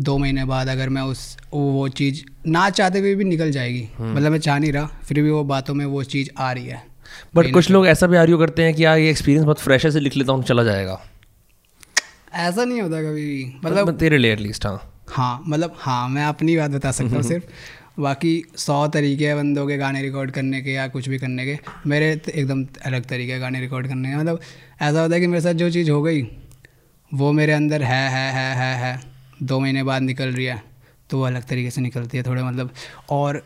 दो 0.00 0.18
महीने 0.18 0.44
बाद 0.44 0.68
अगर 0.68 0.88
मैं 0.88 1.02
उस 1.02 1.36
वो 1.52 1.88
चीज़ 1.88 2.22
ना 2.46 2.70
चाहते 2.70 2.98
हुए 2.98 3.14
भी 3.14 3.24
निकल 3.24 3.50
जाएगी। 3.50 3.88
मतलब 4.00 4.32
मैं 4.32 4.38
चाह 4.38 4.58
नहीं 4.58 4.72
रहा 4.72 4.86
फिर 4.86 5.22
भी 5.22 5.30
वो 5.30 5.44
बातों 5.44 5.74
में 5.74 5.84
वो 5.84 6.02
चीज़ 6.04 6.30
आ 6.38 6.52
रही 6.52 6.66
है। 6.66 6.82
बट 7.34 7.52
कुछ 7.52 7.70
लोग 7.70 7.86
ऐसा 7.86 8.06
भी 8.06 8.16
आर्ग्यू 8.16 8.38
करते 8.38 8.62
हैं 8.62 8.74
कि 8.74 8.84
यार 8.84 8.98
ये 8.98 9.10
एक्सपीरियंस 9.10 9.44
बहुत 9.44 9.60
फ्रेश 9.60 9.84
है 9.84 9.90
से 9.90 10.00
लिख 10.00 10.16
लेता 10.16 10.32
हूँ 10.32 10.42
चला 10.42 10.64
जाएगा। 10.64 11.00
ऐसा 12.34 12.64
नहीं 12.64 12.80
होता 12.82 13.02
कभी 13.02 13.24
भी। 13.26 13.60
मतलब 13.64 13.96
तेरे 13.98 14.18
लिए 14.18 14.32
एटलीस्ट 14.32 14.66
हाँ। 14.66 14.92
हाँ 15.08 15.42
मतलब 15.48 15.74
हाँ 15.78 16.08
मैं 16.08 16.24
अपनी 16.24 16.56
बात 16.56 16.70
बता 16.70 16.90
सकता 16.92 17.14
हूँ 17.16 17.22
सिर्फ़। 17.28 17.44
बाकी 18.00 18.42
सौ 18.56 18.86
तरीके 18.88 19.26
हैं 19.26 19.36
बंदों 19.36 19.66
के 19.66 19.76
गाने 19.76 20.02
रिकॉर्ड 20.02 20.30
करने 20.30 20.60
के 20.62 20.70
या 20.70 20.88
कुछ 20.88 21.08
भी 21.08 21.18
करने 21.18 21.44
के। 21.46 21.58
मेरे 21.86 22.20
एकदम 22.34 22.66
अलग 22.84 23.04
तरीके 23.04 23.32
हैं 23.32 23.40
गाने 23.40 23.60
रिकॉर्ड 23.60 23.88
करने 23.88 24.10
के। 24.10 24.16
मतलब 24.16 24.40
ऐसा 24.80 25.00
होता 25.00 25.14
है 25.14 25.20
कि 25.20 25.26
मेरे 25.26 25.40
साथ 25.40 25.54
जो 25.54 25.70
चीज़ 25.70 25.90
हो 25.90 26.02
गई 26.02 26.22
वो 27.14 27.32
मेरे 27.32 27.52
अंदर 27.52 27.82
है 27.82 28.08
है 28.10 28.30
है 28.32 28.54
है 28.54 28.74
है। 28.76 29.15
दो 29.42 29.60
महीने 29.60 29.82
बाद 29.82 30.02
निकल 30.02 30.32
रही 30.32 30.44
है 30.44 30.62
तो 31.10 31.18
वो 31.18 31.24
अलग 31.24 31.44
तरीके 31.44 31.70
से 31.70 31.80
निकलती 31.80 32.18
है 32.18 32.22
थोड़े 32.22 32.42
मतलब 32.42 32.70
और 33.10 33.42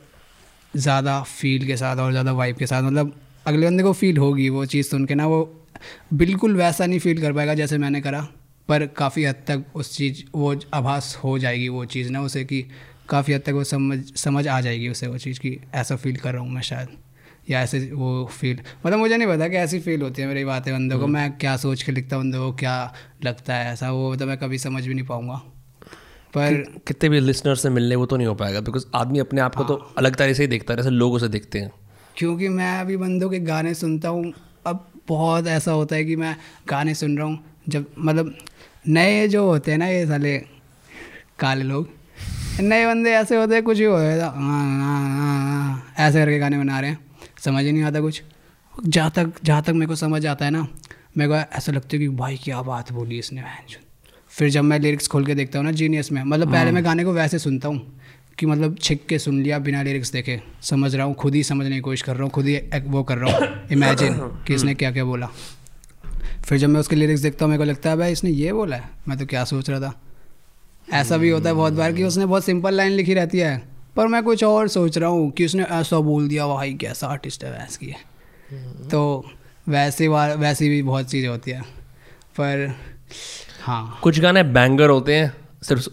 ज़्यादा 0.76 1.22
फील 1.22 1.66
के 1.66 1.76
साथ 1.76 1.96
और 1.96 2.10
ज़्यादा 2.10 2.32
वाइब 2.32 2.56
के 2.56 2.66
साथ 2.66 2.82
मतलब 2.82 3.14
अगले 3.46 3.66
बंदे 3.66 3.82
को 3.82 3.92
फील 3.92 4.18
होगी 4.18 4.48
वो 4.48 4.64
चीज़ 4.66 4.88
सुन 4.88 5.06
के 5.06 5.14
ना 5.14 5.26
वो 5.26 5.66
बिल्कुल 6.14 6.56
वैसा 6.56 6.86
नहीं 6.86 6.98
फील 6.98 7.20
कर 7.20 7.32
पाएगा 7.32 7.54
जैसे 7.54 7.78
मैंने 7.78 8.00
करा 8.00 8.28
पर 8.68 8.86
काफ़ी 8.86 9.24
हद 9.24 9.34
तक 9.34 9.64
उस 9.74 9.96
चीज़ 9.96 10.22
वो 10.34 10.54
आभास 10.74 11.18
हो 11.24 11.38
जाएगी 11.38 11.68
वो 11.68 11.84
चीज़ 11.84 12.10
ना 12.10 12.20
उसे 12.20 12.44
कि 12.44 12.66
काफ़ी 13.08 13.32
हद 13.32 13.42
तक 13.46 13.52
वो 13.52 13.64
समझ 13.64 14.12
समझ 14.14 14.48
आ 14.48 14.60
जाएगी 14.60 14.88
उसे 14.88 15.06
वो 15.06 15.18
चीज़ 15.18 15.40
की 15.40 15.60
ऐसा 15.74 15.96
फील 15.96 16.16
कर 16.16 16.32
रहा 16.32 16.42
हूँ 16.42 16.50
मैं 16.50 16.62
शायद 16.62 16.88
या 17.50 17.62
ऐसे 17.62 17.90
वो 17.92 18.26
फील 18.40 18.60
मतलब 18.86 18.98
मुझे 18.98 19.16
नहीं 19.16 19.28
पता 19.28 19.48
कि 19.48 19.56
ऐसी 19.56 19.80
फील 19.80 20.02
होती 20.02 20.22
है 20.22 20.28
मेरी 20.28 20.44
बातें 20.44 20.74
बंदों 20.74 20.98
को 20.98 21.06
मैं 21.06 21.30
क्या 21.32 21.56
सोच 21.56 21.82
के 21.82 21.92
लिखता 21.92 22.16
हूँ 22.16 22.24
बंदों 22.24 22.50
को 22.50 22.56
क्या 22.56 22.94
लगता 23.24 23.54
है 23.54 23.72
ऐसा 23.72 23.90
वो 23.90 24.16
तो 24.16 24.26
मैं 24.26 24.38
कभी 24.38 24.58
समझ 24.58 24.86
भी 24.86 24.94
नहीं 24.94 25.06
पाऊँगा। 25.06 25.42
पर 26.34 26.54
कि, 26.54 26.80
कितने 26.86 27.08
भी 27.08 27.20
लिसनर 27.20 27.54
से 27.54 27.70
मिलने 27.70 27.96
वो 27.96 28.06
तो 28.06 28.16
नहीं 28.16 28.26
हो 28.26 28.34
पाएगा 28.34 28.60
बिकॉज़ 28.60 28.86
आदमी 28.94 29.18
अपने 29.18 29.40
आप 29.40 29.54
को 29.54 29.64
तो 29.64 29.74
अलग 29.98 30.16
तरह 30.16 30.32
से 30.32 30.42
ही 30.42 30.46
देखता 30.48 30.74
है 30.74 30.76
जैसे 30.76 30.90
लोग 30.90 31.12
उसे 31.14 31.28
देखते 31.28 31.58
हैं। 31.58 31.72
क्योंकि 32.16 32.48
मैं 32.48 32.80
अभी 32.80 32.96
बंदों 32.96 33.30
के 33.30 33.38
गाने 33.40 33.74
सुनता 33.74 34.08
हूँ 34.08 34.32
अब 34.66 34.86
बहुत 35.08 35.46
ऐसा 35.46 35.72
होता 35.72 35.96
है 35.96 36.04
कि 36.04 36.16
मैं 36.16 36.36
गाने 36.68 36.94
सुन 36.94 37.16
रहा 37.18 37.26
हूँ 37.26 37.38
जब 37.68 37.86
मतलब 37.98 38.34
नए 38.88 39.26
जो 39.28 39.44
होते 39.46 39.70
हैं 39.70 39.78
ना 39.78 39.86
ये 39.86 40.06
साले 40.06 40.36
काले 41.38 41.62
लोग 41.64 41.88
नए 42.60 42.86
बंदे 42.86 43.10
ऐसे 43.10 43.36
होते 43.36 43.54
हैं 43.54 43.62
कुछ 43.64 43.78
ही 43.78 43.84
हो 43.84 44.00
जाता 44.00 44.26
हाँ, 44.26 44.78
हाँ, 44.80 45.08
हाँ, 45.10 45.62
हाँ, 45.62 45.94
ऐसे 45.98 46.24
करके 46.24 46.38
गाने 46.38 46.58
बना 46.58 46.80
रहे 46.80 46.90
हैं 46.90 46.98
समझ 47.44 47.64
ही 47.64 47.72
नहीं 47.72 47.82
आता 47.82 48.00
कुछ। 48.00 48.22
जहाँ 48.74 49.10
तक 49.10 49.32
जहाँ 49.44 49.62
तक 49.62 49.70
मेरे 49.70 49.86
को 49.86 49.94
समझ 49.96 50.26
आता 50.26 50.44
है 50.44 50.50
ना 50.50 50.66
मेरे 51.16 51.28
को 51.30 51.56
ऐसा 51.56 51.72
लगता 51.72 51.88
है 51.92 51.98
कि 51.98 52.08
भाई 52.08 52.36
क्या 52.44 52.62
बात 52.62 52.92
बोली 52.92 53.18
इसने। 53.18 53.42
फिर 54.32 54.50
जब 54.50 54.64
मैं 54.64 54.78
लिरिक्स 54.78 55.08
खोल 55.08 55.26
के 55.26 55.34
देखता 55.34 55.58
हूँ 55.58 55.66
ना 55.66 55.72
जीनियस 55.72 56.10
में 56.12 56.22
मतलब 56.24 56.52
पहले 56.52 56.70
मैं 56.72 56.84
गाने 56.84 57.04
को 57.04 57.12
वैसे 57.12 57.38
सुनता 57.38 57.68
हूँ 57.68 57.80
कि 58.38 58.46
मतलब 58.46 58.76
छिक 58.82 59.06
के 59.06 59.18
सुन 59.18 59.42
लिया 59.42 59.58
बिना 59.58 59.82
लिरिक्स 59.82 60.12
देखे। 60.12 60.40
समझ 60.62 60.94
रहा 60.94 61.06
हूँ 61.06 61.14
खुद 61.14 61.34
ही 61.34 61.42
समझने 61.42 61.74
की 61.74 61.80
कोशिश 61.80 62.02
कर 62.02 62.14
रहा 62.14 62.22
हूँ 62.22 62.30
खुद 62.30 62.46
ही 62.46 62.54
एक 62.54 62.84
वो 62.86 63.02
कर 63.02 63.18
रहा 63.18 63.36
हूँ। 63.36 63.48
इमेजिन 63.72 64.14
कि 64.46 64.54
इसने 64.54 64.74
क्या 64.74 64.90
क्या 64.92 65.04
बोला। 65.04 65.28
फिर 66.44 66.58
जब 66.58 66.68
मैं 66.68 66.80
उसके 66.80 66.96
लिरिक्स 66.96 67.20
देखता 67.20 67.44
हूँ 67.44 67.50
मेरे 67.50 67.64
को 67.64 67.70
लगता 67.70 67.90
है 67.90 67.96
भाई 67.96 68.12
इसने 68.12 68.30
ये 68.30 68.52
बोला 68.52 68.76
है। 68.76 68.88
मैं 69.08 69.18
तो 69.18 69.26
क्या 69.26 69.44
सोच 69.44 69.70
रहा 69.70 69.80
था। 69.80 69.92
ऐसा 70.92 71.16
भी 71.16 71.30
होता 71.30 71.48
है 71.48 71.54
बहुत 71.54 71.72
बार 71.72 71.92
कि 71.92 72.04
उसने 72.04 72.26
बहुत 72.26 72.44
सिंपल 72.44 72.74
लाइन 72.74 72.92
लिखी 72.92 73.14
रहती 73.14 73.38
है। 73.38 73.56
पर 73.96 74.06
मैं 74.06 74.22
कुछ 74.22 74.44
और 74.44 74.68
सोच 74.68 74.98
रहा 74.98 75.08
हूँ 75.10 75.30
कि 75.30 75.44
उसने 75.44 75.62
ऐसा 75.62 75.98
बोल 76.00 76.28
दिया 76.28 76.46
भाई 76.46 76.74
कैसा 76.80 77.06
आर्टिस्ट 77.06 77.44
है 77.44 77.50
वैस 77.52 77.76
की 77.76 77.86
है 77.86 78.88
तो 78.88 79.02
वैसे 79.68 80.08
वैसी 80.08 80.68
भी 80.68 80.82
बहुत 80.82 81.10
चीज़ें 81.10 81.28
होती 81.28 81.50
है। 81.50 81.60
पर 82.40 82.74
हाँ। 83.60 83.98
कुछ 84.02 84.20
गाने 84.20 84.42
बैंगर 84.42 84.90
होते 84.90 85.14
हैं 85.14 85.32
सिर्फ़ 85.62 85.88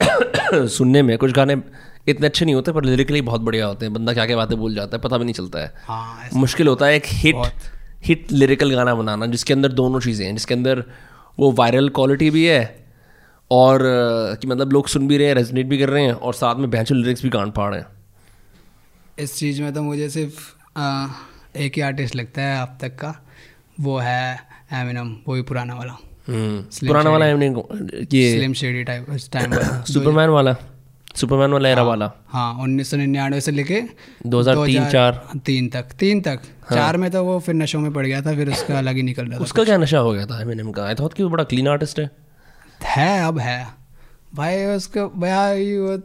सुनने 0.68 1.02
में। 1.02 1.16
कुछ 1.18 1.32
गाने 1.32 1.56
इतने 2.08 2.26
अच्छे 2.26 2.44
नहीं 2.44 2.54
होते 2.54 2.72
पर 2.72 2.84
लिरिकली 2.84 3.20
बहुत 3.20 3.40
बढ़िया 3.40 3.66
होते 3.66 3.86
हैं। 3.86 3.92
बंदा 3.94 4.12
क्या 4.12 4.26
क्या 4.26 4.36
बातें 4.36 4.58
बोल 4.58 4.74
जाता 4.74 4.96
है 4.96 5.02
पता 5.02 5.18
भी 5.18 5.24
नहीं 5.24 5.34
चलता 5.34 5.58
है। 5.58 5.74
हाँ 5.84 6.28
मुश्किल 6.34 6.68
होता 6.68 6.86
है 6.86 6.94
एक 6.94 7.02
हिट 7.06 7.36
हिट 8.04 8.32
लिरिकल 8.32 8.74
गाना 8.74 8.94
बनाना 8.94 9.26
जिसके 9.26 9.52
अंदर 9.52 9.72
दोनों 9.72 10.00
चीज़ें 10.00 10.26
हैं। 10.26 10.32
जिसके 10.34 10.54
अंदर 10.54 10.84
वो 11.38 11.52
वायरल 11.52 11.88
क्वालिटी 11.88 12.30
भी 12.30 12.44
है 12.46 12.86
और 13.50 13.80
कि 14.40 14.46
मतलब 14.46 14.72
लोग 14.72 14.88
सुन 14.88 15.08
भी 15.08 15.16
रहे 15.18 15.26
हैं 15.26 15.34
रेजनेट 15.34 15.66
भी 15.66 15.78
कर 15.78 15.88
रहे 15.88 16.04
हैं 16.04 16.12
और 16.12 16.34
साथ 16.34 16.54
में 16.54 16.70
भैंसो 16.70 16.94
लिरिक्स 16.94 17.22
भी 17.22 17.30
कान 17.30 17.50
फाड़ 17.50 17.70
रहे 17.70 17.80
हैं। 17.80 17.88
इस 19.18 19.36
चीज़ 19.38 19.62
में 19.62 19.72
तो 19.74 19.82
मुझे 19.82 20.08
सिर्फ़ 20.10 20.78
आ, 20.78 21.06
एक 21.56 21.72
ही 21.76 21.82
आर्टिस्ट 21.82 22.16
लगता 22.16 22.42
है 22.42 22.62
अब 22.62 22.78
तक 22.80 22.96
का। 22.96 23.14
वो 23.80 23.98
है 23.98 24.40
एमिनम 24.72 25.16
वो 25.28 25.34
भी 25.34 25.42
पुराना 25.42 25.74
वाला। 25.74 25.96
पुराना 26.30 27.10
वाला 27.10 27.24
है 27.24 27.48
ये 28.12 28.36
स्लिम 28.36 28.52
शेडी 28.52 28.84
टाइप 28.84 29.10
उस 29.10 29.30
टाइम 29.30 29.52
सुपरमैन 29.82 30.28
वाला। 30.28 30.56
सुपरमैन 31.16 31.50
वाला 31.50 31.68
एरा 31.68 31.82
वाला। 31.82 32.12
हाँ 32.26 32.54
उन्नीस 32.54 32.90
सौ 32.90 32.96
निन्यानवे 32.96 33.40
से 33.40 33.50
लेके 33.50 33.82
2003 34.26 34.88
चार। 34.90 35.28
तीन 35.46 35.68
तक 35.68 35.82
तीन 35.82 36.20
तक। 36.20 36.40
हाँ। 36.62 36.78
चार 36.78 36.96
में 36.96 37.10
तो 37.10 37.24
वो 37.24 37.38
फिर 37.40 37.54
नशों 37.54 37.80
में 37.80 37.92
पड़ 37.92 38.06
गया 38.06 38.20
था 38.20 38.34
फिर 38.34 38.50
उसका 38.50 38.78
अलग 38.78 38.94
ही 38.94 39.02
निकल 39.02 39.26
रहा 39.26 39.38
था 39.38 39.42
उसका 39.42 39.64
क्या 39.64 39.76
नशा 39.76 39.98
हो 39.98 40.12
गया 40.12 40.26
था 40.26 40.42
एमिनेम 40.42 40.72
का? 40.72 40.84
आई 40.84 40.94
थॉट 40.94 41.14
कि 41.14 41.22
वो 41.22 41.28
बड़ा 41.28 41.44
क्लीन 41.44 41.68
आर्टिस्ट 41.68 42.00
है। 42.00 42.10
है 42.82 43.24
अब 43.24 43.38
है। 43.38 43.68
भाई 44.34 44.64
उसको 44.64 45.08
भाई 45.08 45.76
वो 45.76 46.02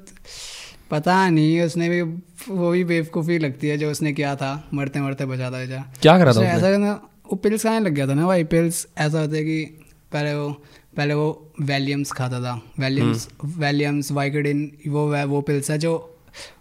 पता 0.91 1.29
नहीं 1.29 1.61
उसने 1.61 1.89
भी 1.89 2.01
वो 2.49 2.71
भी 2.71 2.83
बेवकूफ़ी 2.83 3.37
लगती 3.37 3.67
है 3.67 3.77
जो 3.77 3.91
उसने 3.91 4.13
किया 4.13 4.35
था 4.35 4.67
मरते 4.73 5.01
मरते 5.01 5.25
बचा 5.25 5.51
था 5.51 5.93
क्या 6.01 6.17
करा 6.17 6.33
था 6.33 6.43
ऐसा 6.43 6.93
वो 7.25 7.35
पिल्स 7.35 7.63
खाने 7.63 7.79
लग 7.79 7.91
गया 7.91 8.07
था 8.07 8.13
ना 8.13 8.25
भाई 8.25 8.43
पिल्स 8.43 8.87
ऐसा 8.97 9.19
होता 9.19 9.35
है 9.35 9.43
कि 9.43 9.78
पहले 10.11 10.33
वो 10.35 10.49
पहले 10.97 11.13
वो 11.13 11.27
वैलियम्स 11.61 12.11
खाता 12.11 12.39
था। 12.41 12.53
वैलियम्स 12.79 13.27
हम्म। 13.43 13.59
वैलियम्स 13.61 14.11
वाइकडिन 14.11 14.71
वो 14.87 15.05
वो 15.27 15.41
पिल्स 15.41 15.71
है 15.71 15.77
जो 15.77 15.93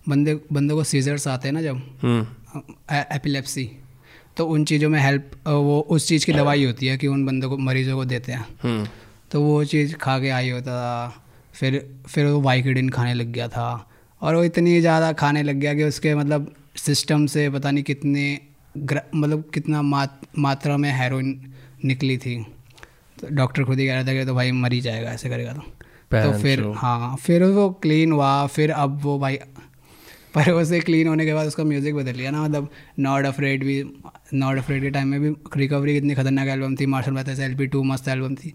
बंदे 0.08 0.34
बंदों 0.52 0.76
को 0.76 0.84
सीजर्स 0.84 1.28
आते 1.28 1.48
हैं 1.48 1.52
ना 1.54 1.62
जब। 1.62 1.76
हम्म। 2.02 2.94
एपिलेप्सी 3.14 3.70
तो 4.36 4.46
उन 4.46 4.64
चीज़ों 4.64 4.88
में 4.90 5.00
हेल्प 5.00 5.30
वो 5.46 5.80
उस 5.90 6.08
चीज़ 6.08 6.26
की 6.26 6.32
दवाई 6.32 6.64
होती 6.64 6.86
है 6.86 6.96
कि 6.98 7.06
उन 7.06 7.24
बंदों 7.26 7.48
को 7.50 7.56
मरीजों 7.58 7.96
को 7.96 8.04
देते 8.04 8.32
हैं। 8.32 8.46
हम्म। 8.62 8.86
तो 9.30 9.42
वो 9.42 9.64
चीज़ 9.64 9.94
खा 9.94 10.18
के 10.18 10.28
आई 10.30 10.50
होता 10.50 10.72
था। 10.72 11.22
फिर 11.54 11.74
फिर 12.06 12.26
वो 12.26 12.40
वाइकडिन 12.40 12.88
खाने 12.88 13.14
लग 13.14 13.32
गया 13.32 13.48
था। 13.48 13.68
और 14.22 14.34
वो 14.34 14.44
इतनी 14.44 14.80
ज़्यादा 14.80 15.12
खाने 15.12 15.42
लग 15.42 15.56
गया 15.56 15.74
कि 15.74 15.84
उसके 15.84 16.14
मतलब 16.14 16.54
सिस्टम 16.76 17.26
से 17.26 17.48
पता 17.50 17.70
नहीं 17.70 17.84
कितने 17.84 18.38
मतलब 18.76 19.44
कितना 19.54 19.82
मात, 19.82 20.20
मात्रा 20.38 20.76
में 20.76 20.90
हेरोइन 20.92 21.52
निकली 21.84 22.16
थी। 22.18 22.36
तो 23.20 23.34
डॉक्टर 23.36 23.64
खुद 23.64 23.78
ही 23.78 23.86
कह 23.86 23.94
रहा 23.94 24.04
था 24.04 24.12
कि 24.12 24.24
तो 24.24 24.34
भाई 24.34 24.52
मर 24.54 24.72
ही 24.72 24.80
जाएगा 24.80 25.10
ऐसे 25.10 25.28
करेगा 25.28 25.52
तो। 25.52 25.62
तो 26.12 26.38
फिर 26.38 26.64
हाँ 26.76 27.16
फिर 27.16 27.42
वो 27.44 27.68
क्लीन 27.82 28.12
हुआ 28.12 28.46
फिर 28.48 28.70
अब 28.72 29.00
वो 29.02 29.18
भाई 29.18 29.36
पर 30.34 30.50
उसे 30.52 30.80
क्लीन 30.80 31.08
होने 31.08 31.24
के 31.26 31.34
बाद 31.34 31.46
उसका 31.46 31.64
म्यूज़िक 31.64 31.94
बदल 31.94 32.16
लिया 32.16 32.30
ना 32.30 32.42
मतलब 32.42 32.68
नॉट 32.98 33.24
अफ्रेड 33.26 33.64
भी 33.64 33.82
नॉट 34.34 34.58
अफ्रेड 34.58 34.82
के 34.82 34.90
टाइम 34.90 35.08
में 35.08 35.20
भी 35.20 35.34
रिकवरी 35.56 35.94
कितनी 35.94 36.14
खतरनाक 36.14 36.48
एल्बम 36.48 36.76
थी 36.76 36.86
Marshall 36.86 37.12
Mathers 37.12 37.40
L 37.40 37.54
P 37.56 37.66
two 37.66 37.82
मस्त 37.84 38.08
एल्बम 38.08 38.34
थी। 38.34 38.52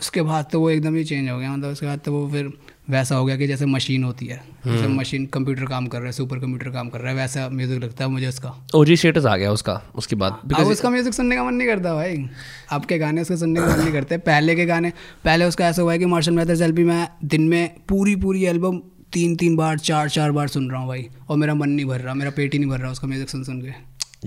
उसके 0.00 0.22
बाद 0.22 0.46
तो 0.52 0.60
वो 0.60 0.70
एकदम 0.70 0.94
ही 0.96 1.04
चेंज 1.04 1.28
हो 1.30 1.38
गया 1.38 1.56
मतलब 1.56 1.72
उसके 1.72 1.86
बाद 1.86 2.00
तो 2.04 2.12
वो 2.12 2.28
फिर 2.30 2.52
वैसा 2.88 3.16
हो 3.16 3.24
गया 3.24 3.36
कि 3.36 3.46
जैसे 3.46 3.66
मशीन 3.66 4.02
होती 4.04 4.26
है। 4.26 4.36
जैसे 4.66 4.86
मशीन 4.88 5.24
कंप्यूटर 5.26 5.64
काम 5.66 5.86
कर 5.86 5.98
रहा 5.98 6.06
है 6.06 6.12
सुपर 6.12 6.38
कंप्यूटर 6.38 6.70
काम 6.70 6.88
कर 6.88 7.00
रहा 7.00 7.10
है 7.10 7.16
वैसा 7.16 7.48
म्यूज़िक 7.48 7.82
लगता 7.82 8.04
है 8.04 8.10
मुझे 8.10 8.26
उसका। 8.28 8.52
ओजी 8.74 8.96
स्टेटस 8.96 9.24
आ 9.24 9.36
गया 9.36 9.52
उसका 9.52 9.80
उसके 9.94 10.16
बाद। 10.16 10.52
अब 10.56 10.66
उसका 10.66 10.90
म्यूज़िक 10.90 11.14
सुनने 11.14 11.36
का 11.36 11.44
मन 11.44 11.54
नहीं 11.54 11.68
करता 11.68 11.94
भाई। 11.94 12.24
आपके 12.72 12.98
गाने 12.98 13.22
उसके 13.22 13.36
सुनने 13.36 13.60
का 13.60 13.66
मन 13.66 13.78
नहीं 13.78 13.92
करते। 13.92 14.18
पहले 14.20 14.54
के 14.54 14.66
गाने 14.66 14.92
पहले 15.24 15.44
उसका 15.44 15.68
ऐसा 15.68 15.82
हुआ 15.82 15.92
है 15.92 15.98
कि 15.98 16.06
मार्शल 16.06 16.32
मैथर्स 16.32 16.60
एल्बम 16.60 16.88
मैं 16.88 17.08
दिन 17.24 17.48
में 17.48 17.74
पूरी 17.88 18.16
पूरी 18.16 18.44
एल्बम 18.46 18.80
तीन 19.12 19.36
तीन 19.36 19.56
बार 19.56 19.78
चार 19.78 20.08
चार 20.08 20.32
बार 20.32 20.48
सुन 20.48 20.70
रहा 20.70 20.80
हूँ 20.80 20.88
भाई। 20.88 21.08
और 21.28 21.36
मेरा 21.36 21.54
मन 21.54 21.70
नहीं 21.70 21.86
भर 21.86 22.00
रहा 22.00 22.14
मेरा 22.14 22.30
पेट 22.30 22.52
ही 22.52 22.58
नहीं 22.58 22.70
भर 22.70 22.80
रहा 22.80 22.90
उसका 22.90 23.08
म्यूज़िक 23.08 23.30
सुन 23.30 23.44
सुन 23.44 23.60
के। 23.62 23.72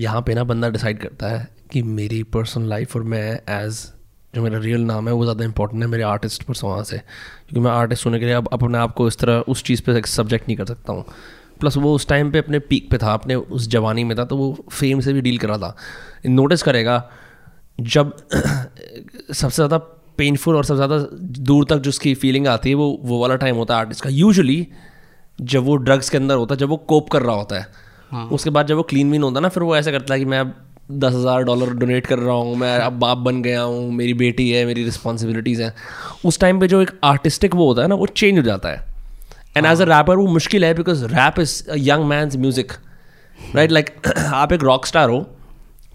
यहाँ 0.01 0.21
पे 0.21 0.33
ना 0.35 0.43
बंदा 0.43 0.69
डिसाइड 0.69 0.99
करता 0.99 1.29
है 1.29 1.47
कि 1.71 1.81
मेरी 1.83 2.23
पर्सनल 2.25 2.69
लाइफ 2.69 2.95
और 2.95 3.03
मैं 3.03 3.31
एज 3.49 3.85
जो 4.33 4.41
मेरा 4.41 4.57
रियल 4.59 4.81
नाम 4.81 5.07
है 5.07 5.13
वो 5.13 5.23
ज़्यादा 5.23 5.45
इंपॉर्टेंट 5.45 5.81
है 5.83 5.89
मेरे 5.89 6.03
आर्टिस्ट 6.03 6.43
पर 6.43 6.53
वहाँ 6.63 6.83
से। 6.83 6.97
क्योंकि 6.97 7.59
मैं 7.59 7.71
आर्टिस्ट 7.71 8.05
होने 8.05 8.19
के 8.19 8.25
लिए 8.25 8.33
अब 8.33 8.49
अपने 8.53 8.77
आप 8.77 8.93
को 8.93 9.07
इस 9.07 9.17
तरह 9.17 9.43
उस 9.47 9.63
चीज़ 9.63 9.81
पे 9.81 10.01
सब्जेक्ट 10.07 10.47
नहीं 10.47 10.57
कर 10.57 10.65
सकता 10.65 10.93
हूँ। 10.93 11.05
प्लस 11.59 11.77
वो 11.77 11.93
उस 11.95 12.07
टाइम 12.07 12.31
पे 12.31 12.39
अपने 12.39 12.59
पीक 12.61 12.89
पे 12.91 12.97
था 12.97 13.13
अपने 13.13 13.35
उस 13.35 13.67
जवानी 13.69 14.03
में 14.03 14.17
था 14.17 14.25
तो 14.25 14.37
वो 14.37 14.65
फेम 14.71 14.99
से 14.99 15.13
भी 15.13 15.21
डील 15.21 15.37
कर 15.37 15.47
रहा 15.47 15.57
था 15.59 15.75
नोटिस 16.25 16.63
करेगा 16.63 17.03
जब 17.79 18.11
सबसे 18.33 19.55
ज़्यादा 19.55 19.77
पेनफुल 20.17 20.55
और 20.55 20.65
सबसे 20.65 20.75
ज़्यादा 20.75 20.97
दूर 21.41 21.65
तक 21.69 21.77
जो 21.77 21.89
उसकी 21.89 22.13
फीलिंग 22.15 22.47
आती 22.47 22.69
है 22.69 22.75
वो 22.75 22.89
वो 23.03 23.19
वाला 23.21 23.35
टाइम 23.35 23.55
होता 23.55 23.73
है 23.73 23.79
आर्टिस्ट 23.79 24.03
का। 24.03 24.09
यूजुअली 24.09 24.67
जब 25.39 25.63
वो 25.63 25.75
ड्रग्स 25.77 26.09
के 26.09 26.17
अंदर 26.17 26.35
होता 26.35 26.55
है 26.55 26.59
जब 26.59 26.69
वो 26.69 26.77
कोप 26.87 27.09
कर 27.09 27.21
रहा 27.21 27.35
होता 27.35 27.59
है 27.59 27.67
हाँ। 28.11 28.27
उसके 28.29 28.49
बाद 28.49 28.67
जब 28.67 28.75
वो 28.75 28.83
क्लीन 28.83 29.11
वीन 29.11 29.23
होता 29.23 29.35
है 29.35 29.41
ना 29.41 29.49
फिर 29.49 29.63
वो 29.63 29.75
ऐसा 29.77 29.91
करता 29.91 30.13
है 30.13 30.19
कि 30.19 30.25
मैं 30.25 30.39
अब 30.39 30.53
दस 30.89 31.13
हज़ार 31.13 31.43
डॉलर 31.43 31.69
डोनेट 31.75 32.05
कर 32.07 32.19
रहा 32.19 32.35
हूँ 32.35 32.55
मैं 32.57 32.77
अब 32.79 32.93
बाप 32.99 33.17
बन 33.17 33.41
गया 33.41 33.61
हूँ 33.61 33.91
मेरी 33.93 34.13
बेटी 34.13 34.49
है 34.49 34.65
मेरी 34.65 34.83
रिस्पॉन्सिबिलिटीज़ 34.83 35.61
हैं। 35.61 35.73
उस 36.25 36.39
टाइम 36.39 36.59
पे 36.59 36.67
जो 36.67 36.81
एक 36.81 36.91
आर्टिस्टिक 37.03 37.55
वो 37.55 37.67
होता 37.67 37.81
है 37.81 37.87
ना 37.87 37.95
वो 37.95 38.05
चेंज 38.07 38.37
हो 38.37 38.43
जाता 38.43 38.69
है। 38.69 38.85
एंड 39.57 39.65
एज 39.65 39.81
अ 39.81 39.85
रैपर 39.85 40.15
वो 40.15 40.27
मुश्किल 40.27 40.65
है 40.65 40.73
because 40.73 41.03
rap 41.05 41.39
is 41.39 41.63
young 41.79 42.05
man's 42.05 42.35
music 42.35 42.71
right 43.55 43.71
like 43.71 43.89
आप 44.33 44.53
एक 44.53 44.63
रॉक 44.63 44.85
स्टार 44.85 45.09
हो 45.09 45.25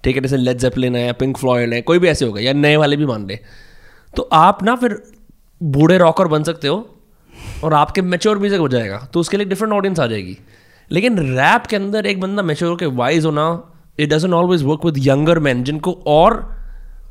ठीक 0.05 0.17
है 0.17 0.23
जैसे 0.23 0.37
लेड 0.37 0.59
जेपलिन 0.59 0.97
है 0.97 1.07
या 1.07 1.13
पिंक 1.15 1.37
फ्लॉयड 1.39 1.73
है 1.75 1.81
कोई 1.83 1.99
भी 1.99 2.09
ऐसे 2.09 2.25
होगा 2.25 2.41
या 2.41 2.53
नए 2.53 2.77
वाले 2.77 2.97
भी 2.97 3.07
मान 3.07 3.27
ले। 3.27 3.39
तो 4.15 4.29
आप 4.35 4.63
ना 4.63 4.77
फिर 4.77 5.03
बूढ़े 5.61 5.99
रॉकर 5.99 6.29
बन 6.29 6.43
सकते 6.43 6.69
हो 6.69 6.89
और 7.65 7.75
आपके 7.75 8.03
मेच्योर 8.03 8.39
म्यूज़िक 8.39 8.61
हो 8.61 8.69
जाएगा 8.69 9.07
तो 9.13 9.21
उसके 9.21 9.37
लिए 9.37 9.47
डिफरेंट 9.47 9.73
ऑडियंस 9.73 10.01
आ 10.01 10.07
जाएगी। 10.07 10.39
लेकिन 10.91 11.19
रैप 11.31 11.67
के 11.67 11.77
अंदर 11.77 12.07
एक 12.07 12.21
बंदा 12.21 12.43
मेच्योर 12.43 12.77
के 12.77 12.87
वाइज 12.87 13.25
होना 13.25 13.51
it 13.99 14.09
doesn't 14.11 14.35
always 14.35 14.63
work 14.63 14.85
with 14.85 14.95
younger 14.99 15.39
man 15.39 15.63
जिनको 15.65 15.93
और 16.07 16.41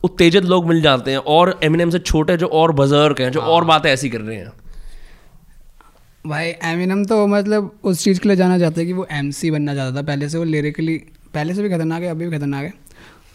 उत्तेजित 0.04 0.44
लोग 0.44 0.68
मिल 0.68 0.82
जाते 0.82 1.12
हैं 1.12 1.18
और 1.18 1.60
एमिनेम 1.64 1.90
से 1.90 2.00
छोटे 2.00 2.38
जो 2.38 2.48
और 2.48 2.72
बजर्क 2.72 3.20
हैं 3.22 3.32
जो 3.32 3.42
और 3.42 3.66
बातें 3.66 3.90
ऐसी 3.90 4.10
कर 4.10 4.22
रहे 4.22 4.38
हैं। 4.38 4.52
भाई 6.26 6.54
एमिनम 6.64 7.04
तो 7.06 7.26
मतलब 7.28 7.72
उस 7.84 8.04
चीज़ 8.04 8.20
के 8.20 8.30
लिए 8.30 8.36
जाना 8.38 8.58
चाहता 8.60 8.80
है 8.80 8.86
कि 8.86 8.94
वो 8.94 9.06
एमसी 9.12 9.52
बनना 9.52 9.76
चाहता 9.76 9.98
था। 9.98 10.02
पहले 10.02 10.30
से 10.30 10.38
वो 10.38 10.44
लिरिकली 10.44 10.98
पहले 11.34 11.54
से 11.54 11.64
भी 11.64 11.70
खतरनाक 11.70 12.02
है 12.02 12.10
अभी 12.10 12.28
भी 12.28 12.38
खतरनाक 12.38 12.64
है। 12.64 12.74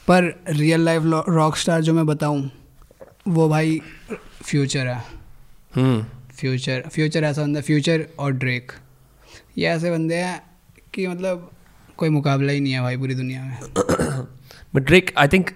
पर 0.08 0.24
रियल 0.48 0.80
लाइफ 0.80 1.02
रॉक 1.28 1.56
स्टार 1.56 1.80
जो 1.82 1.94
मैं 1.94 2.06
बताऊँ 2.06 2.50
वो 3.28 3.48
भाई 3.48 3.80
फ्यूचर 4.42 4.86
है। 4.86 5.00
फ्यूचर 6.36 6.82
फ्यूचर 6.92 7.24
ऐसा 7.24 7.42
बंदा 7.42 7.60
फ्यूचर 7.60 8.06
और 8.18 8.32
ड्रेक 8.32 8.72
ये 9.58 9.68
ऐसे 9.68 9.90
बंदे 9.90 10.14
हैं 10.14 10.40
कि 10.94 11.06
मतलब 11.06 11.50
कोई 11.96 12.08
मुकाबला 12.08 12.52
ही 12.52 12.60
नहीं 12.60 12.72
है 12.72 12.80
भाई 12.80 12.96
पूरी 12.96 13.14
दुनिया 13.14 13.42
में। 13.42 13.56
बट 14.74 14.82
ड्रेक 14.82 15.12
आई 15.18 15.28
थिंक 15.28 15.50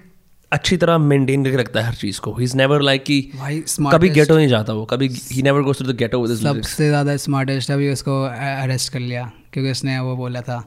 अच्छी 0.52 0.76
तरह 0.76 0.98
मेंटेन 0.98 1.44
करके 1.44 1.56
रखता 1.56 1.80
है 1.80 1.86
हर 1.86 1.94
चीज़ 1.94 2.20
को। 2.20 2.32
ही 2.34 2.44
इज़ 2.44 2.56
नेवर 2.56 2.82
लाइक 2.82 3.04
कि 3.04 3.20
भाई 3.36 3.62
कभी 3.92 4.08
गेटो 4.08 4.36
नहीं 4.36 4.48
जाता 4.48 4.72
वो 4.72 4.84
कभी 4.84 5.08
ही 5.32 5.42
never 5.42 5.62
goes 5.62 5.78
to 5.78 5.84
the 5.84 5.96
ghetto 5.96 6.20
with 6.22 6.36
सबसे 6.38 6.88
ज़्यादा 6.88 7.16
स्मार्टेस्ट 7.16 7.70
अभी 7.70 7.90
उसको 7.92 8.22
अरेस्ट 8.24 8.92
कर 8.92 9.00
लिया 9.00 9.30
क्योंकि 9.52 9.70
उसने 9.70 9.98
वो 10.00 10.16
बोला 10.16 10.40
था 10.40 10.58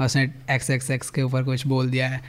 उसने 0.00 0.22
एक्स 0.50 0.70
एक्स 0.70 0.90
एक्स 0.90 1.10
के 1.10 1.22
ऊपर 1.22 1.42
कुछ 1.44 1.66
बोल 1.66 1.90
दिया 1.90 2.08
है। 2.08 2.20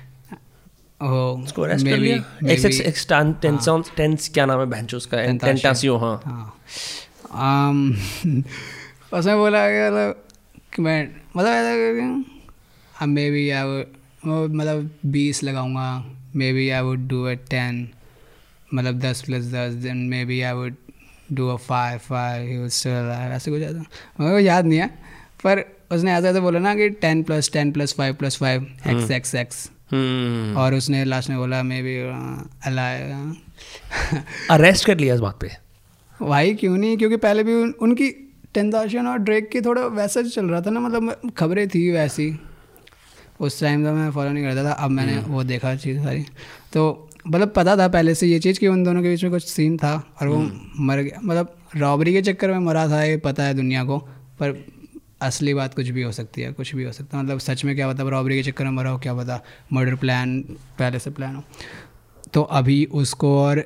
उसको 1.01 1.61
अरेस्ट 1.61 1.87
कर 1.87 1.97
लिया। 1.97 2.17
एक्स 2.51 2.65
एक्स 2.65 2.81
एक्स 2.81 3.07
टेंस 3.41 3.89
टेंस 3.97 4.29
क्या 4.33 4.45
नाम 4.45 4.59
है 4.59 4.65
बेंचो 4.65 4.97
उसका? 4.97 5.17
टेंटासियो 5.37 5.97
हाँ। 5.97 6.15
हाँ। 6.25 7.79
उसने 9.13 9.35
बोला 9.35 9.67
कि 9.69 10.81
मैं 10.81 11.03
मतलब 11.35 11.47
ऐसा 11.47 12.23
मे 13.05 13.29
बी 13.31 13.49
आई 13.49 13.83
मतलब 14.25 14.89
बीस 15.05 15.43
लगाऊँगा 15.43 15.87
maybe 16.53 16.69
I 16.69 16.81
would 16.81 17.07
do 17.07 17.23
a 17.23 17.33
ten 17.49 17.89
मतलब 18.73 18.99
दस 18.99 19.21
प्लस 19.21 19.45
दस 19.45 19.73
then 19.73 19.97
maybe 20.25 20.41
I 20.41 20.53
would 20.53 20.75
do 21.33 21.47
a 21.47 21.55
five 21.55 21.97
five 21.99 22.65
ऐसे 22.65 23.51
कुछ 23.51 23.61
ऐसा 23.61 23.83
मेरे 24.19 24.31
को 24.31 24.39
याद 24.39 24.65
नहीं 24.65 24.79
है 24.79 24.87
पर 25.43 25.63
उसने 25.91 26.13
ऐसा 26.13 26.29
ऐसा 26.29 26.39
बोला 26.39 26.59
ना 26.59 26.75
कि 26.75 26.89
ten 26.89 27.23
plus 27.23 27.51
ten 27.53 27.71
plus 27.71 27.93
five 27.97 28.13
plus 28.13 28.37
five 28.37 28.61
X 28.87 29.11
X 29.11 29.35
X 29.35 29.69
और 30.57 30.73
उसने 30.73 31.03
लास्ट 31.05 31.29
में 31.29 31.37
बोला 31.37 31.63
मे 31.63 31.81
बी 31.81 31.97
अरेस्ट 34.49 34.85
कर 34.85 34.97
लिया 34.97 35.15
इस 35.15 35.19
बात 35.19 35.39
पे। 35.41 35.49
भाई 36.21 36.53
क्यों 36.55 36.77
नहीं? 36.77 36.97
क्योंकि 36.97 37.17
पहले 37.17 37.43
भी 37.43 37.53
उन, 37.53 37.73
उनकी 37.81 38.09
टेंदाशन 38.53 39.07
और 39.07 39.17
ड्रेक 39.17 39.49
की 39.49 39.61
थोड़ा 39.61 39.85
वैसा 39.87 40.21
चल 40.21 40.45
रहा 40.45 40.61
था 40.61 40.69
ना 40.69 40.79
मतलब 40.79 41.31
खबरें 41.37 41.67
थी 41.69 41.89
वैसी। 41.91 42.29
उस 43.43 43.59
टाइम 43.59 43.83
तो 43.83 43.93
मैं 43.93 44.09
फॉलो 44.11 44.29
नहीं 44.29 44.43
करता 44.43 44.63
था 44.63 44.71
अब 44.73 44.91
मैंने 44.91 45.13
हम्म। 45.13 45.33
वो 45.33 45.43
देखा 45.45 45.75
चीज़ 45.77 45.99
सारी 45.99 46.25
तो 46.73 47.09
मतलब 47.25 47.53
पता 47.55 47.75
था 47.77 47.87
पहले 47.89 48.15
से 48.15 48.27
ये 48.27 48.39
चीज़ 48.39 48.59
कि 48.59 48.67
उन 48.67 48.83
दोनों 48.83 49.01
के 49.03 49.09
बीच 49.09 49.23
में 49.23 49.31
कुछ 49.31 49.45
सीन 49.45 49.77
था 49.77 49.95
और 50.21 50.27
वो 50.27 50.35
हम्म। 50.35 50.85
मर 50.85 50.99
गया 50.99 51.19
मतलब 51.23 51.55
रॉबरी 51.77 52.13
के 52.13 52.21
चक्कर 52.23 52.51
में 52.51 52.59
मरा 52.61 52.87
था 52.89 53.03
ये 53.03 53.17
पता 53.19 53.43
है 53.43 53.53
दुनिया 53.53 53.83
को 53.83 53.97
पर 54.39 54.55
असली 55.21 55.53
बात 55.53 55.73
कुछ 55.73 55.89
भी 55.89 56.01
हो 56.01 56.11
सकती 56.11 56.41
है 56.41 56.51
कुछ 56.53 56.73
भी 56.75 56.83
हो 56.83 56.91
सकता 56.91 57.17
है 57.17 57.23
मतलब 57.23 57.39
सच 57.41 57.63
में 57.65 57.75
क्या 57.75 57.87
पता 57.87 58.03
रॉबरी 58.09 58.35
के 58.35 58.43
चक्कर 58.43 58.63
में 58.63 58.71
मरा 58.71 58.89
हो 58.89 58.97
क्या 58.97 59.13
पता 59.13 59.41
मर्डर 59.73 59.95
प्लान 59.97 60.39
पहले 60.79 60.99
से 60.99 61.09
प्लान 61.11 61.35
हो 61.35 61.43
तो 62.33 62.41
अभी 62.53 62.83
उसको 62.95 63.37
और 63.37 63.59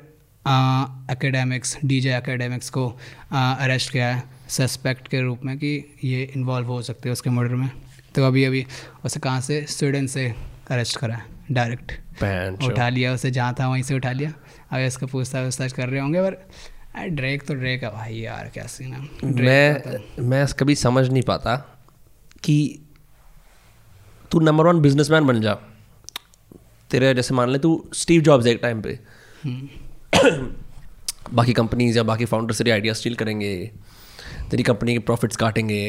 एकेडमिक्स 1.10 1.76
डीजे 1.84 2.16
एकेडमिक्स 2.16 2.70
को 2.70 2.86
अरेस्ट 3.32 3.92
किया 3.92 4.14
है 4.14 4.22
सस्पेक्ट 4.50 5.08
के 5.08 5.20
रूप 5.20 5.44
में 5.44 5.56
कि 5.58 5.72
ये 6.04 6.22
इन्वॉल्व 6.36 6.66
हो 6.66 6.80
सकते 6.82 7.08
हैं 7.08 7.12
उसके 7.12 7.30
मर्डर 7.30 7.54
में 7.54 7.70
तो 8.14 8.24
अभी 8.24 8.44
अभी 8.44 8.64
उसे 9.04 9.20
कहाँ 9.20 9.40
से? 9.40 9.64
स्वीडन 9.68 10.06
से 10.06 10.28
अरेस्ट 10.70 10.96
करा 10.96 11.20
डायरेक्ट 11.50 12.62
उठा 12.64 12.88
लिया 12.88 13.12
उसे 13.12 13.30
जहाँ 13.30 13.54
था 13.60 13.68
वहीं 13.68 13.82
से 13.82 13.94
उठा 13.94 14.12
लिया। 14.12 14.32
अगर 14.70 14.84
इसका 14.84 15.06
पूछताछ 15.06 15.44
वूछताछ 15.44 15.72
कर 15.72 15.88
रहे 15.88 16.00
होंगे 16.00 16.22
पर 16.22 17.06
ड्रेक 17.10 17.42
तो 17.46 17.54
ड्रेक 17.54 17.82
है 17.84 17.90
भाई 17.90 18.14
यार 18.14 18.50
क्या 18.54 18.66
सीन 18.66 18.92
है? 18.92 19.00
मैं 19.24 19.80
तो 19.80 20.22
मैं 20.22 20.46
कभी 20.58 20.74
समझ 20.74 21.08
नहीं 21.08 21.22
पाता 21.22 21.56
कि 22.44 22.56
तू 24.30 24.40
नंबर 24.40 24.66
वन 24.66 24.80
बिजनेसमैन 24.80 25.26
बन 25.26 25.40
जा। 25.40 25.54
तेरे 26.90 27.14
जैसे 27.14 27.34
मान 27.34 27.50
ले 27.50 27.58
तू 27.58 27.70
स्टीव 27.94 28.22
जॉब्स 28.22 28.46
एक 28.46 28.58
टाइम 28.62 28.82
पे। 28.82 28.98
हम्म। 29.44 30.54
बाकी 31.36 31.52
कंपनीज़ 31.52 31.96
या 31.96 32.02
बाकी 32.02 32.24
फाउंडर्स 32.24 32.58
तेरी 32.58 32.70
आइडिया 32.70 32.94
स्टील 32.94 33.14
करेंगे। 33.14 33.54
तेरी 34.50 34.62
कंपनी 34.62 34.92
के 34.92 34.98
प्रॉफिट्स 34.98 35.36
काटेंगे। 35.36 35.82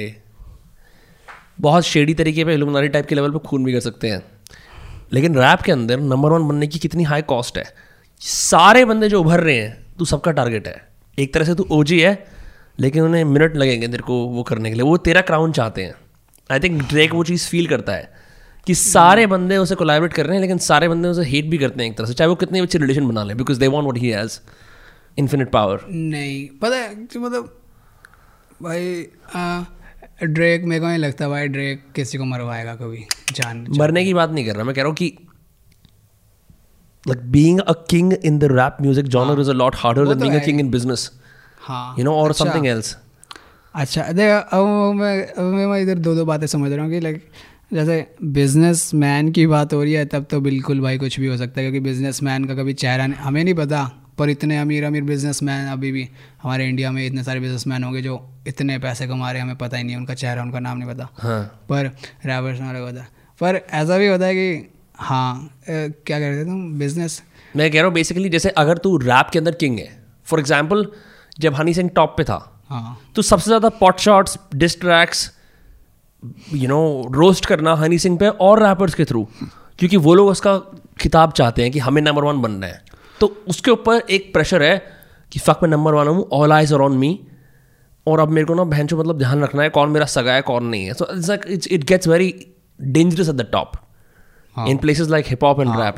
बहुत 1.61 1.83
शेडी 1.83 2.13
तरीके 2.13 2.45
पे 2.45 2.53
इलुमनारी 2.53 2.87
टाइप 2.87 3.05
के 3.05 3.15
लेवल 3.15 3.31
पे 3.31 3.39
खून 3.39 3.63
भी 3.63 3.73
कर 3.73 3.79
सकते 3.79 4.09
हैं। 4.09 4.23
लेकिन 5.13 5.35
रैप 5.35 5.61
के 5.61 5.71
अंदर 5.71 5.99
नंबर 5.99 6.31
वन 6.31 6.47
बनने 6.47 6.67
की 6.67 6.79
कितनी 6.79 7.03
हाई 7.03 7.21
कॉस्ट 7.21 7.57
है? 7.57 7.63
सारे 8.21 8.85
बंदे 8.85 9.09
जो 9.09 9.21
उभर 9.21 9.39
रहे 9.39 9.57
हैं, 9.57 9.85
तू 9.99 10.05
सबका 10.05 10.31
टारगेट 10.31 10.67
है। 10.67 10.87
एक 11.19 11.33
तरह 11.33 11.45
से 11.45 11.55
तू 11.55 11.65
ओजी 11.71 11.99
है, 11.99 12.25
लेकिन 12.79 13.03
उन्हें 13.03 13.23
मिनट 13.23 13.55
लगेंगे 13.55 13.87
तेरे 13.87 14.03
को 14.03 14.25
वो 14.25 14.43
करने 14.43 14.69
के 14.69 14.75
लिए। 14.75 14.83
वो 14.83 14.97
तेरा 14.97 15.21
क्राउन 15.21 15.51
चाहते 15.51 15.83
हैं। 15.83 15.95
आई 16.51 16.59
थिंक 16.59 16.81
ड्रेक 16.83 17.13
वो 17.13 17.23
चीज़ 17.23 17.47
फील 17.49 17.67
करता 17.67 17.93
है 17.93 18.13
कि 18.67 18.75
सारे 18.75 19.27
बंदे 19.27 19.57
उसे 19.57 19.75
कोलाबरेट 19.75 20.13
कर 20.13 20.25
रहे 20.25 20.35
हैं, 20.35 20.41
लेकिन 20.41 20.57
सारे 20.57 20.89
बंदे 20.89 21.07
उसे 21.07 21.23
हेट 21.23 21.45
भी 21.45 21.57
करते 21.57 21.83
हैं 21.83 21.91
एक 21.91 21.97
तरह 21.97 22.07
से, 22.07 22.13
चाहे 22.13 22.27
वो 22.27 22.35
कितने 22.35 22.59
अच्छे 22.59 22.79
रिलेशन 22.79 23.07
बना 23.07 23.23
ले 23.23 23.33
because 23.33 23.59
they 23.59 23.67
want 23.67 23.87
what 23.89 23.97
he 23.97 24.09
has 24.09 24.39
infinite 25.17 25.51
power 25.51 25.85
नहीं, 25.89 26.47
पता 26.61 26.75
है 26.75 27.03
मतलब 27.17 27.57
भाई 28.61 29.07
ड्रेक 30.23 30.63
मेरे 30.65 30.81
को 30.81 30.87
नहीं 30.87 30.97
लगता 30.97 31.27
भाई 31.29 31.47
ड्रेक 31.47 31.83
किसी 31.95 32.17
को 32.17 32.25
मरवाएगा 32.25 32.75
कभी 32.75 33.05
जान 33.35 33.65
मरने 33.77 34.03
की 34.05 34.13
बात 34.13 34.31
नहीं 34.31 34.45
कर 34.45 34.55
रहा 34.55 34.63
मैं 34.63 34.75
कह 34.75 34.81
रहा 34.81 34.87
हूँ 34.89 34.95
कि 34.95 35.17
like 37.05 37.21
being 37.31 37.59
a 37.61 37.73
king 37.91 38.09
in 38.29 38.39
the 38.39 38.47
rap 38.49 38.79
music 38.85 39.05
genre 39.11 39.35
हाँ, 39.35 39.43
is 39.43 39.47
a 39.47 39.53
lot 39.53 39.75
harder 39.75 40.03
than 40.05 40.19
being 40.19 40.35
a 40.35 40.41
king 40.45 40.59
in 40.59 40.71
business 40.71 41.05
हाँ 41.61 41.95
you 41.97 42.03
know 42.03 42.15
or 42.15 42.29
अच्छा, 42.29 42.45
something 42.45 42.67
else. 42.67 42.95
अच्छा 43.75 44.03
देख 44.11 44.31
अब 44.53 44.65
मैं 44.95 45.13
अब 45.27 45.53
मैं 45.69 45.81
इधर 45.81 45.97
दो 45.99 46.15
दो 46.15 46.25
बातें 46.25 46.47
समझ 46.47 46.71
रहा 46.71 46.83
हूँ 46.83 46.91
कि 46.91 46.99
लाइक 46.99 47.29
जैसे 47.73 47.95
बिज़नेस 48.23 48.93
मैन 48.93 49.31
की 49.31 49.45
बात 49.47 49.73
हो 49.73 49.81
रही 49.83 49.93
है 49.93 50.05
तब 50.05 50.25
तो 50.31 50.39
बिल्कुल 50.41 50.79
भाई 50.81 50.97
कुछ 50.97 51.19
भी 51.19 51.27
हो 51.27 51.37
सकता 51.37 51.61
है 51.61 51.71
क्योंकि 51.71 51.79
बिज़नेस 51.89 52.21
मैन 52.23 52.45
का 52.45 52.55
कभी 52.55 52.73
चेहरा 52.73 53.07
हमें 53.19 53.43
नहीं 53.43 53.53
पता। 53.53 53.81
पर 54.19 54.29
इतने 54.29 54.57
अमीर 54.59 54.83
अमीर 54.85 55.03
बिजनेसमैन 55.03 55.67
अभी 55.69 55.91
भी 55.91 56.07
हमारे 56.41 56.67
इंडिया 56.67 56.91
में 56.91 57.05
इतने 57.05 57.23
सारे 57.23 57.39
बिजनेसमैन 57.39 57.83
होंगे 57.83 58.01
जो 58.01 58.19
इतने 58.47 58.77
पैसे 58.79 59.07
कमा 59.07 59.31
रहे 59.31 59.41
हैं 59.41 59.45
हमें 59.45 59.57
पता 59.57 59.77
ही 59.77 59.83
नहीं 59.83 59.95
उनका 59.95 60.13
चेहरा 60.15 60.41
उनका 60.43 60.59
नाम 60.59 60.77
नहीं 60.77 60.89
पता। 60.89 61.07
हाँ। 61.17 61.41
पर 61.69 61.85
रैपर्स 62.25 62.59
वाले 62.61 62.85
पता 62.85 63.05
पर 63.41 63.61
ऐसा 63.73 63.97
भी 63.97 64.07
होता 64.07 64.25
है 64.25 64.35
कि 64.35 64.69
हाँ 64.99 65.49
क्या 65.67 66.19
कह 66.19 66.27
रहे 66.27 66.39
थे 66.39 66.45
तुम? 66.45 66.79
बिज़नेस 66.79 67.21
मैं 67.55 67.69
कह 67.71 67.77
रहा 67.77 67.85
हूँ 67.85 67.93
बेसिकली 67.93 68.29
जैसे 68.29 68.49
अगर 68.57 68.77
तू 68.77 68.95
रैप 68.99 69.29
के 69.33 69.39
अंदर 69.39 69.51
किंग 69.55 69.79
है 69.79 69.89
फॉर 70.27 70.39
एग्ज़ाम्पल 70.39 70.85
जब 71.39 71.53
हनी 71.55 71.73
सिंह 71.73 71.89
टॉप 71.95 72.13
पे 72.17 72.23
था 72.23 72.39
हाँ। 72.69 72.97
तो 73.15 73.21
सबसे 73.21 73.45
ज़्यादा 73.45 73.69
pot 73.77 73.99
shots 73.99 74.37
distracts 74.55 75.29
you 76.53 76.67
know 76.67 76.81
roast 77.13 77.45
करना 77.45 77.73
हनी 77.75 77.99
सिंह 77.99 78.17
पे 78.17 78.27
और 78.47 78.63
रैपर्स 78.63 78.93
के 78.93 79.05
थ्रू 79.05 79.27
क्योंकि 79.79 79.97
वो 79.97 80.13
लोग 80.13 80.27
उसका 80.27 80.57
खिताब 80.99 81.31
चाहते 81.31 81.61
हैं 81.61 81.71
कि 81.71 81.79
हमें 81.79 82.01
नंबर 82.01 82.23
वन 82.23 82.41
बनना 82.41 82.67
है। 82.67 82.81
तो 83.19 83.27
उसके 83.47 83.71
ऊपर 83.71 84.01
एक 84.09 84.31
प्रेशर 84.33 84.63
है 84.63 84.77
कि 85.31 85.39
फक 85.39 85.59
मैं 85.63 85.69
नंबर 85.69 85.93
वन 85.93 86.07
हूँ 86.07 86.27
ऑल 86.33 86.51
आइज़ 86.53 86.73
अराउंड 86.73 86.99
मी 86.99 87.19
और 88.07 88.19
अब 88.19 88.29
मेरे 88.29 88.45
को 88.45 88.53
ना 88.53 88.63
बहन 88.65 88.87
चो 88.87 88.97
मतलब 88.97 89.17
ध्यान 89.17 89.43
रखना 89.43 89.63
है 89.63 89.69
कौन 89.69 89.89
मेरा 89.91 90.05
सगा 90.07 90.33
है 90.33 90.41
कौन 90.43 90.65
नहीं 90.65 90.85
है. 90.85 90.93
So 90.93 91.07
it's 91.15 91.29
like 91.29 91.45
it's 91.47 91.67
it 91.67 91.83
gets 91.87 92.07
very 92.07 92.33
dangerous 92.79 93.29
at 93.29 93.35
the 93.35 93.47
top 93.51 93.71
in 94.55 94.77
places 94.77 95.09
like 95.09 95.25
hip 95.29 95.43
hop 95.43 95.59
and 95.61 95.75
rap 95.79 95.95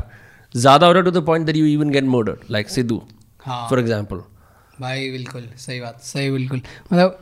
ज़्यादा 0.54 0.88
order 0.88 1.02
to 1.02 1.10
the 1.10 1.24
point 1.26 1.46
that 1.46 1.56
you 1.56 1.66
even 1.66 1.90
get 1.90 2.04
murder 2.14 2.38
like 2.50 2.68
Sidhu 2.70 3.02
for 3.46 3.78
example 3.78 4.22
भाई 4.80 5.10
बिल्कुल 5.10 5.48
सही 5.58 5.80
बात 5.80 6.00
सही 6.02 6.30
बिल्कुल. 6.30 6.60
मतलब 6.92 7.18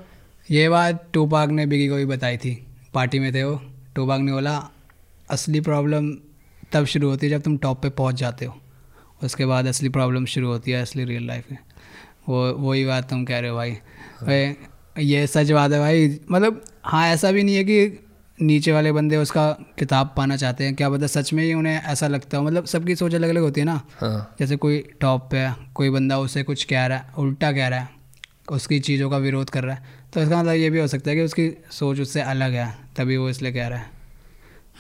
ये 0.48 0.68
बात 0.68 1.04
टूपाक 1.14 1.50
ने 1.50 1.66
बिगी 1.66 1.88
को 1.88 1.94
भी 1.94 2.04
बताई 2.06 2.36
थी. 2.36 2.52
पार्टी 2.94 3.18
में 3.18 3.32
थे 3.34 3.42
वो. 3.44 3.60
टूपाक 3.94 4.20
ने 4.20 4.32
बोला 4.32 4.52
असली 5.30 5.60
प्रॉब्लम 5.60 6.10
तब 6.72 6.84
शुरू 6.84 7.08
होती 7.08 7.26
है 7.26 7.30
जब 7.30 7.42
तुम 7.42 7.56
टॉप 7.58 7.82
पे 7.82 7.88
पहुँच 7.90 8.14
जाते 8.14 8.44
हो. 8.44 8.54
उसके 9.22 9.46
बाद 9.46 9.66
असली 9.66 9.88
प्रॉब्लम 9.88 10.24
शुरू 10.24 10.48
होती 10.48 10.70
है 10.70 10.82
असली 10.82 11.04
रियल 11.04 11.26
लाइफ 11.26 11.50
में। 11.52 11.58
वो 12.28 12.52
वही 12.52 12.84
बात 12.84 13.10
तुम 13.10 13.24
कह 13.24 13.38
रहे 13.38 13.50
हो 13.50 13.56
भाई। 13.56 13.70
हाँ। 14.20 15.02
ये 15.02 15.26
सच 15.26 15.50
बात 15.50 15.72
है 15.72 15.78
भाई। 15.78 16.18
मतलब 16.30 16.64
हाँ 16.84 17.06
ऐसा 17.08 17.32
भी 17.32 17.42
नहीं 17.42 17.56
है 17.56 17.64
कि 17.64 18.06
नीचे 18.38 18.72
वाले 18.72 18.92
बंदे 18.92 19.16
उसका 19.16 19.50
किताब 19.78 20.14
पाना 20.16 20.36
चाहते 20.36 20.64
हैं। 20.64 20.74
क्या 20.74 20.90
पता 20.90 21.06
सच 21.06 21.32
में 21.32 21.42
ही 21.44 21.54
उन्हें 21.54 21.80
ऐसा 21.82 22.08
लगता 22.08 22.38
हो। 22.38 22.44
मतलब 22.44 22.64
सबकी 22.64 22.96
सोच 22.96 23.14
अलग 23.14 23.28
अलग 23.28 23.42
होती 23.42 23.60
है 23.60 23.64
ना। 23.64 23.80
हाँ। 24.00 24.34
जैसे 24.38 24.56
कोई 24.56 24.78
टॉप 25.00 25.28
पे 25.30 25.38
है 25.38 25.54
कोई 25.74 25.90
बंदा 25.90 26.18
उसे 26.18 26.42
कुछ 26.42 26.64
कह 26.64 26.86
रहा 26.86 26.98
है 26.98 27.12
उल्टा 27.18 27.52
कह 27.52 27.68
रहा 27.68 27.80
है 27.80 27.88
उसकी 28.50 28.80
चीज़ों 28.80 29.10
का 29.10 29.16
विरोध 29.16 29.50
कर 29.50 29.64
रहा 29.64 29.74
है। 29.76 29.98
तो 30.14 30.22
इसका 30.22 30.38
मतलब 30.40 30.54
ये 30.54 30.70
भी 30.70 30.80
हो 30.80 30.86
सकता 30.86 31.10
है 31.10 31.16
कि 31.16 31.22
उसकी 31.22 31.50
सोच 31.70 32.00
उससे 32.00 32.20
अलग 32.20 32.52
है 32.52 32.74
तभी 32.96 33.16
वो 33.16 33.28
इसलिए 33.30 33.52
कह 33.52 33.68
रहा 33.68 33.78
है। 33.78 33.90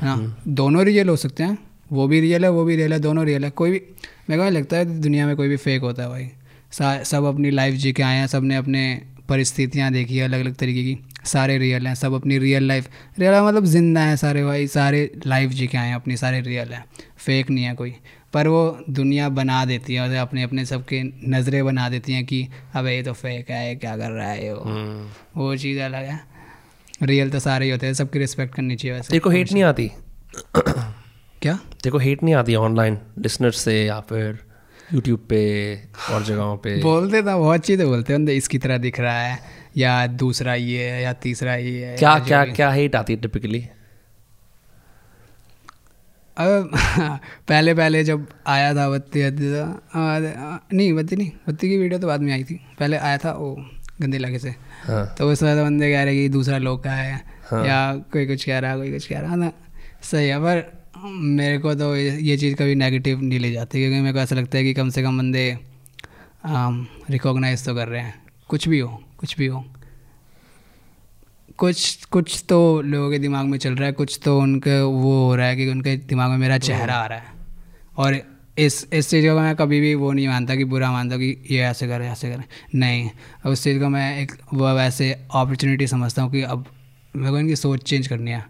है 0.00 0.06
ना 0.06 0.36
दोनों 0.48 0.84
रियल 0.84 1.08
हो 1.08 1.16
सकते 1.16 1.42
हैं। 1.42 1.58
वो 1.90 2.06
भी 2.08 2.20
रियल 2.20 2.44
है 2.44 2.50
वो 2.50 2.64
भी 2.64 2.76
रियल 2.76 2.92
है 2.92 2.98
दोनों 3.00 3.24
रियल 3.26 3.44
है। 3.44 3.50
कोई 3.52 3.70
भी 3.70 3.80
मेरे 4.30 4.36
को 4.36 4.42
नहीं 4.42 4.52
लगता 4.52 4.76
है 4.76 5.00
दुनिया 5.00 5.26
में 5.26 5.36
कोई 5.36 5.48
भी 5.48 5.56
फेक 5.58 5.82
होता 5.82 6.02
है 6.02 6.08
भाई। 6.08 6.30
सब 7.04 7.24
अपनी 7.24 7.50
लाइफ 7.50 7.74
जी 7.74 7.92
के 7.92 8.02
आए 8.02 8.16
हैं 8.16 8.26
सबने 8.26 8.56
अपने 8.56 8.82
परिस्थितियाँ 9.28 9.90
देखी 9.92 10.16
है 10.16 10.24
अलग 10.24 10.40
अलग 10.40 10.54
तरीके 10.54 10.82
की। 10.84 10.98
सारे 11.24 11.56
रियल 11.58 11.86
हैं 11.86 11.94
सब 11.94 12.12
अपनी 12.14 12.38
रियल 12.38 12.66
लाइफ 12.68 12.88
रियल 13.18 13.34
मतलब 13.40 13.64
ज़िंदा 13.64 14.00
हैं 14.00 14.16
सारे 14.16 14.44
भाई 14.44 14.66
सारे 14.66 15.10
लाइफ 15.26 15.50
जी 15.50 15.66
के 15.66 15.78
आए 15.78 15.88
हैं 15.88 15.94
अपनी 15.94 16.16
सारे 16.16 16.40
रियल 16.40 16.72
हैं। 16.72 16.84
फेक 17.18 17.50
नहीं 17.50 17.64
है 17.64 17.74
कोई। 17.74 17.94
पर 18.32 18.48
वो 18.48 18.62
दुनिया 18.90 19.28
बना 19.28 19.64
देती 19.64 19.94
है 19.94 20.00
और 20.00 20.14
अपने 20.16 20.42
अपने 20.42 20.64
सबके 20.64 21.02
नज़रें 21.28 21.64
बना 21.64 21.88
देती 21.88 22.12
हैं 22.12 22.24
कि 22.26 22.46
अबे 22.74 22.94
ये 22.96 23.02
तो 23.02 23.12
फेक 23.12 23.50
है 23.50 23.66
ये 23.68 23.74
क्या 23.74 23.96
कर 23.96 24.10
रहा 24.10 24.28
है 24.28 24.44
ये 24.44 24.52
वो? 24.52 24.60
हम्म। 24.60 25.40
वो 25.40 25.56
चीज़ 25.56 25.80
अलग 25.80 26.04
है। 26.04 26.20
रियल 27.02 27.30
तो 27.30 27.38
सारे 27.38 27.64
ही 27.64 27.70
होते 27.70 27.86
हैं 27.86 27.94
सबकी 27.94 28.18
रिस्पेक्ट 28.18 28.54
करनी 28.54 28.76
चाहिए 28.76 28.96
वैसे। 28.96 29.08
तेरे 29.08 29.20
को 29.20 29.30
हेट 29.30 29.52
नहीं 29.52 29.62
आती? 29.62 29.90
तेरे 31.84 32.04
हेट 32.04 32.22
नहीं 32.22 32.34
आती 32.34 32.54
ऑनलाइन 32.54 32.98
लिसनर 33.18 33.50
से 33.50 33.74
या 33.84 33.98
फिर 34.00 34.38
यूट्यूब 34.94 35.26
पे 35.28 35.40
और 36.12 36.22
जगहों 36.24 36.56
पे। 36.56 36.76
बोलते 36.82 37.22
तो 37.22 37.38
बहुत 37.38 37.60
चीज़ें 37.60 37.86
बोलते 37.88 38.12
हैं 38.12 38.28
इसकी 38.28 38.58
तरह 38.58 38.78
दिख 38.78 39.00
रहा 39.00 39.20
है 39.20 39.38
या 39.76 40.06
दूसरा 40.06 40.54
ये 40.54 40.88
है 40.90 41.02
या 41.02 41.12
तीसरा 41.12 41.54
ये 41.56 41.84
है 41.84 41.96
क्या 41.96 42.18
क्या 42.18 42.44
क्या 42.44 42.70
हेट 42.70 42.96
आती 42.96 43.12
है 43.12 43.20
टिपिकली 43.20 43.60
अब 46.36 46.70
पहले 47.48 47.74
पहले 47.74 48.02
जब 48.04 48.26
आया 48.46 48.74
था 48.74 48.88
बत्ती 48.90 49.22
बत्ती 49.30 49.52
था 49.54 50.60
नहीं 50.72 50.92
बत्ती 50.92 51.16
नहीं 51.16 51.30
बत्ती 51.48 51.68
की 51.68 51.78
वीडियो 51.78 52.00
तो 52.00 52.06
बाद 52.06 52.20
में 52.20 52.32
आई 52.32 52.44
थी। 52.44 52.54
पहले 52.80 52.96
आया 52.96 53.18
था 53.18 53.32
वो 53.32 53.54
गंदे 54.00 54.16
इलाके 54.16 54.38
से। 54.38 54.50
हाँ। 54.84 55.14
तो 55.18 55.30
उस 55.32 55.42
वजह 55.42 55.62
बंदे 55.64 55.92
कह 55.92 56.02
रहे 56.02 56.14
कि 56.14 56.28
दूसरा 56.28 56.58
लोग 56.58 56.82
का 56.84 56.92
है 56.92 57.20
हाँ। 57.50 57.64
या 57.66 57.94
कोई 58.12 58.26
कुछ 58.26 58.44
कह 58.44 58.58
रहा 58.58 58.70
है 58.70 58.76
कोई 58.76 58.92
कुछ 58.92 59.06
कह 59.06 59.20
रहा 59.20 59.30
है 59.30 59.36
ना 59.36 59.52
सही 60.02 60.28
है 60.28 60.38
पर 60.38 60.79
मेरे 61.04 61.58
को 61.58 61.74
तो 61.74 61.94
ये 61.96 62.36
चीज़ 62.36 62.54
कभी 62.54 62.74
नेगेटिव 62.74 63.20
नहीं 63.20 63.38
ले 63.38 63.50
जाती 63.52 63.78
क्योंकि 63.78 64.00
मेरे 64.00 64.12
को 64.12 64.18
ऐसा 64.18 64.36
लगता 64.36 64.58
है 64.58 64.64
कि 64.64 64.72
कम 64.74 64.90
से 64.90 65.02
कम 65.02 65.18
बंदे 65.18 65.44
रिकॉग्नाइज 67.10 67.64
तो 67.64 67.74
कर 67.74 67.88
रहे 67.88 68.00
हैं। 68.02 68.14
कुछ 68.48 68.68
भी 68.68 68.78
हो 68.78 69.00
कुछ 69.18 69.36
भी 69.38 69.46
हो। 69.46 69.64
कुछ 71.58 72.04
कुछ 72.04 72.44
तो 72.48 72.58
लोगों 72.82 73.10
के 73.10 73.18
दिमाग 73.18 73.46
में 73.46 73.58
चल 73.58 73.74
रहा 73.74 73.86
है 73.86 73.92
कुछ 73.92 74.18
तो 74.24 74.38
उनके 74.40 74.80
वो 74.80 75.14
हो 75.26 75.34
रहा 75.34 75.46
है 75.46 75.56
कि 75.56 75.68
उनके 75.68 75.96
दिमाग 75.96 76.30
में 76.30 76.36
मेरा 76.38 76.58
चेहरा 76.58 76.94
आ 76.94 77.06
रहा 77.06 77.18
है। 77.18 77.32
और 77.96 78.20
इस 78.58 78.86
इस 78.92 79.10
चीज़ 79.10 79.26
को 79.26 79.38
मैं 79.40 79.54
कभी 79.56 79.80
भी 79.80 79.94
वो 79.94 80.12
नहीं 80.12 80.28
मानता 80.28 80.54
कि 80.56 80.64
बुरा 80.64 80.90
मानता 80.92 81.16
कि 81.16 81.36
ये 81.50 81.60
ऐसे 81.62 81.88
करें 81.88 82.08
ऐसे 82.08 82.30
करें 82.30 82.44
नहीं 82.74 83.10
अब 83.44 83.52
उस 83.52 83.64
चीज़ 83.64 83.78
को 83.78 83.88
मैं 83.88 84.18
एक 84.22 84.32
वो 84.54 84.74
वैसे 84.74 85.12
अपॉर्चुनिटी 85.12 85.86
समझता 85.86 86.22
हूँ 86.22 86.32
कि 86.32 86.42
अब 86.42 86.64
मेरे 87.16 87.30
को 87.30 87.38
इनकी 87.38 87.56
सोच 87.56 87.82
चेंज 87.82 88.06
करनी 88.06 88.30
है। 88.30 88.44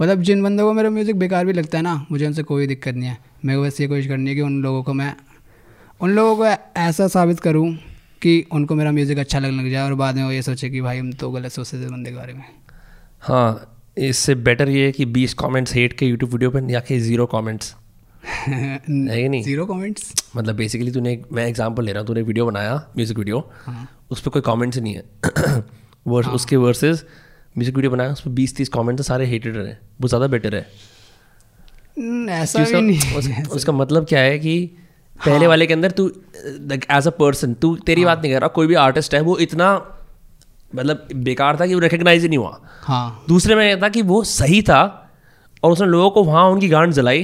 मतलब 0.00 0.22
जिन 0.22 0.42
बंदों 0.42 0.66
को 0.66 0.72
मेरा 0.72 0.90
म्यूज़िक 0.90 1.16
बेकार 1.18 1.46
भी 1.46 1.52
लगता 1.52 1.78
है 1.78 1.84
ना 1.84 1.94
मुझे 2.10 2.26
उनसे 2.26 2.42
कोई 2.42 2.66
दिक्कत 2.66 2.94
नहीं 2.94 3.08
है। 3.08 3.16
मेरे 3.44 3.58
को 3.58 3.64
बस 3.64 3.80
ये 3.80 3.86
कोशिश 3.88 4.06
करनी 4.06 4.30
है 4.30 4.34
कि 4.36 4.40
उन 4.42 4.60
लोगों 4.62 4.82
को 4.82 4.92
मैं 4.94 5.14
उन 6.00 6.10
लोगों 6.10 6.36
को 6.36 6.44
ऐसा 6.80 7.06
साबित 7.08 7.40
करूँ 7.40 7.70
कि 8.22 8.44
उनको 8.52 8.74
मेरा 8.74 8.92
म्यूज़िक 8.92 9.18
अच्छा 9.18 9.38
लगने 9.38 9.62
लग 9.62 9.70
जाए 9.70 9.84
और 9.84 9.94
बाद 9.94 10.16
में 10.16 10.24
वो 10.24 10.30
ये 10.32 10.42
सोचे 10.42 10.70
कि 10.70 10.80
भाई 10.80 10.98
हम 10.98 11.12
तो 11.12 11.30
गलत 11.30 11.52
सोचते 11.52 11.80
थे 11.80 11.86
बंदे 11.86 12.10
के 12.10 12.16
बारे 12.16 12.32
में। 12.34 12.44
हाँ 13.22 13.70
इससे 13.98 14.34
बेटर 14.34 14.68
ये 14.68 14.84
है 14.86 14.92
कि 14.92 15.04
बीस 15.06 15.34
कॉमेंट्स 15.34 15.74
हेट 15.74 15.92
के 15.98 16.06
यूट्यूब 16.06 16.32
वीडियो 16.32 16.50
पर 16.50 16.70
या 16.70 16.80
कि 16.80 16.98
ज़ीरो 17.00 17.26
कॉमेंट्स 17.26 17.74
है 18.24 18.78
कि 18.86 19.28
नहीं? 19.28 19.42
ज़ीरो 19.42 19.66
कमेंट्स 19.66 20.12
मतलब 20.36 20.54
बेसिकली 20.56 20.90
तूने 20.92 21.20
मैं 21.32 21.46
एग्जांपल 21.48 21.84
ले 21.84 21.92
रहा 21.92 22.00
हूँ 22.00 22.06
तूने 22.06 22.22
वीडियो 22.22 22.46
बनाया 22.46 22.74
म्यूज़िक 22.96 23.18
वीडियो 23.18 23.38
उस 24.10 24.20
पर 24.20 24.30
कोई 24.30 24.42
कमेंट्स 24.46 24.78
नहीं 24.78 24.94
है। 24.94 25.62
वर्स 26.06 26.28
उसके 26.28 26.56
वर्सेस 26.56 27.04
म्यूज़िक 27.54 27.74
वीडियो 27.76 27.90
बनाया 27.90 28.12
उस 28.12 28.20
पर 28.20 28.30
बीस 28.30 28.56
तीस 28.56 28.68
कॉमेंट 28.68 29.00
सारे 29.02 29.26
हेटेड 29.26 29.56
रहे 29.56 29.72
वो 30.00 30.08
ज़्यादा 30.08 30.26
बेटर 30.26 30.54
है 30.54 30.66
ऐसा 32.32 32.58
भी 32.58 32.64
उसका, 32.64 32.80
नहीं 32.80 33.16
उस, 33.16 33.28
उसका 33.50 33.72
मतलब 33.72 34.06
क्या 34.06 34.20
है 34.20 34.38
कि 34.38 34.70
पहले 35.16 35.46
वाले 35.46 35.66
के 35.66 35.74
अंदर 35.74 35.90
तू 35.90 36.06
एज 36.90 37.06
अ 37.06 37.10
पर्सन 37.10 37.54
तू 37.54 37.74
तेरी 37.86 38.02
हाँ। 38.02 38.14
बात 38.14 38.22
नहीं 38.22 38.32
कर 38.32 38.40
रहा 38.40 38.48
कोई 38.48 38.66
भी 38.66 38.74
आर्टिस्ट 38.84 39.14
है 39.14 39.20
वो 39.20 39.36
इतना 39.38 39.74
मतलब 40.74 41.08
बेकार 41.14 41.60
था 41.60 41.66
कि 41.66 41.74
वो 41.74 41.80
रिकग्नाइज 41.80 42.22
ही 42.22 42.28
नहीं 42.28 42.38
हुआ। 42.38 42.60
हाँ। 42.82 43.24
दूसरे 43.28 43.54
में 43.54 43.68
ये 43.68 43.76
था 43.76 43.88
कि 43.88 44.02
वो 44.02 44.22
सही 44.24 44.60
था 44.62 44.82
और 45.62 45.72
उसने 45.72 45.86
लोगों 45.86 46.10
को 46.10 46.24
वहाँ 46.24 46.44
उनकी 46.44 46.68
गांड 46.68 46.92
जलाई 46.92 47.22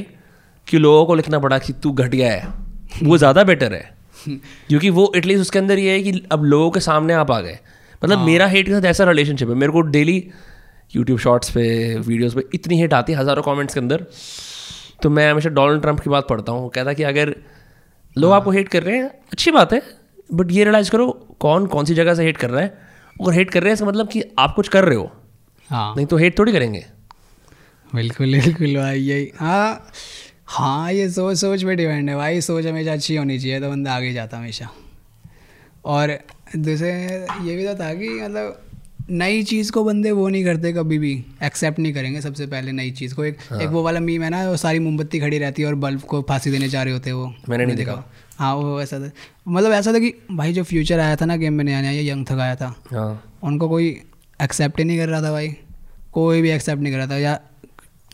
कि 0.67 0.79
लोगों 0.79 1.05
को 1.07 1.15
लिखना 1.15 1.39
पड़ा 1.39 1.59
कि 1.59 1.73
तू 1.73 1.93
घटिया 1.93 2.33
है। 2.33 2.53
वो 3.03 3.19
ज़्यादा 3.19 3.45
बेटर 3.45 3.73
है 3.73 3.99
क्योंकि 4.29 4.91
वो 4.91 5.13
एटलीस्ट 5.17 5.41
उसके 5.41 5.59
अंदर 5.59 5.79
ये 5.79 5.93
है 5.93 6.03
कि 6.03 6.23
अब 6.33 6.45
लोगों 6.45 6.71
के 6.71 6.81
सामने 6.81 7.15
आप 7.15 7.31
आ 7.31 7.41
गए। 7.41 7.59
मतलब 8.03 8.19
मेरा 8.21 8.47
हेट 8.47 8.67
के 8.67 8.73
साथ 8.73 8.85
ऐसा 8.87 9.05
रिलेशनशिप 9.05 9.49
है। 9.49 9.55
मेरे 9.55 9.73
को 9.73 9.81
डेली 9.91 10.17
यूट्यूब 10.93 11.19
शॉर्ट्स 11.19 11.51
पे 11.51 11.65
वीडियोस 11.99 12.35
पे 12.35 12.43
इतनी 12.55 12.81
हेट 12.81 12.95
आती 12.95 13.13
है 13.13 13.19
हज़ारों 13.19 13.43
कमेंट्स 13.43 13.75
के 13.75 13.81
अंदर। 13.81 14.07
तो 15.03 15.11
मैं 15.11 15.31
हमेशा 15.31 15.49
डोनाल्ड 15.51 15.83
ट्रंप 15.83 16.01
की 16.01 16.11
बात 16.11 16.29
पढ़ता 16.29 16.53
हूँ। 16.53 16.71
कहता 16.71 16.93
कि 16.93 17.03
अगर 17.05 17.35
लोग 18.17 18.33
आपको 18.33 18.51
हेट 18.51 18.69
कर 18.69 18.83
रहे 18.83 18.97
हैं 18.97 19.09
अच्छी 19.33 19.51
बात 19.51 19.73
है 19.73 19.83
बट 20.31 20.53
ये 20.53 20.65
रियलाइज़ 20.65 20.91
करो 20.91 21.11
कौन 21.41 21.67
कौन 21.67 21.85
सी 21.85 21.95
जगह 21.95 22.15
से 22.15 22.25
हेट 22.25 22.37
कर 22.37 22.51
रहा 22.51 22.63
है। 22.63 22.69
अगर 23.17 23.33
हेट 23.33 23.51
कर 23.51 23.61
रहे 23.61 23.71
हैं 23.71 23.75
इसका 23.75 23.87
मतलब 23.87 24.09
कि 24.09 24.23
आप 24.39 24.55
कुछ 24.57 24.69
कर 24.69 24.85
रहे 24.85 24.97
हो। 24.97 25.11
हाँ। 25.71 25.95
नहीं 25.97 26.07
तो 26.07 26.17
हेट 26.17 26.39
थोड़ी 26.39 26.53
करेंगे। 26.53 26.85
बिल्कुल 27.91 28.33
बिल्कुल 28.33 28.77
भाई 28.77 29.01
यही। 29.01 29.31
हाँ 29.37 29.91
हाँ 30.49 30.93
ये 30.93 31.09
सोच 31.11 31.37
सोच 31.39 31.65
पे 31.65 31.75
डिपेंड 31.77 32.09
है 32.11 32.17
भाई। 32.17 32.41
सोच 32.41 32.67
हमेशा 32.67 32.93
अच्छी 32.93 33.17
होनी 33.17 33.39
चाहिए 33.39 33.61
तो 33.61 33.71
बंदा 33.71 33.95
आगे 33.95 34.13
जाता 34.13 34.39
हमेशा। 34.39 34.69
और 35.85 36.19
दूसरे 36.57 36.93
ये 37.45 37.57
भी 37.57 37.67
तो 37.67 37.75
था 37.75 37.95
कि 37.95 38.09
मतलब 38.09 38.63
नई 39.11 39.43
चीज़ 39.43 39.73
को 39.73 39.85
बंदे 39.85 40.11
वो 40.11 40.29
नहीं 40.29 40.45
करते 40.45 40.73
कभी 40.73 40.99
भी 40.99 41.25
एक्सेप्ट 41.43 41.79
नहीं 41.79 41.95
करेंगे 41.95 42.21
सबसे 42.21 42.47
पहले 42.47 42.73
नई 42.73 42.91
चीज़ 42.91 43.15
को। 43.15 43.25
एक 43.25 43.39
हाँ। 43.51 43.61
एक 43.61 43.69
वो 43.69 43.83
वाला 43.83 44.01
मीम 44.01 44.23
है 44.23 44.31
ना 44.31 44.51
वो 44.51 44.57
सारी 44.57 44.79
मोमबत्ती 44.79 45.21
खड़ी 45.21 45.39
रहती 45.39 45.63
है 45.63 45.69
और 45.69 45.75
बल्ब 45.75 46.01
को 46.01 46.23
फांसी 46.23 46.51
देने 46.51 46.69
जा 46.69 46.83
रहे 46.83 46.93
होते 46.93 47.11
हैं 47.11 47.15
वो। 47.15 47.35
मैंने 47.49 47.67
नहीं 47.67 47.77
देखा। 47.77 48.11
हाँ 48.39 48.55
वो 48.55 48.83
ऐसा 48.83 49.01
था। 49.01 49.11
मतलब 49.49 49.73
ऐसा 49.73 49.93
था 49.93 49.99
कि 49.99 50.15
भाई 50.31 50.53
जो 50.53 50.65
फ्यूचर 50.65 50.99
आया 50.99 51.17
था 51.17 51.25
ना 51.25 51.37
गेम 51.37 51.53
में 51.53 51.65
नया 51.65 51.81
नया 51.81 52.13
यंग 52.13 52.27
थक 52.27 52.33
आया 52.33 52.57
था। 52.57 52.83
हाँ। 52.91 53.33
उनको 53.43 53.69
कोई 53.69 54.03
एक्सेप्ट 54.43 54.79
ही 54.79 54.85
नहीं 54.85 54.99
कर 54.99 55.09
रहा 55.09 55.23
था 55.23 55.31
भाई। 55.31 55.57
कोई 56.13 56.43
भी 56.43 56.51
एक्सेप्ट 56.51 56.83
नहीं 56.83 56.93
कर 56.93 56.99
रहा 56.99 57.07
था। 57.07 57.19
या 57.19 57.41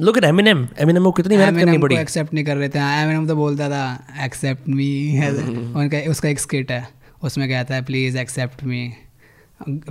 लुक 0.01 0.19
एट 0.19 0.25
एमिनेम 0.25 0.69
एमिनेम 0.79 1.05
को 1.05 1.13
कितनी 1.13 1.37
मेहनत 1.37 1.65
करनी 1.65 1.79
पड़ी। 1.79 1.97
एक्सेप्ट 1.97 2.35
नहीं 2.35 2.45
कर 2.45 2.57
रहे 2.57 2.69
थे। 2.69 2.79
एमिनेम 2.79 3.29
तो 3.29 3.37
बोलता 3.37 3.69
था 3.71 4.07
एक्सेप्ट 4.25 4.69
मी 4.69 5.19
उनका 5.77 6.11
उसका 6.11 6.29
एक 6.29 6.41
स्किट 6.41 6.73
है। 6.73 6.96
उसमें 7.23 7.49
कहता 7.49 7.75
है 7.75 7.85
प्लीज़ 7.85 8.19
एक्सेप्ट 8.19 8.65
मी 8.65 8.83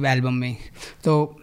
एल्बम 0.08 0.34
में. 0.34 0.56
तो 1.04 1.40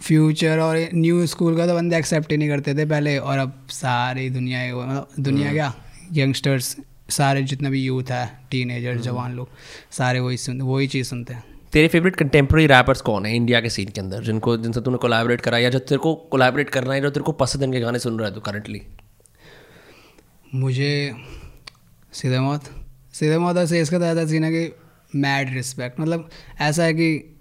फ्यूचर 0.00 0.58
और 0.58 0.76
न्यू 0.94 1.26
स्कूल 1.26 1.56
का 1.56 1.66
तो 1.66 1.74
बंदे 1.74 1.96
एक्सेप्ट 1.98 2.30
ही 2.32 2.36
नहीं 2.36 2.48
करते 2.48 2.74
थे 2.74 2.84
पहले 2.86 3.16
और 3.18 3.38
अब 3.38 3.66
सारी 3.70 4.28
दुनिया 4.30 4.60
मतलब 4.76 5.22
दुनिया 5.22 5.52
क्या? 5.52 5.72
यंगस्टर्स 6.12 6.76
सारे 7.10 7.42
जितना 7.42 7.70
भी 7.70 7.82
यूथ 7.82 8.10
है 8.10 8.26
टीनेजर 8.50 8.98
जवान 9.00 9.32
लोग 9.32 9.48
सारे 9.90 10.20
वही 10.20 10.36
सुन 10.36 10.60
वही 10.62 10.86
चीज़ 10.88 11.08
सुनते 11.08 11.34
हैं। 11.34 11.44
तेरे 11.72 11.88
फेवरेट 11.88 12.16
कंटेम्प्रेरी 12.16 12.66
रैपर्स 12.66 13.00
कौन 13.00 13.26
है 13.26 13.34
इंडिया 13.36 13.60
के 13.60 13.70
सीन 13.70 13.88
के 13.88 14.00
अंदर 14.00 14.22
जिनको 14.22 14.56
जिनसे 14.56 14.80
तूने 14.80 14.96
कोलैबोरेट 14.98 15.40
करा 15.40 15.58
या 15.58 15.70
जो 15.70 15.78
तेरे 15.80 15.98
को 15.98 16.14
कोलैबोरेट 16.30 16.70
करना 16.70 16.94
है 16.94 17.00
जो 17.00 17.10
तेरे 17.10 17.24
को 17.24 17.32
पसंद 17.34 17.62
इनके 17.62 17.80
गाने 17.80 17.98
सुन 17.98 18.18
रहा 18.18 18.28
है 18.28 18.34
तू 18.34 18.40
करंटली 18.40 18.82
मुझे 20.54 20.92
सीधे 22.12 22.38
मौत। 22.40 22.70
सीधे 23.20 23.38
मौत 23.38 23.68
से 23.68 23.80
इसका 23.80 24.26
सीन 24.26 24.44
है 24.44 24.50
कि 24.50 24.74
मैड 25.14 25.54
रिस्पेक्ट 25.54 26.00
मतलब 26.00 26.30
ऐसा 26.60 26.84
है 26.84 26.94
कि 26.94 27.36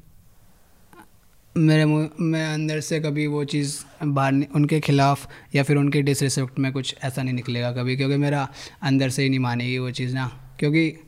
मेरे 1.57 1.85
मैं 2.19 2.53
अंदर 2.53 2.79
से 2.79 2.99
कभी 2.99 3.27
वो 3.27 3.43
चीज़ 3.43 3.83
बाहर 4.03 4.33
उनके 4.55 4.79
खिलाफ 4.79 5.29
या 5.55 5.63
फिर 5.63 5.77
उनके 5.77 6.01
डिसरिस्पेक्ट 6.01 6.59
में 6.59 6.71
कुछ 6.73 6.95
ऐसा 7.03 7.23
नहीं 7.23 7.33
निकलेगा 7.33 7.71
कभी, 7.71 7.97
क्योंकि 7.97 8.17
मेरा 8.17 8.49
अंदर 8.81 9.09
से 9.09 9.23
ही 9.23 9.29
नहीं 9.29 9.39
मानेगी 9.39 9.77
वो 9.77 9.91
चीज़ 9.91 10.15
ना। 10.15 10.55
क्योंकि 10.59 11.03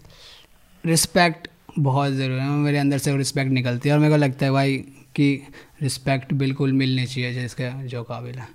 रिस्पेक्ट 0.85 1.48
बहुत 1.80 2.14
ज़रूरी 2.14 2.41
है, 2.41 2.49
मेरे 2.49 2.77
अंदर 2.77 2.98
से 2.98 3.11
वो 3.11 3.18
रिस्पेक्ट 3.18 3.52
निकलती 3.52 3.89
है 3.89 3.95
और 3.95 4.02
मेरे 4.02 4.14
को 4.14 4.18
लगता 4.18 4.45
है 4.45 4.52
भाई 4.52 4.77
कि 5.15 5.48
रिस्पेक्ट 5.81 6.34
बिल्कुल 6.34 6.73
मिलनी 6.73 7.06
चाहिए 7.06 7.34
जिसके 7.34 7.88
जो 7.88 8.03
काबिल 8.03 8.35
है। 8.35 8.48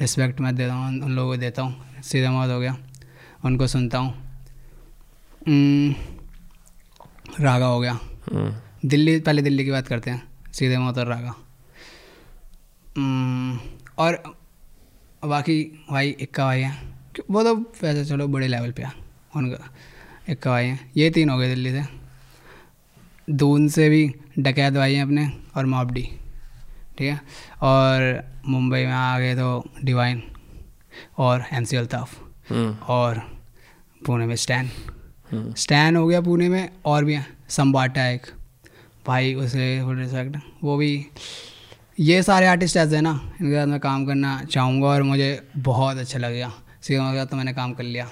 रिस्पेक्ट 0.00 0.40
मैं 0.40 0.56
देता 0.56 0.74
हूँ 0.74 0.88
उन- 0.88 1.08
लोगों 1.08 1.32
को 1.32 1.36
देता 1.36 1.62
हूँ, 1.62 2.02
सीधा 2.02 2.30
मौत 2.30 2.50
हो 2.50 2.60
गया, 2.60 2.78
उनको 3.44 3.66
सुनता 3.66 3.98
हूँ। 3.98 4.21
रागा 7.40 7.66
हो 7.66 7.80
गया। 7.80 7.98
दिल्ली 8.84 9.20
पहले 9.20 9.42
दिल्ली 9.42 9.64
की 9.64 9.70
बात 9.70 9.86
करते 9.86 10.10
हैं 10.10 10.52
सीधे 10.52 10.78
मौत 10.78 10.98
और 10.98 11.06
रागा। 11.06 11.34
हम्म, 12.96 13.58
और 13.98 14.22
बाकी 15.24 15.86
भाई 15.90 16.08
इक्का 16.10 16.44
भाई 16.44 16.60
हैं। 16.60 16.94
वो 17.30 17.42
तो 17.42 17.54
वैसे 17.54 18.04
चलो 18.04 18.28
बड़े 18.28 18.48
लेवल 18.48 18.72
पे 18.72 18.82
है 18.82 18.92
उनका 19.36 19.70
इक्का 20.28 20.50
भाई 20.50 20.66
हैं। 20.66 20.90
ये 20.96 21.10
तीन 21.10 21.30
हो 21.30 21.38
गए 21.38 21.48
दिल्ली 21.48 21.72
से। 21.72 21.82
दून 23.30 23.68
से 23.68 23.88
भी 23.88 24.14
डकैत 24.38 24.74
भाई 24.74 24.94
हैं 24.94 25.02
अपने 25.02 25.30
और 25.56 25.66
मॉबडी 25.66 26.02
ठीक 26.98 27.10
है? 27.10 27.20
और 27.62 28.24
मुंबई 28.46 28.84
में 28.84 28.92
आ 28.92 29.18
गए 29.18 29.34
तो 29.34 29.64
डिवाइन 29.84 30.22
और 31.18 31.44
एम 31.52 31.64
सी 31.64 31.76
अल्ताफ़ 31.76 32.20
हम्म, 32.50 32.74
और 32.74 33.18
पुणे 34.06 34.26
में 34.26 34.36
स्टैन। 34.36 34.66
हम्म, 34.66 35.01
स्टैन 35.34 35.96
हो 35.96 36.06
गया 36.06 36.20
पुणे 36.20 36.48
में 36.48 36.68
और 36.84 37.04
भी 37.04 37.18
संबाटा 37.48 38.08
एक। 38.08 38.26
भाई, 39.06 39.34
उसे 39.34 39.80
रिस्पेक्ट 39.94 40.36
वो 40.64 40.76
भी, 40.76 41.06
ये 42.00 42.22
सारे 42.22 42.46
आर्टिस्ट 42.46 42.76
ऐसे 42.76 42.94
हैं 42.96 43.02
ना, 43.02 43.10
इनके 43.40 43.54
साथ 43.54 43.66
मैं 43.66 43.80
काम 43.80 44.06
करना 44.06 44.42
चाहूँगा 44.44 44.88
और 44.88 45.02
मुझे 45.02 45.42
बहुत 45.56 45.96
अच्छा 45.96 46.18
लगेगा। 46.18 46.52
सीधा 46.82 47.10
के 47.12 47.18
साथ 47.18 47.26
तो 47.26 47.36
मैंने 47.36 47.52
काम 47.52 47.72
कर 47.72 47.84
लिया। 47.84 48.08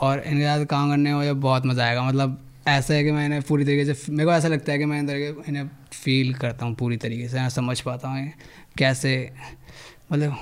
और 0.00 0.20
इनके 0.20 0.44
साथ 0.44 0.64
काम 0.64 0.90
करने 0.90 1.10
में 1.10 1.16
मुझे 1.16 1.32
बहुत 1.32 1.66
मज़ा 1.66 1.84
आएगा। 1.84 2.02
मतलब 2.02 2.38
ऐसा 2.68 2.94
है 2.94 3.04
कि 3.04 3.12
मैंने 3.12 3.40
पूरी 3.40 3.64
तरीके 3.64 3.94
से, 3.94 4.12
मेरे 4.12 4.26
को 4.26 4.32
ऐसा 4.32 4.48
लगता 4.48 4.72
है 4.72 4.78
कि 4.78 4.84
मैं 4.84 4.98
अंदर 4.98 5.18
के 5.18 5.48
इन्हें 5.48 5.68
फील 5.92 6.34
करता 6.34 6.66
हूँ 6.66 6.74
पूरी 6.74 6.96
तरीके 6.96 7.28
से 7.28 7.48
समझ 7.50 7.80
पाता 7.80 8.08
हूँ 8.08 8.30
कैसे 8.78 9.30
मतलब 10.12 10.36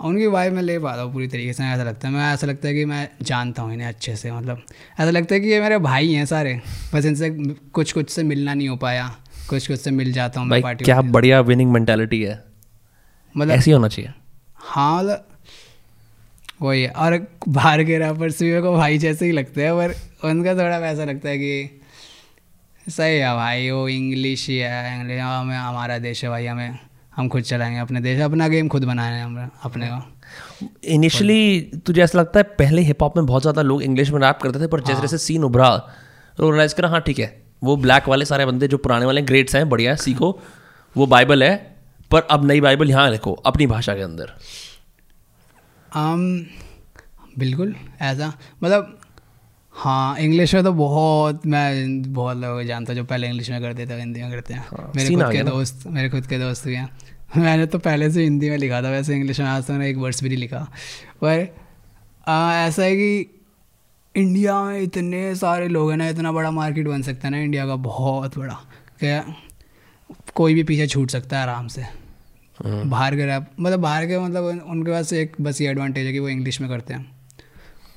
उनकी 0.00 0.26
वाइब 0.26 0.52
मैं 0.52 0.62
ले 0.62 0.78
पाता 0.78 1.02
हूँ 1.02 1.12
पूरी 1.12 1.26
तरीके 1.28 1.52
से 1.52 1.64
ऐसा 1.64 1.82
लगता 1.82 2.08
है। 2.08 2.14
मैं 2.14 2.32
ऐसा 2.34 2.46
लगता 2.46 2.68
है 2.68 2.74
कि 2.74 2.84
मैं 2.84 3.08
जानता 3.22 3.62
हूँ 3.62 3.72
इन्हें 3.74 3.88
अच्छे 3.88 4.16
से 4.16 4.32
मतलब 4.32 4.62
ऐसा 5.00 5.10
लगता 5.10 5.34
है 5.34 5.40
कि 5.40 5.48
ये 5.48 5.60
मेरे 5.60 5.78
भाई 5.78 6.12
हैं 6.12 6.24
सारे 6.26 6.60
बस 6.94 7.04
इनसे 7.04 7.30
कुछ 7.72 7.92
कुछ 7.92 8.10
से 8.10 8.22
मिलना 8.22 8.54
नहीं 8.54 8.68
हो 8.68 8.76
पाया 8.76 9.06
कुछ 9.48 9.66
कुछ 9.68 9.80
से 9.80 9.90
मिल 9.90 10.12
जाता 10.12 10.40
हूँ 10.40 10.48
मैं 10.48 10.50
भाई 10.50 10.62
पार्टी 10.62 10.84
क्या 10.84 11.00
बढ़िया 11.00 11.40
विनिंग 11.40 11.72
मेंटालिटी 11.72 12.22
है। 12.22 12.42
मतलब 13.34 13.54
ऐसी 13.54 13.70
होना 13.70 13.88
चाहिए। 13.88 14.12
हाँ 14.56 14.98
मतलब 14.98 15.26
वही 16.62 16.82
है 16.82 16.88
और 16.90 17.18
बाहर 17.48 17.84
के 17.84 17.98
रैपर्स 17.98 18.42
भी 18.42 18.48
मेरे 18.48 18.62
को 18.62 18.72
भाई 18.72 18.98
जैसे 18.98 19.26
ही 19.26 19.32
लगते 19.32 19.64
हैं 19.64 19.72
पर 19.74 19.94
उनका 20.28 20.54
थोड़ा 20.54 20.78
वैसा 20.78 21.04
लगता 21.04 21.28
है 21.28 21.38
कि 21.38 21.80
सही 22.90 23.18
है 23.18 23.34
भाई 23.36 23.70
वो 23.70 23.88
इंग्लिश 23.88 24.48
ही 24.48 24.56
है 24.56 24.98
इंग्लिश 24.98 25.20
हमें 25.20 25.56
हमारा 25.56 25.98
देश 25.98 26.24
है 26.24 26.30
भाई 26.30 26.46
हमें 26.46 26.78
हम 27.16 27.28
खुद 27.28 27.42
चलाएँगे 27.42 27.78
अपने 27.78 28.00
देश 28.00 28.20
अपना 28.20 28.48
गेम 28.48 28.68
खुद 28.68 28.84
बनाए 28.84 29.20
हम 29.20 29.50
अपने 29.62 29.88
को। 29.88 30.02
इनिशियली 30.88 31.60
तुझे 31.86 32.02
ऐसा 32.02 32.18
लगता 32.18 32.40
है 32.40 32.44
पहले 32.58 32.82
हिप 32.82 33.02
हॉप 33.02 33.16
में 33.16 33.26
बहुत 33.26 33.42
ज़्यादा 33.42 33.62
लोग 33.62 33.82
इंग्लिश 33.82 34.10
में 34.10 34.20
रैप 34.20 34.38
करते 34.42 34.60
थे 34.60 34.66
पर 34.66 34.80
जैसे 34.80 35.00
जैसे 35.00 35.18
सीन 35.18 35.44
उभरा 35.44 35.76
तो 36.38 36.50
रियलाइज़ 36.50 36.74
करा 36.74 36.88
हाँ 36.88 37.00
ठीक 37.00 37.18
है। 37.18 37.28
वो 37.62 37.76
ब्लैक 37.76 38.08
वाले 38.08 38.24
सारे 38.24 38.46
बंदे 38.46 38.68
जो 38.68 38.78
पुराने 38.78 39.06
वाले 39.06 39.22
ग्रेड्स 39.22 39.56
हैं 39.56 39.68
बढ़िया 39.68 39.90
है 39.90 39.96
सीखो 39.98 40.38
वो 40.96 41.06
बाइबल 41.06 41.42
है 41.42 41.54
पर 42.10 42.26
अब 42.30 42.44
नई 42.46 42.60
बाइबल 42.60 42.90
यहाँ 42.90 43.10
लिखो 43.10 43.32
अपनी 43.46 43.66
भाषा 43.66 43.94
के 43.94 44.02
अंदर। 44.02 44.32
आम 45.92 46.46
बिल्कुल 47.38 47.74
ऐसा। 48.02 48.32
मतलब 48.62 48.98
हाँ 49.74 50.18
इंग्लिश 50.18 50.54
में 50.54 50.62
तो 50.64 50.72
बहुत 50.72 51.46
मैं 51.46 52.12
बहुत 52.12 52.36
लोग 52.36 52.62
जानता 52.64 52.94
जो 52.94 53.04
पहले 53.04 53.26
इंग्लिश 53.26 53.50
में 53.50 53.60
करते 53.60 53.86
थे 53.86 53.94
हिंदी 53.94 54.22
में 54.22 54.30
करते 54.30 54.54
हैं। 54.54 54.60
हाँ, 54.62 54.92
मेरे 54.96 55.14
खुद 55.14 55.32
के 55.32 55.42
दोस्त 55.42 55.86
मेरे 55.86 56.08
खुद 56.08 56.26
के 56.26 56.38
दोस्त 56.38 56.66
भी 56.66 56.74
हैं। 56.74 56.88
मैंने 57.36 57.66
तो 57.66 57.78
पहले 57.78 58.10
से 58.10 58.22
हिंदी 58.22 58.50
में 58.50 58.58
लिखा 58.58 58.82
था 58.82 58.90
वैसे 58.90 59.14
इंग्लिश 59.14 59.40
में 59.40 59.46
आज 59.46 59.64
तक 59.64 59.70
मैंने 59.70 59.90
एक 59.90 59.96
वर्ड्स 59.96 60.22
भी 60.22 60.28
नहीं 60.28 60.38
लिखा। 60.38 60.58
पर 61.22 61.46
आ, 62.28 62.54
ऐसा 62.54 62.82
है 62.82 62.96
कि 62.96 63.40
इंडिया 64.14 64.62
में 64.64 64.80
इतने 64.80 65.34
सारे 65.34 65.68
लोग 65.68 65.90
हैं 65.90 65.96
ना 65.96 66.08
इतना 66.08 66.32
बड़ा 66.32 66.50
मार्केट 66.50 66.88
बन 66.88 67.02
सकता 67.02 67.28
है 67.28 67.30
ना 67.30 67.38
इंडिया 67.38 67.66
का 67.66 67.76
बहुत 67.76 68.38
बड़ा। 68.38 68.54
क्या 69.00 69.24
कोई 70.34 70.54
भी 70.54 70.62
पीछे 70.62 70.86
छूट 70.86 71.10
सकता 71.10 71.36
है 71.36 71.42
आराम 71.42 71.66
से। 71.66 71.82
हम्म। 71.82 72.90
बाहर 72.90 73.16
के 73.16 73.26
रैप 73.26 73.46
मतलब 73.60 73.80
बाहर 73.80 74.06
के 74.06 74.18
मतलब 74.18 74.44
उनके 74.44 74.90
पास 74.90 75.12
एक 75.12 75.36
बस 75.40 75.60
ये 75.60 75.68
एडवांटेज 75.68 76.06
है 76.06 76.12
कि 76.12 76.18
वो 76.18 76.28
इंग्लिश 76.28 76.60
में 76.60 76.70
करते 76.70 76.94
हैं। 76.94 77.06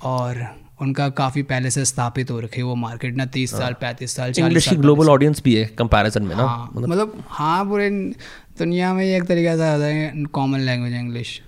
और 0.04 0.46
उनका 0.82 1.10
काफ़ी 1.10 1.44
पहले 1.44 1.70
से 1.72 1.86
स्थापित 1.86 2.32
हो 2.32 2.40
रखी 2.40 2.58
है 2.58 2.64
वो 2.64 2.76
मार्केट 2.76 3.16
ना 3.16 3.26
तीस 3.26 3.52
साल 3.52 3.74
पैंतीस 3.74 4.16
साल 4.16 4.34
इंग्लिश 4.40 4.68
की 4.68 4.76
ग्लोबल 4.76 5.10
ऑडियंस 5.10 5.42
भी 5.44 5.56
है 5.56 5.66
कंपैरिजन 5.66 6.24
में 6.24 6.36
ना। 6.36 6.44
हाँ 6.44 6.72
मतलब 6.76 7.24
हाँ 7.28 7.66
पूरे 7.66 7.90
दुनिया 8.60 8.94
में 8.94 9.04
एक 9.06 9.24
तरीका 9.24 9.56
से 9.58 9.64
आता 9.64 9.86
है 9.86 10.24
कॉमन 10.34 10.60
लैंग्वेज 10.60 10.94
है 10.94 11.00
इंग्लिश 11.00 11.42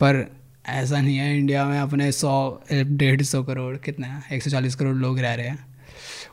पर 0.00 0.26
ऐसा 0.68 1.00
नहीं 1.00 1.16
है 1.16 1.36
इंडिया 1.38 1.64
में 1.64 1.78
अपने 1.78 2.10
सौ 2.12 2.32
डेढ़ 2.72 3.22
सौ 3.22 3.42
करोड़ 3.42 3.76
कितने 3.76 4.06
हैं 4.06 4.24
एक 4.32 4.42
सौ 4.42 4.50
चालीस 4.50 4.74
करोड़ 4.74 4.94
लोग 4.96 5.18
रह 5.18 5.34
रहे 5.34 5.48
हैं। 5.48 5.66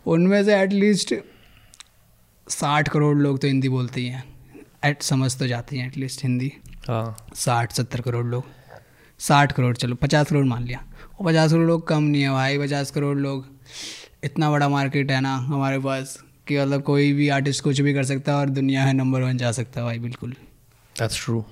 उनमें 0.05 0.43
से 0.43 0.59
एटलीस्ट 0.61 1.13
साठ 2.47 2.89
करोड़ 2.89 3.17
लोग 3.17 3.39
तो 3.39 3.47
हिंदी 3.47 3.69
बोलते 3.69 4.01
ही 4.01 4.07
हैं। 4.07 4.23
एट 4.85 5.01
समझ 5.01 5.35
तो 5.39 5.47
जाती 5.47 5.77
हैं 5.77 5.87
एटलीस्ट 5.87 6.23
हिंदी। 6.23 6.51
हाँ। 6.87 7.15
साठ 7.35 7.71
सत्तर 7.71 8.01
करोड़ 8.01 8.25
लोग। 8.25 8.43
साठ 9.19 9.51
करोड़ 9.51 9.75
चलो 9.75 9.95
पचास 9.95 10.29
करोड़ 10.29 10.45
मान 10.45 10.63
लिया। 10.63 10.83
वो 11.11 11.29
पचास 11.29 11.51
करोड़ 11.51 11.67
लोग 11.67 11.87
कम 11.87 12.03
नहीं 12.03 12.21
है 12.21 12.29
भाई 12.29 12.57
पचास 12.59 12.91
करोड़ 12.91 13.17
लोग 13.17 13.47
इतना 14.23 14.51
बड़ा 14.51 14.69
मार्केट 14.69 15.11
है 15.11 15.21
ना 15.21 15.35
हमारे 15.37 15.79
पास। 15.79 16.17
कि 16.47 16.59
मतलब 16.59 16.81
कोई 16.81 17.13
भी 17.13 17.29
आर्टिस्ट 17.29 17.63
कुछ 17.63 17.81
भी 17.81 17.93
कर 17.93 18.03
सकता 18.03 18.31
है 18.31 18.37
और 18.37 18.49
दुनिया 18.49 18.85
में 18.85 18.93
नंबर 18.93 19.21
वन 19.21 19.37
जा 19.37 19.51
सकता 19.51 19.81
है 19.81 19.85
भाई 19.85 19.99
बिल्कुल। 19.99 20.31
दैट्स 20.99 21.25
ट्रू 21.25 21.45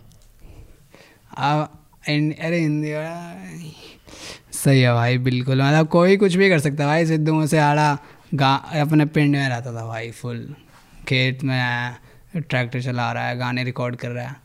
आ, 1.38 1.62
अरे 1.62 2.60
हिंदी 2.60 2.94
वाला- 2.94 4.56
सही 4.56 4.82
है 4.82 4.94
भाई 4.94 5.18
बिल्कुल। 5.18 5.62
मतलब 5.62 5.88
कोई 5.88 6.18
कुछ 6.18 6.36
भी 6.36 6.50
कर 6.50 6.60
सकता 6.60 6.84
है 6.84 6.90
भाई 6.90 7.06
सिद्धू 7.06 7.34
मूसे 7.34 7.60
आड़ा 7.60 7.98
गा 8.34 8.56
अपने 8.56 9.06
पिंड 9.06 9.36
में 9.36 9.50
रहता 9.50 9.74
था 9.74 9.86
भाई 9.86 10.12
फुल 10.12 10.56
खेत 11.08 11.44
में 11.44 11.60
है 11.60 11.98
ट्रैक्टर 12.36 12.82
चला 12.82 13.12
रहा 13.12 13.28
है 13.28 13.38
गाने 13.38 13.64
रिकॉर्ड 13.64 13.96
कर 13.96 14.10
रहा 14.10 14.28
है। 14.28 14.36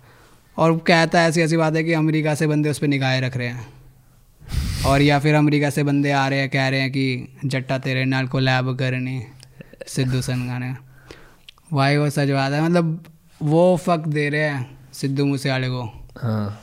और 0.57 0.79
कहता 0.79 1.21
है 1.21 1.29
ऐसी 1.29 1.41
ऐसी 1.41 1.57
बात 1.57 1.75
है 1.75 1.85
कि 1.85 1.93
अमेरिका 1.93 2.35
से 2.35 2.47
बंदे 2.47 2.71
उस 2.71 2.79
पर 2.79 2.87
निगाहें 2.87 3.21
रख 3.21 3.37
रहे 3.37 3.49
हैं। 3.49 3.69
और 4.87 5.03
या 5.03 5.19
फिर 5.19 5.35
अमेरिका 5.35 5.71
से 5.71 5.83
बंदे 5.83 6.11
आ 6.11 6.29
रहे 6.29 6.39
हैं 6.39 6.51
कह 6.51 6.69
रहे 6.69 6.81
हैं 6.81 6.91
कि 6.91 7.37
जट्टा 7.45 7.79
तेरे 7.79 8.05
नाल 8.05 8.27
को 8.27 8.39
लैब 8.39 8.77
करनी। 8.77 9.25
सिद्धू 9.89 10.21
सन 10.23 10.47
गाने 10.49 10.75
भाई 11.73 11.97
वो 11.97 12.09
सच 12.11 12.31
बात 12.31 12.53
है 12.53 12.63
मतलब 12.63 13.05
वो 13.41 13.77
फक 13.77 14.07
दे 14.09 14.29
रहे 14.29 14.41
हैं 14.43 14.79
सिद्धू 14.93 15.25
मूसेवाले 15.27 15.69
को। 15.69 15.83
हाँ। 16.19 16.61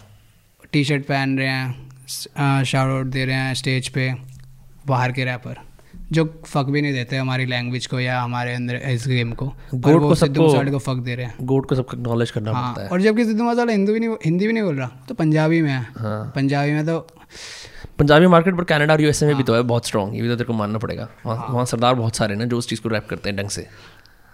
टी 0.73 0.83
शर्ट 0.83 1.03
पहन 1.05 1.37
रहे 1.39 1.47
हैं 1.47 2.63
शाउट 2.63 2.91
आउट 2.91 3.07
दे 3.07 3.25
रहे 3.25 3.35
हैं 3.35 3.53
स्टेज 3.53 3.87
पे 3.89 4.13
बाहर 4.87 5.11
के 5.11 5.25
रैपर 5.25 5.63
जो 6.11 6.25
फक 6.45 6.65
भी 6.65 6.81
नहीं 6.81 6.93
देते 6.93 7.17
हमारी 7.17 7.45
लैंग्वेज 7.45 7.85
को 7.87 7.99
या 7.99 8.21
हमारे 8.21 8.53
अंदर 8.53 8.75
इस 8.75 9.07
गेम 9.07 9.31
को 9.33 9.45
गोट 9.73 10.01
को 10.01 10.15
सिद्धू 10.15 10.41
मूसेवाले 10.41 10.71
को 10.71 10.79
फक 10.79 10.97
दे 11.05 11.15
रहे 11.15 11.25
हैं। 11.25 11.35
गोट 11.41 11.69
को 11.69 11.75
सबको 11.75 11.97
एक्नॉलेज 11.97 12.31
करना 12.31 12.51
हाँ 12.51 12.67
पड़ता 12.67 12.83
है। 12.83 12.89
और 12.89 13.01
जबकि 13.01 13.25
सिद्धू 13.25 13.43
मूसेवाला 13.43 13.71
हिंदी 13.71 13.93
भी 13.93 13.99
नहीं 13.99 14.15
हिंदी 14.25 14.47
भी 14.47 14.53
नहीं 14.53 14.63
बोल 14.63 14.75
रहा 14.75 14.89
तो 15.07 15.15
पंजाबी 15.15 15.61
में 15.61 15.71
है। 15.71 15.81
हाँ। 15.97 16.31
पंजाबी 16.35 16.71
में 16.71 16.85
तो 16.85 17.07
पंजाबी 17.99 18.27
मार्केट 18.27 18.55
पर 18.57 18.63
कनाडा 18.65 18.93
और 18.93 19.01
यूएसए 19.01 19.25
में 19.25 19.35
भी 19.37 19.43
तो 19.43 19.55
है। 19.55 19.61
बहुत 19.63 19.85
स्ट्रॉन्ग 19.87 20.15
ये 20.15 20.21
भी 20.21 20.27
तो 20.27 20.35
तेरे 20.35 20.47
को 20.47 20.53
मानना 20.53 20.79
पड़ेगा। 20.79 21.07
वहाँ 21.25 21.47
वहाँ 21.49 21.65
सरदार 21.65 21.93
बहुत 21.95 22.15
सारे 22.15 22.33
हैं 22.33 22.39
ना 22.39 22.45
जो 22.45 22.57
उस 22.57 22.69
चीज़ 22.69 22.81
को 22.81 22.89
रैप 22.89 23.07
करते 23.09 23.29
हैं 23.29 23.37
ढंग 23.37 23.49
से। 23.49 23.67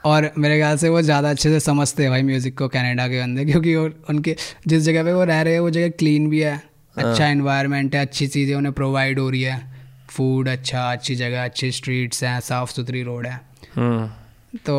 और 0.04 0.32
मेरे 0.38 0.58
ख्याल 0.58 0.78
से 0.78 0.90
वो 0.90 1.02
ज़्यादा 1.02 1.30
अच्छे 1.30 1.50
से 1.50 1.60
समझते 1.60 2.04
हैं 2.04 2.12
भाई 2.12 2.24
म्यूज़िक 2.24 2.58
को 2.58 2.68
कनाडा 2.70 3.08
के 3.08 3.20
अंदर 3.20 3.46
क्योंकि 3.46 3.76
उनके 3.76 4.36
जिस 4.68 4.84
जगह 4.84 5.04
पे 5.04 5.14
वो 5.14 5.24
रह 5.24 5.42
रहे 5.42 5.54
हैं 5.54 5.60
वो 5.60 5.70
जगह 5.70 5.90
क्लीन 6.00 6.30
भी 6.30 6.40
है 6.42 6.62
अच्छा 6.96 7.28
इन्वायरमेंट 7.28 7.96
है 7.96 8.02
अच्छी 8.02 8.28
चीज़ें 8.28 8.56
उन्हें 8.56 8.74
प्रोवाइड 8.74 9.20
हो 9.20 9.30
रही 9.30 9.42
है। 9.42 9.60
फ़ूड 10.10 10.48
अच्छा 10.50 10.92
अच्छी 10.92 11.16
जगह 11.16 11.44
अच्छी 11.44 11.72
स्ट्रीट्स 11.72 12.24
हैं 12.24 12.40
साफ़ 12.42 12.72
सुथरी 12.72 13.04
रोड 13.04 13.28
है। 13.28 13.40
हम्म। 13.76 14.58
तो 14.66 14.76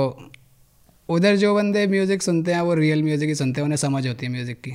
उधर 1.09 1.37
जो 1.37 1.55
बंदे 1.55 1.87
म्यूज़िक 1.87 2.23
सुनते 2.23 2.53
हैं 2.53 2.61
वो 2.61 2.75
रियल 2.75 3.03
म्यूज़िक 3.03 3.29
ही 3.29 3.35
सुनते 3.35 3.61
हैं 3.61 3.65
उन्हें 3.65 3.77
समझ 3.79 4.07
होती 4.07 4.27
है 4.27 4.33
म्यूज़िक 4.33 4.61
की। 4.61 4.73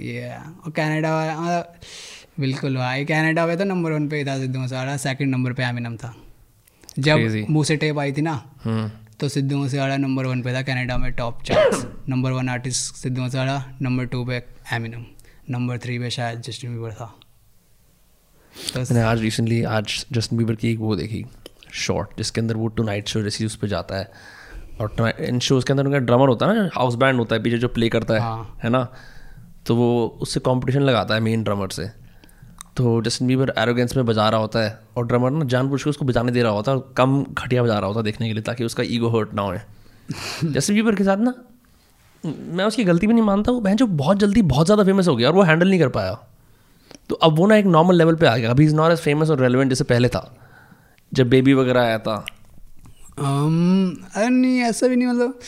ये 0.00 0.28
और 0.28 0.70
कनाडा 0.70 1.14
वाला 1.14 1.60
बिल्कुल 2.36 2.76
भाई 2.76 3.04
कनाडा 3.04 3.46
में 3.46 3.56
तो 3.58 3.64
नंबर 3.64 3.92
वन 3.92 4.08
पे 4.08 4.24
था 4.24 4.38
सिद्धू 4.38 4.60
मूसेवाला 4.60 4.96
सेकंड 4.96 5.30
नंबर 5.30 5.52
पे 5.52 5.62
एमिनम 5.62 5.96
था। 5.96 6.14
जब. 6.98 7.46
मुँह 7.50 7.64
से 7.64 7.76
टेप 7.76 7.98
आई 7.98 8.12
थी 8.12 8.22
ना 8.22 8.32
हम्म। 8.64 8.90
तो 9.20 9.28
सिद्धू 9.28 9.56
मूसेवाला 9.56 9.96
नंबर 9.96 10.26
वन 10.26 10.42
पे 10.42 10.54
था 10.54 10.62
कनाडा 10.62 10.96
में 10.98 11.12
top 11.12 11.42
charts 11.42 11.84
number 12.08 12.32
one 12.32 12.48
artist 12.48 12.94
Sidhu 12.94 13.22
Moosewala 13.22 13.64
number 13.82 14.06
two 14.06 14.24
पे 14.24 14.42
एमिनम 14.72 15.04
नंबर 15.50 15.78
थ्री 15.78 15.98
पे 15.98 16.10
शायद 16.10 16.40
जस्टिन 16.40 16.74
बीबर 16.74 16.92
था। 16.92 17.14
मैंने 18.76 19.02
आज 19.02 19.20
रिसेंटली 19.20 19.62
आज 19.62 20.04
जस्टिन 20.12 20.38
बीबर 20.38 20.54
की 20.54 20.72
एक 20.72 20.78
वो 20.78 20.96
देखी 20.96 21.24
शॉर्ट 21.72 22.16
जिसके 22.18 22.40
अंदर 22.40 22.56
वो 22.56 22.66
टू 22.68 22.82
नाइट 22.82 23.08
शो 23.08 23.22
जैसी 23.22 23.46
उस 23.46 23.56
पर 23.56 23.68
जाता 23.68 23.98
है। 23.98 24.10
और 24.80 25.14
इन 25.20 25.38
शोज़ 25.38 25.64
के 25.64 25.72
अंदर 25.72 25.86
उनका 25.86 25.98
ड्रमर 25.98 26.28
होता 26.28 26.46
है 26.46 26.54
ना 26.54 26.68
हाउस 26.74 26.94
बैंड 26.94 27.18
होता 27.18 27.36
है 27.36 27.42
पीछे 27.42 27.58
जो 27.58 27.68
प्ले 27.68 27.88
करता 27.88 28.14
है 28.14 28.20
हाँ। 28.20 28.60
है 28.64 28.70
ना? 28.70 28.86
तो 29.66 29.76
वो 29.76 30.18
उससे 30.22 30.40
कंपटीशन 30.40 30.80
लगाता 30.80 31.14
है 31.14 31.20
मेन 31.20 31.42
ड्रमर 31.42 31.68
से। 31.68 32.01
तो 32.76 33.00
जस्टिन 33.02 33.28
बीबर 33.28 33.52
एरोगेंस 33.58 33.96
में 33.96 34.04
बजा 34.06 34.28
रहा 34.28 34.40
होता 34.40 34.58
है 34.58 34.78
और 34.96 35.06
ड्रमर 35.06 35.30
ना 35.30 35.44
जानबूझ 35.44 35.82
के 35.82 35.90
उसको 35.90 36.04
बजाने 36.04 36.32
दे 36.32 36.42
रहा 36.42 36.52
होता 36.52 36.72
है 36.72 36.78
और 36.78 36.92
कम 36.96 37.22
घटिया 37.24 37.62
बजा 37.62 37.78
रहा 37.78 37.86
होता 37.86 38.00
है 38.00 38.04
देखने 38.04 38.28
के 38.28 38.32
लिए 38.32 38.42
ताकि 38.42 38.64
उसका 38.64 38.82
ईगो 38.86 39.08
हर्ट 39.08 39.34
ना 39.34 39.42
होए। 39.42 39.60
जस्टिन 40.44 40.76
बीबर 40.76 40.94
के 40.94 41.04
साथ 41.04 41.16
ना 41.16 41.34
मैं 42.26 42.64
उसकी 42.64 42.84
गलती 42.84 43.06
भी 43.06 43.12
नहीं 43.12 43.24
मानता 43.24 43.52
वो 43.52 43.60
बहन 43.60 43.76
जो 43.76 43.86
बहुत 43.86 44.18
जल्दी 44.18 44.42
बहुत 44.42 44.66
ज़्यादा 44.66 44.84
फ़ेमस 44.84 45.08
हो 45.08 45.16
गया 45.16 45.28
और 45.28 45.34
वो 45.34 45.42
हैंडल 45.42 45.68
नहीं 45.68 45.80
कर 45.80 45.88
पाया। 45.88 46.12
तो 47.08 47.14
अब 47.14 47.36
वो 47.36 47.46
ना 47.46 47.56
एक 47.56 47.66
नॉर्मल 47.66 47.96
लेवल 47.96 48.16
पे 48.16 48.26
आ 48.26 48.36
गया। 48.36 48.50
अभी 48.50 48.64
इज़ 48.64 48.74
नॉट 48.74 48.92
एज 48.92 48.98
फ़ेमस 48.98 49.30
और 49.30 49.40
रेलिवेंट 49.40 49.70
जैसे 49.70 49.84
पहले 49.84 50.08
था 50.08 50.36
जब 51.12 51.28
बेबी 51.28 51.54
वगैरह 51.54 51.80
आया 51.80 51.98
था। 51.98 52.24
Um, 53.12 53.96
अरे 54.16 54.28
नहीं 54.28 54.60
ऐसा 54.60 54.88
भी 54.88 54.96
नहीं 54.96 55.08
मतलब। 55.08 55.38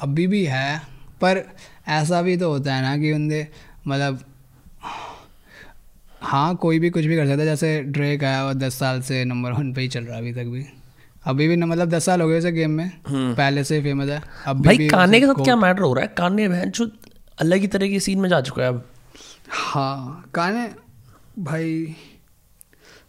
अभी 0.00 0.26
भी 0.26 0.44
है 0.44 0.78
पर 1.20 1.42
ऐसा 1.88 2.22
भी 2.22 2.36
तो 2.36 2.50
होता 2.50 2.74
है 2.74 2.82
ना 2.82 2.96
कि 2.96 3.12
बंदे 3.12 3.48
मतलब 3.86 4.20
हाँ 6.22 6.54
कोई 6.56 6.78
भी 6.78 6.90
कुछ 6.90 7.04
भी 7.04 7.16
कर 7.16 7.26
सकता 7.26 7.40
है। 7.40 7.44
जैसे 7.44 7.80
ड्रेक 7.82 8.24
आया 8.24 8.44
और 8.44 8.54
दस 8.54 8.78
साल 8.78 9.00
से 9.02 9.24
नंबर 9.24 9.52
वन 9.52 9.72
पे 9.72 9.80
ही 9.80 9.88
चल 9.88 10.04
रहा 10.04 10.16
है 10.16 10.20
अभी 10.20 10.32
तक 10.32 10.44
भी। 10.44 10.64
अभी 11.26 11.48
भी 11.48 11.56
न 11.56 11.64
मतलब 11.64 11.88
दस 11.88 12.04
साल 12.04 12.20
हो 12.20 12.28
गए 12.28 12.38
उसे 12.38 12.52
गेम 12.52 12.70
में। 12.70 12.90
पहले 13.08 13.64
से 13.64 13.80
फ़ेमस 13.82 14.08
है। 14.08 14.18
अब 14.18 14.56
हम्म। 14.56 14.64
भाई 14.64 14.88
काने 14.88 15.20
के 15.20 15.26
साथ 15.26 15.44
क्या 15.44 15.56
मैटर 15.56 15.82
हो 15.82 15.92
रहा 15.94 16.04
है? 16.04 16.12
काने 16.16 16.48
बहन 16.48 16.70
जो 16.70 16.90
अलग 17.38 17.60
ही 17.60 17.66
तरह 17.66 17.88
की 17.88 18.00
सीन 18.00 18.18
में 18.20 18.28
जा 18.28 18.40
चुका 18.40 18.62
है 18.62 18.68
अब। 18.68 18.84
हाँ 19.50 20.24
काने 20.34 20.68
भाई 21.38 21.96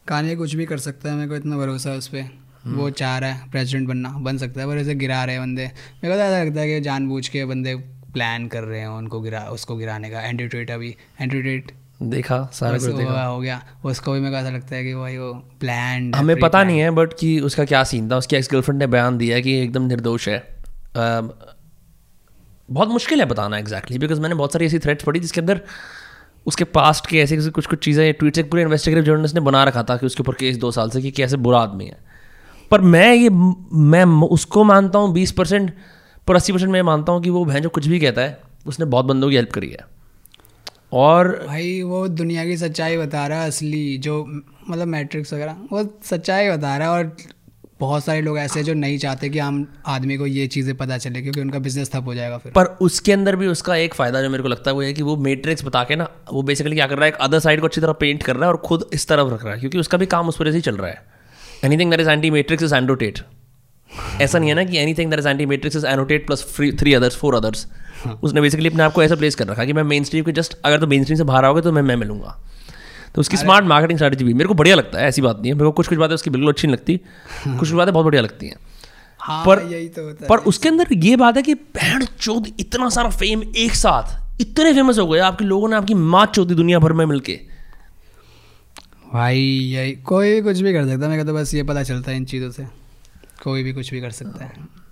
काने 0.08 0.36
कुछ 0.36 0.56
भी 0.56 0.66
कर 0.66 0.78
सकता 0.80 1.10
है 1.10 1.16
मेरे 1.16 1.30
को 1.30 1.36
इतना 1.36 1.58
भरोसा 1.58 1.90
है 1.90 1.98
उस 1.98 2.08
पर 2.08 2.30
हम्म। 2.64 2.78
वो 2.78 2.90
चाह 2.92 3.18
रहा 3.18 3.30
है 3.30 3.50
प्रेसिडेंट 3.52 3.88
बनना 3.88 4.10
बन 4.20 4.38
सकता 4.38 4.62
है 4.62 4.68
पर 4.68 4.78
ऐसे 4.78 4.96
गिरा 4.96 5.24
रहे 5.24 5.36
हैं 5.36 5.44
बंदे। 5.44 5.64
मेरे 5.64 6.08
को 6.08 6.14
तो 6.14 6.22
ऐसा 6.22 6.44
लगता 6.44 6.62
है 6.62 6.68
कि 6.68 6.82
जानबूझ 6.82 7.28
के 7.28 7.46
बंदे 7.46 7.76
प्लान 8.14 8.48
कर 8.48 8.64
रहे 8.64 8.80
हैं 8.80 8.88
उनको 8.88 9.20
गिरा 9.22 9.40
उसको 9.52 9.76
गिराने 9.76 10.10
का। 10.10 10.22
एंटी 10.22 10.48
ट्वीट 10.48 10.72
अभी 10.72 10.96
एंटी 11.22 11.42
ट्वीट 11.42 11.72
देखा 12.00 12.38
सारा 12.54 12.78
कुछ 12.78 12.92
देखा। 12.92 13.24
हो 13.24 13.40
गया। 13.40 13.62
उसको 13.86 14.14
भी 14.14 14.20
मेरे 14.20 14.32
को 14.32 14.38
ऐसा 14.38 14.50
लगता 14.50 14.76
है 14.76 14.84
कि 14.84 14.94
भाई 14.96 15.18
वो 15.18 15.34
प्लान 15.60 16.14
हमें 16.14 16.40
पता 16.40 16.64
नहीं 16.64 16.80
है 16.80 16.90
बट 16.92 17.14
कि 17.14 17.40
उसका 17.40 17.66
क्या 17.66 17.84
सीन 17.84 18.10
था। 18.12 18.18
उसकी 18.18 18.36
एक्स 18.36 18.50
गर्लफ्रेंड 18.52 18.80
ने 18.80 18.88
बयान 18.88 19.18
दिया 19.18 19.40
कि 19.40 19.54
एकदम 19.62 19.84
निर्दोष 19.84 20.28
है। 20.28 20.38
बहुत 22.70 22.90
मुश्किल 22.90 23.20
है 23.20 23.26
बताना 23.26 23.58
एग्जैक्टली 23.58 23.98
बिकॉज़ 23.98 24.22
मैंने 24.22 24.36
बहुत 24.36 24.54
सारी 24.54 24.66
ऐसी 24.66 24.80
थ्रेड्स 24.80 25.04
पढ़ी 25.04 25.20
जिसके 25.20 25.42
अंदर 25.42 25.62
उसके 26.46 26.64
पास्ट 26.64 27.08
के 27.08 27.20
ऐसे 27.20 27.38
कुछ 27.38 27.66
कुछ 27.66 27.84
चीज़ें 27.84 28.14
ट्वीट 28.14 28.36
से 28.36 28.44
पूरे 28.44 28.62
इन्वेस्टिगेटिव 28.62 29.04
जर्नलिस्ट 29.06 29.36
ने 29.36 29.42
बना 29.42 29.64
रखा 29.64 29.84
था 29.84 29.98
कि 29.98 30.06
उसके 30.06 30.22
ऊपर 30.24 30.34
केस 30.34 30.58
दो 30.58 30.72
साल 30.72 30.90
से 30.90 31.02
कि 31.02 31.12
कैसे 31.12 31.38
बुरा 31.38 31.60
आदमी 31.60 31.86
है। 31.86 31.98
पर 32.72 32.82
मैं 32.82 33.14
ये 33.14 33.30
मैं 33.30 34.04
उसको 34.28 34.64
मानता 34.64 35.00
हूँ 35.00 35.14
बीस 35.14 35.32
परसेंट 35.32 35.74
पर 36.28 36.36
अस्सी 36.36 36.54
परसेंट 36.54 36.72
मैं 36.72 36.82
मानता 36.82 37.12
हूँ 37.12 37.22
कि 37.24 37.30
वो 37.30 37.46
बहन 37.46 37.62
जो 37.62 37.70
कुछ 37.70 37.88
भी 37.88 38.00
कहता 38.00 38.22
है 38.22 38.38
उसने 38.66 38.86
बहुत 38.86 39.06
बंदों 39.06 39.30
की 39.30 39.36
हेल्प 39.36 39.52
करी 39.52 39.70
है। 39.70 39.93
और 40.94 41.28
भाई 41.48 41.82
वो 41.82 42.08
दुनिया 42.08 42.46
की 42.46 42.58
सच्चाई 42.58 42.98
बता 42.98 43.28
रहा 43.28 43.42
है 43.42 43.48
असली 43.48 43.98
जो 43.98 44.26
मतलब 44.70 44.88
मैट्रिक्स 44.88 45.34
वगैरह 45.34 45.56
वो 45.72 45.84
सच्चाई 46.06 46.50
बता 46.50 46.78
रहा 46.78 46.88
है 46.88 46.94
और 46.94 47.16
बहुत 47.80 48.06
सारे 48.06 48.22
लोग 48.22 48.38
ऐसे 48.38 48.60
हैं 48.60 48.66
जो 48.66 48.74
नहीं 48.74 48.98
चाहते 48.98 49.30
कि 49.30 49.40
आम 49.40 49.66
आदमी 49.88 50.18
को 50.18 50.26
ये 50.26 50.46
चीज़ें 50.48 50.76
पता 50.78 50.98
चले 50.98 51.22
क्योंकि 51.22 51.42
उनका 51.42 51.60
बिज़नेस 51.60 51.92
ठप 51.92 52.04
हो 52.06 52.14
जाएगा 52.16 52.38
फिर। 52.38 52.52
पर 52.52 52.66
उसके 52.82 53.14
अंदर 53.14 53.36
भी 53.36 53.48
उसका 53.48 53.76
एक 53.76 53.94
फ़ायदा 53.94 54.22
जो 54.22 54.30
मेरे 54.30 54.44
को 54.44 54.50
लगता 54.50 54.72
है 54.72 54.76
वो 54.76 54.82
है 54.82 54.94
कि 54.94 55.02
वो 55.02 55.16
मैट्रिक्स 55.18 55.66
बता 55.66 55.84
के 55.84 55.96
ना 55.96 56.08
वो 56.34 56.42
बेसिकली 56.42 56.76
क्या 56.76 56.88
कर 56.88 56.96
रहा 56.96 57.06
है 57.06 57.12
एक 57.12 57.18
अदर 57.18 57.40
साइड 57.40 57.62
को 57.62 57.68
अच्छी 57.68 57.82
तरह 57.82 57.94
पेंट 57.94 58.24
कर 58.24 58.36
रहा 58.36 58.46
है 58.46 58.52
और 58.52 58.58
खुद 58.58 58.90
इस 58.94 59.08
तरफ़ 59.08 59.34
रख 59.34 59.46
रहा 59.46 59.54
है 59.54 59.60
क्योंकि 59.60 59.80
उसका 59.80 59.98
भी 59.98 60.06
काम 60.06 60.28
उस 60.28 60.42
वजह 60.42 60.52
से 60.52 60.58
ही 60.58 60.62
चल 60.62 60.78
रहा 60.78 60.90
है। 60.90 61.02
Anything 61.66 61.92
that 61.92 62.00
is 62.00 62.10
anti 62.10 62.32
matrix 62.32 62.64
is 62.64 62.76
annotate 62.76 63.20
ऐसा 64.22 64.40
नहीं 64.40 64.50
है 64.50 64.56
ना 64.56 64.64
कि 64.64 64.78
anything 64.78 65.10
that 65.10 65.20
is 65.20 65.28
anti 65.28 65.46
matrix 65.46 65.76
is 65.76 65.86
annotate 65.86 66.28
plus 66.28 66.46
three 66.80 66.94
others 66.94 67.16
four 67.16 67.36
others 67.36 67.68
उसने 68.24 68.42
बेसिकली 68.42 68.70
अपने 68.70 68.84
आप 68.84 68.94
को 68.94 69.04
ऐसा 69.04 69.16
प्लेस 69.16 69.36
कर 69.36 69.48
रखा 69.48 69.66
कि 69.66 69.74
मैं 69.74 69.84
मेन 69.84 70.04
स्ट्रीम 70.04 70.24
के 70.26 70.32
जस्ट 70.32 70.58
अगर 70.66 70.80
तो 70.80 70.88
मेन 70.88 71.04
स्ट्रीम 71.04 71.18
से 71.18 71.24
बाहर 71.24 71.46
आओगे 71.46 71.62
तो 71.62 71.72
मैं 71.72 71.82
मैं 71.82 71.96
मिलूँगा। 71.96 72.40
तो 73.16 73.20
उसकी 73.22 73.38
स्मार्ट 73.38 73.66
मार्केटिंग 73.66 74.00
स्ट्रेटजी 74.00 74.26
भी 74.26 74.34
मेरे 74.34 74.48
को 74.48 74.54
बढ़िया 74.54 74.76
लगता 74.76 75.00
है 75.00 75.08
ऐसी 75.08 75.22
बात 75.22 75.38
नहीं 75.38 75.48
है। 75.48 75.54
मेरे 75.54 75.66
को 75.66 75.72
कुछ 75.72 75.88
कुछ 75.88 75.98
बातें 75.98 76.16
उसकी 76.16 76.30
बिल्कुल 76.30 76.52
अच्छी 76.52 76.68
नहीं 76.68 76.76
लगती 76.76 76.98
कुछ 77.48 77.60
कुछ 77.60 77.72
बातें 77.72 77.94
बहुत 77.94 78.06
बढ़िया 78.06 78.22
लगती 78.22 78.48
हैं। 78.48 78.56
हाँ 79.20 79.46
पर- 79.46 79.72
यही 79.72 79.88
तो 79.88 80.04
होता 80.04 80.24
है। 80.24 80.30
पर 80.30 80.38
उसके 80.38 80.70
अंदर 80.70 80.88
ये 80.94 81.16
बात 81.16 81.38
है 81.38 81.44
कि 81.44 81.54
भैंड 81.54 82.06
चौध 82.06 82.52
इतना 82.60 82.90
सारा 82.90 83.10
फेम 83.10 83.44
एक 83.58 83.76
साथ 83.76 84.42
इतने 84.42 84.74
फ़ेमस 84.74 85.00
हो 85.00 85.08
गए 85.08 85.20
आपके 85.20 85.46
लोगों 85.46 85.70
ने 85.70 85.76
आपकी 85.76 85.94
माँ 85.94 86.26
चौथी 86.26 86.56
दुनिया 86.56 86.80
भर 86.80 86.94
में 86.94 87.06
मिलके। 87.06 87.40
भाई 89.14 89.40
यही 89.40 89.92
कोई 89.92 90.34
भी 90.34 90.42
कुछ 90.42 90.60
भी 90.60 90.74
कर 90.74 90.82
सकता 90.82 91.06
है 91.06 91.12
मेरे 91.12 91.24
को 91.24 91.28
तो 91.28 91.36
बस 91.36 91.54
ये 91.54 91.64
पता 91.64 91.84
चलता 91.84 92.12
है 92.12 92.18
इन 92.18 92.26
चीज़ों 92.26 92.52
से। 92.52 92.68
कोई 93.44 93.64
भी 93.64 93.74
कुछ 93.74 93.92
भी 93.92 94.02
कर 94.02 94.12
सकता 94.12 94.46
है। 94.46 94.83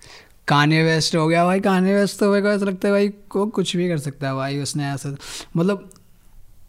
काने 0.47 0.83
वेस्ट 0.83 1.15
हो 1.15 1.27
गया 1.27 1.45
भाई 1.45 1.59
काने 1.59 1.95
वेस्ट 1.95 2.19
तो 2.19 2.31
मेरे 2.31 2.41
को 2.41 2.49
ऐसा 2.49 2.65
लगता 2.65 2.87
है 2.87 2.93
भाई 2.93 3.09
को 3.29 3.45
कुछ 3.45 3.75
भी 3.75 3.89
कर 3.89 3.97
सकता 3.97 4.27
है 4.27 4.35
भाई 4.35 4.57
उसने 4.57 4.85
ऐसा 4.85 5.15
मतलब 5.57 5.89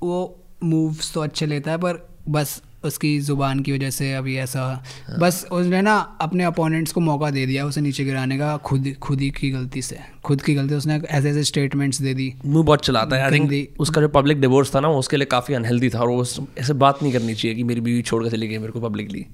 वो 0.02 0.38
मूव्स 0.64 1.14
तो 1.14 1.20
अच्छे 1.20 1.46
लेता 1.46 1.70
है 1.70 1.78
पर 1.78 2.08
बस 2.28 2.62
उसकी 2.84 3.20
ज़ुबान 3.20 3.60
की 3.60 3.72
वजह 3.72 3.90
से 3.90 4.14
अभी 4.14 4.36
ऐसा 4.36 4.60
हाँ। 4.60 5.18
बस 5.18 5.46
उसने 5.52 5.82
ना 5.82 6.18
अपने 6.20 6.44
अपोनेंट्स 6.44 6.92
को 6.92 7.00
मौका 7.00 7.30
दे 7.30 7.46
दिया 7.46 7.66
उसे 7.66 7.80
नीचे 7.80 8.04
गिराने 8.04 8.38
का 8.38 8.56
खुद 8.56 8.94
खुद 9.02 9.20
ही 9.20 9.30
की 9.30 9.50
गलती 9.50 9.82
से 9.82 9.98
खुद 10.24 10.42
की 10.42 10.54
गलती 10.54 10.74
उसने 10.74 10.94
ऐसे 10.96 11.30
ऐसे 11.30 11.44
स्टेटमेंट्स 11.44 12.02
दे 12.02 12.14
दी। 12.14 12.34
मुँह 12.46 12.64
बहुत 12.64 12.84
चलाता 12.84 13.16
है 13.16 13.22
आई 13.22 13.30
थिंक 13.30 13.68
उसका 13.80 14.00
जो 14.00 14.08
पब्लिक 14.08 14.40
डिवोर्स 14.40 14.74
था 14.74 14.80
ना 14.80 14.88
उसके 14.88 15.16
लिए 15.16 15.26
काफ़ी 15.26 15.54
अनहेल्दी 15.54 15.90
था 15.90 15.98
और 15.98 16.08
वो 16.08 16.26
ऐसे 16.58 16.72
बात 16.72 17.02
नहीं 17.02 17.12
करनी 17.12 17.34
चाहिए 17.34 17.56
कि 17.56 17.62
मेरी 17.62 17.80
बीवी 17.80 18.02
छोड़ 18.02 18.24
के 18.24 18.30
चली 18.30 18.48
गई 18.48 18.58
मेरे 18.58 18.72
को 18.72 18.80
पब्लिकली 18.80 19.26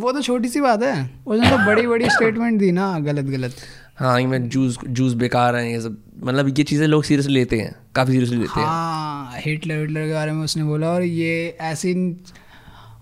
वो 0.00 0.12
तो 0.12 0.22
छोटी 0.22 0.48
सी 0.48 0.60
बात 0.60 0.82
है। 0.82 0.94
उसने 1.26 1.50
तो 1.50 1.56
बड़ी 1.66 1.86
बड़ी 1.86 2.10
स्टेटमेंट 2.10 2.58
दी 2.60 2.70
ना 2.72 2.98
गलत 3.00 3.24
गलत। 3.26 3.54
हाँ 3.98 4.20
मैं 4.22 4.48
जूस 4.48 4.78
जूस 4.88 5.14
बेकार 5.14 5.56
हैं 5.56 5.64
ये 5.64 5.80
सब। 5.80 5.96
मतलब 6.24 6.48
ये 6.58 6.64
चीज़ें 6.64 6.86
लोग 6.86 7.04
सीरियसली 7.04 7.34
लेते 7.34 7.56
हैं 7.58 7.74
काफ़ी 7.94 8.12
सीरियसली 8.12 8.36
लेते 8.36 8.60
हैं। 8.60 8.66
हाँ 8.66 9.32
हिटलर 9.36 9.80
हिटलर 9.80 10.06
के 10.06 10.12
बारे 10.12 10.32
में 10.32 10.44
उसने 10.44 10.64
बोला 10.64 10.88
और 10.88 11.02
ये 11.02 11.56
ऐसी 11.60 11.94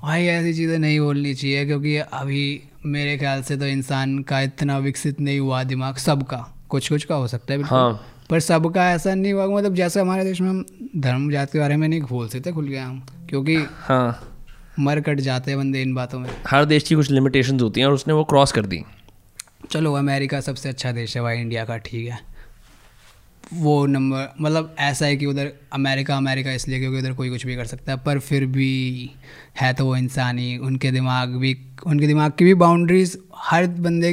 भाई 0.03 0.25
ऐसी 0.27 0.53
चीज़ें 0.55 0.79
नहीं 0.79 0.99
बोलनी 1.01 1.35
चाहिए 1.35 1.65
क्योंकि 1.67 1.97
अभी 1.97 2.43
मेरे 2.87 3.17
ख्याल 3.19 3.43
से 3.43 3.57
तो 3.57 3.67
इंसान 3.67 4.19
का 4.23 4.41
इतना 4.41 4.79
विकसित 4.79 5.21
नहीं 5.21 5.39
हुआ 5.41 5.63
दिमाग 5.65 5.97
सबका। 5.97 6.37
कुछ 6.69 6.89
कुछ 6.89 7.05
का 7.05 7.15
हो 7.15 7.27
सकता 7.29 7.53
है 7.53 7.59
बिल्कुल। 7.59 7.79
हाँ। 7.79 8.01
पर 8.31 8.41
सबका 8.41 8.91
ऐसा 8.91 9.15
नहीं 9.15 9.33
हुआ 9.33 9.47
मतलब 9.47 9.75
जैसे 9.75 10.01
हमारे 10.01 10.25
देश 10.25 10.41
में 10.41 10.49
हम 10.51 10.65
धर्म 10.97 11.31
जात 11.31 11.53
के 11.53 11.59
बारे 11.59 11.77
में 11.77 11.87
नहीं 11.89 12.01
बोल 12.03 12.29
सकते 12.29 12.53
खुल 12.53 12.69
गया 12.69 12.87
हम। 12.87 13.01
क्योंकि 13.29 13.57
हाँ। 13.81 14.36
मर 14.79 15.01
कट 15.01 15.21
जाते 15.21 15.51
हैं 15.51 15.59
बंदे 15.59 15.83
इन 15.83 15.95
बातों 15.95 16.19
में। 16.19 16.31
हर 16.47 16.65
देश 16.65 16.83
की 16.83 16.95
कुछ 16.95 17.11
लिमिटेशंस 17.11 17.63
होती 17.63 17.81
हैं 17.81 17.87
और 17.87 17.95
उसने 17.95 18.15
वो 18.15 18.25
क्रॉस 18.25 18.53
कर 18.53 18.67
दी। 18.67 18.83
चलो 19.71 19.93
अमेरिका 19.95 20.41
सबसे 20.41 20.69
अच्छा 20.69 20.93
देश 20.93 21.17
है 21.17 21.23
भाई 21.23 21.41
इंडिया 21.41 21.65
का 21.65 21.77
ठीक 21.79 22.09
है। 22.09 22.19
वो 23.55 23.75
नंबर 23.87 24.29
मतलब 24.41 24.75
ऐसा 24.79 25.07
है 25.07 25.17
कि 25.17 25.27
उधर 25.27 25.53
अमेरिका 25.73 26.17
अमेरिका 26.17 26.53
इसलिए 26.53 26.79
क्योंकि 26.79 26.99
उधर 26.99 27.13
कोई 27.13 27.31
कुछ 27.31 27.47
भी 27.47 27.57
कर 27.57 27.67
सकता 27.67 27.93
है 27.93 27.99
पर 27.99 28.19
फिर 28.19 28.47
भी 28.47 29.11
है 29.61 29.73
तो 29.75 29.85
वो 29.85 29.97
इंसानी 29.97 30.57
उनके 30.59 30.91
दिमाग 30.91 31.37
भी 31.37 31.57
उनके 31.87 32.07
दिमाग 32.07 32.33
की 32.39 32.45
भी 32.45 32.55
बाउंड्रीज 32.55 33.19
हर 33.37 33.67
बंदे 33.67 34.11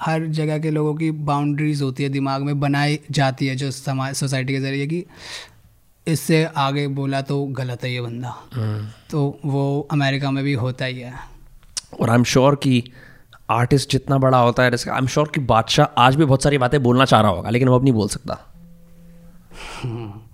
हर 0.00 0.26
जगह 0.26 0.58
के 0.58 0.70
लोगों 0.70 0.94
की 0.94 1.10
बाउंड्रीज 1.10 1.82
होती 1.82 2.02
है 2.02 2.08
दिमाग 2.08 2.42
में 2.42 2.58
बनाई 2.60 2.98
जाती 3.10 3.46
है 3.46 3.56
जो 3.56 3.70
समाज 3.70 4.14
सोसाइटी 4.14 4.52
के 4.52 4.60
ज़रिए 4.60 4.86
कि 4.86 5.04
इससे 6.06 6.44
आगे 6.44 6.88
बोला 6.88 7.20
तो 7.22 7.44
गलत 7.44 7.84
है 7.84 7.92
ये 7.92 8.00
बंदा। 8.00 8.30
तो 9.10 9.40
वो 9.44 9.88
अमेरिका 9.92 10.30
में 10.30 10.44
भी 10.44 10.52
होता 10.52 10.84
ही 10.84 11.00
है। 11.00 11.14
और 12.00 12.10
आई 12.10 12.16
एम 12.16 12.24
श्योर 12.24 12.54
कि 12.54 12.92
आर्टिस्ट 13.50 13.90
जितना 13.90 14.18
बड़ा 14.18 14.38
होता 14.38 14.62
है 14.62 14.70
आई 14.70 14.98
एम 14.98 15.06
श्योर 15.06 15.28
कि 15.34 15.40
बादशाह 15.40 15.86
आज 15.86 16.16
भी 16.16 16.24
बहुत 16.24 16.42
सारी 16.42 16.58
बातें 16.58 16.82
बोलना 16.82 17.04
चाह 17.04 17.20
रहा 17.20 17.30
होगा 17.30 17.50
लेकिन 17.50 17.68
वो 17.68 17.76
अब 17.76 17.82
नहीं 17.82 17.92
बोल 17.92 18.08
सकता। 18.08 18.34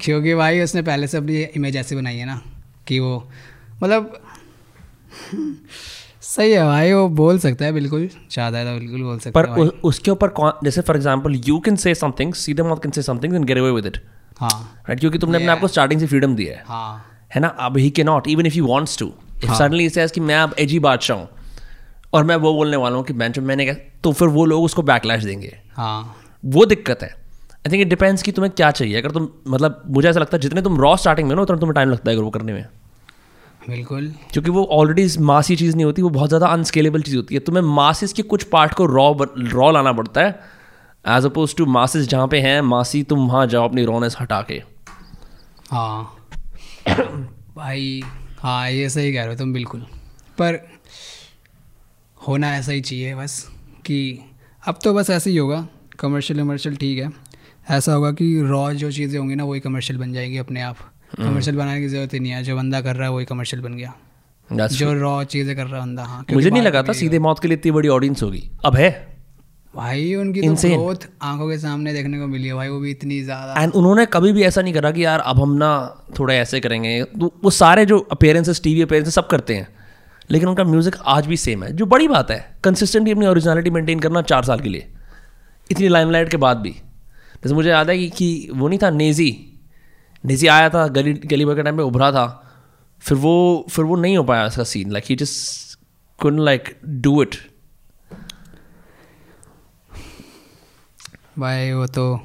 क्योंकि 0.00 0.34
भाई 0.34 0.60
उसने 0.60 0.82
पहले 0.82 1.06
से 1.06 1.18
अपनी 1.18 1.42
इमेज 1.42 1.76
ऐसी 1.76 1.96
बनाई 1.96 2.16
है 2.16 2.26
ना 2.26 2.40
कि 2.86 2.98
वो 2.98 3.28
मतलब 3.82 4.20
सही 6.20 6.52
है 6.52 6.64
भाई 6.64 6.92
वो 6.92 7.08
बोल 7.08 7.38
सकता 7.38 7.64
है 7.64 7.72
बिल्कुल 7.72 8.08
चाहता 8.30 8.58
है 8.58 8.64
तो 8.64 8.80
बिल्कुल 8.80 9.02
बोल 9.02 9.18
सकता 9.18 9.42
पर 9.42 9.48
है 9.60 9.68
उसके 9.68 10.10
ऊपर 10.10 10.28
कौन 10.28 10.52
जैसे 10.64 10.80
for 10.80 10.96
example 10.96 11.34
you 11.46 11.58
can 11.60 11.76
say 11.76 11.94
something 11.94 12.34
सीधे 12.34 12.62
मौत 12.62 12.82
can 12.82 12.92
say 12.92 13.02
something 13.02 13.34
and 13.34 13.44
get 13.44 13.58
away 13.58 13.70
with 13.70 13.86
it 13.86 14.04
हाँ। 14.36 14.82
राइट 14.88 15.00
क्योंकि 15.00 15.18
तुमने 15.18 15.38
अपने 15.38 15.48
आप 15.48 15.60
को 15.60 15.68
स्टार्टिंग 15.68 16.00
से 16.00 16.06
फ्रीडम 16.06 16.34
दिया 16.36 16.56
है। 16.56 16.64
हाँ। 16.66 17.04
है 17.34 17.40
ना? 17.40 17.48
अब 17.48 17.76
ही 17.76 17.90
के 17.90 18.04
not 18.04 18.28
even 18.28 18.46
if 18.46 18.54
you 18.54 18.66
wants 18.66 18.98
to 18.98 19.12
if 19.44 19.52
suddenly 19.52 19.88
says 19.90 20.10
कि 20.10 20.20
मैं 20.20 20.36
अब 20.36 20.54
एजी 20.58 20.78
बादशाह 20.78 21.16
हूँ 21.16 21.28
और 22.12 22.24
मैं 22.24 22.36
वो 22.36 22.52
बोलने 22.54 22.76
वाला 22.76 22.96
हूँ 22.96 23.04
कि 23.04 23.12
बेंच 23.12 23.38
मैंने 23.40 23.64
क्या 23.64 23.74
तो 24.04 24.12
फिर 24.12 24.28
वो 24.28 24.44
लोग 24.44 24.64
उसको 24.64 24.82
बैकलैश 24.84 25.24
देंगे। 25.24 25.56
हाँ। 25.76 26.16
वो 26.44 26.64
दिक्कत 26.66 27.02
है। 27.02 27.08
आई 27.08 27.72
थिंक 27.72 27.82
इट 27.82 27.88
डिपेंड्स 27.88 28.22
कि 28.22 28.32
तुम्हें 28.32 28.52
क्या 28.54 28.70
चाहिए। 28.70 29.00
अगर 29.00 29.10
तुम 29.10 29.28
मतलब 29.48 29.82
मुझे 29.86 30.08
ऐसा 30.08 30.20
लगता 30.20 30.36
है 30.36 30.40
जितने 30.40 30.62
तुम 30.62 30.80
रॉ 30.80 30.96
स्टार्टिंग 30.96 31.28
में 31.28 31.34
हो 31.34 31.36
ना 31.36 31.42
उतना 31.42 31.56
तुम्हें 31.56 31.74
टाइम 31.74 31.90
लगता 31.90 32.10
है 32.10 32.16
अगर 32.16 32.24
वो 32.24 32.30
करने 32.30 32.52
में। 32.52 32.64
बिल्कुल। 33.68 34.12
क्योंकि 34.32 34.50
वो 34.50 34.64
ऑलरेडी 34.72 35.06
मासी 35.20 35.56
चीज़ 35.56 35.74
नहीं 35.76 35.84
होती 35.84 36.02
वो 36.02 36.08
बहुत 36.08 36.28
ज़्यादा 36.28 36.46
अनस्केलेबल 36.46 37.02
चीज़ 37.02 37.16
होती 37.16 37.34
है। 37.34 37.40
तुम्हें 37.40 37.62
मासिस 37.64 38.12
के 38.12 38.22
कुछ 38.22 38.42
पार्ट 38.44 38.74
को 38.74 38.86
रॉ 38.86 39.12
रॉ 39.38 39.70
लाना 39.70 39.92
पड़ता 39.92 40.20
है। 40.20 40.38
एज 41.08 41.24
अपोज 41.24 41.54
टू 41.56 41.66
मासिस 41.66 42.08
जहाँ 42.08 42.28
पे 42.28 42.40
हैं 42.40 42.60
मासी 42.60 43.02
तुम 43.02 43.26
वहाँ 43.28 43.46
जाओ 43.46 43.68
अपनी 43.68 43.84
रॉनेस 43.84 44.16
हटा 44.20 44.40
के। 44.42 44.62
हाँ। 45.70 46.12
भाई 47.56 48.02
हाँ 48.38 48.70
ये 48.70 48.88
सही 48.90 49.12
कह 49.12 49.20
रहे 49.20 49.28
हो 49.28 49.38
तुम 49.38 49.52
बिल्कुल। 49.52 49.80
पर 50.38 50.58
होना 52.28 52.54
ऐसा 52.56 52.72
ही 52.72 52.80
चाहिए 52.80 53.14
बस 53.14 53.46
कि 53.86 54.18
अब 54.62 54.78
तो 54.84 54.94
बस 54.94 55.10
ऐसे 55.10 55.30
ही 55.30 55.36
होगा 55.36 55.66
कमर्शियल 56.00 56.40
वमर्शियल 56.40 56.76
ठीक 56.76 56.98
है। 56.98 57.10
ऐसा 57.70 57.92
होगा 57.92 58.10
कि 58.12 58.42
रॉ 58.42 58.72
जो 58.72 58.90
चीज़ें 58.92 59.18
होंगी 59.18 59.34
ना 59.34 59.44
वही 59.44 59.60
कमर्शियल 59.60 59.98
बन 59.98 60.12
जाएगी 60.12 60.38
अपने 60.38 60.62
आप। 60.62 60.76
कमर्शियल 61.18 61.56
बनाने 61.56 61.80
की 61.80 61.88
ज़रूरत 61.88 62.14
ही 62.14 62.20
नहीं 62.20 62.32
है 62.32 62.42
जो 62.42 62.56
बंदा 62.56 62.80
कर 62.80 62.96
रहा 62.96 63.08
है 63.08 63.14
वही 63.14 63.24
कमर्शियल 63.24 63.62
बन 63.62 63.74
गया। 63.74 63.94
That's 64.50 64.72
जो 64.72 64.92
रॉ 64.92 65.22
चीज़ें 65.24 65.56
कर 65.56 65.66
रहा 65.66 65.80
है 65.80 65.86
बंदा 65.86 66.04
हाँ 66.04 66.24
मुझे 66.32 66.50
नहीं 66.50 66.62
लगा 66.62 66.82
था 66.82 66.92
सीधे 66.92 67.18
मौत 67.18 67.38
के 67.38 67.48
लिए 67.48 67.56
इतनी 67.56 67.72
बड़ी 67.72 67.88
ऑडियंस 67.88 68.22
होगी। 68.22 68.50
अब 68.64 68.76
है। 68.76 69.15
भाई 69.74 70.14
उनकी 70.14 70.40
तो 70.40 70.46
Insane. 70.46 70.74
ग्रोथ 70.74 71.06
आँखों 71.22 71.48
के 71.48 71.58
सामने 71.58 71.92
देखने 71.92 72.18
को 72.18 72.26
मिली 72.26 72.48
है 72.48 72.54
भाई 72.54 72.68
वो 72.68 72.78
भी 72.80 72.90
इतनी 72.90 73.22
ज़्यादा। 73.22 73.62
एंड 73.62 73.72
उन्होंने 73.72 74.06
कभी 74.06 74.32
भी 74.32 74.42
ऐसा 74.42 74.62
नहीं 74.62 74.74
करा 74.74 74.90
कि 74.90 75.04
यार 75.04 75.20
अब 75.20 75.40
हम 75.40 75.52
ना 75.54 75.70
थोड़ा 76.18 76.34
ऐसे 76.34 76.60
करेंगे। 76.60 77.02
तो 77.04 77.32
वो 77.44 77.50
सारे 77.50 77.86
जो 77.86 77.98
अपेयरेंसेस 78.12 78.60
टीवी 78.62 78.82
अपेयरेंसेस 78.82 79.14
सब 79.14 79.26
करते 79.26 79.54
हैं। 79.54 79.68
लेकिन 80.30 80.48
उनका 80.48 80.64
म्यूज़िक 80.64 80.96
आज 81.06 81.26
भी 81.26 81.36
सेम 81.36 81.64
है 81.64 81.72
जो 81.72 81.86
बड़ी 81.86 82.08
बात 82.08 82.30
है। 82.30 82.38
कंसिस्टेंटली 82.64 83.12
अपनी 83.12 83.26
ओरिजिनलिटी 83.26 83.70
मेंटेन 83.70 84.00
करना 84.00 84.22
चार 84.22 84.44
साल 84.44 84.60
के 84.60 84.68
लिए। 84.68 84.88
इतनी 85.70 85.88
लाइमलाइट 85.88 86.28
के 86.28 86.36
बाद 86.36 86.56
भी। 86.56 86.70
जैसे 86.70 87.54
मुझे 87.54 87.70
याद 87.70 87.90
है 87.90 87.98
कि, 87.98 88.08
कि 88.08 88.48
वो 88.54 88.68
नहीं 88.68 88.78
था 88.82 88.90
नेजी 88.90 89.30
नेजी 90.24 90.46
आया 90.46 90.68
था 90.68 90.86
गली 90.88 91.12
गली 91.12 91.44
के 91.44 91.62
टाइम 91.62 91.76
पे 91.76 91.82
उभरा 91.82 92.10
था। 92.12 92.26
फिर 93.02 93.18
वो 93.18 93.66
फिर 93.70 93.84
वो 93.84 93.96
नहीं 93.96 94.16
हो 94.16 94.24
पाया 94.24 94.46
उसका 94.46 94.64
scene 94.64 94.92
like 94.92 95.04
he 95.08 95.16
just 95.16 95.78
couldn't 96.18 96.44
like 96.44 96.74
do 96.84 97.22
it. 97.24 97.36
भाई 101.38 101.72
वो 101.72 101.86
तो 101.86 102.20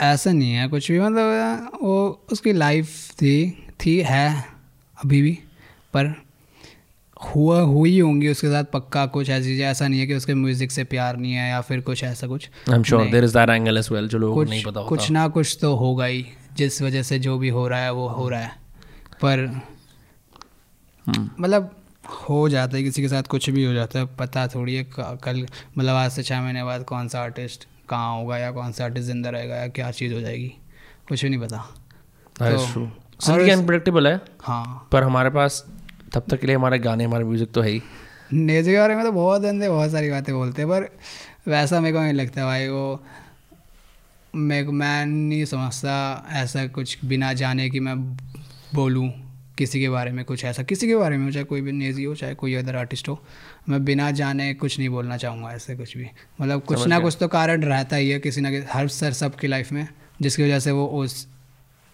ऐसा 0.00 0.32
नहीं 0.32 0.52
है 0.52 0.68
कुछ 0.68 0.90
भी। 0.90 1.00
मतलब 1.00 1.70
वो 1.82 2.26
उसकी 2.32 2.52
लाइफ 2.52 3.10
थी 3.12 3.34
थी 3.84 4.00
है 4.00 4.44
अभी 5.04 5.22
भी 5.22 5.38
पर 5.94 6.14
हुआ 7.34 7.60
हुई 7.60 7.98
होंगी 8.00 8.28
उसके 8.28 8.48
साथ 8.48 8.64
पक्का 8.64 9.06
कुछ 9.06 9.28
ऐसी 9.30 9.48
चीज़ें। 9.48 9.66
ऐसा 9.66 9.88
नहीं 9.88 10.00
है 10.00 10.06
कि 10.06 10.14
उसके 10.14 10.34
म्यूज़िक 10.34 10.70
से 10.70 10.84
प्यार 10.84 11.16
नहीं 11.16 11.32
है 11.32 11.50
या 11.50 11.60
फिर 11.60 11.80
कुछ 11.80 12.04
ऐसा 12.04 12.26
कुछ। 12.26 12.48
I'm 12.68 12.82
sure 12.82 12.98
नहीं। 12.98 13.12
there 13.12 13.24
is 13.28 13.34
that 13.36 13.50
angle 13.50 13.78
as 13.82 13.90
well 13.92 14.08
जो 14.08 14.18
लोगों 14.18 14.34
को 14.34 14.40
कुछ 14.40 14.48
नहीं 14.50 14.64
पता 14.64 14.82
कुछ 14.82 15.10
ना 15.10 15.28
कुछ 15.28 15.58
तो 15.60 15.74
होगा 15.76 16.04
ही 16.04 16.26
जिस 16.56 16.82
वजह 16.82 17.02
से 17.02 17.18
जो 17.18 17.38
भी 17.38 17.48
हो 17.48 17.68
रहा 17.68 17.80
है 17.80 17.92
वो 17.92 18.08
हो 18.08 18.28
रहा 18.28 18.40
है। 18.40 18.50
पर 19.22 19.38
हम्म, 21.06 21.30
मतलब 21.40 21.76
हो 22.28 22.48
जाता 22.48 22.76
है 22.76 22.82
किसी 22.82 23.02
के 23.02 23.08
साथ 23.08 23.22
कुछ 23.22 23.50
भी 23.50 23.64
हो 23.64 23.72
जाता 23.72 23.98
है 23.98 24.06
पता 24.16 24.46
थोड़ी 24.48 24.74
है 24.74 24.86
कल 24.96 25.46
मतलब 25.78 25.94
आज 25.94 26.10
से 26.10 26.22
छः 26.22 26.40
महीने 26.40 26.64
बाद 26.64 26.84
कौन 26.84 27.08
सा 27.08 27.20
आर्टिस्ट 27.20 27.66
कहाँ 27.92 28.14
होगा 28.16 28.38
या 28.38 28.50
कौन 28.52 28.72
सा 28.72 28.84
आर्टिस्ट 28.84 29.06
ज़िंदा 29.06 29.30
रहेगा 29.30 29.56
या 29.56 29.68
क्या 29.68 29.90
चीज़ 29.90 30.14
हो 30.14 30.20
जाएगी? 30.20 30.52
कुछ 31.08 31.22
भी 31.22 31.30
नहीं 31.30 31.40
पता। 31.40 31.64
Is 32.42 32.74
तो- 32.74 33.50
अनप्रेडिक्टेबल 33.50 34.06
है 34.06 34.20
हाँ। 34.40 34.88
पर 34.92 35.02
हमारे 35.02 35.30
पास 35.30 35.64
तब 36.14 36.24
तक 36.30 36.40
के 36.40 36.46
लिए 36.46 36.56
हमारे 36.56 36.78
गाने 36.78 37.04
हमारे 37.04 37.24
म्यूज़िक 37.24 37.52
तो 37.52 37.60
है 37.60 37.70
ही। 37.70 37.82
नेजी 38.32 38.70
के 38.72 38.78
बारे 38.78 38.94
में 38.96 39.04
तो 39.04 39.12
बहुत 39.12 39.42
बंदे 39.42 39.68
बहुत 39.68 39.90
सारी 39.90 40.10
बातें 40.10 40.34
बोलते 40.34 40.62
हैं 40.62 40.68
पर 40.70 40.88
वैसा 41.50 41.80
मेरे 41.80 41.96
को 41.96 42.02
नहीं 42.02 42.12
लगता 42.12 42.44
भाई 42.44 42.68
वो। 42.68 43.02
मैं 44.34 44.64
को 44.66 44.72
मैं 44.72 45.06
नहीं 45.06 45.44
समझता 45.44 45.94
ऐसा 46.32 46.66
कुछ 46.66 46.98
बिना 47.04 47.32
जाने 47.32 47.68
कि 47.70 47.80
मैं 47.80 47.96
बोलूँ 48.74 49.08
किसी 49.58 49.80
के 49.80 49.88
बारे 49.88 50.10
में 50.10 50.24
कुछ 50.24 50.44
ऐसा। 50.44 50.62
किसी 50.62 50.86
के 50.86 50.96
बारे 50.96 51.16
में 51.16 51.24
हो 51.24 51.32
चाहे 51.32 51.44
कोई 51.44 51.60
भी 51.60 51.72
नेजी 51.72 52.04
हो 52.04 52.14
चाहे 52.14 52.34
कोई 52.34 52.54
अदर 52.54 52.76
आर्टिस्ट 52.76 53.08
हो। 53.08 53.18
मैं 53.68 53.84
बिना 53.84 54.10
जाने 54.10 54.52
कुछ 54.54 54.78
नहीं 54.78 54.88
बोलना 54.88 55.16
चाहूँगा 55.16 55.52
ऐसे 55.52 55.76
कुछ 55.76 55.96
भी। 55.96 56.06
मतलब 56.40 56.62
कुछ 56.62 56.86
ना 56.86 56.98
कुछ 56.98 57.16
तो 57.20 57.28
कारण 57.28 57.64
रहता 57.64 57.96
ही 57.96 58.10
है 58.10 58.18
किसी 58.20 58.40
ना 58.40 58.50
किसी 58.50 58.66
हर 58.72 58.88
सर 58.88 59.12
सब 59.12 59.34
की 59.34 59.46
लाइफ 59.46 59.72
में 59.72 59.86
जिसकी 60.22 60.42
वजह 60.42 60.58
से 60.58 60.70
वो 60.70 60.86
उस 60.86 61.26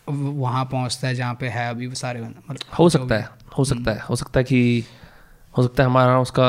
वहाँ 0.07 0.65
पहुँचता 0.65 1.09
है 1.09 1.15
जहाँ 1.15 1.35
पे 1.35 1.49
है 1.49 1.69
अभी 1.71 1.87
वो 1.87 1.95
सारे 1.95 2.21
मतलब 2.21 2.59
हो 2.79 2.89
सकता 2.89 3.15
है 3.15 3.29
हो 3.59 3.65
सकता 3.65 3.93
है 3.93 4.01
हो 4.01 4.17
सकता 4.17 4.41
है 4.41 4.45
कि 4.45 4.85
हो 5.59 5.63
सकता 5.63 5.83
है 5.83 5.89
हमारा 5.89 6.19
उसका 6.21 6.49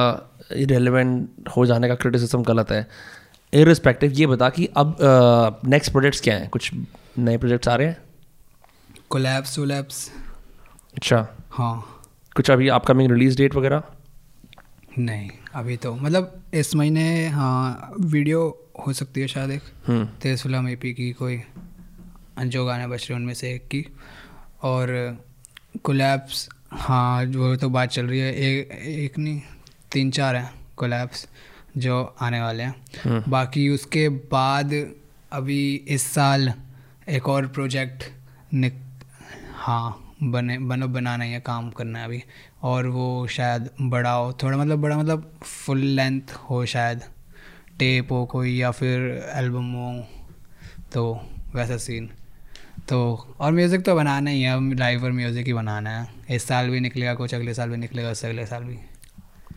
इरेलीवेंट 0.56 1.50
हो 1.58 1.66
जाने 1.66 1.88
का 1.88 1.96
क्रिटिसिज्म 1.96 2.44
गलत 2.44 2.72
है। 2.72 2.88
इरिस्पेक्टिव 3.54 4.12
ये 4.12 4.28
बता 4.28 4.50
कि 4.50 4.66
अब 4.78 5.62
नेक्स्ट 5.66 5.92
प्रोजेक्ट्स 5.92 6.22
क्या 6.22 6.36
हैं? 6.36 6.50
कुछ 6.50 6.72
नए 7.18 7.38
प्रोजेक्ट्स 7.38 7.68
आ 7.68 7.76
रहे 7.76 7.88
हैं? 7.88 7.98
कोलैब्स 9.10 9.58
वोलैब्स 9.60 10.10
अच्छा। 10.96 11.28
हाँ। 11.52 12.02
कुछ 12.36 12.52
अभी 12.52 12.68
अपकमिंग 12.68 13.12
रिलीज़ 13.12 13.38
डेट 13.38 13.56
वगैरह? 13.56 13.84
नहीं 15.00 15.30
अभी 15.56 15.76
तो। 15.78 15.94
मतलब 15.96 16.42
इस 16.54 16.76
महीने 16.76 17.28
हाँ 17.28 17.94
वीडियो 18.00 18.42
हो 18.88 18.94
सकती 18.94 19.22
है 19.22 19.28
शायद 19.28 19.52
एक। 19.52 19.62
तेज 20.22 20.42
फ़िल्म 20.44 20.68
ए 20.70 20.76
की 20.76 21.12
कोई 21.12 21.42
जो 22.40 22.66
गाने 22.66 22.88
बच 22.88 23.08
रहे 23.10 23.20
उनमें 23.20 23.34
से 23.34 23.54
एक 23.54 23.68
की। 23.68 23.86
और 24.64 24.88
कोलैब्स 25.84 26.48
हाँ 26.72 27.24
वो 27.26 27.56
तो 27.56 27.70
बात 27.70 27.90
चल 27.90 28.06
रही 28.06 28.20
है। 28.20 28.34
एक 28.34 28.72
एक 28.72 29.18
नहीं 29.18 29.42
तीन 29.92 30.12
चार 30.12 30.36
हैं 30.36 30.52
कोलैब्स 30.78 31.28
जो 31.78 32.02
आने 32.22 32.42
वाले 32.42 32.64
हैं। 32.64 32.76
हम्म। 33.04 33.32
बाकी 33.32 33.68
उसके 33.70 34.08
बाद 34.10 34.74
अभी 35.32 35.76
इस 35.88 36.04
साल 36.04 36.54
एक 37.10 37.28
और 37.30 37.48
प्रोजेक्ट 37.48 38.04
निक 38.54 38.82
हाँ 39.56 40.16
बने 40.24 40.58
बनो 40.60 40.88
बनाना 40.88 41.24
है 41.24 41.40
काम 41.40 41.70
करना 41.72 42.00
है 42.00 42.06
अभी। 42.06 42.24
और 42.62 42.88
वो 42.88 43.28
शायद 43.30 43.70
बड़ा 43.82 44.12
हो 44.12 44.32
थोड़ा 44.44 44.58
मतलब 44.58 44.82
बड़ा 44.82 44.98
मतलब 44.98 45.32
फुल 45.44 45.80
लेंथ 45.80 46.34
हो 46.50 46.66
शायद 46.68 47.04
टेप 47.80 48.12
हो 48.12 48.26
कोई 48.26 48.56
या 48.58 48.72
फिर 48.72 49.10
एल्बम 49.36 49.72
हो 49.74 49.92
तो 50.94 51.04
वैसा 51.56 51.78
सीन 51.78 52.10
तो 52.90 53.00
और 53.40 53.52
म्यूज़िक 53.52 53.86
तो 53.86 53.96
बनाना 53.96 54.30
ही 54.30 54.42
है 54.42 54.54
अब 54.54 54.74
लाइव 54.80 55.04
और 55.06 55.12
म्यूज़िक 55.12 55.46
ही 55.48 55.54
बनाना 55.54 55.90
है। 55.90 56.36
इस 56.36 56.48
साल 56.48 56.70
भी 56.70 56.80
निकलेगा 56.80 57.14
कुछ 57.16 57.34
अगले 57.36 57.54
साल 57.54 57.70
भी 57.70 57.78
निकलेगा 57.78 58.12
उससे 58.12 58.28
अगले 58.28 58.46
साल 58.46 58.64
भी। 58.64 58.78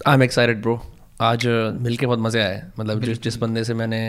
आई 0.07 0.15
एम 0.15 0.23
एक्साइटेड 0.23 0.61
ब्रो 0.63 0.81
आज 1.21 1.47
मिल 1.47 1.79
मिलके 1.83 2.07
बहुत 2.07 2.19
मज़े 2.19 2.41
आए। 2.43 2.63
मतलब 2.79 3.05
जिस 3.05 3.23
जिस 3.23 3.37
बंदे 3.37 3.65
से 3.65 3.75
मैंने 3.75 4.03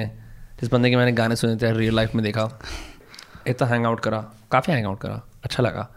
जिस 0.60 0.72
बंदे 0.72 0.90
के 0.90 0.96
मैंने 0.96 1.12
गाने 1.14 1.36
सुने 1.36 1.56
थे 1.56 1.72
रियल 1.78 1.96
लाइफ 1.96 2.16
में 2.16 2.24
देखा 2.24 2.50
इतना 3.48 3.68
हैंग 3.68 3.86
आउट 3.86 4.00
करा 4.00 4.20
काफ़ी 4.52 4.74
हैंग 4.74 4.86
आउट 4.86 5.00
करा 5.02 5.22
अच्छा 5.44 5.64
लगा। 5.64 5.90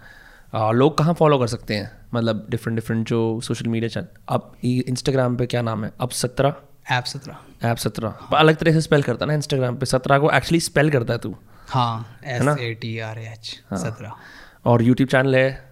आ, 0.53 0.71
लोग 0.73 0.97
कहाँ 0.99 1.15
फॉलो 1.15 1.39
कर 1.39 1.47
सकते 1.47 1.75
हैं? 1.75 1.91
मतलब 2.15 2.47
डिफरेंट 2.51 2.79
डिफरेंट 2.79 3.07
जो 3.09 3.41
सोशल 3.41 3.69
मीडिया 3.69 3.89
चैनल 3.89 4.07
अब 4.29 4.53
इंस्टाग्राम 4.65 5.37
पे 5.37 5.47
क्या 5.47 5.63
नाम 5.63 5.85
है? 5.85 5.93
अब 6.01 6.11
सत्रह? 6.11 6.55
ऐप 6.91 7.05
सत्रह। 7.05 7.69
ऐप 7.69 7.77
सत्रह। 7.77 8.09
पर 8.31 8.37
अलग 8.37 8.57
तरह 8.57 8.73
से 8.73 8.81
स्पेल 8.81 9.03
करता 9.03 9.25
है 9.25 9.29
ना 9.29 9.35
इंस्टाग्राम 9.35 9.77
पे। 9.77 9.87
सत्रह 9.87 10.19
को 10.19 10.31
एक्चुअली 10.31 10.61
स्पेल 10.61 10.91
करता 10.91 11.13
है 11.13 11.19
तू। 11.19 11.35
हाँ 11.69 12.19
S 12.25 12.59
A 12.61 12.73
T 12.83 12.99
R 13.01 13.19
H 13.19 13.61
हाँ। 13.71 13.79
सत्रह। 13.79 14.13
और 14.67 14.83
यूट्यूब 14.83 15.09
चैनल 15.09 15.37
है? 15.37 15.65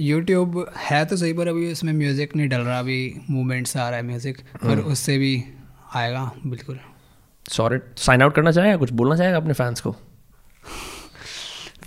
यूट्यूब 0.00 0.64
है 0.78 1.04
तो 1.04 1.16
सही 1.16 1.32
पर 1.32 1.48
अभी 1.48 1.70
उसमें 1.72 1.92
म्यूज़िक 1.92 2.36
नहीं 2.36 2.48
डल 2.48 2.60
रहा। 2.60 2.78
अभी 2.78 2.98
मूवमेंट्स 3.30 3.76
आ 3.76 3.88
रहा 3.88 3.96
है 3.98 4.04
म्यूज़िक 4.04 4.40
पर 4.54 4.68
हम्म। 4.68 4.92
उससे 4.92 5.18
भी 5.18 5.44
आएगा 5.94 6.30
बिल्कुल। 6.46 6.78
सॉरी 7.46 7.78
साइन 7.96 8.22
आउट 8.22 8.34
करना 8.34 8.50
चाहेगा? 8.52 8.76
कुछ 8.76 8.90
बोलना 8.92 9.16
चाहेगा 9.16 9.36
अपने 9.36 9.52
फैंस 9.52 9.80
को? 9.80 9.96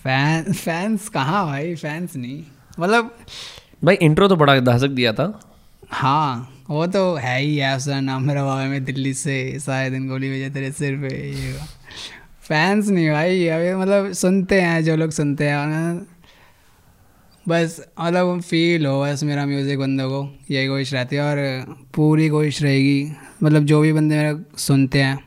फ़ैन 0.04 0.54
फैंस 0.54 1.08
कहाँ 1.10 1.46
भाई? 1.46 1.76
फैंस 1.76 2.16
नहीं। 2.16 2.44
मतलब 2.80 3.16
भाई 3.84 3.96
इंट्रो 3.96 4.28
तो 4.28 4.36
बड़ा 4.36 4.60
दहशक 4.60 4.90
दिया 4.90 5.14
था। 5.14 5.40
हाँ 5.92 6.56
वो 6.70 6.86
तो 6.88 7.14
है 7.16 7.40
ही 7.42 7.56
है 7.58 7.76
उसका 7.78 8.00
नाम 8.02 8.24
मेरा 8.24 8.44
बाबा 8.46 8.66
में 8.66 8.84
दिल्ली 8.86 9.14
से 9.14 9.60
सारे 9.60 9.90
दिन 9.90 10.08
गोली 10.10 10.30
बजे 10.30 10.50
तेरे 10.50 10.72
सिर 10.72 10.96
पे 10.98 11.16
ये 11.30 11.54
फैंस 12.42 12.88
नहीं 12.88 13.10
भाई 13.12 13.48
अभी 13.48 13.74
मतलब 13.76 14.12
सुनते 14.14 14.62
हैं 14.62 14.84
जो 14.84 14.96
लोग 14.96 15.12
सुनते 15.12 15.50
हैं 15.50 16.08
बस 17.46 17.80
मतलब 18.00 18.42
फील 18.42 18.86
हो 18.86 19.02
बस 19.02 19.24
मेरा 19.24 19.46
म्यूज़िक 19.46 19.80
बंदों 19.80 20.10
को 20.10 20.54
यही 20.54 20.68
कोशिश 20.68 20.94
रहती 20.94 21.16
है 21.16 21.22
और 21.22 21.76
पूरी 21.96 22.30
कोशिश 22.30 22.62
रहेगी। 22.64 23.12
मतलब 23.44 23.66
जो 23.66 23.82
भी 23.82 23.94
बंदे 23.94 24.16
मेरा 24.16 24.40
सुनते 24.58 25.02
हैं 25.02 25.18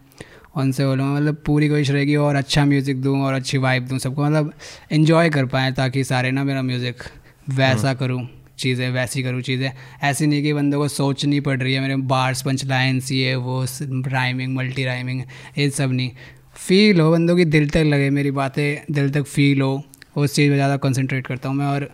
उनसे 0.54 0.86
बोलूँगा 0.86 1.14
मतलब 1.14 1.42
पूरी 1.46 1.68
कोशिश 1.68 1.90
रहेगी 1.90 2.16
और 2.16 2.36
अच्छा 2.36 2.64
म्यूज़िक 2.64 3.00
दूँ 3.02 3.20
और 3.22 3.34
अच्छी 3.34 3.58
वाइब 3.58 3.86
दूँ 3.88 3.98
सबको 3.98 4.24
मतलब 4.24 4.52
इन्जॉय 4.92 5.30
कर 5.30 5.46
पाएँ 5.46 5.72
ताकि 5.72 6.04
सारे 6.04 6.30
ना 6.30 6.44
मेरा 6.44 6.62
म्यूज़िक 6.62 7.02
वैसा 7.50 7.94
करूँ 7.94 8.26
चीज़ें 8.58 8.90
वैसी 8.90 9.22
करूँ 9.22 9.40
चीज़ें। 9.42 9.70
ऐसी 10.02 10.26
नहीं 10.26 10.42
कि 10.42 10.52
बंदों 10.52 10.78
को 10.80 10.88
सोचनी 10.88 11.40
पड़ 11.40 11.58
रही 11.58 11.72
है 11.74 11.80
मेरे 11.80 11.96
बार्स 12.08 12.42
पंच 12.42 12.64
लाइन्स 12.64 13.10
ये 13.12 13.34
वो 13.36 13.64
राइमिंग 13.82 14.54
मल्टी 14.56 14.84
राइमिंग 14.84 15.22
ये 15.58 15.68
सब 15.70 15.92
नहीं। 15.92 16.10
फील 16.56 17.00
हो 17.00 17.10
बंदों 17.12 17.36
की 17.36 17.44
दिल 17.46 17.68
तक 17.70 17.82
लगे 17.86 18.10
मेरी 18.10 18.30
बातें 18.32 18.92
दिल 18.92 19.10
तक 19.10 19.22
फील 19.24 19.62
हो 19.62 19.82
उस 20.16 20.34
चीज़ 20.34 20.50
पर 20.50 20.54
ज़्यादा 20.54 20.76
कंसंट्रेट 20.78 21.26
करता 21.26 21.48
हूँ 21.48 21.56
मैं 21.56 21.66
और 21.66 21.88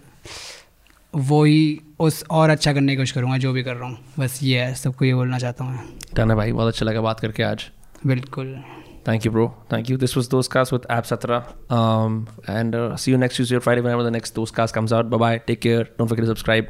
वो 1.14 1.42
ही 1.44 1.80
उस 2.00 2.22
और 2.30 2.50
अच्छा 2.50 2.72
करने 2.72 2.92
की 2.92 2.96
कोशिश 2.96 3.12
करूँगा 3.12 3.38
जो 3.38 3.52
भी 3.52 3.62
कर 3.62 3.76
रहा 3.76 3.88
हूँ। 3.88 3.98
बस 4.18 4.38
ये 4.42 4.60
है 4.60 4.74
सबको 4.74 5.04
ये 5.04 5.14
बोलना 5.14 5.38
चाहता 5.38 5.64
हूँ 5.64 5.72
मैं। 5.72 5.84
डन 6.16 6.34
भाई 6.34 6.52
बहुत 6.52 6.74
अच्छा 6.74 6.86
लगा 6.86 7.00
बात 7.00 7.20
करके 7.20 7.42
आज। 7.42 7.70
बिल्कुल 8.05 8.55
Thank 9.07 9.25
you, 9.25 9.31
bro. 9.31 9.53
Thank 9.71 9.89
you. 9.89 9.97
This 9.97 10.15
was 10.15 10.29
Those 10.29 10.47
Cast 10.47 10.71
with 10.71 10.85
Ab 10.89 11.03
Satra. 11.03 11.37
Um, 11.77 12.27
and 12.47 12.73
uh, 12.73 12.95
see 12.95 13.11
you 13.11 13.17
next 13.17 13.35
Tuesday 13.35 13.57
or 13.57 13.59
Friday 13.59 13.81
whenever 13.81 14.03
the 14.03 14.11
next 14.11 14.33
Those 14.33 14.51
Cast 14.59 14.73
comes 14.73 14.93
out. 14.93 15.09
Bye 15.09 15.17
bye. 15.17 15.37
Take 15.39 15.59
care. 15.65 15.83
Don't 15.97 16.07
forget 16.07 16.23
to 16.23 16.27
subscribe. 16.27 16.69